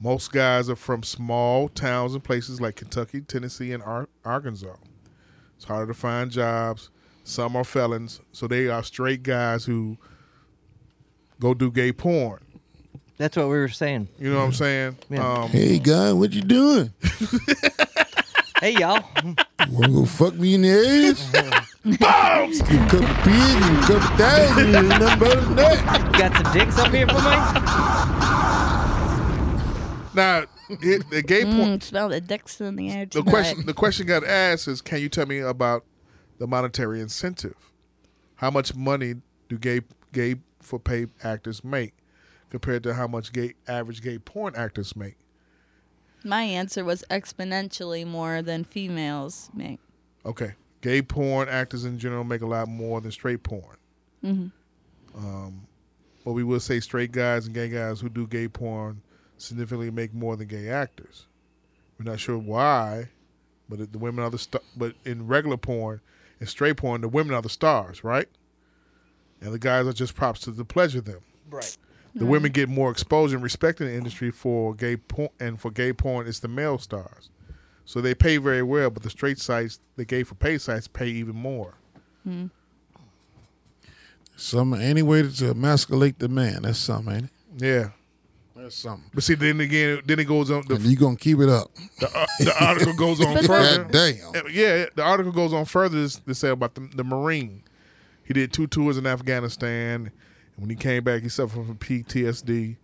most 0.00 0.32
guys 0.32 0.68
are 0.68 0.76
from 0.76 1.02
small 1.02 1.68
towns 1.68 2.14
and 2.14 2.24
places 2.24 2.60
like 2.60 2.76
Kentucky, 2.76 3.20
Tennessee, 3.20 3.72
and 3.72 3.82
Ar- 3.82 4.08
Arkansas. 4.24 4.74
It's 5.56 5.64
harder 5.64 5.92
to 5.92 5.98
find 5.98 6.30
jobs. 6.30 6.90
Some 7.24 7.54
are 7.54 7.62
felons, 7.62 8.20
so 8.32 8.48
they 8.48 8.68
are 8.68 8.82
straight 8.82 9.22
guys 9.22 9.64
who 9.64 9.96
go 11.38 11.54
do 11.54 11.70
gay 11.70 11.92
porn. 11.92 12.40
That's 13.22 13.36
what 13.36 13.46
we 13.46 13.56
were 13.56 13.68
saying. 13.68 14.08
You 14.18 14.32
know 14.32 14.38
what 14.38 14.46
I'm 14.46 14.52
saying? 14.52 14.96
Yeah. 15.08 15.44
Um, 15.44 15.48
Hey, 15.48 15.78
guy, 15.78 16.12
what 16.12 16.32
you 16.32 16.42
doing? 16.42 16.92
Hey, 18.60 18.74
y'all. 18.74 19.00
Wanna 19.70 19.92
go 19.92 20.04
fuck 20.04 20.34
me 20.34 20.54
in 20.54 20.62
the 20.62 20.70
ass? 20.70 21.32
Bombs! 21.98 22.60
You 22.70 22.78
a 22.78 22.86
couple 22.86 23.06
of 23.06 23.16
pigs 23.24 23.66
and 23.66 23.76
a 23.76 23.80
couple 23.80 23.96
of 23.96 24.02
thighs 24.16 24.56
and 24.56 24.72
nothing 24.88 25.18
better 25.18 25.40
than 25.40 25.56
that. 25.56 26.12
Got 26.16 26.36
some 26.36 26.52
dicks 26.52 26.78
up 26.78 26.92
here 26.92 27.08
for 27.08 27.14
me? 27.14 27.20
now, 30.14 30.44
it, 30.68 31.10
the 31.10 31.22
gay 31.26 31.42
porn. 31.42 31.78
Mm, 31.78 31.82
smell 31.82 32.08
the 32.08 32.20
dicks 32.20 32.60
in 32.60 32.76
the 32.76 32.88
air. 32.88 33.06
The 33.06 33.24
question, 33.24 33.66
the 33.66 33.74
question 33.74 34.06
got 34.06 34.22
asked 34.22 34.68
is, 34.68 34.80
can 34.80 35.00
you 35.00 35.08
tell 35.08 35.26
me 35.26 35.40
about 35.40 35.84
the 36.38 36.46
monetary 36.46 37.00
incentive? 37.00 37.56
How 38.36 38.52
much 38.52 38.76
money 38.76 39.14
do 39.48 39.58
gay 39.58 39.80
gay 40.12 40.36
for 40.60 40.78
pay 40.78 41.06
actors 41.24 41.64
make 41.64 41.94
compared 42.52 42.82
to 42.82 42.92
how 42.92 43.06
much 43.06 43.32
gay 43.32 43.54
average 43.66 44.02
gay 44.02 44.18
porn 44.18 44.54
actors 44.54 44.94
make? 44.94 45.16
My 46.22 46.42
answer 46.42 46.84
was 46.84 47.02
exponentially 47.10 48.06
more 48.06 48.42
than 48.42 48.62
females 48.62 49.50
make. 49.54 49.80
Okay, 50.26 50.52
gay 50.82 51.00
porn 51.00 51.48
actors 51.48 51.86
in 51.86 51.98
general 51.98 52.24
make 52.24 52.42
a 52.42 52.46
lot 52.46 52.68
more 52.68 53.00
than 53.00 53.10
straight 53.10 53.42
porn. 53.42 53.78
Mm-hmm. 54.22 55.18
Um, 55.18 55.66
but 56.26 56.32
we 56.32 56.44
will 56.44 56.60
say 56.60 56.78
straight 56.78 57.10
guys 57.10 57.46
and 57.46 57.54
gay 57.54 57.70
guys 57.70 58.00
who 58.00 58.10
do 58.10 58.26
gay 58.26 58.48
porn 58.48 59.00
significantly 59.38 59.90
make 59.90 60.12
more 60.12 60.36
than 60.36 60.46
gay 60.46 60.68
actors. 60.68 61.26
We're 61.98 62.10
not 62.10 62.20
sure 62.20 62.36
why, 62.36 63.08
but 63.66 63.90
the 63.90 63.98
women 63.98 64.22
are 64.22 64.30
the 64.30 64.38
st- 64.38 64.62
but 64.76 64.94
in 65.06 65.26
regular 65.26 65.56
porn 65.56 66.02
and 66.38 66.46
straight 66.46 66.76
porn, 66.76 67.00
the 67.00 67.08
women 67.08 67.34
are 67.34 67.42
the 67.42 67.48
stars, 67.48 68.04
right? 68.04 68.28
And 69.40 69.54
the 69.54 69.58
guys 69.58 69.86
are 69.86 69.94
just 69.94 70.14
props 70.14 70.40
to, 70.40 70.54
to 70.54 70.64
pleasure 70.66 71.00
them. 71.00 71.22
Right. 71.50 71.76
The 72.14 72.26
women 72.26 72.52
get 72.52 72.68
more 72.68 72.90
exposure 72.90 73.36
and 73.36 73.42
respect 73.42 73.80
in 73.80 73.86
the 73.86 73.94
industry 73.94 74.30
for 74.30 74.74
gay 74.74 74.96
porn, 74.98 75.30
and 75.40 75.58
for 75.58 75.70
gay 75.70 75.92
porn, 75.94 76.26
it's 76.26 76.40
the 76.40 76.48
male 76.48 76.76
stars. 76.78 77.30
So 77.86 78.00
they 78.02 78.14
pay 78.14 78.36
very 78.36 78.62
well, 78.62 78.90
but 78.90 79.02
the 79.02 79.08
straight 79.10 79.38
sites, 79.38 79.80
the 79.96 80.04
gay 80.04 80.22
for 80.22 80.34
pay 80.34 80.58
sites, 80.58 80.86
pay 80.88 81.08
even 81.08 81.34
more. 81.36 81.74
Some 84.36 84.74
any 84.74 85.02
way 85.02 85.22
to 85.28 85.50
emasculate 85.50 86.18
the 86.18 86.28
man. 86.28 86.62
That's 86.62 86.78
something, 86.78 87.14
ain't 87.14 87.24
it? 87.24 87.30
Yeah, 87.64 87.90
That's 88.56 88.74
something. 88.76 89.10
but 89.14 89.22
see, 89.22 89.34
then 89.34 89.60
again, 89.60 90.00
then 90.06 90.18
it 90.18 90.24
goes 90.24 90.50
on. 90.50 90.64
The, 90.66 90.74
And 90.76 90.84
you 90.84 90.96
gonna 90.96 91.16
keep 91.16 91.38
it 91.40 91.48
up. 91.48 91.70
the, 92.00 92.06
uh, 92.14 92.26
the 92.40 92.54
article 92.64 92.94
goes 92.94 93.20
on 93.20 93.42
further. 93.42 93.84
God 93.84 93.92
damn. 93.92 94.44
Yeah, 94.50 94.86
the 94.94 95.02
article 95.02 95.32
goes 95.32 95.52
on 95.52 95.64
further 95.66 96.08
to, 96.08 96.24
to 96.24 96.34
say 96.34 96.48
about 96.50 96.74
the, 96.74 96.88
the 96.94 97.04
Marine. 97.04 97.62
He 98.24 98.32
did 98.32 98.52
two 98.52 98.66
tours 98.66 98.96
in 98.96 99.06
Afghanistan. 99.06 100.12
When 100.56 100.70
he 100.70 100.76
came 100.76 101.02
back, 101.04 101.22
he 101.22 101.28
suffered 101.28 101.66
from 101.66 101.76
PTSD, 101.76 102.76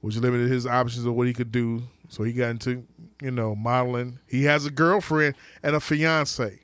which 0.00 0.16
limited 0.16 0.50
his 0.50 0.66
options 0.66 1.04
of 1.04 1.14
what 1.14 1.26
he 1.26 1.32
could 1.32 1.52
do. 1.52 1.82
So 2.08 2.22
he 2.22 2.32
got 2.32 2.50
into, 2.50 2.84
you 3.20 3.30
know, 3.30 3.54
modeling. 3.54 4.18
He 4.26 4.44
has 4.44 4.64
a 4.64 4.70
girlfriend 4.70 5.34
and 5.62 5.76
a 5.76 5.80
fiance. 5.80 6.60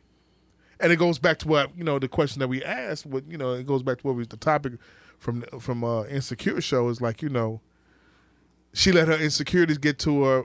And 0.80 0.92
it 0.92 0.96
goes 0.96 1.18
back 1.18 1.38
to 1.40 1.48
what, 1.48 1.76
you 1.76 1.84
know, 1.84 1.98
the 1.98 2.08
question 2.08 2.40
that 2.40 2.48
we 2.48 2.62
asked, 2.64 3.06
what, 3.06 3.24
you 3.30 3.36
know, 3.36 3.52
it 3.52 3.66
goes 3.66 3.82
back 3.82 3.98
to 3.98 4.06
what 4.06 4.16
was 4.16 4.28
the 4.28 4.36
topic 4.36 4.74
from 5.18 5.42
from 5.60 5.84
uh 5.84 6.04
Insecure 6.04 6.60
show 6.60 6.88
is 6.88 7.00
like, 7.00 7.22
you 7.22 7.28
know, 7.28 7.60
she 8.72 8.92
let 8.92 9.08
her 9.08 9.16
insecurities 9.18 9.78
get 9.78 9.98
to 10.00 10.24
her 10.24 10.44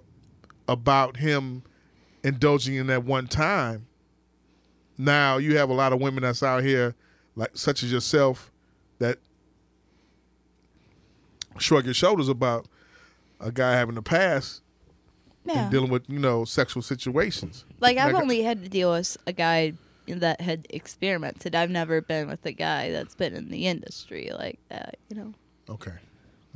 about 0.68 1.18
him 1.18 1.64
indulging 2.24 2.76
in 2.76 2.88
that 2.88 3.04
one 3.04 3.28
time. 3.28 3.88
Now 4.98 5.38
you 5.38 5.58
have 5.58 5.70
a 5.70 5.74
lot 5.74 5.94
of 5.94 6.00
women 6.02 6.24
that's 6.24 6.44
out 6.44 6.64
here, 6.64 6.96
like 7.36 7.52
such 7.56 7.84
as 7.84 7.92
yourself, 7.92 8.52
that 9.00 9.18
shrug 11.60 11.86
your 11.86 11.94
shoulders 11.94 12.28
about 12.30 12.68
a 13.40 13.52
guy 13.52 13.74
having 13.74 13.98
a 13.98 14.02
past 14.02 14.62
Yeah. 15.46 15.64
and 15.64 15.72
dealing 15.72 15.90
with 15.92 16.10
you 16.10 16.20
know 16.20 16.46
sexual 16.46 16.82
situations. 16.84 17.66
Like 17.80 17.98
I've 17.98 18.14
Like, 18.14 18.22
only 18.22 18.42
had 18.44 18.64
to 18.64 18.70
deal 18.70 18.92
with 18.92 19.18
a 19.28 19.34
guy 19.34 19.74
that 20.08 20.42
had 20.42 20.66
experimented. 20.72 21.54
I've 21.56 21.70
never 21.70 22.02
been 22.02 22.28
with 22.28 22.46
a 22.46 22.52
guy 22.52 22.92
that's 22.92 23.14
been 23.16 23.34
in 23.36 23.50
the 23.50 23.68
industry 23.68 24.32
like 24.38 24.60
that. 24.70 24.98
You 25.10 25.18
know. 25.18 25.34
Okay, 25.70 25.94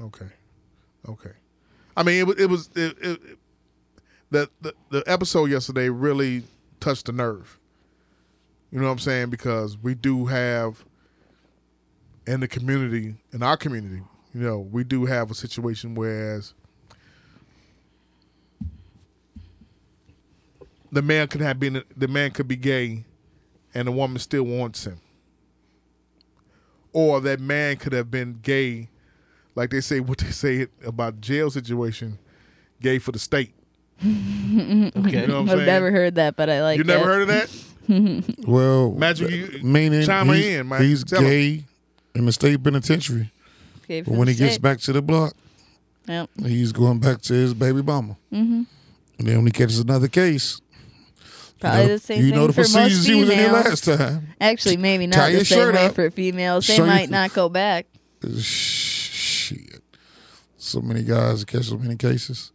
okay, 0.02 0.28
okay. 1.08 1.32
I 1.96 2.02
mean, 2.04 2.20
it 2.20 2.26
was 2.28 2.38
it 2.40 2.50
was 2.50 2.70
it, 2.76 2.98
it, 3.02 3.22
it- 3.24 3.38
the, 4.32 4.50
the 4.62 4.74
the 4.90 5.04
episode 5.06 5.52
yesterday 5.52 5.90
really 5.90 6.42
touched 6.80 7.06
the 7.06 7.12
nerve. 7.12 7.60
You 8.72 8.80
know 8.80 8.86
what 8.88 8.94
I'm 8.94 8.98
saying? 9.00 9.30
Because 9.30 9.78
we 9.78 9.94
do 9.94 10.26
have 10.26 10.84
in 12.26 12.40
the 12.40 12.48
community, 12.48 13.14
in 13.32 13.44
our 13.44 13.56
community, 13.58 14.02
you 14.34 14.42
know, 14.42 14.60
we 14.60 14.84
do 14.84 15.06
have 15.06 15.30
a 15.32 15.34
situation 15.36 15.96
whereas 15.96 16.54
the 20.92 21.02
man 21.02 21.28
could 21.28 21.42
have 21.42 21.60
been 21.60 21.84
the 21.96 22.08
man 22.08 22.32
could 22.32 22.48
be 22.48 22.56
gay 22.56 23.06
and 23.74 23.88
the 23.88 23.92
woman 23.92 24.20
still 24.20 24.44
wants 24.44 24.86
him. 24.86 25.00
Or 26.92 27.20
that 27.22 27.40
man 27.40 27.78
could 27.78 27.94
have 27.94 28.12
been 28.12 28.40
gay, 28.44 28.90
like 29.56 29.72
they 29.72 29.82
say 29.82 30.00
what 30.02 30.20
they 30.20 30.30
say 30.32 30.68
about 30.86 31.20
jail 31.22 31.50
situation, 31.50 32.20
gay 32.82 33.00
for 33.00 33.12
the 33.12 33.20
state. 33.20 33.54
Okay. 34.02 34.10
You 34.14 34.92
know 34.92 34.92
what 34.92 35.10
I'm 35.10 35.42
I've 35.44 35.50
saying? 35.50 35.66
never 35.66 35.92
heard 35.92 36.16
that, 36.16 36.36
but 36.36 36.50
I 36.50 36.62
like. 36.62 36.78
you 36.78 36.84
never 36.84 37.04
it. 37.04 37.06
heard 37.06 37.22
of 37.24 37.28
that? 37.30 37.50
Well, 38.48 38.92
Magic, 38.92 39.30
you- 39.30 39.60
meaning 39.64 40.06
chime 40.06 40.28
he's, 40.30 40.46
in, 40.46 40.70
man. 40.70 40.82
he's 40.82 41.04
Tell 41.04 41.22
him. 41.22 41.28
gay 41.30 41.64
in 42.16 42.26
the 42.26 42.32
state 42.32 42.64
penitentiary, 42.64 43.32
Okay, 43.84 44.02
but 44.02 44.14
when 44.14 44.28
he 44.28 44.34
gets 44.36 44.58
back 44.58 44.80
to 44.82 44.94
the 44.94 45.02
block, 45.02 45.34
Yep. 46.08 46.30
he's 46.42 46.72
going 46.72 47.00
back 47.00 47.22
to 47.24 47.34
his 47.34 47.54
baby 47.54 47.82
mama. 47.82 48.18
Mm-hmm. 48.32 48.64
And 49.20 49.28
then 49.28 49.38
when 49.38 49.46
he 49.46 49.52
catches 49.52 49.80
another 49.80 50.08
case, 50.08 50.60
Probably 51.60 51.82
you 51.84 51.88
know, 51.88 51.94
the 51.94 52.00
same 52.00 52.18
you 52.22 52.26
thing 52.32 52.36
know 52.36 52.48
the 52.48 52.54
for 52.54 52.60
most 52.62 52.76
he 52.76 52.82
was 52.84 53.10
in 53.10 53.28
females. 53.38 53.52
last 53.54 53.84
time. 53.86 54.28
Actually, 54.42 54.78
maybe 54.78 55.08
not 55.08 55.32
your 55.32 55.40
the 55.40 55.46
same 55.46 55.74
way 55.74 55.86
up. 55.86 55.96
for 55.96 56.10
females. 56.12 56.68
They 56.68 56.76
Show 56.76 56.86
might 56.86 57.10
not 57.10 57.34
go 57.34 57.48
back. 57.48 57.86
Shit. 58.38 59.82
So 60.58 60.82
many 60.82 61.04
guys 61.04 61.44
catch 61.46 61.66
so 61.66 61.78
many 61.78 61.96
cases. 61.96 62.52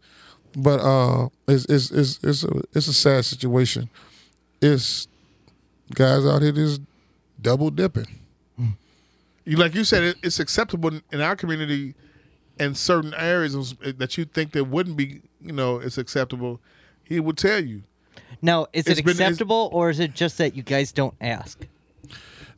But 0.55 0.79
uh 0.79 1.29
it's 1.47 1.65
it's 1.65 1.91
it's 1.91 2.19
it's 2.23 2.43
a 2.43 2.61
it's 2.73 2.87
a 2.87 2.93
sad 2.93 3.25
situation. 3.25 3.89
It's 4.61 5.07
guys 5.93 6.25
out 6.25 6.41
here 6.41 6.51
just 6.51 6.81
double 7.41 7.69
dipping. 7.71 8.07
You 9.49 9.57
like 9.57 9.73
you 9.73 9.83
said, 9.83 10.03
it, 10.03 10.17
it's 10.21 10.39
acceptable 10.39 10.89
in- 10.93 11.01
in 11.11 11.21
our 11.21 11.35
community, 11.35 11.95
in 12.59 12.75
certain 12.75 13.13
areas 13.15 13.73
that 13.81 14.15
you 14.17 14.25
think 14.25 14.51
that 14.51 14.65
wouldn't 14.65 14.95
be. 14.95 15.21
You 15.41 15.53
know, 15.53 15.77
it's 15.79 15.97
acceptable. 15.97 16.59
He 17.03 17.19
would 17.19 17.37
tell 17.37 17.63
you. 17.63 17.81
Now, 18.41 18.67
is 18.73 18.85
It's 18.85 18.99
it 18.99 19.05
been- 19.05 19.11
acceptable 19.13 19.69
or 19.73 19.89
is 19.89 19.99
it 19.99 20.13
just 20.13 20.37
that 20.37 20.55
you 20.55 20.61
guys 20.63 20.91
don't 20.91 21.15
ask? 21.19 21.65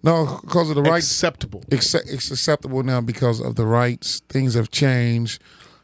No, 0.04 0.40
because 0.42 0.70
of 0.70 0.76
the 0.76 0.82
rights 0.82 1.06
Acceptable. 1.06 1.64
accept, 1.72 2.10
it's 2.10 2.32
acceptable 2.32 2.82
now 2.84 3.02
because 3.02 3.40
of 3.40 3.56
the 3.56 3.66
rights. 3.68 4.22
Things 4.30 4.56
have 4.56 4.72
changed. 4.72 5.42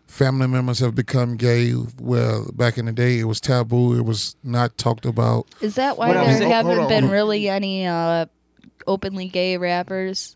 Family 0.08 0.48
members 0.48 0.80
have 0.80 0.96
become 0.96 1.38
gay. 1.38 1.74
Well, 2.00 2.50
back 2.56 2.78
in 2.78 2.86
the 2.88 2.94
day, 2.94 3.20
it 3.20 3.26
was 3.26 3.40
taboo. 3.40 3.96
It 3.98 4.06
was 4.06 4.36
not 4.44 4.78
talked 4.78 5.06
about. 5.06 5.48
Is 5.62 5.76
that 5.76 5.98
why 5.98 6.08
What 6.10 6.16
there 6.40 6.50
haven't 6.50 6.78
hold 6.78 6.90
been 6.90 7.10
really 7.10 7.48
any 7.48 7.86
uh, 7.86 8.26
openly 8.88 9.28
gay 9.28 9.58
rappers? 9.58 10.36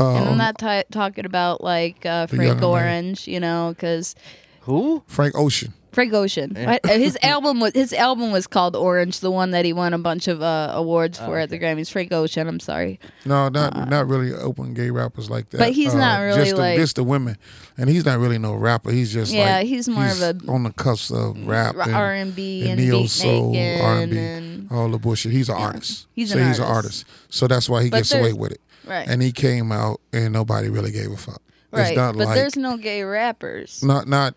Uh, 0.00 0.14
and 0.16 0.28
I'm 0.30 0.38
not 0.38 0.58
ti 0.58 0.82
talking 0.90 1.26
about 1.26 1.62
like 1.62 2.04
uh, 2.06 2.26
Frank 2.26 2.42
younger 2.44 2.60
man. 2.62 2.70
Orange, 2.70 3.28
you 3.28 3.40
know, 3.40 3.72
because 3.76 4.14
Who? 4.62 5.02
Frank 5.06 5.34
Ocean. 5.36 5.74
Frank 5.92 6.12
Ocean. 6.12 6.54
What- 6.56 6.86
His 6.86 7.18
album 7.22 7.58
was 7.58 7.72
his 7.74 7.92
album 7.92 8.30
was 8.30 8.46
called 8.46 8.76
Orange, 8.76 9.18
the 9.18 9.30
one 9.30 9.50
that 9.50 9.64
he 9.64 9.72
won 9.72 9.92
a 9.92 9.98
bunch 9.98 10.28
of 10.28 10.40
uh, 10.40 10.70
awards 10.72 11.18
for 11.18 11.36
at 11.36 11.50
the 11.50 11.58
Grammys. 11.58 11.90
Frank 11.90 12.12
Ocean. 12.12 12.46
I'm 12.46 12.60
sorry. 12.60 13.00
No, 13.24 13.48
not 13.48 13.88
not 13.90 14.06
really 14.06 14.32
open 14.32 14.72
gay 14.72 14.90
rappers 14.90 15.28
like 15.28 15.50
that. 15.50 15.56
Uh, 15.60 15.64
But 15.64 15.72
he's 15.72 15.92
Uh, 15.92 15.98
not 15.98 16.20
really 16.20 16.38
just 16.44 16.50
the, 16.54 16.56
like- 16.62 16.78
just 16.78 16.94
the 16.94 17.02
women, 17.02 17.36
and 17.76 17.90
he's 17.90 18.04
not 18.04 18.20
really 18.20 18.38
no 18.38 18.54
rapper. 18.54 18.92
He's 18.92 19.12
just 19.12 19.32
Yeah, 19.32 19.56
like, 19.56 19.66
he's 19.66 19.88
more 19.88 20.06
of 20.06 20.22
a- 20.22 20.38
on 20.46 20.62
the 20.62 20.70
cusp 20.72 21.10
of 21.12 21.44
rap, 21.44 21.74
R 21.76 22.12
and 22.12 22.36
B 22.36 22.68
and 22.70 22.78
neo 22.80 23.06
soul, 23.06 23.48
R 23.56 23.98
and 24.02 24.12
B, 24.12 24.16
and 24.18 24.70
all 24.70 24.88
the 24.90 24.98
bullshit. 24.98 25.32
He's 25.32 25.48
an 25.48 25.56
artist. 25.56 26.06
he's 26.14 26.30
so 26.30 26.38
an 26.38 26.46
he's 26.46 26.60
an 26.60 26.66
artist. 26.66 27.04
artist. 27.04 27.34
So 27.34 27.48
that's 27.48 27.68
why 27.68 27.82
he 27.82 27.90
But 27.90 27.96
gets 27.98 28.14
away 28.14 28.32
with 28.32 28.52
it. 28.52 28.60
Right, 28.86 29.06
And 29.08 29.20
he 29.22 29.32
came 29.32 29.72
out, 29.72 30.00
and 30.12 30.32
nobody 30.32 30.68
really 30.68 30.90
gave 30.90 31.10
a 31.12 31.16
fuck. 31.16 31.42
right. 31.70 31.88
It's 31.88 31.96
not 31.96 32.16
but 32.16 32.26
like 32.26 32.34
there's 32.36 32.56
no 32.56 32.76
gay 32.76 33.02
rappers. 33.02 33.82
not 33.84 34.08
not 34.08 34.34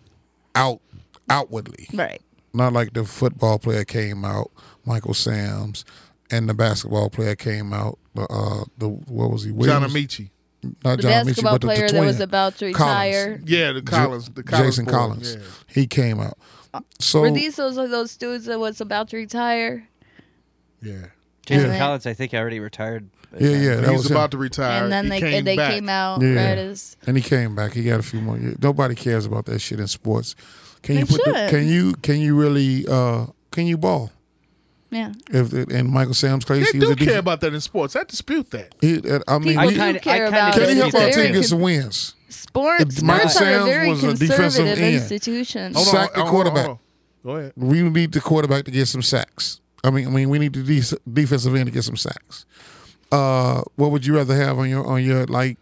out 0.55 0.81
outwardly. 1.29 1.87
Right. 1.93 2.21
Not 2.53 2.73
like 2.73 2.93
the 2.93 3.05
football 3.05 3.57
player 3.57 3.83
came 3.83 4.23
out, 4.25 4.51
Michael 4.85 5.13
Sam's, 5.15 5.85
and 6.29 6.47
the 6.47 6.53
basketball 6.53 7.09
player 7.09 7.35
came 7.35 7.73
out. 7.73 7.97
The 8.15 8.23
uh, 8.23 8.65
the 8.77 8.89
what 8.89 9.31
was 9.31 9.43
he? 9.43 9.49
John 9.51 9.57
Williams? 9.57 9.93
Amaechi. 9.93 10.29
Not 10.83 10.97
The 10.97 11.01
John 11.03 11.11
Amaechi, 11.11 11.25
basketball 11.25 11.53
but 11.53 11.61
the, 11.61 11.67
the 11.67 11.73
player 11.73 11.89
that 11.89 12.05
was 12.05 12.19
about 12.19 12.57
to 12.57 12.65
retire. 12.67 13.41
Yeah, 13.45 13.71
the 13.71 13.81
Collins. 13.81 14.29
The 14.29 14.43
Collins 14.43 14.67
Jason 14.75 14.85
boy, 14.85 14.91
Collins. 14.91 15.35
yeah. 15.35 15.41
He 15.67 15.87
came 15.87 16.19
out. 16.19 16.37
So 16.99 17.21
Were 17.21 17.31
these 17.31 17.55
those 17.55 17.77
are 17.77 17.87
those 17.87 18.15
dudes 18.17 18.45
that 18.45 18.59
was 18.59 18.79
about 18.81 19.09
to 19.09 19.17
retire? 19.17 19.87
Yeah. 20.81 21.07
Jason 21.45 21.71
Yeah. 21.71 21.77
Collins, 21.79 22.05
I 22.05 22.13
think, 22.13 22.33
already 22.33 22.59
retired. 22.59 23.09
Yeah, 23.39 23.49
yeah, 23.49 23.75
that 23.77 23.89
He's 23.89 24.03
was 24.03 24.11
about 24.11 24.25
him. 24.25 24.29
to 24.31 24.37
retire. 24.37 24.83
and 24.83 24.91
then 24.91 25.05
He 25.05 25.09
they 25.11 25.19
came 25.19 25.43
they 25.45 25.55
back. 25.55 25.71
came 25.73 25.89
out 25.89 26.21
Yeah. 26.21 26.29
right 26.49 26.57
as 26.57 26.97
and 27.07 27.17
he 27.17 27.23
came 27.23 27.55
back. 27.55 27.73
He 27.73 27.83
got 27.83 27.99
a 27.99 28.03
few 28.03 28.21
more 28.21 28.37
years. 28.37 28.57
Nobody 28.61 28.95
cares 28.95 29.25
about 29.25 29.45
that 29.45 29.59
shit 29.59 29.79
in 29.79 29.87
sports. 29.87 30.35
Can 30.81 30.97
you 30.97 31.05
They 31.05 31.15
put? 31.17 31.25
The, 31.25 31.47
can 31.49 31.67
you? 31.67 31.93
Can 32.01 32.19
you 32.19 32.35
really? 32.35 32.85
uh 32.87 33.27
Can 33.51 33.67
you 33.67 33.77
ball? 33.77 34.11
yeah. 34.91 35.11
If 35.31 35.53
in 35.53 35.89
Michael 35.91 36.13
Sam's 36.13 36.45
case, 36.45 36.71
They 36.71 36.77
he 36.79 36.85
was 36.85 36.95
do 36.95 37.03
a 37.03 37.07
care 37.07 37.19
about 37.19 37.41
that 37.41 37.53
in 37.53 37.61
sports. 37.61 37.95
I 37.95 38.03
dispute 38.03 38.51
that. 38.51 38.75
he, 38.81 38.97
uh, 39.09 39.19
I 39.27 39.39
mean, 39.39 39.49
People 39.57 39.63
he, 39.69 39.69
do 39.75 39.79
kinda- 39.79 39.99
care 39.99 40.25
I 40.25 40.27
about 40.29 40.53
get 40.53 40.59
can 40.67 40.69
he 40.69 40.75
help 40.75 40.93
It's 40.93 40.97
that 40.99 41.09
a 41.19 41.23
team 41.23 41.33
get 41.33 41.45
some 41.45 41.61
wins? 41.61 42.15
Sports, 42.29 42.97
If 42.97 43.01
Michael 43.03 43.29
sports 43.29 43.41
are 43.41 43.49
a 43.49 43.53
Sam's 43.53 43.65
very 43.69 43.89
was 43.89 44.03
a 44.03 44.13
defensive 44.15 44.65
end. 44.67 44.79
institution. 44.95 45.73
Hold 45.73 45.87
Sack 45.87 46.09
on, 46.17 46.25
the 46.25 46.25
hold 46.25 46.25
on, 46.25 46.31
quarterback. 46.31 46.65
hold 46.65 46.77
on. 46.77 46.79
Go 47.23 47.35
ahead. 47.37 47.53
We 47.55 47.81
need 47.83 48.11
the 48.11 48.19
quarterback 48.21 48.65
to 48.65 48.71
get 48.71 48.87
some 48.87 49.01
sacks. 49.01 49.61
I 49.83 49.89
mean, 49.89 50.07
I 50.07 50.09
mean, 50.09 50.29
we 50.29 50.39
need 50.39 50.53
the 50.53 50.63
de- 50.63 50.97
defensive 51.11 51.55
end 51.55 51.65
to 51.67 51.71
get 51.71 51.83
some 51.83 51.95
sacks. 51.97 52.45
Uh, 53.13 53.61
what 53.75 53.91
would 53.91 54.03
you 54.03 54.15
rather 54.15 54.35
have 54.35 54.57
on 54.57 54.67
your 54.67 54.83
on 54.87 55.03
your 55.03 55.27
like 55.27 55.59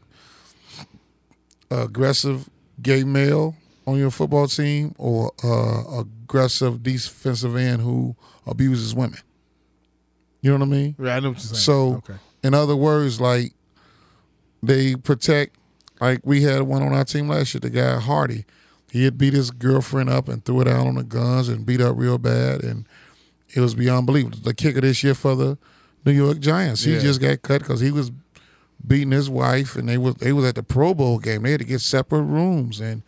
aggressive 1.69 2.49
gay 2.82 3.03
male 3.03 3.57
on 3.86 3.98
your 3.98 4.10
football 4.10 4.48
team 4.48 4.95
or 4.98 5.34
uh, 5.44 5.99
aggressive 5.99 6.82
defensive 6.82 7.57
end 7.57 7.82
who 7.82 8.15
abuses 8.48 8.95
women? 8.95 9.19
You 10.40 10.52
know 10.52 10.60
what 10.60 10.65
I 10.65 10.69
mean? 10.69 10.95
Yeah, 10.98 11.18
I 11.18 11.19
know 11.19 11.32
what 11.32 11.40
you're 11.40 11.56
saying. 11.56 11.60
So, 11.60 11.95
okay. 11.95 12.14
in 12.41 12.53
other 12.53 12.78
words, 12.78 13.19
like 13.19 13.52
they 14.64 14.95
protect. 14.95 15.57
Like 15.99 16.22
we 16.23 16.44
had 16.44 16.61
one 16.61 16.82
on 16.82 16.94
our 16.94 17.03
team 17.03 17.28
last 17.28 17.53
year, 17.53 17.60
the 17.60 17.69
guy 17.69 17.99
Hardy. 17.99 18.45
He 18.90 19.03
had 19.03 19.18
beat 19.18 19.34
his 19.34 19.52
girlfriend 19.52 20.10
up 20.10 20.30
and 20.30 20.44
threw 20.45 20.61
it 20.61 20.69
out 20.69 20.88
on 20.88 20.95
the 20.95 21.03
guns 21.03 21.49
and 21.49 21.65
beat 21.65 21.82
up 21.82 21.98
real 21.98 22.18
bad, 22.18 22.64
and 22.64 22.88
it 23.53 23.60
was 23.60 23.76
beyond 23.76 24.06
belief. 24.06 24.41
The 24.41 24.53
kicker 24.53 24.80
this 24.80 25.03
year 25.03 25.15
for 25.15 25.36
the 25.36 25.57
New 26.06 26.11
York 26.11 26.40
Giants, 26.40 26.84
he 26.84 26.94
Yeah. 26.94 26.99
just 26.99 27.22
got 27.22 27.41
cut 27.41 27.60
because 27.60 27.80
he 27.80 27.91
was 27.91 28.11
beating 28.86 29.11
his 29.11 29.30
wife, 29.30 29.76
and 29.76 29.88
they 29.88 29.98
was 29.98 30.15
they 30.15 30.34
was 30.34 30.45
at 30.45 30.56
the 30.56 30.64
Pro 30.64 30.94
Bowl 30.94 31.19
game. 31.19 31.44
They 31.44 31.52
had 31.52 31.60
to 31.61 31.65
get 31.65 31.82
separate 31.82 32.23
rooms, 32.23 32.80
and 32.80 33.03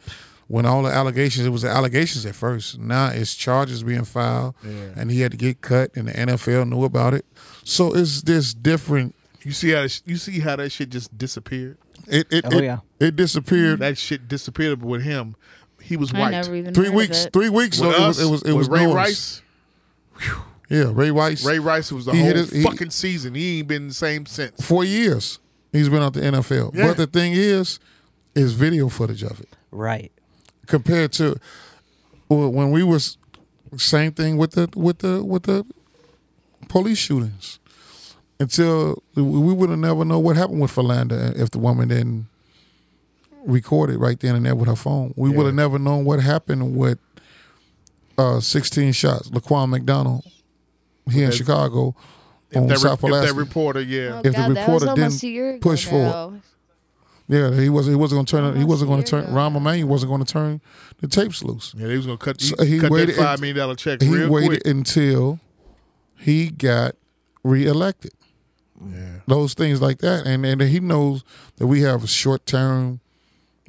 when 0.48 0.65
all 0.65 0.84
the 0.84 0.91
allegations, 0.91 1.45
it 1.48 1.49
was 1.49 1.64
the 1.64 1.70
allegations 1.70 2.26
at 2.26 2.36
first. 2.36 2.78
Now 2.80 3.07
it's 3.07 3.34
charges 3.34 3.82
being 3.84 4.03
filed, 4.06 4.53
and 4.64 5.10
he 5.10 5.22
had 5.22 5.32
to 5.32 5.38
get 5.38 5.61
cut, 5.61 5.91
and 5.95 6.07
the 6.07 6.14
NFL 6.14 6.65
knew 6.70 6.84
about 6.84 7.14
it. 7.15 7.26
So 7.64 7.94
it's 7.94 8.22
this 8.22 8.53
different. 8.53 9.15
You 9.44 9.52
see 9.52 9.72
how 9.72 9.82
that- 9.82 10.02
you 10.06 10.18
see 10.18 10.40
how 10.40 10.56
that 10.57 10.72
shit 10.72 10.90
just 10.90 11.18
disappeared. 11.18 11.78
It 12.07 12.28
it 12.30 12.45
Oh, 12.45 12.57
it, 12.57 12.64
yeah. 12.64 12.78
it 12.99 13.15
disappeared. 13.15 13.80
That 13.80 13.98
shit 13.98 14.28
disappeared 14.28 14.84
with 14.84 15.02
him. 15.03 15.36
He 15.82 15.98
was 15.98 16.14
I 16.14 16.20
white. 16.20 16.32
never 16.32 16.56
even 16.56 16.74
Three 16.74 16.86
heard 16.86 16.90
of 16.94 16.95
weeks. 16.98 17.26
it. 17.26 17.34
Three 17.34 17.49
weeks. 17.49 17.80
With 17.80 17.94
so 17.95 18.03
it 18.03 18.07
was 18.07 18.20
it 18.22 18.30
was 18.30 18.41
it 18.44 18.53
was 18.53 18.70
Ray 18.70 18.86
noise. 18.86 18.94
Rice. 18.95 19.41
Yeah, 20.69 20.91
Ray 20.94 21.11
Rice. 21.11 21.45
Ray 21.45 21.60
Rice 21.60 21.91
was 21.91 22.06
the 22.06 22.11
He 22.14 22.19
whole 22.19 22.27
hit 22.27 22.35
his- 22.38 22.52
he- 22.52 22.64
fucking 22.64 22.90
season. 22.90 23.35
He 23.35 23.60
ain't 23.60 23.68
been 23.68 23.90
the 23.90 23.94
same 23.94 24.26
since. 24.26 24.65
Four 24.65 24.84
years. 24.85 25.40
He's 25.72 25.90
been 25.90 26.02
out 26.02 26.14
the 26.14 26.22
NFL. 26.22 26.72
Yeah. 26.73 26.88
But 26.88 26.98
the 26.98 27.07
thing 27.07 27.34
is, 27.34 27.80
is 28.35 28.53
video 28.53 28.90
footage 28.90 29.23
of 29.23 29.40
it 29.40 29.49
Right. 29.72 30.11
compared 30.68 31.11
to 31.14 31.35
well, 32.30 32.49
when 32.52 32.72
we 32.72 32.84
was 32.84 33.18
same 33.77 34.11
thing 34.11 34.38
with 34.38 34.52
the 34.52 34.69
with 34.76 34.99
the 34.99 35.23
with 35.23 35.44
the 35.44 35.65
police 36.69 36.98
shootings. 36.98 37.60
Until 38.40 39.02
we 39.15 39.23
would 39.53 39.69
have 39.69 39.80
never 39.80 40.03
know 40.03 40.19
what 40.19 40.35
happened 40.35 40.60
with 40.61 40.72
Philando 40.72 41.35
if 41.40 41.52
the 41.52 41.60
woman 41.60 41.88
didn't 41.90 42.26
record 43.45 43.90
it 43.90 43.98
right 43.99 44.19
then 44.19 44.35
and 44.35 44.45
there 44.45 44.56
with 44.56 44.68
her 44.68 44.76
phone. 44.76 45.14
We 45.15 45.30
would 45.30 45.45
have 45.45 45.56
never 45.56 45.77
known 45.80 46.03
what 46.06 46.19
happened 46.19 46.76
with 46.76 46.98
uh, 48.18 48.40
16 48.40 48.91
shots. 48.94 49.30
Laquan 49.30 49.69
McDonald 49.69 50.23
here 51.12 51.26
in 51.26 51.32
Chicago 51.32 51.96
If 52.50 52.58
on 52.58 52.68
that, 52.68 52.80
South 52.80 53.04
re- 53.04 53.10
if 53.12 53.26
that 53.28 53.34
reporter, 53.36 53.82
yeah. 53.82 54.16
Oh, 54.16 54.18
if 54.20 54.24
the 54.24 54.32
God, 54.32 54.56
that 54.56 54.70
was 54.70 54.84
reporter 54.84 55.02
didn't 55.02 55.24
a 55.24 55.28
year 55.28 55.58
push 55.60 55.86
for 55.86 56.34
it. 56.36 56.42
Yeah, 57.30 57.54
he 57.60 57.70
wasn't. 57.70 57.94
He 57.94 58.00
wasn't 58.00 58.18
going 58.18 58.26
to 58.26 58.32
turn. 58.32 58.56
He 58.58 58.66
wasn't 58.66 58.90
going 58.90 59.02
to 59.04 59.10
turn. 59.10 59.24
ago 59.24 59.34
Rahm 59.34 59.56
Emanuel 59.56 59.88
wasn't 59.90 60.10
going 60.12 60.24
to 60.26 60.32
turn 60.32 60.62
the 61.00 61.08
tapes 61.08 61.42
loose. 61.42 61.74
Yeah, 61.78 61.88
he 61.88 61.96
was 61.98 62.06
gonna 62.06 62.18
cut. 62.18 62.42
He, 62.42 62.48
So 62.48 62.64
he 62.66 62.80
cut 62.80 62.92
waited 62.92 63.16
that 63.16 63.22
five 63.22 63.34
and- 63.36 63.42
million 63.42 63.58
dollar 63.58 63.76
check 63.76 64.02
He 64.02 64.10
real 64.10 64.30
waited 64.30 64.64
quick. 64.64 64.68
until 64.76 65.40
he 66.18 66.50
got 66.50 66.96
reelected. 67.44 68.12
Yeah. 68.86 69.20
Those 69.26 69.54
things 69.54 69.82
like 69.82 70.00
that, 70.00 70.26
and 70.28 70.46
and 70.46 70.62
he 70.62 70.82
knows 70.82 71.24
that 71.58 71.68
we 71.68 71.82
have 71.82 72.04
a 72.04 72.08
short 72.08 72.46
term 72.46 73.00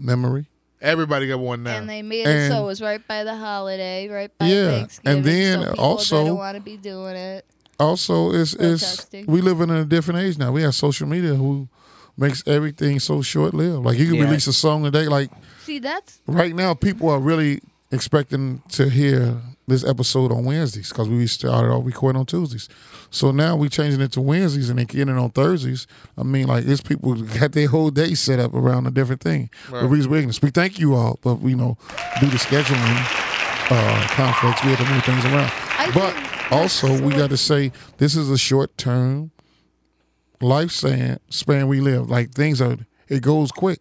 memory. 0.00 0.46
Everybody 0.84 1.26
got 1.28 1.38
one 1.40 1.62
now. 1.62 1.76
And 1.78 1.88
they 1.88 2.02
made 2.02 2.26
it 2.26 2.48
so 2.48 2.54
And- 2.56 2.64
it 2.64 2.66
was 2.66 2.80
right 2.82 3.06
by 3.08 3.24
the 3.24 3.34
holiday, 3.36 4.06
right 4.08 4.30
by 4.38 4.46
Yeah, 4.46 4.70
Thanksgiving. 4.70 5.16
and 5.16 5.24
then 5.24 5.62
so 5.62 5.74
also- 5.82 6.34
want 6.34 6.56
to 6.56 6.62
be 6.62 6.76
doing 6.76 7.16
it. 7.16 7.44
Also, 7.80 8.32
it's 8.32 8.54
it's 8.54 9.06
we 9.26 9.40
live 9.40 9.60
in 9.60 9.70
a 9.70 9.84
different 9.84 10.20
age 10.20 10.38
now. 10.38 10.52
We 10.52 10.62
have 10.62 10.74
social 10.74 11.08
media 11.08 11.34
who 11.34 11.68
makes 12.16 12.44
everything 12.46 13.00
so 13.00 13.20
short 13.22 13.52
lived. 13.54 13.84
Like 13.84 13.98
you 13.98 14.06
can 14.06 14.14
Yeah. 14.16 14.24
release 14.24 14.46
a 14.46 14.52
song 14.52 14.84
today. 14.84 15.08
Like 15.08 15.30
See, 15.64 15.80
that's 15.80 16.20
right 16.26 16.54
now, 16.54 16.74
people 16.74 17.08
are 17.10 17.18
really 17.18 17.60
expecting 17.90 18.62
to 18.70 18.88
hear 18.88 19.36
this 19.66 19.84
episode 19.84 20.30
on 20.30 20.44
Wednesdays 20.44 20.90
because 20.90 21.08
we 21.08 21.26
started 21.26 21.70
off 21.70 21.84
recording 21.86 22.20
on 22.20 22.26
Tuesdays. 22.26 22.68
So 23.10 23.30
now 23.30 23.56
we're 23.56 23.70
changing 23.70 24.00
it 24.00 24.12
to 24.12 24.20
Wednesdays 24.20 24.68
and 24.68 24.78
they 24.78 24.84
getting 24.84 25.14
it 25.14 25.18
on 25.18 25.30
Thursdays. 25.30 25.86
I 26.18 26.22
mean, 26.22 26.46
like 26.48 26.66
it's 26.66 26.80
people 26.80 27.14
got 27.40 27.52
their 27.52 27.68
whole 27.68 27.90
day 27.90 28.14
set 28.14 28.38
up 28.38 28.52
around 28.54 28.86
a 28.86 28.90
different 28.90 29.22
thing. 29.22 29.50
The 29.70 29.86
reason 29.86 30.10
we're 30.10 30.18
ignorant. 30.18 30.42
We 30.42 30.50
thank 30.50 30.78
you 30.78 30.94
all, 30.94 31.18
but 31.22 31.40
you 31.42 31.56
know, 31.56 31.78
due 32.20 32.30
to 32.30 32.36
scheduling 32.36 33.70
uh, 33.70 34.06
conflicts, 34.08 34.62
we 34.64 34.70
had 34.70 34.84
to 34.86 34.92
move 34.92 35.04
things 35.04 35.24
around. 35.24 35.50
I 35.78 35.90
but 35.94 36.52
also, 36.52 36.88
that's 36.88 37.00
we 37.00 37.10
got 37.12 37.30
to 37.30 37.36
say 37.36 37.72
this 37.98 38.16
is 38.16 38.30
a 38.30 38.38
short 38.38 38.76
term 38.76 39.30
lifespan 40.40 41.18
span 41.30 41.68
we 41.68 41.80
live. 41.80 42.10
Like 42.10 42.32
things 42.32 42.60
are, 42.60 42.76
it 43.08 43.22
goes 43.22 43.50
quick. 43.50 43.80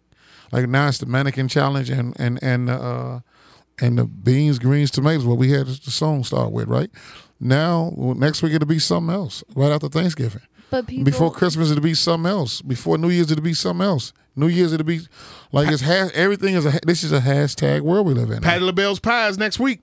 Like 0.52 0.68
now 0.68 0.88
it's 0.88 0.98
the 0.98 1.06
mannequin 1.06 1.48
challenge 1.48 1.90
and 1.90 2.18
and 2.18 2.38
and 2.42 2.70
uh, 2.70 3.20
and 3.80 3.98
the 3.98 4.04
beans, 4.04 4.58
greens, 4.58 4.90
tomatoes. 4.90 5.24
What 5.24 5.38
we 5.38 5.50
had 5.50 5.66
the 5.66 5.90
song 5.90 6.24
start 6.24 6.52
with, 6.52 6.68
right? 6.68 6.90
Now 7.40 7.92
well, 7.96 8.14
next 8.14 8.42
week 8.42 8.52
it'll 8.54 8.66
be 8.68 8.78
something 8.78 9.14
else. 9.14 9.42
Right 9.54 9.72
after 9.72 9.88
Thanksgiving, 9.88 10.42
but 10.70 10.86
people 10.86 11.04
before 11.04 11.32
Christmas 11.32 11.70
it'll 11.70 11.82
be 11.82 11.94
something 11.94 12.30
else. 12.30 12.62
Before 12.62 12.96
New 12.98 13.10
Year's 13.10 13.30
it'll 13.30 13.42
be 13.42 13.54
something 13.54 13.84
else. 13.84 14.12
New 14.36 14.48
Year's 14.48 14.72
it'll 14.72 14.84
be 14.86 15.00
like 15.52 15.70
it's 15.70 15.82
ha- 15.82 16.10
everything 16.14 16.54
is 16.54 16.64
a 16.66 16.78
this 16.86 17.02
is 17.04 17.12
a 17.12 17.20
hashtag 17.20 17.80
world 17.82 18.06
we 18.06 18.14
live 18.14 18.30
in. 18.30 18.40
Patti 18.42 18.60
LaBelle's 18.64 19.00
pies 19.00 19.36
next 19.38 19.58
week. 19.58 19.80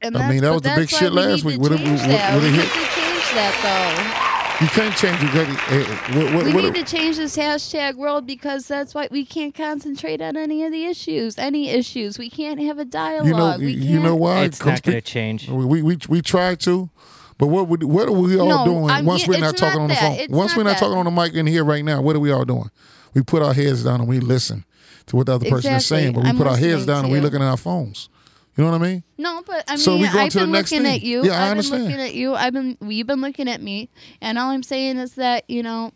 And 0.00 0.16
I 0.16 0.28
mean, 0.30 0.42
that 0.42 0.52
was 0.52 0.62
the 0.62 0.68
big 0.70 0.88
that's 0.88 0.92
why 0.92 0.98
shit 1.00 1.10
we 1.10 1.16
last 1.16 1.44
need 1.44 1.46
week. 1.46 1.54
to 1.56 1.60
Would 1.62 1.72
it- 1.72 1.78
change 1.78 2.00
would- 2.02 2.10
that. 2.10 2.34
would 2.34 2.44
it 2.44 2.50
we 2.52 2.56
hit- 2.56 2.64
need 2.66 2.72
to 2.72 2.94
change 2.94 3.34
that 3.34 4.27
You 4.60 4.66
can't 4.66 4.94
change 4.96 5.18
it. 5.22 5.32
Gotta- 5.32 6.18
what- 6.18 6.34
what- 6.34 6.44
We 6.46 6.52
what- 6.52 6.64
need 6.64 6.74
to 6.74 6.82
change 6.84 7.16
this 7.16 7.36
hashtag 7.36 7.94
world 7.94 8.26
because 8.26 8.66
that's 8.66 8.92
why 8.92 9.06
we 9.08 9.24
can't 9.24 9.54
concentrate 9.54 10.20
on 10.20 10.36
any 10.36 10.64
of 10.64 10.72
the 10.72 10.84
issues. 10.84 11.38
Any 11.38 11.68
issues. 11.70 12.18
We 12.18 12.28
can't 12.28 12.60
have 12.60 12.76
a 12.80 12.84
dialogue. 12.84 13.28
you 13.28 13.34
know, 13.34 13.56
we 13.58 13.72
you 13.72 14.00
know 14.00 14.16
why? 14.16 14.42
It's 14.42 14.58
Come 14.58 14.72
not 14.72 14.82
going 14.82 14.96
to 14.96 15.00
change. 15.00 15.48
We 15.48 15.64
we 15.64 15.82
we, 15.82 15.98
we 16.08 16.22
try 16.22 16.56
to, 16.56 16.90
but 17.38 17.46
what 17.46 17.68
would 17.68 17.84
what 17.84 18.08
are 18.08 18.12
we 18.12 18.36
all 18.36 18.48
No, 18.48 18.64
doing 18.64 18.90
I'm- 18.90 19.04
once 19.04 19.28
we're 19.28 19.38
not 19.38 19.56
talking 19.56 19.76
not 19.78 19.82
on 19.84 19.88
the 19.90 19.94
phone? 19.94 20.12
It's 20.14 20.32
Once 20.32 20.50
not 20.52 20.56
we're 20.56 20.62
not 20.64 20.70
that. 20.70 20.80
talking 20.80 20.98
on 20.98 21.04
the 21.04 21.12
mic 21.12 21.34
in 21.34 21.46
here 21.46 21.62
right 21.62 21.84
now, 21.84 22.02
what 22.02 22.16
are 22.16 22.20
we 22.20 22.32
all 22.32 22.44
doing? 22.44 22.68
We 23.14 23.22
put 23.22 23.42
our 23.42 23.54
heads 23.54 23.84
down 23.84 24.00
and 24.00 24.08
we 24.08 24.18
listen 24.18 24.64
to 25.06 25.14
what 25.16 25.26
the 25.26 25.34
other 25.36 25.48
person 25.48 25.74
is 25.74 25.86
saying, 25.86 26.14
but 26.14 26.24
we 26.24 26.30
I'm 26.30 26.36
put 26.36 26.48
our 26.48 26.56
heads 26.56 26.84
down 26.84 27.04
and 27.04 27.12
we 27.12 27.18
you. 27.18 27.24
looking 27.24 27.40
at 27.42 27.48
our 27.48 27.56
phones. 27.56 28.08
You 28.58 28.64
know 28.64 28.72
what 28.72 28.82
I 28.82 28.86
mean? 28.88 29.02
No, 29.16 29.40
but 29.46 29.62
I 29.68 29.72
mean, 29.72 29.78
So 29.78 29.96
I've 29.98 30.32
been 30.32 30.50
looking 30.50 30.82
thing. 30.82 30.94
at 30.96 31.02
you. 31.02 31.24
Yeah, 31.24 31.40
I 31.40 31.44
I've 31.44 31.50
understand. 31.52 31.84
been 31.84 31.92
looking 31.92 32.06
at 32.06 32.14
you. 32.16 32.34
I've 32.34 32.52
been, 32.52 32.76
you've 32.80 33.06
been 33.06 33.20
looking 33.20 33.48
at 33.48 33.62
me, 33.62 33.88
and 34.20 34.36
all 34.36 34.50
I'm 34.50 34.64
saying 34.64 34.98
is 34.98 35.14
that 35.14 35.48
you 35.48 35.62
know, 35.62 35.92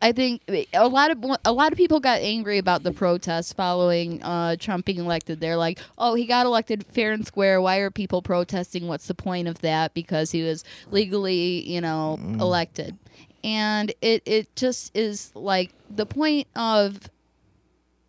I 0.00 0.12
think 0.12 0.40
a 0.72 0.88
lot 0.88 1.10
of 1.10 1.22
a 1.44 1.52
lot 1.52 1.72
of 1.72 1.76
people 1.76 2.00
got 2.00 2.20
angry 2.22 2.56
about 2.56 2.82
the 2.82 2.92
protests 2.92 3.52
following 3.52 4.22
uh, 4.22 4.56
Trump 4.56 4.86
being 4.86 5.00
elected. 5.00 5.40
They're 5.40 5.58
like, 5.58 5.78
"Oh, 5.98 6.14
he 6.14 6.24
got 6.24 6.46
elected 6.46 6.86
fair 6.86 7.12
and 7.12 7.26
square. 7.26 7.60
Why 7.60 7.76
are 7.76 7.90
people 7.90 8.22
protesting? 8.22 8.86
What's 8.88 9.06
the 9.06 9.14
point 9.14 9.46
of 9.46 9.58
that? 9.60 9.92
Because 9.92 10.30
he 10.30 10.42
was 10.42 10.64
legally, 10.90 11.60
you 11.70 11.82
know, 11.82 12.18
elected." 12.40 12.96
And 13.44 13.92
it 14.00 14.22
it 14.24 14.56
just 14.56 14.96
is 14.96 15.30
like 15.34 15.72
the 15.94 16.06
point 16.06 16.46
of 16.56 17.10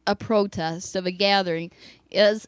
a 0.08 0.16
protest 0.16 0.96
of 0.96 1.06
a 1.06 1.12
gathering 1.12 1.70
is 2.10 2.48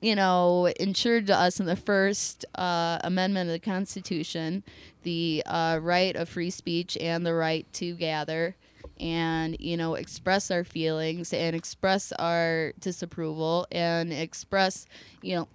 you 0.00 0.14
know, 0.14 0.72
ensured 0.78 1.26
to 1.26 1.36
us 1.36 1.58
in 1.58 1.66
the 1.66 1.76
first 1.76 2.44
uh, 2.54 2.98
amendment 3.02 3.48
of 3.48 3.52
the 3.52 3.58
Constitution 3.58 4.62
the 5.02 5.42
uh, 5.46 5.78
right 5.80 6.14
of 6.16 6.28
free 6.28 6.50
speech 6.50 6.96
and 7.00 7.24
the 7.24 7.34
right 7.34 7.66
to 7.72 7.94
gather 7.94 8.56
and, 9.00 9.56
you 9.60 9.76
know, 9.76 9.94
express 9.94 10.50
our 10.50 10.64
feelings 10.64 11.32
and 11.32 11.54
express 11.54 12.12
our 12.12 12.72
disapproval 12.80 13.66
and 13.70 14.12
express, 14.12 14.86
you 15.22 15.36
know, 15.36 15.48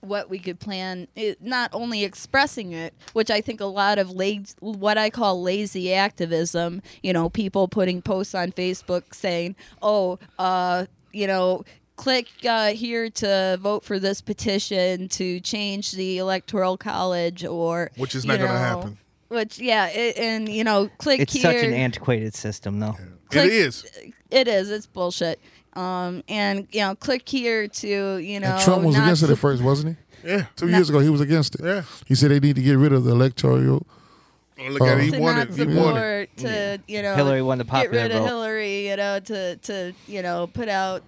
what 0.00 0.30
we 0.30 0.38
could 0.38 0.60
plan 0.60 1.08
it, 1.16 1.42
not 1.42 1.70
only 1.72 2.04
expressing 2.04 2.70
it 2.72 2.94
which 3.14 3.32
i 3.32 3.40
think 3.40 3.60
a 3.60 3.64
lot 3.64 3.98
of 3.98 4.12
la- 4.12 4.36
what 4.60 4.96
i 4.96 5.10
call 5.10 5.42
lazy 5.42 5.92
activism 5.92 6.80
you 7.02 7.12
know 7.12 7.28
people 7.28 7.66
putting 7.66 8.00
posts 8.00 8.32
on 8.32 8.52
facebook 8.52 9.12
saying 9.12 9.56
oh 9.82 10.16
uh 10.38 10.86
you 11.12 11.26
know 11.26 11.64
click 11.98 12.28
uh, 12.48 12.68
here 12.68 13.10
to 13.10 13.58
vote 13.60 13.84
for 13.84 13.98
this 13.98 14.20
petition 14.22 15.08
to 15.08 15.40
change 15.40 15.92
the 15.92 16.16
electoral 16.18 16.76
college 16.78 17.44
or 17.44 17.90
Which 17.96 18.14
is 18.14 18.24
not 18.24 18.38
gonna 18.38 18.56
happen. 18.58 18.96
which 19.28 19.58
yeah 19.58 19.88
it, 19.88 20.16
and 20.16 20.48
you 20.48 20.64
know 20.64 20.88
click 20.96 21.20
It's 21.20 21.32
here 21.34 21.42
such 21.42 21.56
an 21.62 21.74
antiquated 21.74 22.34
system, 22.34 22.78
though. 22.80 22.96
Click- 23.30 23.46
it 23.46 23.52
is. 23.52 23.84
it 24.30 24.48
is 24.48 24.70
it's 24.70 24.86
bullshit 24.86 25.38
um 25.74 26.22
and 26.28 26.66
you 26.72 26.80
know 26.80 26.94
click 26.94 27.28
here 27.28 27.68
to 27.68 28.16
you 28.16 28.40
know 28.40 28.52
And 28.54 28.62
Trump 28.62 28.84
was 28.84 28.96
not 28.96 29.04
against 29.04 29.22
it 29.24 29.30
at 29.30 29.38
first, 29.38 29.62
wasn't 29.62 29.96
he? 30.22 30.28
Yeah. 30.30 30.46
Two 30.56 30.68
years 30.68 30.88
ago, 30.88 30.98
he 31.00 31.10
was 31.10 31.20
against 31.20 31.54
it. 31.56 31.60
Yeah. 31.64 31.82
He 32.06 32.14
said 32.14 32.30
they 32.30 32.40
need 32.40 32.56
to 32.56 32.62
get 32.62 32.76
rid 32.78 32.92
of 32.92 33.04
the 33.04 33.10
electoral. 33.12 33.86
Look 34.70 34.82
at 34.82 34.98
it. 34.98 35.04
He 35.04 35.10
to 35.12 35.18
won 35.20 35.36
not 35.36 35.48
it. 35.50 35.54
He 35.54 35.64
won 35.76 35.96
it. 35.96 36.30
support 36.30 36.36
to 36.38 36.80
you 36.88 37.02
know 37.02 37.14
Hillary 37.14 37.42
won 37.42 37.58
the 37.58 37.64
get 37.64 37.70
popular 37.70 38.02
rid 38.02 38.10
of 38.12 38.18
vote. 38.22 38.26
Hillary 38.26 38.88
you 38.88 38.96
know 38.96 39.20
to 39.20 39.56
to 39.56 39.92
you 40.08 40.22
know 40.22 40.48
put 40.48 40.68
out 40.68 41.02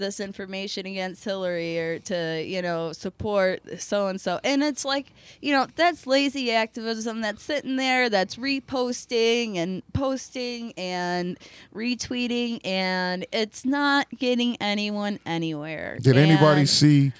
this 0.00 0.18
information 0.18 0.86
against 0.86 1.24
Hillary 1.24 1.78
or 1.78 1.98
to 2.00 2.42
you 2.44 2.60
know 2.60 2.92
support 2.92 3.62
so 3.80 4.08
and 4.08 4.20
so 4.20 4.40
and 4.42 4.62
it's 4.62 4.84
like 4.84 5.12
you 5.40 5.52
know 5.52 5.66
that's 5.76 6.06
lazy 6.06 6.50
activism 6.50 7.20
that's 7.20 7.42
sitting 7.42 7.76
there 7.76 8.10
that's 8.10 8.36
reposting 8.36 9.56
and 9.56 9.82
posting 9.92 10.72
and 10.76 11.38
retweeting 11.74 12.60
and 12.64 13.24
it's 13.32 13.64
not 13.64 14.08
getting 14.18 14.56
anyone 14.56 15.20
anywhere. 15.24 15.98
Did 16.00 16.16
anybody 16.16 16.66
see 16.66 17.12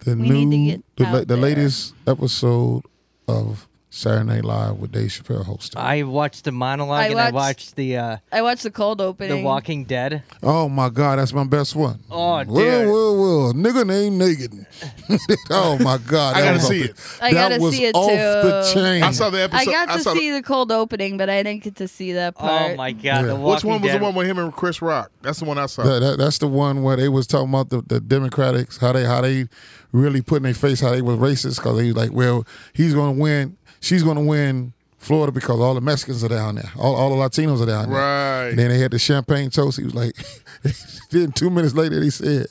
the 0.00 0.16
We 0.16 0.44
need 0.44 0.82
to 0.98 1.04
new, 1.04 1.18
the, 1.20 1.24
the 1.24 1.36
latest 1.36 1.94
episode 2.06 2.82
of 3.26 3.66
Saturday 3.96 4.24
Night 4.24 4.44
Live 4.44 4.78
with 4.78 4.90
Dave 4.90 5.08
Chappelle 5.08 5.44
hosting? 5.44 5.80
I 5.80 6.02
watched 6.02 6.42
the 6.44 6.50
monologue 6.52 6.98
I 6.98 7.06
and 7.06 7.20
I 7.20 7.24
watched- 7.26 7.34
watched 7.34 7.76
the 7.76 7.96
uh, 7.96 8.16
I 8.32 8.42
watched 8.42 8.64
the 8.64 8.70
cold 8.72 9.00
opening 9.00 9.38
the 9.38 9.44
Walking 9.44 9.84
Dead. 9.84 10.22
Oh 10.42 10.68
my 10.68 10.88
God, 10.88 11.20
that's 11.20 11.32
my 11.32 11.44
best 11.44 11.76
one. 11.76 12.00
Oh, 12.10 12.44
Well, 12.44 12.44
dude. 12.46 12.88
well, 12.88 13.16
well, 13.16 13.52
nigga 13.52 13.86
named 13.86 14.18
Naked. 14.18 14.66
oh 15.50 15.78
my 15.78 15.98
God, 15.98 16.36
I 16.36 16.40
that 16.40 16.46
gotta 16.46 16.54
was 16.58 16.66
see 16.68 16.82
off 16.84 16.90
it. 16.90 17.22
I 17.22 17.32
that 17.34 17.48
gotta 17.50 17.62
was 17.62 17.76
see 17.76 17.84
it 17.84 17.94
off 17.94 18.08
the 18.10 18.68
too. 18.68 18.80
chain. 18.80 19.02
I 19.04 19.10
saw 19.12 19.30
the 19.30 19.42
episode. 19.42 19.60
I 19.70 19.72
got 19.86 19.92
to 19.94 20.00
saw 20.00 20.12
see 20.14 20.30
the 20.32 20.42
cold 20.42 20.72
opening, 20.72 21.16
but 21.16 21.30
I 21.30 21.42
didn't 21.44 21.62
get 21.62 21.76
to 21.76 21.86
see 21.88 22.12
that 22.14 22.34
part. 22.34 22.72
Oh 22.72 22.74
my 22.76 22.90
god, 22.92 23.02
Yeah. 23.04 23.22
the 23.22 23.36
Which 23.36 23.62
one 23.64 23.80
was 23.80 23.90
Dead. 23.92 24.00
the 24.00 24.04
one 24.04 24.14
with 24.14 24.26
him 24.26 24.38
and 24.38 24.52
Chris 24.52 24.82
Rock? 24.82 25.12
That's 25.22 25.38
the 25.38 25.44
one 25.44 25.58
I 25.58 25.66
saw. 25.66 25.84
That, 25.84 26.00
that- 26.00 26.18
that's 26.18 26.38
the 26.38 26.48
one 26.48 26.82
where 26.82 26.96
they 26.96 27.08
was 27.08 27.26
talking 27.28 27.48
about 27.48 27.70
the, 27.70 27.82
the 27.82 28.00
Democrats, 28.00 28.78
how 28.78 28.92
they 28.92 29.04
how 29.04 29.20
they 29.20 29.46
really 29.92 30.20
put 30.22 30.36
in 30.38 30.42
their 30.42 30.54
face 30.54 30.80
how 30.80 30.90
they 30.90 31.02
was 31.02 31.16
racist 31.18 31.56
because 31.56 31.76
they 31.76 31.86
was 31.86 31.96
like, 31.96 32.10
well, 32.12 32.44
he's 32.72 32.94
gonna 32.94 33.12
win, 33.12 33.56
she's 33.84 34.02
gonna 34.02 34.22
win 34.22 34.72
Florida 34.98 35.30
because 35.30 35.60
all 35.60 35.74
the 35.74 35.80
Mexicans 35.80 36.24
are 36.24 36.28
down 36.28 36.56
there, 36.56 36.72
all, 36.78 36.94
all 36.94 37.10
the 37.10 37.16
Latinos 37.16 37.62
are 37.62 37.66
down 37.66 37.90
there. 37.90 37.98
Right. 38.00 38.48
And 38.48 38.58
then 38.58 38.70
they 38.70 38.78
had 38.78 38.90
the 38.90 38.98
champagne 38.98 39.50
toast. 39.50 39.78
He 39.78 39.84
was 39.84 39.94
like, 39.94 40.14
then 41.10 41.32
two 41.32 41.50
minutes 41.50 41.74
later 41.74 42.02
he 42.02 42.10
said, 42.10 42.46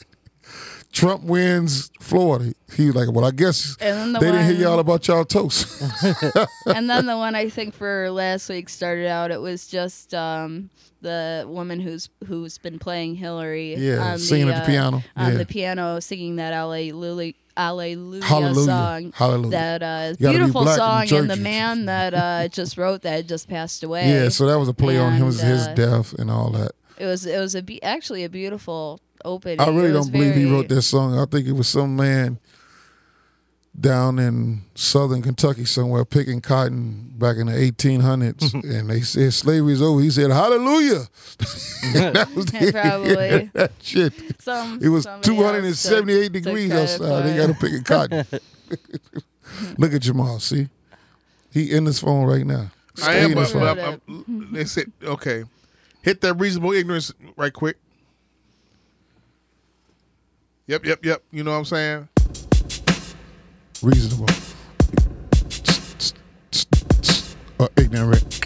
Trump 0.93 1.23
wins 1.23 1.89
Florida. 1.99 2.53
He 2.75 2.85
was 2.85 2.95
like, 2.95 3.11
well, 3.11 3.25
I 3.25 3.31
guess 3.31 3.75
And 3.81 3.97
then 3.97 4.13
the 4.13 4.19
they 4.19 4.31
didn't 4.31 4.45
hear 4.45 4.67
y'all 4.67 4.79
about 4.79 5.07
y'all 5.07 5.25
toast. 5.25 5.81
and 6.67 6.87
then 6.89 7.07
the 7.07 7.17
one 7.17 7.33
I 7.35 7.49
think 7.49 7.73
for 7.73 8.09
last 8.11 8.47
week 8.47 8.69
started 8.69 9.07
out. 9.07 9.31
It 9.31 9.41
was 9.41 9.67
just 9.67 10.13
um, 10.13 10.69
the 11.01 11.45
woman 11.47 11.79
who's 11.79 12.09
who's 12.27 12.59
been 12.59 12.77
playing 12.77 13.15
Hillary. 13.15 13.75
Yeah, 13.75 14.17
singing 14.17 14.47
the, 14.47 14.53
at 14.53 14.57
the 14.59 14.63
uh, 14.63 14.67
piano. 14.67 15.03
On 15.17 15.31
Yeah. 15.31 15.37
the 15.39 15.45
piano, 15.47 15.99
singing 15.99 16.35
that 16.35 16.53
Alleluia, 16.53 17.33
Alleluia, 17.57 18.23
Hallelujah. 18.23 18.65
song. 18.65 19.13
Hallelujah. 19.15 19.49
That 19.49 19.83
uh, 19.83 20.13
gotta 20.13 20.17
be 20.17 20.37
beautiful 20.37 20.67
song, 20.67 21.11
and 21.11 21.29
the 21.29 21.35
man 21.37 21.85
that 21.85 22.13
uh, 22.13 22.47
just 22.51 22.77
wrote 22.77 23.01
that 23.01 23.27
just 23.27 23.49
passed 23.49 23.83
away. 23.83 24.09
yeah, 24.09 24.29
so 24.29 24.45
that 24.45 24.59
was 24.59 24.69
a 24.69 24.73
play 24.73 24.99
on 24.99 25.13
him, 25.13 25.27
And, 25.27 25.33
his 25.35 25.67
uh, 25.67 25.73
death 25.73 26.13
and 26.13 26.29
all 26.29 26.51
that. 26.51 26.71
It 26.99 27.05
was 27.07 27.25
it 27.25 27.39
was 27.39 27.55
a 27.55 27.63
be- 27.63 27.81
actually 27.81 28.23
a 28.23 28.29
beautiful 28.29 28.99
opening. 29.25 29.59
I 29.59 29.67
really 29.69 29.91
don't 29.93 30.11
believe 30.11 30.35
he 30.35 30.49
wrote 30.51 30.69
that 30.69 30.81
song. 30.83 31.17
I 31.17 31.25
think 31.25 31.47
it 31.47 31.53
was 31.53 31.67
some 31.67 31.95
man 31.95 32.39
down 33.79 34.19
in 34.19 34.61
southern 34.75 35.21
Kentucky 35.23 35.65
somewhere 35.65 36.05
picking 36.05 36.41
cotton 36.41 37.11
back 37.17 37.37
in 37.37 37.47
the 37.47 37.53
1800s, 37.53 38.53
and 38.63 38.89
they 38.89 39.01
said 39.01 39.33
slavery 39.33 39.73
is 39.73 39.81
over. 39.81 39.99
He 40.01 40.11
said, 40.11 40.29
"Hallelujah." 40.29 41.07
that 41.93 42.29
was 42.35 42.45
the 42.47 42.71
Probably. 42.71 43.49
that 43.53 43.71
shit. 43.81 44.13
Some, 44.41 44.79
It 44.81 44.89
was 44.89 45.07
278 45.21 46.21
took- 46.21 46.33
took 46.33 46.43
degrees 46.43 46.69
credit 46.71 46.83
outside. 47.01 47.21
They 47.23 47.37
got 47.37 47.47
to 47.47 47.53
pick 47.55 47.73
a 47.73 47.83
cotton. 47.83 48.25
Look 49.77 49.93
at 49.93 50.01
Jamal. 50.01 50.39
See, 50.39 50.69
he 51.51 51.71
in 51.75 51.85
his 51.85 51.99
phone 51.99 52.25
right 52.25 52.45
now. 52.45 52.71
I 53.03 53.15
am, 53.15 53.31
in 53.31 53.37
his 53.39 53.53
but, 53.53 53.59
phone. 53.59 53.75
but 53.75 53.83
I'm- 53.85 54.01
I'm- 54.07 54.49
they 54.51 54.65
said 54.65 54.91
okay. 55.03 55.45
Hit 56.03 56.21
that 56.21 56.33
reasonable 56.35 56.73
ignorance 56.73 57.11
right 57.37 57.53
quick. 57.53 57.77
Yep, 60.67 60.85
yep, 60.85 61.05
yep. 61.05 61.23
You 61.31 61.43
know 61.43 61.51
what 61.51 61.57
I'm 61.57 61.65
saying? 61.65 62.09
reasonable. 63.83 64.33
Uh, 67.59 67.67
ignorant. 67.77 68.39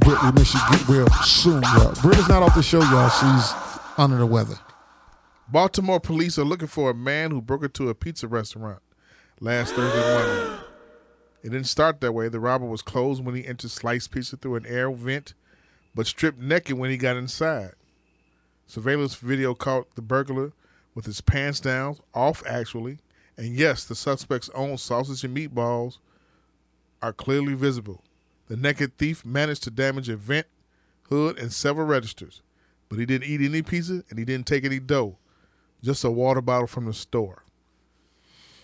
Britt, 0.00 0.22
we 0.22 0.32
miss 0.32 0.54
you 0.54 0.60
get 0.70 0.88
real 0.88 1.08
soon, 1.24 1.62
y'all. 1.62 1.94
Britt 2.00 2.18
is 2.18 2.28
not 2.28 2.42
off 2.42 2.54
the 2.54 2.62
show, 2.62 2.80
y'all. 2.80 3.08
She's 3.08 3.52
under 3.98 4.16
the 4.16 4.26
weather. 4.26 4.58
Baltimore 5.48 6.00
police 6.00 6.38
are 6.38 6.44
looking 6.44 6.68
for 6.68 6.90
a 6.90 6.94
man 6.94 7.32
who 7.32 7.42
broke 7.42 7.64
into 7.64 7.88
a 7.88 7.94
pizza 7.94 8.28
restaurant 8.28 8.80
last 9.40 9.74
Thursday 9.74 10.12
morning. 10.12 10.60
It 11.42 11.50
didn't 11.50 11.66
start 11.66 12.00
that 12.00 12.12
way. 12.12 12.28
The 12.28 12.40
robber 12.40 12.66
was 12.66 12.82
closed 12.82 13.24
when 13.24 13.34
he 13.34 13.46
entered 13.46 13.70
sliced 13.70 14.10
pizza 14.10 14.36
through 14.36 14.56
an 14.56 14.66
air 14.66 14.90
vent, 14.90 15.34
but 15.94 16.06
stripped 16.06 16.38
naked 16.38 16.78
when 16.78 16.90
he 16.90 16.96
got 16.96 17.16
inside. 17.16 17.74
Surveillance 18.66 19.14
video 19.14 19.54
caught 19.54 19.94
the 19.94 20.02
burglar 20.02 20.52
with 20.94 21.06
his 21.06 21.20
pants 21.20 21.60
down, 21.60 21.96
off 22.14 22.42
actually, 22.46 22.98
and 23.36 23.54
yes, 23.54 23.84
the 23.84 23.94
suspect's 23.94 24.48
own 24.54 24.78
sausage 24.78 25.22
and 25.24 25.36
meatballs 25.36 25.98
are 27.02 27.12
clearly 27.12 27.54
visible. 27.54 28.02
The 28.48 28.56
naked 28.56 28.96
thief 28.96 29.24
managed 29.24 29.62
to 29.64 29.70
damage 29.70 30.08
a 30.08 30.16
vent, 30.16 30.46
hood, 31.08 31.38
and 31.38 31.52
several 31.52 31.86
registers, 31.86 32.42
but 32.88 32.98
he 32.98 33.06
didn't 33.06 33.28
eat 33.28 33.40
any 33.40 33.62
pizza 33.62 34.04
and 34.08 34.18
he 34.18 34.24
didn't 34.24 34.46
take 34.46 34.64
any 34.64 34.78
dough, 34.80 35.18
just 35.82 36.04
a 36.04 36.10
water 36.10 36.40
bottle 36.40 36.66
from 36.66 36.86
the 36.86 36.94
store. 36.94 37.44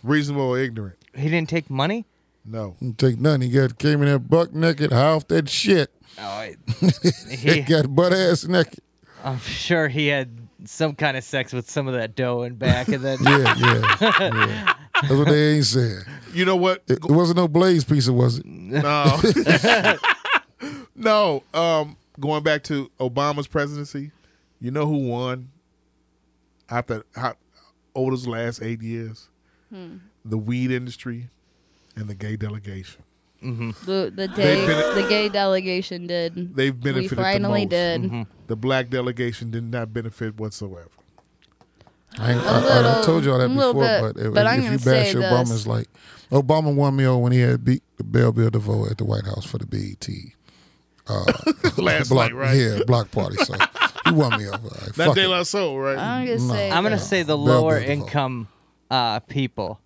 Reasonable 0.03 0.47
or 0.47 0.59
ignorant? 0.59 0.99
He 1.15 1.29
didn't 1.29 1.49
take 1.49 1.71
money. 1.71 2.07
No. 2.45 2.77
Didn't 2.81 2.99
take 2.99 3.21
none. 3.21 3.41
He 3.41 3.51
got 3.51 3.79
came 3.79 4.01
in 4.03 4.09
there 4.09 4.19
buck 4.19 4.53
naked, 4.53 4.93
high 4.93 5.13
off 5.13 5.29
that 5.29 5.49
shit. 5.49 5.93
Oh, 6.19 6.49
He 7.31 7.53
he, 7.53 7.61
got 7.61 7.95
butt 7.95 8.13
ass 8.13 8.45
naked. 8.47 8.81
I'm 9.25 9.39
sure 9.41 9.89
he 9.89 10.09
had 10.09 10.31
some 10.65 10.95
kind 10.95 11.17
of 11.17 11.25
sex 11.25 11.53
with 11.53 11.71
some 11.71 11.89
of 11.89 11.95
that 11.95 12.15
dough 12.15 12.43
in 12.43 12.55
back, 12.55 12.89
and 12.89 13.03
then 13.03 13.19
Yeah, 13.25 13.55
yeah, 13.57 14.19
yeah. 14.21 14.75
That's 15.03 15.15
what 15.15 15.29
they 15.29 15.55
ain't 15.55 15.67
saying. 15.67 16.03
You 16.33 16.45
know 16.45 16.57
what? 16.57 16.83
It, 16.87 16.99
it 17.05 17.11
wasn't 17.11 17.39
no 17.39 17.49
Blaze 17.49 17.85
pizza, 17.85 18.13
was 18.13 18.39
it? 18.39 18.47
No. 18.47 19.21
no. 20.95 21.43
Um, 21.53 21.97
going 22.21 22.43
back 22.43 22.63
to 22.65 22.91
Obama's 23.01 23.47
presidency, 23.47 24.13
you 24.61 24.71
know 24.71 24.87
who 24.87 25.09
won 25.09 25.51
after 26.69 27.05
how, 27.17 27.35
over 27.95 28.13
those 28.13 28.27
last 28.27 28.63
eight 28.63 28.83
years? 28.83 29.29
The 30.25 30.39
weed 30.39 30.71
industry 30.71 31.31
and 31.97 32.07
the 32.09 32.15
gay 32.15 32.37
delegation. 32.37 33.03
Mm-hmm. 33.43 33.71
The, 33.87 34.13
the, 34.15 34.29
day, 34.29 34.67
been- 34.67 35.03
the 35.03 35.07
gay 35.09 35.29
delegation 35.29 36.07
did. 36.07 36.55
They've 36.57 36.75
we 36.75 36.81
benefited 36.93 37.19
finally 37.19 37.65
the 37.67 37.67
most. 37.67 37.71
did. 37.71 38.03
Mm-hmm. 38.03 38.23
The 38.47 38.57
black 38.57 38.89
delegation 38.91 39.51
did 39.51 39.65
not 39.65 39.93
benefit 39.93 40.39
whatsoever. 40.39 40.89
I, 42.19 42.33
ain't- 42.33 42.41
A 42.43 42.45
I, 42.45 42.53
I- 42.53 42.57
I 42.59 42.81
little- 42.89 43.05
told 43.05 43.25
y'all 43.25 43.39
that 43.39 43.49
before, 43.49 43.75
bit, 43.83 44.01
but 44.15 44.17
if, 44.27 44.35
but 44.35 44.47
I'm 44.47 44.61
if 44.61 44.65
you 44.73 44.79
bash 44.79 45.13
say 45.13 45.15
Obama's 45.15 45.67
like 45.67 45.89
Obama 46.31 46.75
won 46.75 46.95
me 46.97 47.05
over 47.07 47.19
when 47.19 47.33
he 47.33 47.41
had 47.41 47.65
beat 47.65 47.83
the 47.97 48.05
Bell 48.05 48.33
Biv 48.33 48.53
DeVoe 48.53 48.87
at 48.91 48.99
the 48.99 49.05
White 49.05 49.25
House 49.25 49.45
for 49.45 49.59
the 49.59 49.67
BET. 49.67 50.09
Uh, 51.09 51.25
Last 51.83 52.11
block, 52.11 52.31
night, 52.31 52.35
right? 52.37 52.55
Yeah, 52.57 52.79
block 52.87 53.11
party. 53.11 53.37
So 53.45 53.55
he 54.07 54.13
won 54.13 54.39
me 54.39 54.47
over. 54.47 54.57
All 54.57 54.71
right, 54.71 54.97
Not 54.99 55.07
fuck 55.09 55.15
De. 55.17 55.27
La 55.27 55.43
Soul, 55.43 55.79
right? 55.81 55.99
I'm 55.99 56.25
gonna 56.27 56.39
No. 56.39 56.53
say. 56.55 56.71
I'm 56.71 56.83
gonna 56.85 56.97
this. 56.97 57.09
say 57.09 57.23
the 57.23 57.29
Bell 57.37 57.45
lower 57.45 57.81
Biv 57.81 57.87
income 57.87 58.49
uh, 58.91 59.19
people 59.21 59.81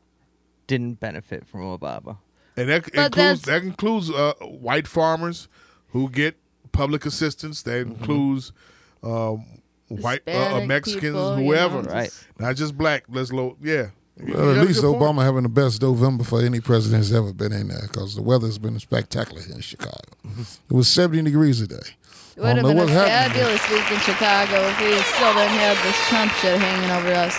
didn't 0.67 1.01
benefit 1.01 1.47
from 1.47 1.61
Obama. 1.63 2.19
And 2.57 2.69
that 2.71 2.85
But 2.95 3.05
includes 3.07 3.43
that 3.43 3.63
includes 3.63 4.11
uh, 4.11 4.33
white 4.41 4.87
farmers 4.89 5.49
who 5.89 6.09
get 6.11 6.37
public 6.73 7.05
assistance. 7.07 7.63
That 7.63 7.87
Mm-hmm. 7.87 7.95
includes 8.01 8.53
um, 9.03 9.45
white 9.89 10.23
uh, 10.29 10.61
Mexicans, 10.67 11.03
people, 11.03 11.39
you 11.39 11.45
whoever. 11.47 11.83
know, 11.83 11.93
Right. 11.93 12.25
Not 12.39 12.57
just 12.57 12.77
black. 12.77 13.05
Let's 13.09 13.33
low. 13.33 13.57
Yeah. 13.63 13.89
Well, 14.19 14.59
at 14.59 14.67
least 14.67 14.81
good 14.81 14.97
point. 14.99 15.17
Obama 15.19 15.23
having 15.25 15.43
the 15.43 15.51
best 15.51 15.83
November 15.83 16.25
for 16.25 16.41
any 16.41 16.61
president 16.61 17.03
has 17.05 17.13
ever 17.13 17.35
been 17.35 17.53
in 17.53 17.69
there 17.69 17.83
because 17.83 18.15
the 18.15 18.23
weather's 18.23 18.57
been 18.57 18.79
spectacular 18.81 19.43
in 19.55 19.61
Chicago. 19.61 20.01
It 20.71 20.73
was 20.73 20.89
70 20.89 21.23
degrees 21.23 21.61
today. 21.61 21.77
It 22.37 22.41
would 22.41 22.57
have 22.57 22.59
I 22.59 22.63
don't 22.63 22.77
know 22.77 22.87
been 22.87 22.97
a 22.97 23.05
fabulous 23.07 23.71
week 23.71 23.91
in 23.93 24.01
Chicago 24.01 24.57
if 24.69 24.81
we 24.81 24.97
still 25.13 25.35
didn't 25.35 25.59
have 25.61 25.77
this 25.85 26.09
Trump 26.09 26.33
shit 26.33 26.59
hanging 26.59 26.91
over 26.91 27.13
us. 27.13 27.37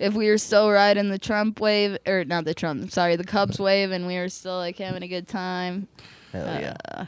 If 0.00 0.14
we 0.14 0.28
were 0.28 0.38
still 0.38 0.70
riding 0.70 1.08
the 1.10 1.18
Trump 1.18 1.60
wave, 1.60 1.98
or 2.06 2.24
not 2.24 2.44
the 2.44 2.54
Trump, 2.54 2.90
sorry, 2.90 3.16
the 3.16 3.24
Cubs 3.24 3.58
wave, 3.58 3.90
and 3.90 4.06
we 4.06 4.16
were 4.16 4.28
still 4.28 4.56
like 4.56 4.78
having 4.78 5.02
a 5.02 5.08
good 5.08 5.28
time. 5.28 5.88
Hell 6.32 6.46
yeah. 6.60 6.76
Uh, 6.88 7.04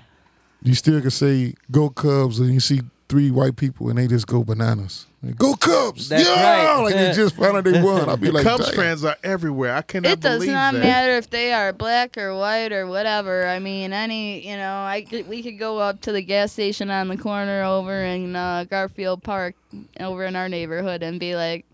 You 0.62 0.74
still 0.74 1.00
can 1.00 1.10
say 1.10 1.54
"Go 1.70 1.90
Cubs" 1.90 2.38
and 2.40 2.52
you 2.52 2.60
see 2.60 2.80
three 3.08 3.30
white 3.30 3.56
people 3.56 3.88
and 3.88 3.98
they 3.98 4.06
just 4.06 4.26
go 4.26 4.42
bananas. 4.42 5.06
Go 5.32 5.54
Cubs! 5.54 6.08
That's 6.08 6.24
yeah, 6.28 6.74
right. 6.74 6.82
like 6.84 6.94
they 6.94 7.12
just 7.12 7.34
found 7.36 7.56
out 7.56 7.64
they 7.64 7.80
won. 7.82 8.08
I'd 8.08 8.20
be 8.20 8.30
like, 8.30 8.44
Cubs 8.44 8.66
Damn. 8.66 8.74
fans 8.76 9.04
are 9.04 9.16
everywhere. 9.24 9.74
I 9.74 9.82
cannot 9.82 10.08
it 10.08 10.12
It 10.12 10.20
does 10.20 10.38
believe 10.40 10.52
not 10.52 10.74
that. 10.74 10.80
matter 10.82 11.12
if 11.16 11.30
they 11.30 11.52
are 11.52 11.72
black 11.72 12.16
or 12.18 12.36
white 12.36 12.72
or 12.72 12.86
whatever. 12.86 13.46
I 13.46 13.58
mean, 13.58 13.92
any 13.92 14.46
you 14.48 14.56
know, 14.56 14.82
I 14.84 15.06
could, 15.08 15.28
we 15.28 15.42
could 15.42 15.58
go 15.58 15.78
up 15.78 16.00
to 16.02 16.12
the 16.12 16.22
gas 16.22 16.52
station 16.52 16.90
on 16.90 17.08
the 17.08 17.16
corner 17.16 17.62
over 17.64 18.02
in 18.02 18.36
uh, 18.36 18.64
Garfield 18.70 19.22
Park 19.22 19.54
over 20.00 20.24
in 20.24 20.36
our 20.36 20.48
neighborhood 20.48 21.02
and 21.02 21.18
be 21.20 21.34
like, 21.36 21.64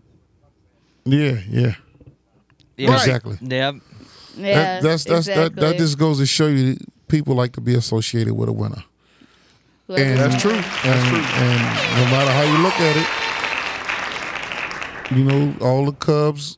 Yeah, 1.05 1.39
yeah, 1.49 1.75
Yeah. 2.77 2.93
exactly. 2.93 3.37
Yep. 3.41 3.75
yeah, 4.37 4.53
that, 4.55 4.83
that's 4.83 5.03
that's 5.03 5.27
exactly. 5.27 5.61
that, 5.61 5.71
that 5.73 5.77
just 5.77 5.97
goes 5.97 6.17
to 6.19 6.25
show 6.25 6.47
you 6.47 6.77
people 7.07 7.35
like 7.35 7.53
to 7.53 7.61
be 7.61 7.75
associated 7.75 8.33
with 8.33 8.49
a 8.49 8.53
winner. 8.53 8.83
Whoever- 9.87 10.01
and- 10.03 10.17
That's 10.19 10.41
true. 10.41 10.51
That's 10.53 10.85
and, 10.85 11.07
true. 11.07 11.17
and 11.19 11.59
no 11.99 12.05
matter 12.11 12.31
how 12.31 12.41
you 12.43 12.57
look 12.63 12.73
at 12.79 12.95
it, 12.95 13.05
you 15.11 15.23
know, 15.23 15.55
all 15.61 15.85
the 15.85 15.93
Cubs 15.93 16.57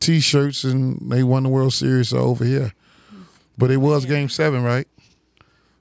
t-shirts 0.00 0.64
and 0.64 0.98
they 1.10 1.22
won 1.22 1.44
the 1.44 1.48
World 1.48 1.72
Series 1.72 2.12
over 2.12 2.44
here. 2.44 2.72
But 3.56 3.70
it 3.70 3.76
was 3.78 4.04
game 4.04 4.28
seven, 4.28 4.62
right? 4.62 4.88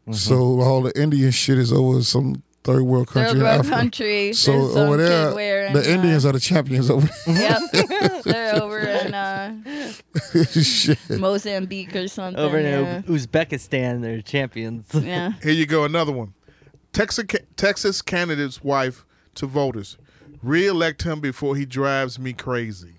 Mm-hmm. 0.01 0.13
So 0.13 0.61
all 0.61 0.81
the 0.81 0.99
Indian 0.99 1.31
shit 1.31 1.57
is 1.57 1.72
over 1.72 2.01
some 2.03 2.43
third 2.63 2.84
world 2.84 3.07
country 3.07 3.39
in 3.39 3.45
world 3.45 3.59
Africa. 3.59 3.76
country. 3.76 4.34
So 4.34 4.51
There's 4.51 4.76
over 4.76 4.97
there, 4.97 5.34
wearing, 5.34 5.73
the 5.73 5.91
Indians 5.91 6.26
uh, 6.26 6.30
are 6.30 6.31
the 6.34 6.39
champions 6.39 6.89
over 6.89 7.09
There. 7.26 7.57
Yep, 7.73 8.23
they're 8.23 8.61
over 8.61 8.80
in 8.80 9.13
uh, 9.13 9.55
there. 9.63 10.45
shit. 10.45 10.99
Mozambique 11.09 11.95
or 11.95 12.07
something. 12.07 12.41
Over 12.41 12.59
in 12.59 12.65
yeah. 12.65 13.01
Uzbekistan, 13.03 14.01
they're 14.01 14.22
champions. 14.22 14.88
yeah. 14.93 15.34
Here 15.41 15.53
you 15.53 15.65
go, 15.65 15.85
another 15.85 16.11
one. 16.11 16.34
Texas 16.93 17.26
Texas 17.55 18.01
candidate's 18.01 18.63
wife 18.63 19.05
to 19.35 19.45
voters. 19.45 19.97
Re-elect 20.41 21.03
him 21.03 21.19
before 21.19 21.55
he 21.55 21.65
drives 21.65 22.18
me 22.18 22.34
crazy. 22.34 22.95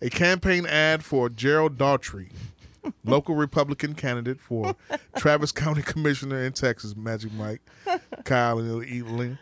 A 0.00 0.08
campaign 0.08 0.64
ad 0.64 1.04
for 1.04 1.28
Gerald 1.28 1.76
Daugherty, 1.76 2.30
local 3.04 3.34
Republican 3.34 3.94
candidate 3.94 4.40
for 4.40 4.74
Travis 5.16 5.52
County 5.52 5.82
Commissioner 5.82 6.42
in 6.44 6.52
Texas, 6.52 6.96
Magic 6.96 7.32
Mike, 7.32 7.60
Kyle 8.24 8.58
and 8.58 8.82
Eatling. 8.84 9.38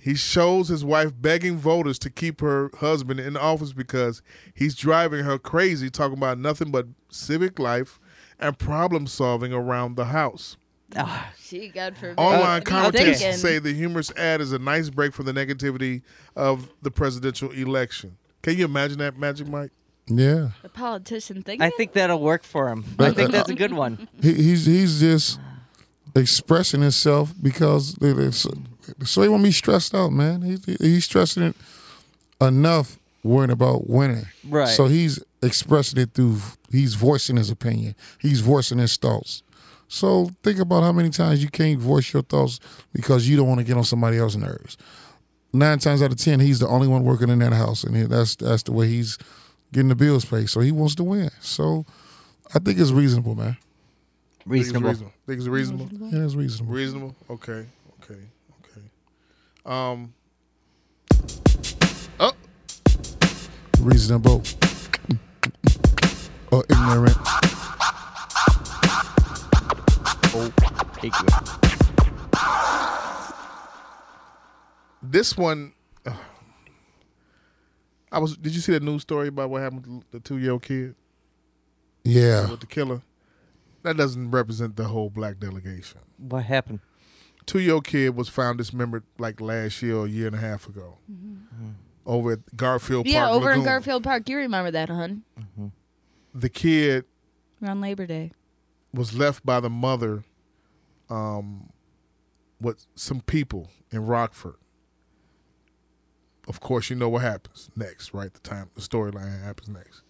He 0.00 0.14
shows 0.14 0.68
his 0.68 0.84
wife 0.84 1.12
begging 1.20 1.58
voters 1.58 1.98
to 2.00 2.10
keep 2.10 2.40
her 2.40 2.70
husband 2.78 3.20
in 3.20 3.36
office 3.36 3.72
because 3.72 4.22
he's 4.54 4.74
driving 4.74 5.24
her 5.24 5.38
crazy, 5.38 5.90
talking 5.90 6.16
about 6.16 6.38
nothing 6.38 6.70
but 6.70 6.86
civic 7.10 7.58
life 7.58 8.00
and 8.38 8.58
problem 8.58 9.06
solving 9.06 9.52
around 9.52 9.96
the 9.96 10.06
house. 10.06 10.56
Ah, 10.96 11.32
She, 11.40 11.68
God 11.68 11.96
forbid. 11.96 12.18
Online 12.18 12.42
I'll 12.46 12.60
commentators 12.60 13.22
it. 13.22 13.34
say 13.38 13.58
the 13.58 13.72
humorous 13.72 14.10
ad 14.16 14.40
is 14.40 14.52
a 14.52 14.58
nice 14.58 14.90
break 14.90 15.12
from 15.14 15.26
the 15.26 15.32
negativity 15.32 16.02
of 16.36 16.68
the 16.82 16.90
presidential 16.90 17.50
election. 17.52 18.16
Can 18.42 18.56
you 18.58 18.64
imagine 18.66 18.98
that, 18.98 19.16
Magic 19.18 19.48
Mike? 19.48 19.70
Yeah. 20.06 20.50
the 20.62 20.68
politician 20.70 21.42
thing. 21.42 21.60
I 21.60 21.68
think 21.70 21.92
that'll 21.92 22.20
work 22.20 22.42
for 22.42 22.68
him. 22.68 22.84
I 22.98 23.10
think 23.12 23.30
that's 23.30 23.50
a 23.50 23.54
good 23.54 23.72
one. 23.74 24.08
He, 24.22 24.32
he's 24.32 24.64
he's 24.66 25.00
just 25.00 25.38
expressing 26.16 26.80
himself 26.80 27.32
because 27.42 27.94
they- 27.96 28.12
they- 28.12 28.30
so, 28.30 28.50
so 29.04 29.22
he 29.22 29.28
won't 29.28 29.42
be 29.42 29.52
stressed 29.52 29.94
out, 29.94 30.10
man. 30.12 30.42
He's 30.42 30.64
he's 30.80 31.04
stressing 31.04 31.42
it 31.42 31.56
enough, 32.40 32.98
worrying 33.22 33.50
about 33.50 33.88
winning. 33.88 34.26
Right. 34.48 34.68
So 34.68 34.86
he's 34.86 35.22
expressing 35.42 36.00
it 36.00 36.14
through. 36.14 36.38
He's 36.70 36.94
voicing 36.94 37.36
his 37.36 37.50
opinion. 37.50 37.94
He's 38.18 38.40
voicing 38.40 38.78
his 38.78 38.96
thoughts. 38.96 39.42
So 39.88 40.30
think 40.42 40.58
about 40.58 40.82
how 40.82 40.92
many 40.92 41.08
times 41.10 41.42
you 41.42 41.48
can't 41.48 41.80
voice 41.80 42.12
your 42.12 42.22
thoughts 42.22 42.60
because 42.92 43.28
you 43.28 43.36
don't 43.36 43.48
want 43.48 43.58
to 43.60 43.64
get 43.64 43.76
on 43.76 43.84
somebody 43.84 44.18
else's 44.18 44.36
nerves. 44.38 44.76
nine 45.52 45.78
times 45.78 46.02
out 46.02 46.12
of 46.12 46.18
ten, 46.18 46.40
he's 46.40 46.58
the 46.60 46.68
only 46.68 46.86
one 46.86 47.04
working 47.04 47.30
in 47.30 47.38
that 47.38 47.54
house, 47.54 47.84
and 47.84 47.96
that's 48.10 48.36
that's 48.36 48.62
the 48.64 48.72
way 48.72 48.86
he's 48.86 49.16
getting 49.72 49.88
the 49.88 49.94
bills 49.96 50.24
paid. 50.24 50.48
So 50.50 50.60
he 50.60 50.72
wants 50.72 50.94
to 50.96 51.04
win. 51.04 51.30
So 51.40 51.86
I 52.54 52.58
think 52.58 52.78
it's 52.78 52.90
reasonable, 52.92 53.34
man. 53.34 53.56
Think 53.56 54.60
it's 54.60 54.72
Reasonable. 54.72 54.88
reasonable. 54.88 55.12
Think 55.26 55.38
it's 55.38 55.48
reasonable. 55.48 55.88
Yeah, 56.08 56.24
it's 56.24 56.34
reasonable. 56.34 56.72
Reasonable. 56.74 57.16
Okay. 57.30 57.66
Okay. 58.02 58.20
Okay. 58.62 58.86
Um. 59.66 60.12
Oh, 62.20 62.32
Reasonable. 63.80 64.42
Or 66.50 66.64
ignorant. 66.70 67.16
Take 70.32 71.12
it. 71.14 71.32
this 75.02 75.36
one. 75.36 75.72
uh, 76.06 76.12
I 78.12 78.18
was. 78.18 78.36
Did 78.36 78.54
you 78.54 78.60
see 78.60 78.72
that 78.72 78.82
news 78.82 79.02
story 79.02 79.28
about 79.28 79.50
what 79.50 79.62
happened 79.62 79.84
to 79.84 80.02
the 80.10 80.20
two-year-old 80.20 80.62
kid 80.62 80.94
Yeah. 82.04 82.50
with 82.50 82.60
the 82.60 82.66
killer? 82.66 83.02
That 83.82 83.96
doesn't 83.96 84.30
represent 84.30 84.76
the 84.76 84.84
whole 84.84 85.08
black 85.08 85.38
delegation. 85.38 86.00
What 86.18 86.44
happened? 86.44 86.80
Two-year-old 87.46 87.86
kid 87.86 88.14
was 88.16 88.28
found 88.28 88.58
dismembered 88.58 89.04
like 89.18 89.40
last 89.40 89.80
year 89.82 89.96
or 89.96 90.06
a 90.06 90.08
year 90.08 90.26
and 90.26 90.36
a 90.36 90.40
half 90.40 90.68
ago, 90.68 90.98
over 92.04 92.32
at 92.32 92.56
Garfield 92.56 93.06
Park. 93.06 93.12
Yeah, 93.14 93.30
over 93.30 93.50
in 93.52 93.62
Garfield 93.64 94.04
Park. 94.04 94.28
You 94.28 94.36
remember 94.36 94.70
that, 94.72 94.88
hun? 94.90 95.22
The 96.34 96.50
kid 96.50 97.04
On 97.62 97.80
Labor 97.80 98.04
Day. 98.06 98.32
Was 98.92 99.14
left 99.14 99.44
by 99.44 99.60
the 99.60 99.70
mother 99.70 100.24
um, 101.10 101.70
with 102.60 102.86
some 102.94 103.20
people 103.20 103.70
in 103.90 104.06
Rockford. 104.06 104.56
Of 106.46 106.60
course, 106.60 106.88
you 106.88 106.96
know 106.96 107.10
what 107.10 107.22
happens 107.22 107.70
next, 107.76 108.14
right? 108.14 108.32
The 108.32 108.40
time, 108.40 108.70
the 108.74 108.80
storyline 108.80 109.42
happens 109.42 109.68
next. 109.68 110.02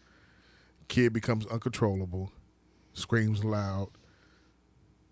Kid 0.86 1.12
becomes 1.12 1.46
uncontrollable, 1.46 2.32
screams 2.92 3.44
loud. 3.44 3.88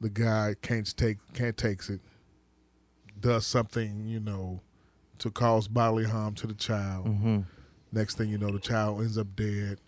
The 0.00 0.08
guy 0.08 0.54
can't 0.62 0.96
take 0.96 1.18
can't 1.32 1.56
takes 1.56 1.90
it. 1.90 2.00
Does 3.18 3.46
something, 3.46 4.06
you 4.06 4.20
know, 4.20 4.60
to 5.18 5.30
cause 5.30 5.68
bodily 5.68 6.04
harm 6.04 6.34
to 6.34 6.46
the 6.46 6.54
child. 6.54 7.06
Mm-hmm. 7.06 7.40
Next 7.92 8.16
thing 8.16 8.28
you 8.28 8.38
know, 8.38 8.50
the 8.50 8.60
child 8.60 9.00
ends 9.00 9.18
up 9.18 9.34
dead. 9.34 9.78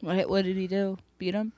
What, 0.00 0.28
what 0.28 0.44
did 0.44 0.56
he 0.56 0.66
do? 0.66 0.98
Beat 1.18 1.34
him? 1.34 1.52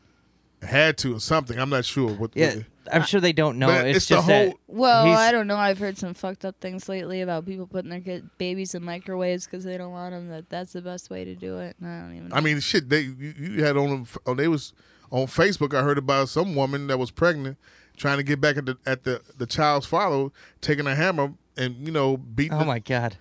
Had 0.62 0.96
to 0.98 1.16
or 1.16 1.20
something. 1.20 1.58
I'm 1.58 1.70
not 1.70 1.84
sure 1.84 2.10
what. 2.12 2.30
Yeah, 2.34 2.54
what- 2.56 2.64
I'm 2.92 3.02
sure 3.04 3.20
they 3.20 3.32
don't 3.32 3.58
know. 3.58 3.66
But 3.68 3.86
it's, 3.86 3.96
it's 3.98 4.08
the 4.08 4.14
just 4.16 4.26
that 4.28 4.48
whole- 4.48 4.58
Well, 4.66 5.06
I 5.06 5.30
don't 5.32 5.46
know. 5.46 5.56
I've 5.56 5.78
heard 5.78 5.98
some 5.98 6.14
fucked 6.14 6.44
up 6.44 6.60
things 6.60 6.88
lately 6.88 7.20
about 7.20 7.46
people 7.46 7.66
putting 7.66 7.90
their 7.90 8.00
kid, 8.00 8.28
babies 8.38 8.74
in 8.74 8.84
microwaves 8.84 9.44
because 9.46 9.64
they 9.64 9.76
don't 9.78 9.92
want 9.92 10.12
them. 10.12 10.28
That 10.28 10.48
that's 10.48 10.72
the 10.72 10.82
best 10.82 11.08
way 11.10 11.24
to 11.24 11.34
do 11.34 11.58
it. 11.58 11.76
And 11.80 11.88
I 11.88 12.00
don't 12.00 12.16
even. 12.16 12.28
Know. 12.28 12.36
I 12.36 12.40
mean, 12.40 12.58
shit. 12.60 12.88
They 12.88 13.00
you, 13.02 13.34
you 13.38 13.64
had 13.64 13.76
on 13.76 13.88
them. 13.90 14.06
Oh, 14.26 14.34
they 14.34 14.48
was 14.48 14.72
on 15.10 15.26
Facebook. 15.26 15.74
I 15.74 15.82
heard 15.82 15.98
about 15.98 16.28
some 16.28 16.54
woman 16.54 16.86
that 16.88 16.98
was 16.98 17.10
pregnant, 17.10 17.56
trying 17.96 18.18
to 18.18 18.24
get 18.24 18.40
back 18.40 18.56
at 18.56 18.66
the 18.66 18.76
at 18.86 19.04
the 19.04 19.20
the 19.38 19.46
child's 19.46 19.86
father, 19.86 20.30
taking 20.60 20.86
a 20.86 20.94
hammer 20.94 21.34
and 21.56 21.76
you 21.86 21.92
know 21.92 22.16
beating. 22.16 22.54
Oh 22.54 22.60
the- 22.60 22.64
my 22.66 22.78
god. 22.78 23.16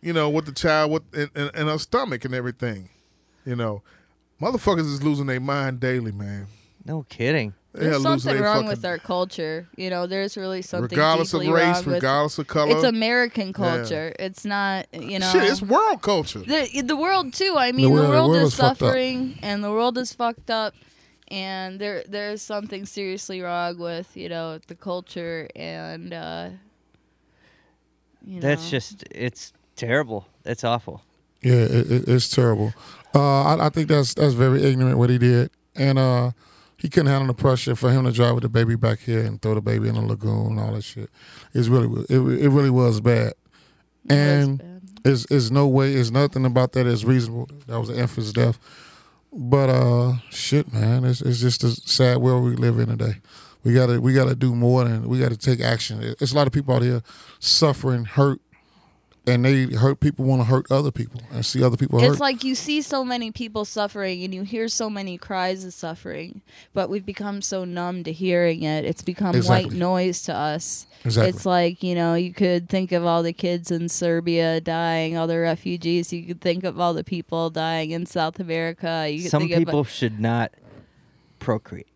You 0.00 0.12
know, 0.12 0.28
with 0.30 0.46
the 0.46 0.52
child 0.52 0.90
with 0.90 1.02
in, 1.14 1.30
in, 1.34 1.50
in 1.54 1.66
her 1.68 1.78
stomach 1.78 2.24
and 2.24 2.34
everything. 2.34 2.88
You 3.46 3.56
know, 3.56 3.82
motherfuckers 4.40 4.80
is 4.80 5.02
losing 5.02 5.26
their 5.26 5.40
mind 5.40 5.80
daily, 5.80 6.12
man. 6.12 6.46
No 6.84 7.04
kidding. 7.08 7.54
They 7.74 7.86
there's 7.86 8.02
something 8.02 8.38
wrong 8.38 8.54
fucking- 8.56 8.68
with 8.68 8.84
our 8.84 8.98
culture. 8.98 9.66
You 9.76 9.88
know, 9.88 10.06
there's 10.06 10.36
really 10.36 10.60
something 10.60 10.90
regardless 10.90 11.32
of 11.32 11.40
deeply 11.40 11.54
race, 11.54 11.76
wrong 11.76 11.84
with- 11.86 11.94
regardless 11.94 12.38
of 12.38 12.46
color. 12.46 12.74
It's 12.74 12.84
American 12.84 13.52
culture. 13.54 14.14
It's 14.18 14.44
not. 14.44 14.86
You 14.92 15.18
know. 15.20 15.30
shit. 15.30 15.44
It's 15.44 15.62
world 15.62 16.02
culture. 16.02 16.40
the 16.40 16.82
the 16.84 16.96
world 16.96 17.32
too. 17.32 17.54
I 17.56 17.72
mean, 17.72 17.86
the 17.86 17.90
world- 17.92 18.08
world, 18.10 18.24
the 18.30 18.34
world 18.34 18.46
is 18.46 18.52
is 18.52 18.54
suffering, 18.58 19.38
and 19.42 19.64
the 19.64 19.70
world 19.70 19.96
is 19.96 20.12
fucked 20.12 20.50
up, 20.50 20.74
and 21.28 21.78
there 21.80 22.04
there's 22.06 22.42
something 22.42 22.84
seriously 22.84 23.40
wrong 23.40 23.78
with 23.78 24.14
you 24.16 24.28
know 24.28 24.58
the 24.66 24.74
culture, 24.74 25.48
and 25.56 26.12
uh, 26.12 26.50
you 28.26 28.40
That's 28.40 28.64
know. 28.64 28.70
just 28.70 29.04
it's 29.10 29.52
terrible. 29.76 30.26
That's 30.42 30.64
awful. 30.64 31.02
Yeah, 31.42 31.54
it, 31.54 31.90
it, 31.90 32.08
it's 32.08 32.28
terrible. 32.28 32.72
Uh, 33.14 33.42
I, 33.56 33.66
I 33.66 33.68
think 33.70 33.88
that's 33.88 34.14
that's 34.14 34.34
very 34.34 34.62
ignorant 34.62 34.98
what 34.98 35.10
he 35.10 35.18
did, 35.18 35.50
and 35.74 35.98
uh, 35.98 36.30
he 36.82 36.88
couldn't 36.90 37.06
handle 37.06 37.28
the 37.28 37.34
pressure 37.34 37.76
for 37.76 37.90
him 37.92 38.04
to 38.04 38.12
drive 38.12 38.34
with 38.34 38.42
the 38.42 38.48
baby 38.48 38.74
back 38.74 38.98
here 38.98 39.20
and 39.24 39.40
throw 39.40 39.54
the 39.54 39.60
baby 39.62 39.88
in 39.88 39.94
the 39.94 40.02
lagoon 40.02 40.48
and 40.48 40.60
all 40.60 40.72
that 40.74 40.82
shit. 40.82 41.08
It's 41.54 41.68
really 41.68 42.04
it, 42.10 42.18
it 42.18 42.48
really 42.50 42.70
was 42.70 43.00
bad, 43.00 43.34
It 44.10 44.12
and 44.12 44.58
bad. 44.58 44.82
it's 45.04 45.24
it's 45.30 45.50
no 45.52 45.68
way, 45.68 45.94
it's 45.94 46.10
nothing 46.10 46.44
about 46.44 46.72
that 46.72 46.86
is 46.86 47.04
reasonable. 47.04 47.48
That 47.68 47.78
was 47.78 47.88
an 47.88 47.96
infant's 47.96 48.32
death, 48.32 48.58
but 49.32 49.70
uh, 49.70 50.14
shit, 50.30 50.72
man, 50.72 51.04
it's 51.04 51.20
it's 51.22 51.40
just 51.40 51.62
a 51.62 51.70
sad 51.70 52.18
world 52.18 52.44
we 52.44 52.56
live 52.56 52.78
in 52.80 52.88
today. 52.88 53.14
We 53.64 53.74
gotta 53.74 54.00
we 54.00 54.12
gotta 54.12 54.34
do 54.34 54.52
more 54.54 54.84
and 54.84 55.06
we 55.06 55.20
gotta 55.20 55.36
take 55.36 55.60
action. 55.60 56.02
It's 56.20 56.32
a 56.32 56.36
lot 56.36 56.48
of 56.48 56.52
people 56.52 56.74
out 56.74 56.82
here 56.82 57.00
suffering, 57.38 58.04
hurt, 58.06 58.40
and 59.26 59.44
they 59.44 59.66
hurt 59.66 60.00
people 60.00 60.24
want 60.24 60.40
to 60.40 60.46
hurt 60.46 60.70
other 60.70 60.90
people 60.90 61.20
and 61.30 61.46
see 61.46 61.62
other 61.62 61.76
people 61.76 62.00
hurt. 62.00 62.10
It's 62.10 62.20
like 62.20 62.42
you 62.42 62.54
see 62.54 62.82
so 62.82 63.04
many 63.04 63.30
people 63.30 63.64
suffering 63.64 64.24
and 64.24 64.34
you 64.34 64.42
hear 64.42 64.68
so 64.68 64.90
many 64.90 65.16
cries 65.16 65.64
of 65.64 65.72
suffering, 65.72 66.42
but 66.74 66.90
we've 66.90 67.06
become 67.06 67.40
so 67.40 67.64
numb 67.64 68.02
to 68.04 68.12
hearing 68.12 68.62
it. 68.64 68.84
It's 68.84 69.02
become 69.02 69.40
white 69.42 69.70
noise 69.72 70.22
to 70.22 70.34
us. 70.34 70.86
Exactly. 71.04 71.28
It's 71.30 71.46
like, 71.46 71.82
you 71.82 71.94
know, 71.94 72.14
you 72.14 72.32
could 72.32 72.68
think 72.68 72.90
of 72.92 73.04
all 73.04 73.22
the 73.22 73.32
kids 73.32 73.70
in 73.70 73.88
Serbia 73.88 74.60
dying, 74.60 75.16
all 75.16 75.26
the 75.26 75.38
refugees. 75.38 76.12
You 76.12 76.24
could 76.24 76.40
think 76.40 76.64
of 76.64 76.80
all 76.80 76.94
the 76.94 77.04
people 77.04 77.50
dying 77.50 77.92
in 77.92 78.06
South 78.06 78.40
America. 78.40 79.08
You 79.08 79.22
could 79.22 79.30
Some 79.30 79.48
think 79.48 79.54
people 79.54 79.80
of, 79.80 79.88
should 79.88 80.18
not 80.18 80.52
procreate. 81.38 81.86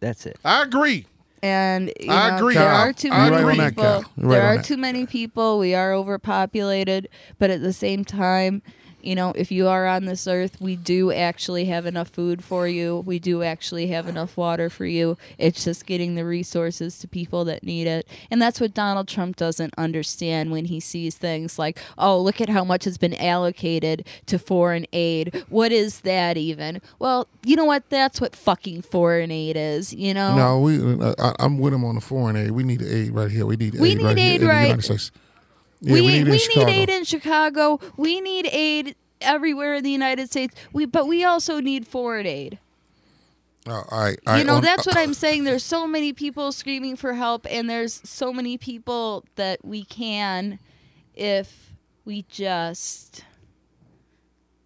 That's 0.00 0.26
it. 0.26 0.38
I 0.44 0.62
agree. 0.62 1.06
And 1.46 1.92
you 2.00 2.10
I 2.10 2.30
know, 2.30 2.36
agree. 2.36 2.54
there 2.54 2.64
Kyle. 2.68 2.88
are 2.88 2.92
too 2.92 3.10
I 3.10 3.30
many 3.30 3.36
agree. 3.36 3.38
You're 3.38 3.46
right 3.46 3.50
on 3.52 3.58
that, 3.58 3.74
people. 3.74 4.12
Right 4.16 4.36
there 4.36 4.42
are 4.46 4.56
that. 4.56 4.64
too 4.64 4.76
many 4.76 5.06
people. 5.06 5.58
We 5.58 5.74
are 5.74 5.92
overpopulated, 5.92 7.08
but 7.38 7.50
at 7.50 7.60
the 7.62 7.72
same 7.72 8.04
time, 8.04 8.62
you 9.06 9.14
know, 9.14 9.32
if 9.36 9.52
you 9.52 9.68
are 9.68 9.86
on 9.86 10.04
this 10.04 10.26
earth, 10.26 10.60
we 10.60 10.74
do 10.74 11.12
actually 11.12 11.66
have 11.66 11.86
enough 11.86 12.08
food 12.08 12.42
for 12.42 12.66
you. 12.66 13.04
We 13.06 13.20
do 13.20 13.44
actually 13.44 13.86
have 13.86 14.08
enough 14.08 14.36
water 14.36 14.68
for 14.68 14.84
you. 14.84 15.16
It's 15.38 15.62
just 15.62 15.86
getting 15.86 16.16
the 16.16 16.24
resources 16.24 16.98
to 16.98 17.08
people 17.08 17.44
that 17.44 17.62
need 17.62 17.86
it. 17.86 18.08
And 18.32 18.42
that's 18.42 18.60
what 18.60 18.74
Donald 18.74 19.06
Trump 19.06 19.36
doesn't 19.36 19.74
understand 19.78 20.50
when 20.50 20.64
he 20.64 20.80
sees 20.80 21.14
things 21.14 21.56
like, 21.56 21.78
oh, 21.96 22.20
look 22.20 22.40
at 22.40 22.48
how 22.48 22.64
much 22.64 22.82
has 22.84 22.98
been 22.98 23.14
allocated 23.14 24.04
to 24.26 24.40
foreign 24.40 24.86
aid. 24.92 25.44
What 25.48 25.70
is 25.70 26.00
that 26.00 26.36
even? 26.36 26.82
Well, 26.98 27.28
you 27.44 27.54
know 27.54 27.64
what? 27.64 27.88
That's 27.90 28.20
what 28.20 28.34
fucking 28.34 28.82
foreign 28.82 29.30
aid 29.30 29.56
is, 29.56 29.94
you 29.94 30.14
know? 30.14 30.34
no, 30.36 30.58
we. 30.58 30.78
Uh, 31.00 31.14
I, 31.16 31.44
I'm 31.44 31.58
with 31.58 31.72
him 31.72 31.84
on 31.84 31.94
the 31.94 32.00
foreign 32.00 32.34
aid. 32.34 32.50
We 32.50 32.64
need 32.64 32.82
aid 32.82 33.12
right 33.12 33.30
here. 33.30 33.46
We 33.46 33.56
need 33.56 33.78
We 33.78 33.90
aid 33.92 33.98
need 33.98 34.04
right 34.04 34.18
here 34.18 34.30
aid 34.30 34.40
in 34.42 34.46
the 34.48 34.62
United 34.62 34.82
States. 34.82 35.12
Yeah, 35.80 35.94
we, 35.94 36.00
we, 36.00 36.06
need 36.22 36.28
we 36.28 36.48
need 36.56 36.68
aid 36.68 36.90
in 36.90 37.04
Chicago. 37.04 37.80
We 37.96 38.20
need 38.20 38.48
aid 38.50 38.96
everywhere 39.20 39.74
in 39.74 39.84
the 39.84 39.90
United 39.90 40.30
States. 40.30 40.54
We 40.72 40.86
but 40.86 41.06
we 41.06 41.24
also 41.24 41.60
need 41.60 41.86
foreign 41.86 42.26
aid. 42.26 42.58
Oh, 43.68 43.84
all 43.90 44.00
right, 44.00 44.18
all 44.26 44.38
you 44.38 44.44
know, 44.44 44.60
that's 44.60 44.86
what 44.86 44.96
I'm 44.96 45.12
saying. 45.12 45.42
There's 45.42 45.64
so 45.64 45.88
many 45.88 46.12
people 46.12 46.52
screaming 46.52 46.94
for 46.94 47.14
help, 47.14 47.46
and 47.50 47.68
there's 47.68 48.00
so 48.08 48.32
many 48.32 48.56
people 48.58 49.24
that 49.34 49.64
we 49.64 49.82
can, 49.84 50.60
if 51.14 51.72
we 52.04 52.24
just, 52.28 53.24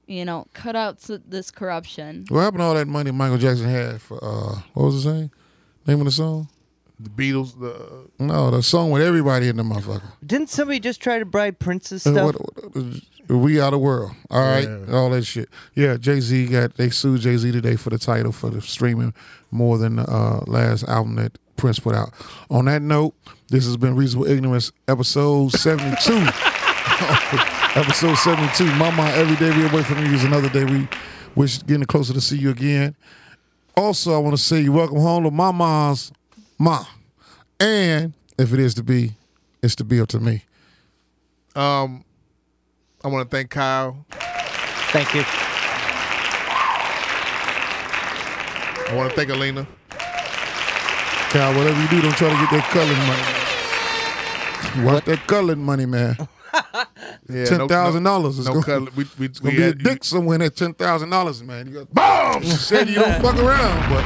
you 0.06 0.26
know, 0.26 0.46
cut 0.52 0.76
out 0.76 0.98
this 1.26 1.50
corruption. 1.50 2.26
What 2.28 2.40
happened 2.40 2.60
to 2.60 2.64
all 2.64 2.74
that 2.74 2.88
money 2.88 3.10
Michael 3.10 3.38
Jackson 3.38 3.70
had 3.70 4.02
for? 4.02 4.22
uh 4.22 4.60
What 4.74 4.84
was 4.84 4.94
his 5.02 5.06
name? 5.06 5.30
Name 5.86 6.00
of 6.00 6.04
the 6.04 6.10
song? 6.10 6.48
The 7.02 7.10
Beatles. 7.10 7.58
The 7.58 8.06
No, 8.18 8.50
the 8.50 8.62
song 8.62 8.90
with 8.90 9.02
everybody 9.02 9.48
in 9.48 9.56
the 9.56 9.62
motherfucker. 9.62 10.02
Didn't 10.24 10.50
somebody 10.50 10.80
just 10.80 11.00
try 11.00 11.18
to 11.18 11.24
bribe 11.24 11.58
Prince's 11.58 12.06
Uh, 12.06 12.12
stuff? 12.12 12.24
what- 12.36 12.76
what- 12.76 13.02
we 13.40 13.60
out 13.60 13.72
of 13.72 13.80
world. 13.80 14.10
All 14.28 14.40
right, 14.40 14.68
Yeah. 14.68 14.92
all 14.96 15.08
that 15.10 15.24
shit. 15.24 15.48
Yeah, 15.76 15.96
Jay 15.96 16.18
Z 16.20 16.46
got 16.46 16.76
they 16.76 16.90
sued 16.90 17.20
Jay 17.20 17.36
Z 17.36 17.52
today 17.52 17.76
for 17.76 17.90
the 17.90 17.98
title 17.98 18.32
for 18.32 18.50
the 18.50 18.60
streaming 18.60 19.14
more 19.52 19.78
than 19.78 19.96
the 19.96 20.02
uh, 20.10 20.40
last 20.48 20.82
album 20.88 21.14
that 21.16 21.38
Prince 21.56 21.78
put 21.78 21.94
out. 21.94 22.10
On 22.50 22.64
that 22.64 22.82
note, 22.82 23.14
this 23.48 23.64
has 23.66 23.76
been 23.76 23.94
Reasonable 23.94 24.28
Ignorance, 24.28 24.72
episode 24.88 25.52
seventy 25.52 25.96
two. 26.02 26.16
episode 27.76 28.16
seventy 28.16 28.52
two. 28.54 28.66
Mama, 28.76 29.04
every 29.14 29.36
day 29.36 29.56
we 29.56 29.64
away 29.68 29.82
from 29.84 30.04
you 30.04 30.12
is 30.12 30.24
another 30.24 30.48
day. 30.48 30.64
We 30.64 30.88
wish 31.36 31.62
getting 31.66 31.84
closer 31.84 32.12
to 32.12 32.20
see 32.20 32.36
you 32.36 32.50
again. 32.50 32.96
Also, 33.76 34.12
I 34.14 34.18
want 34.18 34.36
to 34.36 34.42
say 34.42 34.60
you 34.60 34.72
welcome 34.72 34.98
home 34.98 35.22
to 35.24 35.30
my 35.30 35.52
mom's 35.52 36.10
ma, 36.60 36.84
and 37.58 38.12
if 38.38 38.52
it 38.52 38.60
is 38.60 38.74
to 38.74 38.82
be, 38.84 39.12
it's 39.62 39.74
to 39.76 39.84
be 39.84 40.00
up 40.00 40.08
to 40.10 40.20
me. 40.20 40.44
um, 41.56 42.04
I 43.02 43.08
want 43.08 43.28
to 43.28 43.34
thank 43.36 43.50
Kyle. 43.50 44.04
Thank 44.92 45.14
you. 45.14 45.22
I 48.88 48.94
want 48.96 49.10
to 49.10 49.16
thank 49.16 49.30
Alina. 49.30 49.66
Kyle, 51.30 51.54
whatever 51.56 51.80
you 51.80 51.88
do, 51.88 52.02
don't 52.02 52.14
try 52.16 52.28
to 52.28 52.34
get 52.36 52.50
that 52.50 52.68
colored 52.70 52.98
money. 53.08 54.80
You 54.80 54.84
want 54.86 55.04
that 55.06 55.26
colored 55.26 55.58
money, 55.58 55.86
man. 55.86 56.16
Yeah, 57.28 57.44
ten 57.44 57.68
thousand 57.68 58.02
dollars 58.02 58.40
is 58.40 58.46
No, 58.46 58.54
gonna, 58.54 58.64
color. 58.66 58.90
We, 58.96 59.04
we, 59.16 59.28
gonna 59.28 59.40
we 59.44 59.50
be 59.56 59.62
a 59.62 59.66
had, 59.66 59.78
dick 59.84 60.02
somewhere 60.02 60.34
in 60.34 60.40
that 60.40 60.56
ten 60.56 60.74
thousand 60.74 61.10
dollars, 61.10 61.44
man. 61.44 61.68
You 61.68 61.74
got 61.74 61.94
bombs. 61.94 62.60
Said 62.66 62.88
you 62.88 62.96
don't 62.96 63.22
fuck 63.22 63.36
around, 63.38 63.88
but 63.88 64.02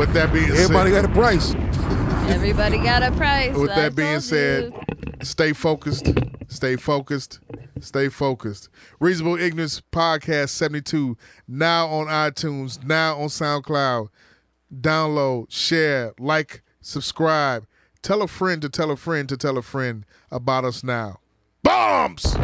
With 0.00 0.14
that 0.14 0.32
being 0.32 0.50
everybody 0.50 0.92
said, 0.92 1.02
got 1.02 1.10
a 1.10 1.14
price. 1.14 1.54
Everybody 2.34 2.78
got 2.78 3.02
a 3.02 3.12
price. 3.12 3.54
with 3.54 3.70
I 3.70 3.82
that 3.82 3.94
being 3.94 4.20
said, 4.20 4.72
you. 4.72 5.12
stay 5.22 5.52
focused, 5.52 6.06
stay 6.48 6.76
focused, 6.76 7.38
stay 7.80 8.08
focused. 8.08 8.70
Reasonable 8.98 9.38
Ignorance 9.38 9.82
Podcast 9.92 10.48
72, 10.48 11.18
now 11.46 11.86
on 11.88 12.06
iTunes, 12.06 12.82
now 12.82 13.18
on 13.18 13.28
SoundCloud. 13.28 14.08
Download, 14.74 15.50
share, 15.50 16.14
like, 16.18 16.62
subscribe. 16.80 17.66
Tell 18.00 18.22
a 18.22 18.26
friend 18.26 18.62
to 18.62 18.70
tell 18.70 18.90
a 18.90 18.96
friend 18.96 19.28
to 19.28 19.36
tell 19.36 19.58
a 19.58 19.62
friend 19.62 20.06
about 20.30 20.64
us 20.64 20.82
now. 20.82 21.18
Bombs! 21.62 22.34